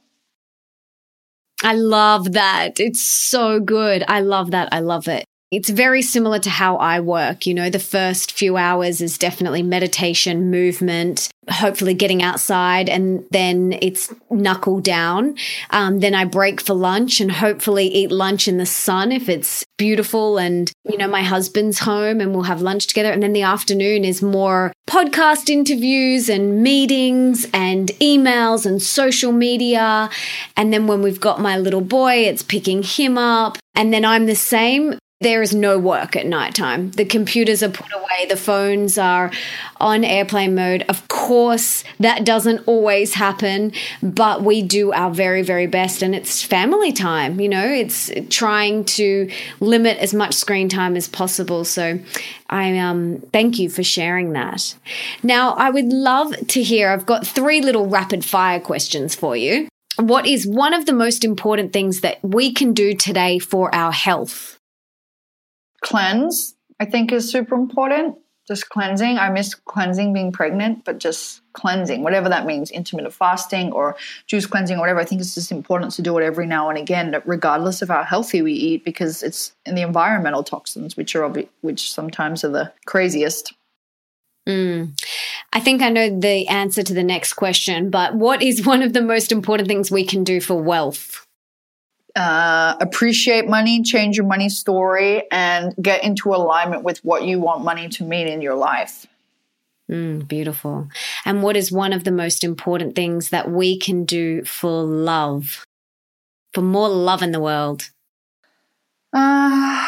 I 1.62 1.74
love 1.74 2.32
that. 2.32 2.78
It's 2.78 3.00
so 3.00 3.58
good. 3.58 4.04
I 4.06 4.20
love 4.20 4.52
that. 4.52 4.68
I 4.72 4.78
love 4.78 5.08
it. 5.08 5.24
It's 5.50 5.70
very 5.70 6.02
similar 6.02 6.38
to 6.40 6.50
how 6.50 6.76
I 6.76 7.00
work. 7.00 7.46
You 7.46 7.54
know, 7.54 7.70
the 7.70 7.78
first 7.78 8.32
few 8.32 8.58
hours 8.58 9.00
is 9.00 9.16
definitely 9.16 9.62
meditation, 9.62 10.50
movement, 10.50 11.30
hopefully 11.48 11.94
getting 11.94 12.22
outside, 12.22 12.90
and 12.90 13.24
then 13.30 13.78
it's 13.80 14.12
knuckle 14.30 14.80
down. 14.80 15.36
Um, 15.70 16.00
then 16.00 16.14
I 16.14 16.26
break 16.26 16.60
for 16.60 16.74
lunch 16.74 17.18
and 17.18 17.32
hopefully 17.32 17.86
eat 17.86 18.12
lunch 18.12 18.46
in 18.46 18.58
the 18.58 18.66
sun 18.66 19.10
if 19.10 19.30
it's 19.30 19.64
beautiful 19.78 20.36
and, 20.36 20.70
you 20.84 20.98
know, 20.98 21.08
my 21.08 21.22
husband's 21.22 21.78
home 21.78 22.20
and 22.20 22.34
we'll 22.34 22.42
have 22.42 22.60
lunch 22.60 22.86
together. 22.86 23.10
And 23.10 23.22
then 23.22 23.32
the 23.32 23.42
afternoon 23.42 24.04
is 24.04 24.20
more 24.20 24.72
podcast 24.86 25.48
interviews 25.48 26.28
and 26.28 26.62
meetings 26.62 27.46
and 27.54 27.88
emails 28.00 28.66
and 28.66 28.82
social 28.82 29.32
media. 29.32 30.10
And 30.58 30.74
then 30.74 30.86
when 30.86 31.00
we've 31.00 31.20
got 31.20 31.40
my 31.40 31.56
little 31.56 31.80
boy, 31.80 32.16
it's 32.26 32.42
picking 32.42 32.82
him 32.82 33.16
up. 33.16 33.56
And 33.74 33.94
then 33.94 34.04
I'm 34.04 34.26
the 34.26 34.34
same 34.34 34.98
there 35.20 35.42
is 35.42 35.52
no 35.52 35.80
work 35.80 36.14
at 36.14 36.26
nighttime. 36.26 36.92
The 36.92 37.04
computers 37.04 37.62
are 37.64 37.68
put 37.68 37.92
away, 37.92 38.26
the 38.28 38.36
phones 38.36 38.98
are 38.98 39.32
on 39.78 40.04
airplane 40.04 40.54
mode. 40.54 40.84
Of 40.88 41.08
course, 41.08 41.82
that 41.98 42.24
doesn't 42.24 42.62
always 42.66 43.14
happen, 43.14 43.72
but 44.00 44.42
we 44.42 44.62
do 44.62 44.92
our 44.92 45.10
very, 45.10 45.42
very 45.42 45.66
best. 45.66 46.02
And 46.02 46.14
it's 46.14 46.44
family 46.44 46.92
time, 46.92 47.40
you 47.40 47.48
know, 47.48 47.66
it's 47.66 48.12
trying 48.30 48.84
to 48.84 49.28
limit 49.58 49.98
as 49.98 50.14
much 50.14 50.34
screen 50.34 50.68
time 50.68 50.94
as 50.94 51.08
possible. 51.08 51.64
So 51.64 51.98
I 52.48 52.78
um, 52.78 53.20
thank 53.32 53.58
you 53.58 53.68
for 53.68 53.82
sharing 53.82 54.34
that. 54.34 54.76
Now, 55.24 55.54
I 55.54 55.70
would 55.70 55.86
love 55.86 56.34
to 56.46 56.62
hear, 56.62 56.90
I've 56.90 57.06
got 57.06 57.26
three 57.26 57.60
little 57.60 57.88
rapid 57.88 58.24
fire 58.24 58.60
questions 58.60 59.16
for 59.16 59.36
you. 59.36 59.68
What 59.96 60.26
is 60.28 60.46
one 60.46 60.74
of 60.74 60.86
the 60.86 60.92
most 60.92 61.24
important 61.24 61.72
things 61.72 62.02
that 62.02 62.22
we 62.22 62.52
can 62.52 62.72
do 62.72 62.94
today 62.94 63.40
for 63.40 63.74
our 63.74 63.90
health? 63.90 64.57
Cleanse, 65.82 66.54
I 66.80 66.84
think 66.84 67.12
is 67.12 67.30
super 67.30 67.54
important. 67.54 68.16
Just 68.46 68.70
cleansing. 68.70 69.18
I 69.18 69.28
miss 69.28 69.54
cleansing 69.54 70.14
being 70.14 70.32
pregnant, 70.32 70.86
but 70.86 70.98
just 70.98 71.42
cleansing, 71.52 72.02
whatever 72.02 72.30
that 72.30 72.46
means, 72.46 72.70
intermittent 72.70 73.12
fasting 73.12 73.72
or 73.72 73.94
juice 74.26 74.46
cleansing 74.46 74.78
or 74.78 74.80
whatever. 74.80 75.00
I 75.00 75.04
think 75.04 75.20
it's 75.20 75.34
just 75.34 75.52
important 75.52 75.92
to 75.92 76.02
do 76.02 76.16
it 76.16 76.24
every 76.24 76.46
now 76.46 76.70
and 76.70 76.78
again, 76.78 77.14
regardless 77.26 77.82
of 77.82 77.90
how 77.90 78.02
healthy 78.04 78.40
we 78.40 78.54
eat, 78.54 78.86
because 78.86 79.22
it's 79.22 79.52
in 79.66 79.74
the 79.74 79.82
environmental 79.82 80.42
toxins, 80.42 80.96
which 80.96 81.14
are 81.14 81.28
which 81.60 81.92
sometimes 81.92 82.42
are 82.42 82.48
the 82.48 82.72
craziest. 82.86 83.52
Mm. 84.48 84.98
I 85.52 85.60
think 85.60 85.82
I 85.82 85.90
know 85.90 86.18
the 86.18 86.48
answer 86.48 86.82
to 86.82 86.94
the 86.94 87.04
next 87.04 87.34
question, 87.34 87.90
but 87.90 88.14
what 88.14 88.42
is 88.42 88.64
one 88.64 88.82
of 88.82 88.94
the 88.94 89.02
most 89.02 89.30
important 89.30 89.68
things 89.68 89.90
we 89.90 90.06
can 90.06 90.24
do 90.24 90.40
for 90.40 90.54
wealth? 90.54 91.27
Uh, 92.18 92.74
appreciate 92.80 93.46
money, 93.46 93.80
change 93.80 94.16
your 94.16 94.26
money 94.26 94.48
story, 94.48 95.22
and 95.30 95.72
get 95.80 96.02
into 96.02 96.34
alignment 96.34 96.82
with 96.82 96.98
what 97.04 97.22
you 97.22 97.38
want 97.38 97.62
money 97.62 97.88
to 97.88 98.02
mean 98.02 98.26
in 98.26 98.42
your 98.42 98.56
life. 98.56 99.06
Mm, 99.88 100.26
beautiful. 100.26 100.88
And 101.24 101.44
what 101.44 101.56
is 101.56 101.70
one 101.70 101.92
of 101.92 102.02
the 102.02 102.10
most 102.10 102.42
important 102.42 102.96
things 102.96 103.30
that 103.30 103.52
we 103.52 103.78
can 103.78 104.04
do 104.04 104.44
for 104.44 104.82
love, 104.82 105.64
for 106.52 106.60
more 106.60 106.88
love 106.88 107.22
in 107.22 107.30
the 107.30 107.40
world? 107.40 107.88
Uh, 109.12 109.86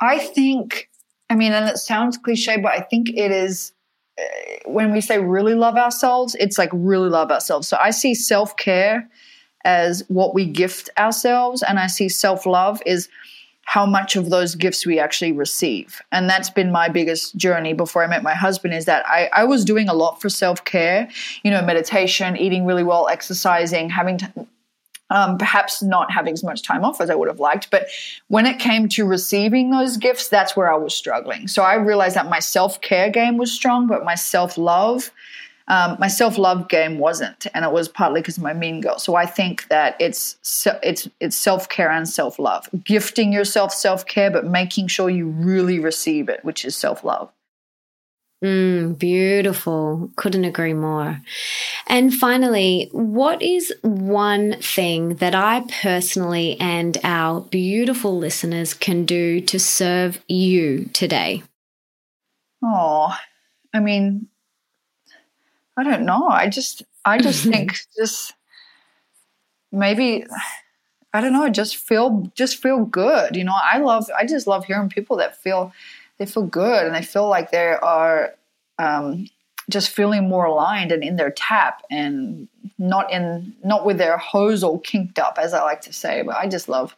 I 0.00 0.18
think, 0.18 0.90
I 1.30 1.36
mean, 1.36 1.52
and 1.52 1.68
it 1.68 1.78
sounds 1.78 2.18
cliche, 2.18 2.56
but 2.56 2.72
I 2.72 2.80
think 2.80 3.10
it 3.10 3.30
is 3.30 3.72
uh, 4.18 4.22
when 4.66 4.92
we 4.92 5.00
say 5.00 5.20
really 5.20 5.54
love 5.54 5.76
ourselves, 5.76 6.34
it's 6.40 6.58
like 6.58 6.70
really 6.72 7.10
love 7.10 7.30
ourselves. 7.30 7.68
So 7.68 7.78
I 7.80 7.90
see 7.90 8.12
self 8.16 8.56
care 8.56 9.08
as 9.64 10.04
what 10.08 10.34
we 10.34 10.46
gift 10.46 10.90
ourselves. 10.98 11.62
And 11.62 11.78
I 11.78 11.86
see 11.86 12.08
self 12.08 12.46
love 12.46 12.82
is 12.86 13.08
how 13.66 13.86
much 13.86 14.14
of 14.14 14.30
those 14.30 14.54
gifts 14.54 14.84
we 14.86 14.98
actually 14.98 15.32
receive. 15.32 16.02
And 16.12 16.28
that's 16.28 16.50
been 16.50 16.70
my 16.70 16.88
biggest 16.88 17.36
journey 17.36 17.72
before 17.72 18.04
I 18.04 18.06
met 18.06 18.22
my 18.22 18.34
husband 18.34 18.74
is 18.74 18.84
that 18.84 19.06
I, 19.06 19.30
I 19.32 19.44
was 19.44 19.64
doing 19.64 19.88
a 19.88 19.94
lot 19.94 20.20
for 20.20 20.28
self 20.28 20.64
care, 20.64 21.08
you 21.42 21.50
know, 21.50 21.62
meditation, 21.62 22.36
eating 22.36 22.66
really 22.66 22.84
well, 22.84 23.08
exercising, 23.08 23.88
having 23.88 24.18
to, 24.18 24.46
um, 25.10 25.38
perhaps 25.38 25.82
not 25.82 26.10
having 26.10 26.34
as 26.34 26.44
much 26.44 26.62
time 26.62 26.84
off 26.84 27.00
as 27.00 27.08
I 27.08 27.14
would 27.14 27.28
have 27.28 27.40
liked. 27.40 27.70
But 27.70 27.88
when 28.28 28.46
it 28.46 28.58
came 28.58 28.88
to 28.90 29.06
receiving 29.06 29.70
those 29.70 29.96
gifts, 29.96 30.28
that's 30.28 30.56
where 30.56 30.72
I 30.72 30.76
was 30.76 30.94
struggling. 30.94 31.48
So 31.48 31.62
I 31.62 31.74
realized 31.74 32.16
that 32.16 32.28
my 32.28 32.40
self 32.40 32.80
care 32.80 33.10
game 33.10 33.38
was 33.38 33.50
strong, 33.50 33.86
but 33.86 34.04
my 34.04 34.14
self 34.14 34.58
love 34.58 35.10
um, 35.68 35.96
my 35.98 36.08
self 36.08 36.36
love 36.36 36.68
game 36.68 36.98
wasn't, 36.98 37.46
and 37.54 37.64
it 37.64 37.72
was 37.72 37.88
partly 37.88 38.20
because 38.20 38.36
of 38.36 38.42
my 38.42 38.52
mean 38.52 38.80
girl. 38.82 38.98
So 38.98 39.14
I 39.14 39.24
think 39.24 39.68
that 39.68 39.96
it's 39.98 40.36
it's 40.82 41.08
it's 41.20 41.36
self 41.36 41.68
care 41.68 41.90
and 41.90 42.08
self 42.08 42.38
love, 42.38 42.68
gifting 42.84 43.32
yourself 43.32 43.72
self 43.72 44.04
care, 44.04 44.30
but 44.30 44.44
making 44.44 44.88
sure 44.88 45.08
you 45.08 45.26
really 45.28 45.78
receive 45.78 46.28
it, 46.28 46.44
which 46.44 46.64
is 46.64 46.76
self 46.76 47.02
love. 47.02 47.30
Mm, 48.44 48.98
beautiful. 48.98 50.10
Couldn't 50.16 50.44
agree 50.44 50.74
more. 50.74 51.18
And 51.86 52.12
finally, 52.12 52.90
what 52.92 53.40
is 53.40 53.72
one 53.80 54.60
thing 54.60 55.14
that 55.14 55.34
I 55.34 55.64
personally 55.80 56.60
and 56.60 56.98
our 57.04 57.40
beautiful 57.40 58.18
listeners 58.18 58.74
can 58.74 59.06
do 59.06 59.40
to 59.40 59.58
serve 59.58 60.22
you 60.28 60.90
today? 60.92 61.42
Oh, 62.62 63.16
I 63.72 63.80
mean, 63.80 64.28
I 65.76 65.82
don't 65.82 66.04
know. 66.04 66.28
I 66.28 66.48
just 66.48 66.82
I 67.04 67.18
just 67.18 67.44
think 67.52 67.76
just 67.96 68.34
maybe 69.72 70.24
I 71.12 71.20
don't 71.20 71.32
know, 71.32 71.48
just 71.48 71.76
feel 71.76 72.30
just 72.34 72.60
feel 72.60 72.84
good. 72.84 73.36
You 73.36 73.44
know, 73.44 73.54
I 73.54 73.78
love 73.78 74.10
I 74.16 74.26
just 74.26 74.46
love 74.46 74.64
hearing 74.64 74.88
people 74.88 75.16
that 75.18 75.36
feel 75.36 75.72
they 76.18 76.26
feel 76.26 76.44
good 76.44 76.86
and 76.86 76.94
they 76.94 77.02
feel 77.02 77.28
like 77.28 77.50
they 77.50 77.68
are 77.68 78.34
um, 78.78 79.28
just 79.70 79.90
feeling 79.90 80.28
more 80.28 80.44
aligned 80.44 80.92
and 80.92 81.02
in 81.02 81.16
their 81.16 81.30
tap 81.30 81.82
and 81.90 82.48
not 82.78 83.10
in 83.12 83.54
not 83.64 83.86
with 83.86 83.98
their 83.98 84.18
hose 84.18 84.62
all 84.62 84.78
kinked 84.80 85.18
up 85.18 85.38
as 85.40 85.54
I 85.54 85.62
like 85.62 85.80
to 85.82 85.92
say. 85.92 86.22
But 86.22 86.36
I 86.36 86.48
just 86.48 86.68
love 86.68 86.96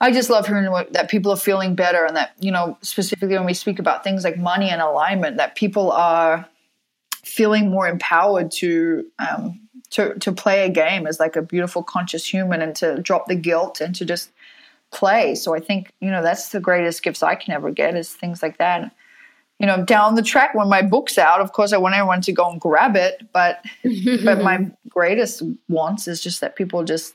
I 0.00 0.10
just 0.10 0.28
love 0.28 0.46
hearing 0.46 0.70
what, 0.70 0.92
that 0.92 1.08
people 1.08 1.32
are 1.32 1.36
feeling 1.36 1.74
better 1.74 2.04
and 2.04 2.16
that 2.16 2.34
you 2.38 2.50
know 2.50 2.76
specifically 2.82 3.36
when 3.36 3.46
we 3.46 3.54
speak 3.54 3.78
about 3.78 4.04
things 4.04 4.24
like 4.24 4.38
money 4.38 4.70
and 4.70 4.80
alignment 4.80 5.36
that 5.38 5.54
people 5.54 5.90
are 5.92 6.46
feeling 7.24 7.70
more 7.70 7.88
empowered 7.88 8.50
to 8.52 9.06
um, 9.18 9.60
to 9.90 10.14
to 10.18 10.32
play 10.32 10.64
a 10.64 10.68
game 10.68 11.06
as 11.06 11.20
like 11.20 11.36
a 11.36 11.42
beautiful 11.42 11.82
conscious 11.82 12.26
human 12.26 12.60
and 12.62 12.74
to 12.76 13.00
drop 13.00 13.26
the 13.26 13.34
guilt 13.34 13.80
and 13.80 13.94
to 13.94 14.04
just 14.04 14.30
play. 14.92 15.34
So 15.34 15.54
I 15.54 15.60
think 15.60 15.92
you 16.00 16.10
know 16.10 16.22
that's 16.22 16.50
the 16.50 16.60
greatest 16.60 17.02
gifts 17.02 17.22
I 17.22 17.34
can 17.34 17.54
ever 17.54 17.70
get 17.70 17.96
is 17.96 18.12
things 18.12 18.42
like 18.42 18.58
that. 18.58 18.94
You 19.60 19.66
know, 19.66 19.84
down 19.84 20.16
the 20.16 20.22
track 20.22 20.54
when 20.54 20.68
my 20.68 20.82
book's 20.82 21.16
out, 21.16 21.40
of 21.40 21.52
course 21.52 21.72
I 21.72 21.76
want 21.76 21.94
everyone 21.94 22.20
to 22.22 22.32
go 22.32 22.50
and 22.50 22.60
grab 22.60 22.96
it, 22.96 23.28
but 23.32 23.64
but 24.24 24.42
my 24.42 24.70
greatest 24.88 25.42
wants 25.68 26.08
is 26.08 26.20
just 26.20 26.40
that 26.40 26.56
people 26.56 26.84
just 26.84 27.14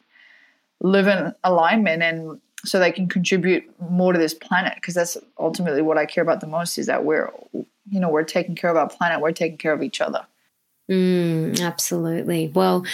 live 0.81 1.07
in 1.07 1.33
alignment 1.43 2.01
and 2.01 2.39
so 2.65 2.79
they 2.79 2.91
can 2.91 3.07
contribute 3.07 3.63
more 3.89 4.13
to 4.13 4.19
this 4.19 4.33
planet 4.33 4.75
because 4.75 4.93
that's 4.93 5.17
ultimately 5.37 5.81
what 5.81 5.97
I 5.97 6.05
care 6.05 6.21
about 6.21 6.41
the 6.41 6.47
most 6.47 6.77
is 6.77 6.87
that 6.87 7.05
we're 7.05 7.31
you 7.89 7.99
know, 7.99 8.09
we're 8.09 8.23
taking 8.23 8.55
care 8.55 8.69
of 8.69 8.77
our 8.77 8.89
planet, 8.89 9.21
we're 9.21 9.31
taking 9.31 9.57
care 9.57 9.73
of 9.73 9.81
each 9.81 10.01
other. 10.01 10.25
Mm, 10.89 11.59
absolutely. 11.61 12.51
Well, 12.53 12.85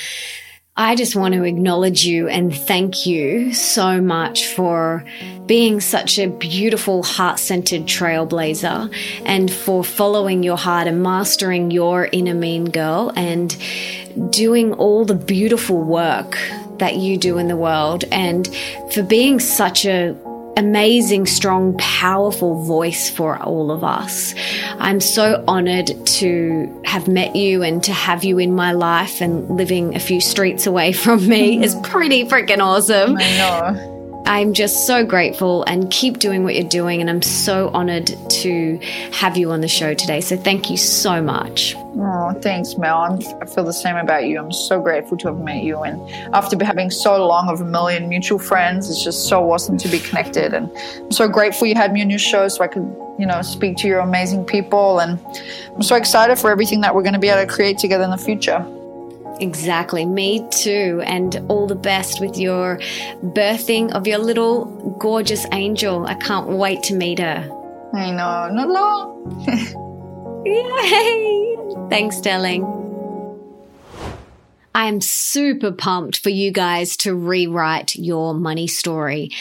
I 0.78 0.96
just 0.96 1.16
want 1.16 1.34
to 1.34 1.44
acknowledge 1.44 2.06
you 2.06 2.28
and 2.28 2.54
thank 2.54 3.06
you 3.06 3.54
so 3.54 4.02
much 4.02 4.48
for 4.48 5.06
being 5.46 5.80
such 5.80 6.20
a 6.20 6.28
beautiful, 6.28 7.04
heart 7.04 7.40
centered 7.40 7.84
trailblazer 7.84 8.94
and 9.26 9.52
for 9.52 9.86
following 9.86 10.44
your 10.44 10.58
heart 10.58 10.88
and 10.88 11.02
mastering 11.02 11.72
your 11.72 12.10
inner 12.12 12.34
mean 12.34 12.66
girl 12.66 13.14
and 13.16 13.56
doing 14.32 14.74
all 14.74 15.06
the 15.06 15.16
beautiful 15.16 15.82
work 15.82 16.38
that 16.80 16.96
you 16.96 17.18
do 17.18 17.38
in 17.38 17.48
the 17.48 17.58
world 17.58 18.04
and 18.12 18.48
for 18.94 19.04
being 19.04 19.40
such 19.40 19.86
a 19.86 20.16
amazing, 20.58 21.26
strong, 21.26 21.78
powerful 21.78 22.64
voice 22.64 23.10
for 23.10 23.38
all 23.38 23.72
of 23.72 23.84
us. 23.84 24.34
I'm 24.78 25.02
so 25.02 25.44
honored 25.48 25.92
to 26.06 26.82
have 26.86 27.08
met 27.08 27.36
you 27.36 27.62
and 27.62 27.84
to 27.84 27.94
have 27.94 28.24
you 28.24 28.40
in 28.40 28.56
my 28.56 28.72
life 28.72 29.22
and 29.22 29.50
living 29.50 29.96
a 29.96 30.00
few 30.00 30.22
streets 30.22 30.66
away 30.66 30.94
from 30.94 31.28
me 31.28 31.64
is 31.64 31.76
pretty 31.84 32.26
freaking 32.26 32.60
awesome. 32.60 33.18
I 33.18 33.38
know. 33.38 33.95
I'm 34.28 34.54
just 34.54 34.88
so 34.88 35.06
grateful 35.06 35.64
and 35.68 35.92
keep 35.92 36.18
doing 36.18 36.44
what 36.44 36.56
you're 36.56 36.68
doing. 36.68 37.00
And 37.00 37.12
I'm 37.12 37.22
so 37.22 37.70
honored 37.76 38.08
to 38.08 38.80
have 39.12 39.38
you 39.38 39.52
on 39.52 39.62
the 39.62 39.68
show 39.68 39.94
today. 39.94 40.20
So 40.20 40.36
thank 40.36 40.72
you 40.72 40.78
so 40.78 41.22
much. 41.22 41.76
Oh, 41.98 42.34
thanks, 42.42 42.76
Mel. 42.76 42.98
I'm, 42.98 43.20
i 43.40 43.46
feel 43.46 43.64
the 43.64 43.72
same 43.72 43.96
about 43.96 44.26
you. 44.26 44.40
I'm 44.40 44.52
so 44.52 44.82
grateful 44.82 45.16
to 45.18 45.28
have 45.28 45.38
met 45.38 45.64
you. 45.64 45.80
And 45.84 46.10
after 46.34 46.58
having 46.66 46.90
so 46.90 47.26
long 47.26 47.50
of 47.50 47.62
a 47.62 47.66
million 47.66 48.10
mutual 48.10 48.40
friends, 48.40 48.90
it's 48.90 49.04
just 49.04 49.30
so 49.30 49.52
awesome 49.52 49.78
to 49.78 49.88
be 49.88 50.00
connected. 50.00 50.56
And 50.56 50.76
I'm 50.98 51.12
so 51.12 51.28
grateful 51.28 51.68
you 51.68 51.76
had 51.76 51.94
me 51.94 52.02
on 52.02 52.10
your 52.10 52.20
show 52.20 52.48
so 52.48 52.64
I 52.64 52.68
could, 52.68 52.84
you 53.20 53.28
know, 53.28 53.44
speak 53.44 53.78
to 53.78 53.88
your 53.88 54.00
amazing 54.00 54.44
people. 54.46 55.00
And 55.00 55.20
I'm 55.76 55.84
so 55.84 55.96
excited 55.96 56.40
for 56.40 56.50
everything 56.50 56.82
that 56.82 56.96
we're 56.96 57.04
going 57.04 57.14
to 57.14 57.20
be 57.20 57.30
able 57.30 57.46
to 57.46 57.54
create 57.54 57.78
together 57.78 58.04
in 58.04 58.10
the 58.10 58.18
future. 58.18 58.66
Exactly, 59.40 60.06
me 60.06 60.48
too. 60.52 61.02
And 61.06 61.36
all 61.50 61.68
the 61.68 61.76
best 61.76 62.22
with 62.22 62.38
your 62.38 62.78
birthing 63.22 63.92
of 63.92 64.08
your 64.08 64.20
little 64.20 64.66
gorgeous 65.00 65.46
angel. 65.52 66.06
I 66.06 66.16
can't 66.16 66.50
wait 66.50 66.84
to 66.84 66.96
meet 66.96 67.20
her. 67.20 67.50
I 67.94 68.12
know, 68.12 68.50
not 68.52 68.70
long. 68.70 70.44
Yay! 70.46 71.58
Thanks, 71.90 72.22
darling. 72.22 72.64
I 74.74 74.88
am 74.88 75.00
super 75.00 75.72
pumped 75.72 76.18
for 76.20 76.30
you 76.30 76.52
guys 76.52 76.98
to 76.98 77.16
rewrite 77.16 77.96
your 77.96 78.34
money 78.34 78.68
story. 78.68 79.32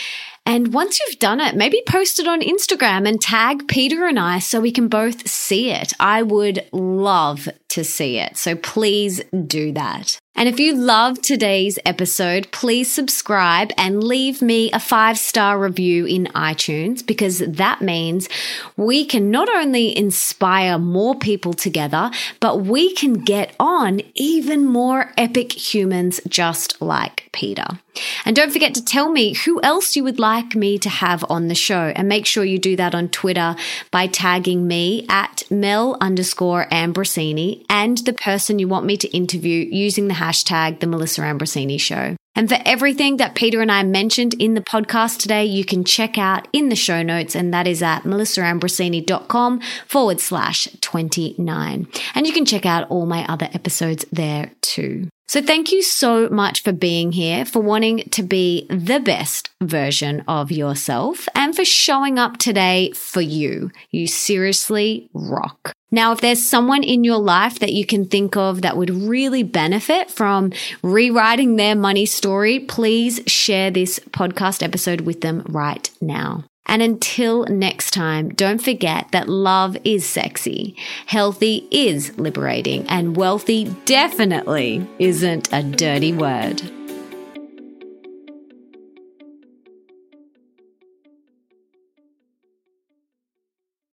And 0.46 0.74
once 0.74 1.00
you've 1.00 1.18
done 1.18 1.40
it, 1.40 1.56
maybe 1.56 1.82
post 1.86 2.18
it 2.18 2.28
on 2.28 2.40
Instagram 2.40 3.08
and 3.08 3.20
tag 3.20 3.66
Peta 3.66 4.04
and 4.04 4.18
I 4.18 4.40
so 4.40 4.60
we 4.60 4.72
can 4.72 4.88
both 4.88 5.26
see 5.28 5.70
it. 5.70 5.94
I 5.98 6.22
would 6.22 6.66
love 6.72 7.48
to 7.70 7.84
see 7.84 8.18
it. 8.18 8.36
So 8.36 8.54
please 8.54 9.22
do 9.46 9.72
that. 9.72 10.18
And 10.36 10.48
if 10.48 10.58
you 10.58 10.74
love 10.74 11.22
today's 11.22 11.78
episode, 11.86 12.50
please 12.50 12.92
subscribe 12.92 13.70
and 13.78 14.02
leave 14.02 14.42
me 14.42 14.68
a 14.72 14.80
five 14.80 15.16
star 15.16 15.60
review 15.60 16.06
in 16.06 16.26
iTunes 16.34 17.06
because 17.06 17.38
that 17.38 17.80
means 17.80 18.28
we 18.76 19.04
can 19.04 19.30
not 19.30 19.48
only 19.48 19.96
inspire 19.96 20.76
more 20.76 21.14
people 21.14 21.52
together, 21.52 22.10
but 22.40 22.62
we 22.62 22.92
can 22.94 23.12
get 23.12 23.54
on 23.60 24.00
even 24.14 24.66
more 24.66 25.12
epic 25.16 25.52
humans 25.52 26.20
just 26.26 26.82
like 26.82 27.28
Peta. 27.32 27.78
And 28.24 28.34
don't 28.34 28.52
forget 28.52 28.74
to 28.74 28.84
tell 28.84 29.08
me 29.10 29.34
who 29.34 29.60
else 29.62 29.94
you 29.94 30.02
would 30.04 30.18
like 30.18 30.54
me 30.54 30.78
to 30.78 30.88
have 30.88 31.24
on 31.28 31.48
the 31.48 31.54
show. 31.54 31.92
And 31.94 32.08
make 32.08 32.26
sure 32.26 32.44
you 32.44 32.58
do 32.58 32.76
that 32.76 32.94
on 32.94 33.08
Twitter 33.08 33.54
by 33.90 34.06
tagging 34.06 34.66
me 34.66 35.06
at 35.08 35.44
Mel 35.50 35.96
underscore 36.00 36.66
Ambrosini 36.72 37.64
and 37.68 37.98
the 37.98 38.12
person 38.12 38.58
you 38.58 38.68
want 38.68 38.86
me 38.86 38.96
to 38.96 39.08
interview 39.16 39.66
using 39.70 40.08
the 40.08 40.14
hashtag 40.24 40.80
The 40.80 40.86
Melissa 40.86 41.22
Ambrosini 41.22 41.80
Show. 41.80 42.16
And 42.36 42.48
for 42.48 42.58
everything 42.64 43.18
that 43.18 43.34
Peta 43.34 43.60
and 43.60 43.70
I 43.70 43.84
mentioned 43.84 44.34
in 44.34 44.54
the 44.54 44.60
podcast 44.60 45.18
today, 45.18 45.44
you 45.44 45.64
can 45.64 45.84
check 45.84 46.18
out 46.18 46.48
in 46.52 46.68
the 46.68 46.76
show 46.76 47.02
notes, 47.02 47.36
and 47.36 47.54
that 47.54 47.66
is 47.68 47.82
at 47.82 48.02
melissaambrosini.com 48.02 49.60
forward 49.86 50.20
slash 50.20 50.66
29. 50.80 51.86
And 52.14 52.26
you 52.26 52.32
can 52.32 52.44
check 52.44 52.66
out 52.66 52.90
all 52.90 53.06
my 53.06 53.24
other 53.26 53.48
episodes 53.52 54.04
there 54.10 54.50
too. 54.62 55.08
So 55.26 55.40
thank 55.40 55.72
you 55.72 55.82
so 55.82 56.28
much 56.28 56.62
for 56.62 56.72
being 56.72 57.12
here, 57.12 57.44
for 57.44 57.60
wanting 57.60 58.08
to 58.10 58.22
be 58.22 58.66
the 58.68 59.00
best 59.00 59.50
version 59.62 60.22
of 60.28 60.52
yourself, 60.52 61.28
and 61.34 61.56
for 61.56 61.64
showing 61.64 62.18
up 62.18 62.36
today 62.36 62.92
for 62.92 63.20
you. 63.22 63.70
You 63.90 64.06
seriously 64.06 65.08
rock. 65.14 65.72
Now, 65.90 66.12
if 66.12 66.20
there's 66.20 66.44
someone 66.44 66.82
in 66.82 67.04
your 67.04 67.18
life 67.18 67.60
that 67.60 67.72
you 67.72 67.86
can 67.86 68.06
think 68.06 68.36
of 68.36 68.62
that 68.62 68.76
would 68.76 68.90
really 68.90 69.42
benefit 69.42 70.10
from 70.10 70.52
rewriting 70.82 71.56
their 71.56 71.74
money 71.74 72.04
story, 72.04 72.60
please 72.60 73.20
share 73.26 73.70
this 73.70 73.98
podcast 74.10 74.62
episode 74.62 75.02
with 75.02 75.20
them 75.20 75.42
right 75.48 75.88
now. 76.00 76.44
And 76.66 76.82
until 76.82 77.44
next 77.44 77.92
time, 77.92 78.30
don't 78.30 78.62
forget 78.62 79.08
that 79.12 79.28
love 79.28 79.76
is 79.84 80.06
sexy, 80.06 80.76
healthy 81.06 81.68
is 81.70 82.16
liberating, 82.18 82.86
and 82.88 83.16
wealthy 83.16 83.64
definitely 83.84 84.86
isn't 84.98 85.52
a 85.52 85.62
dirty 85.62 86.12
word. 86.12 86.62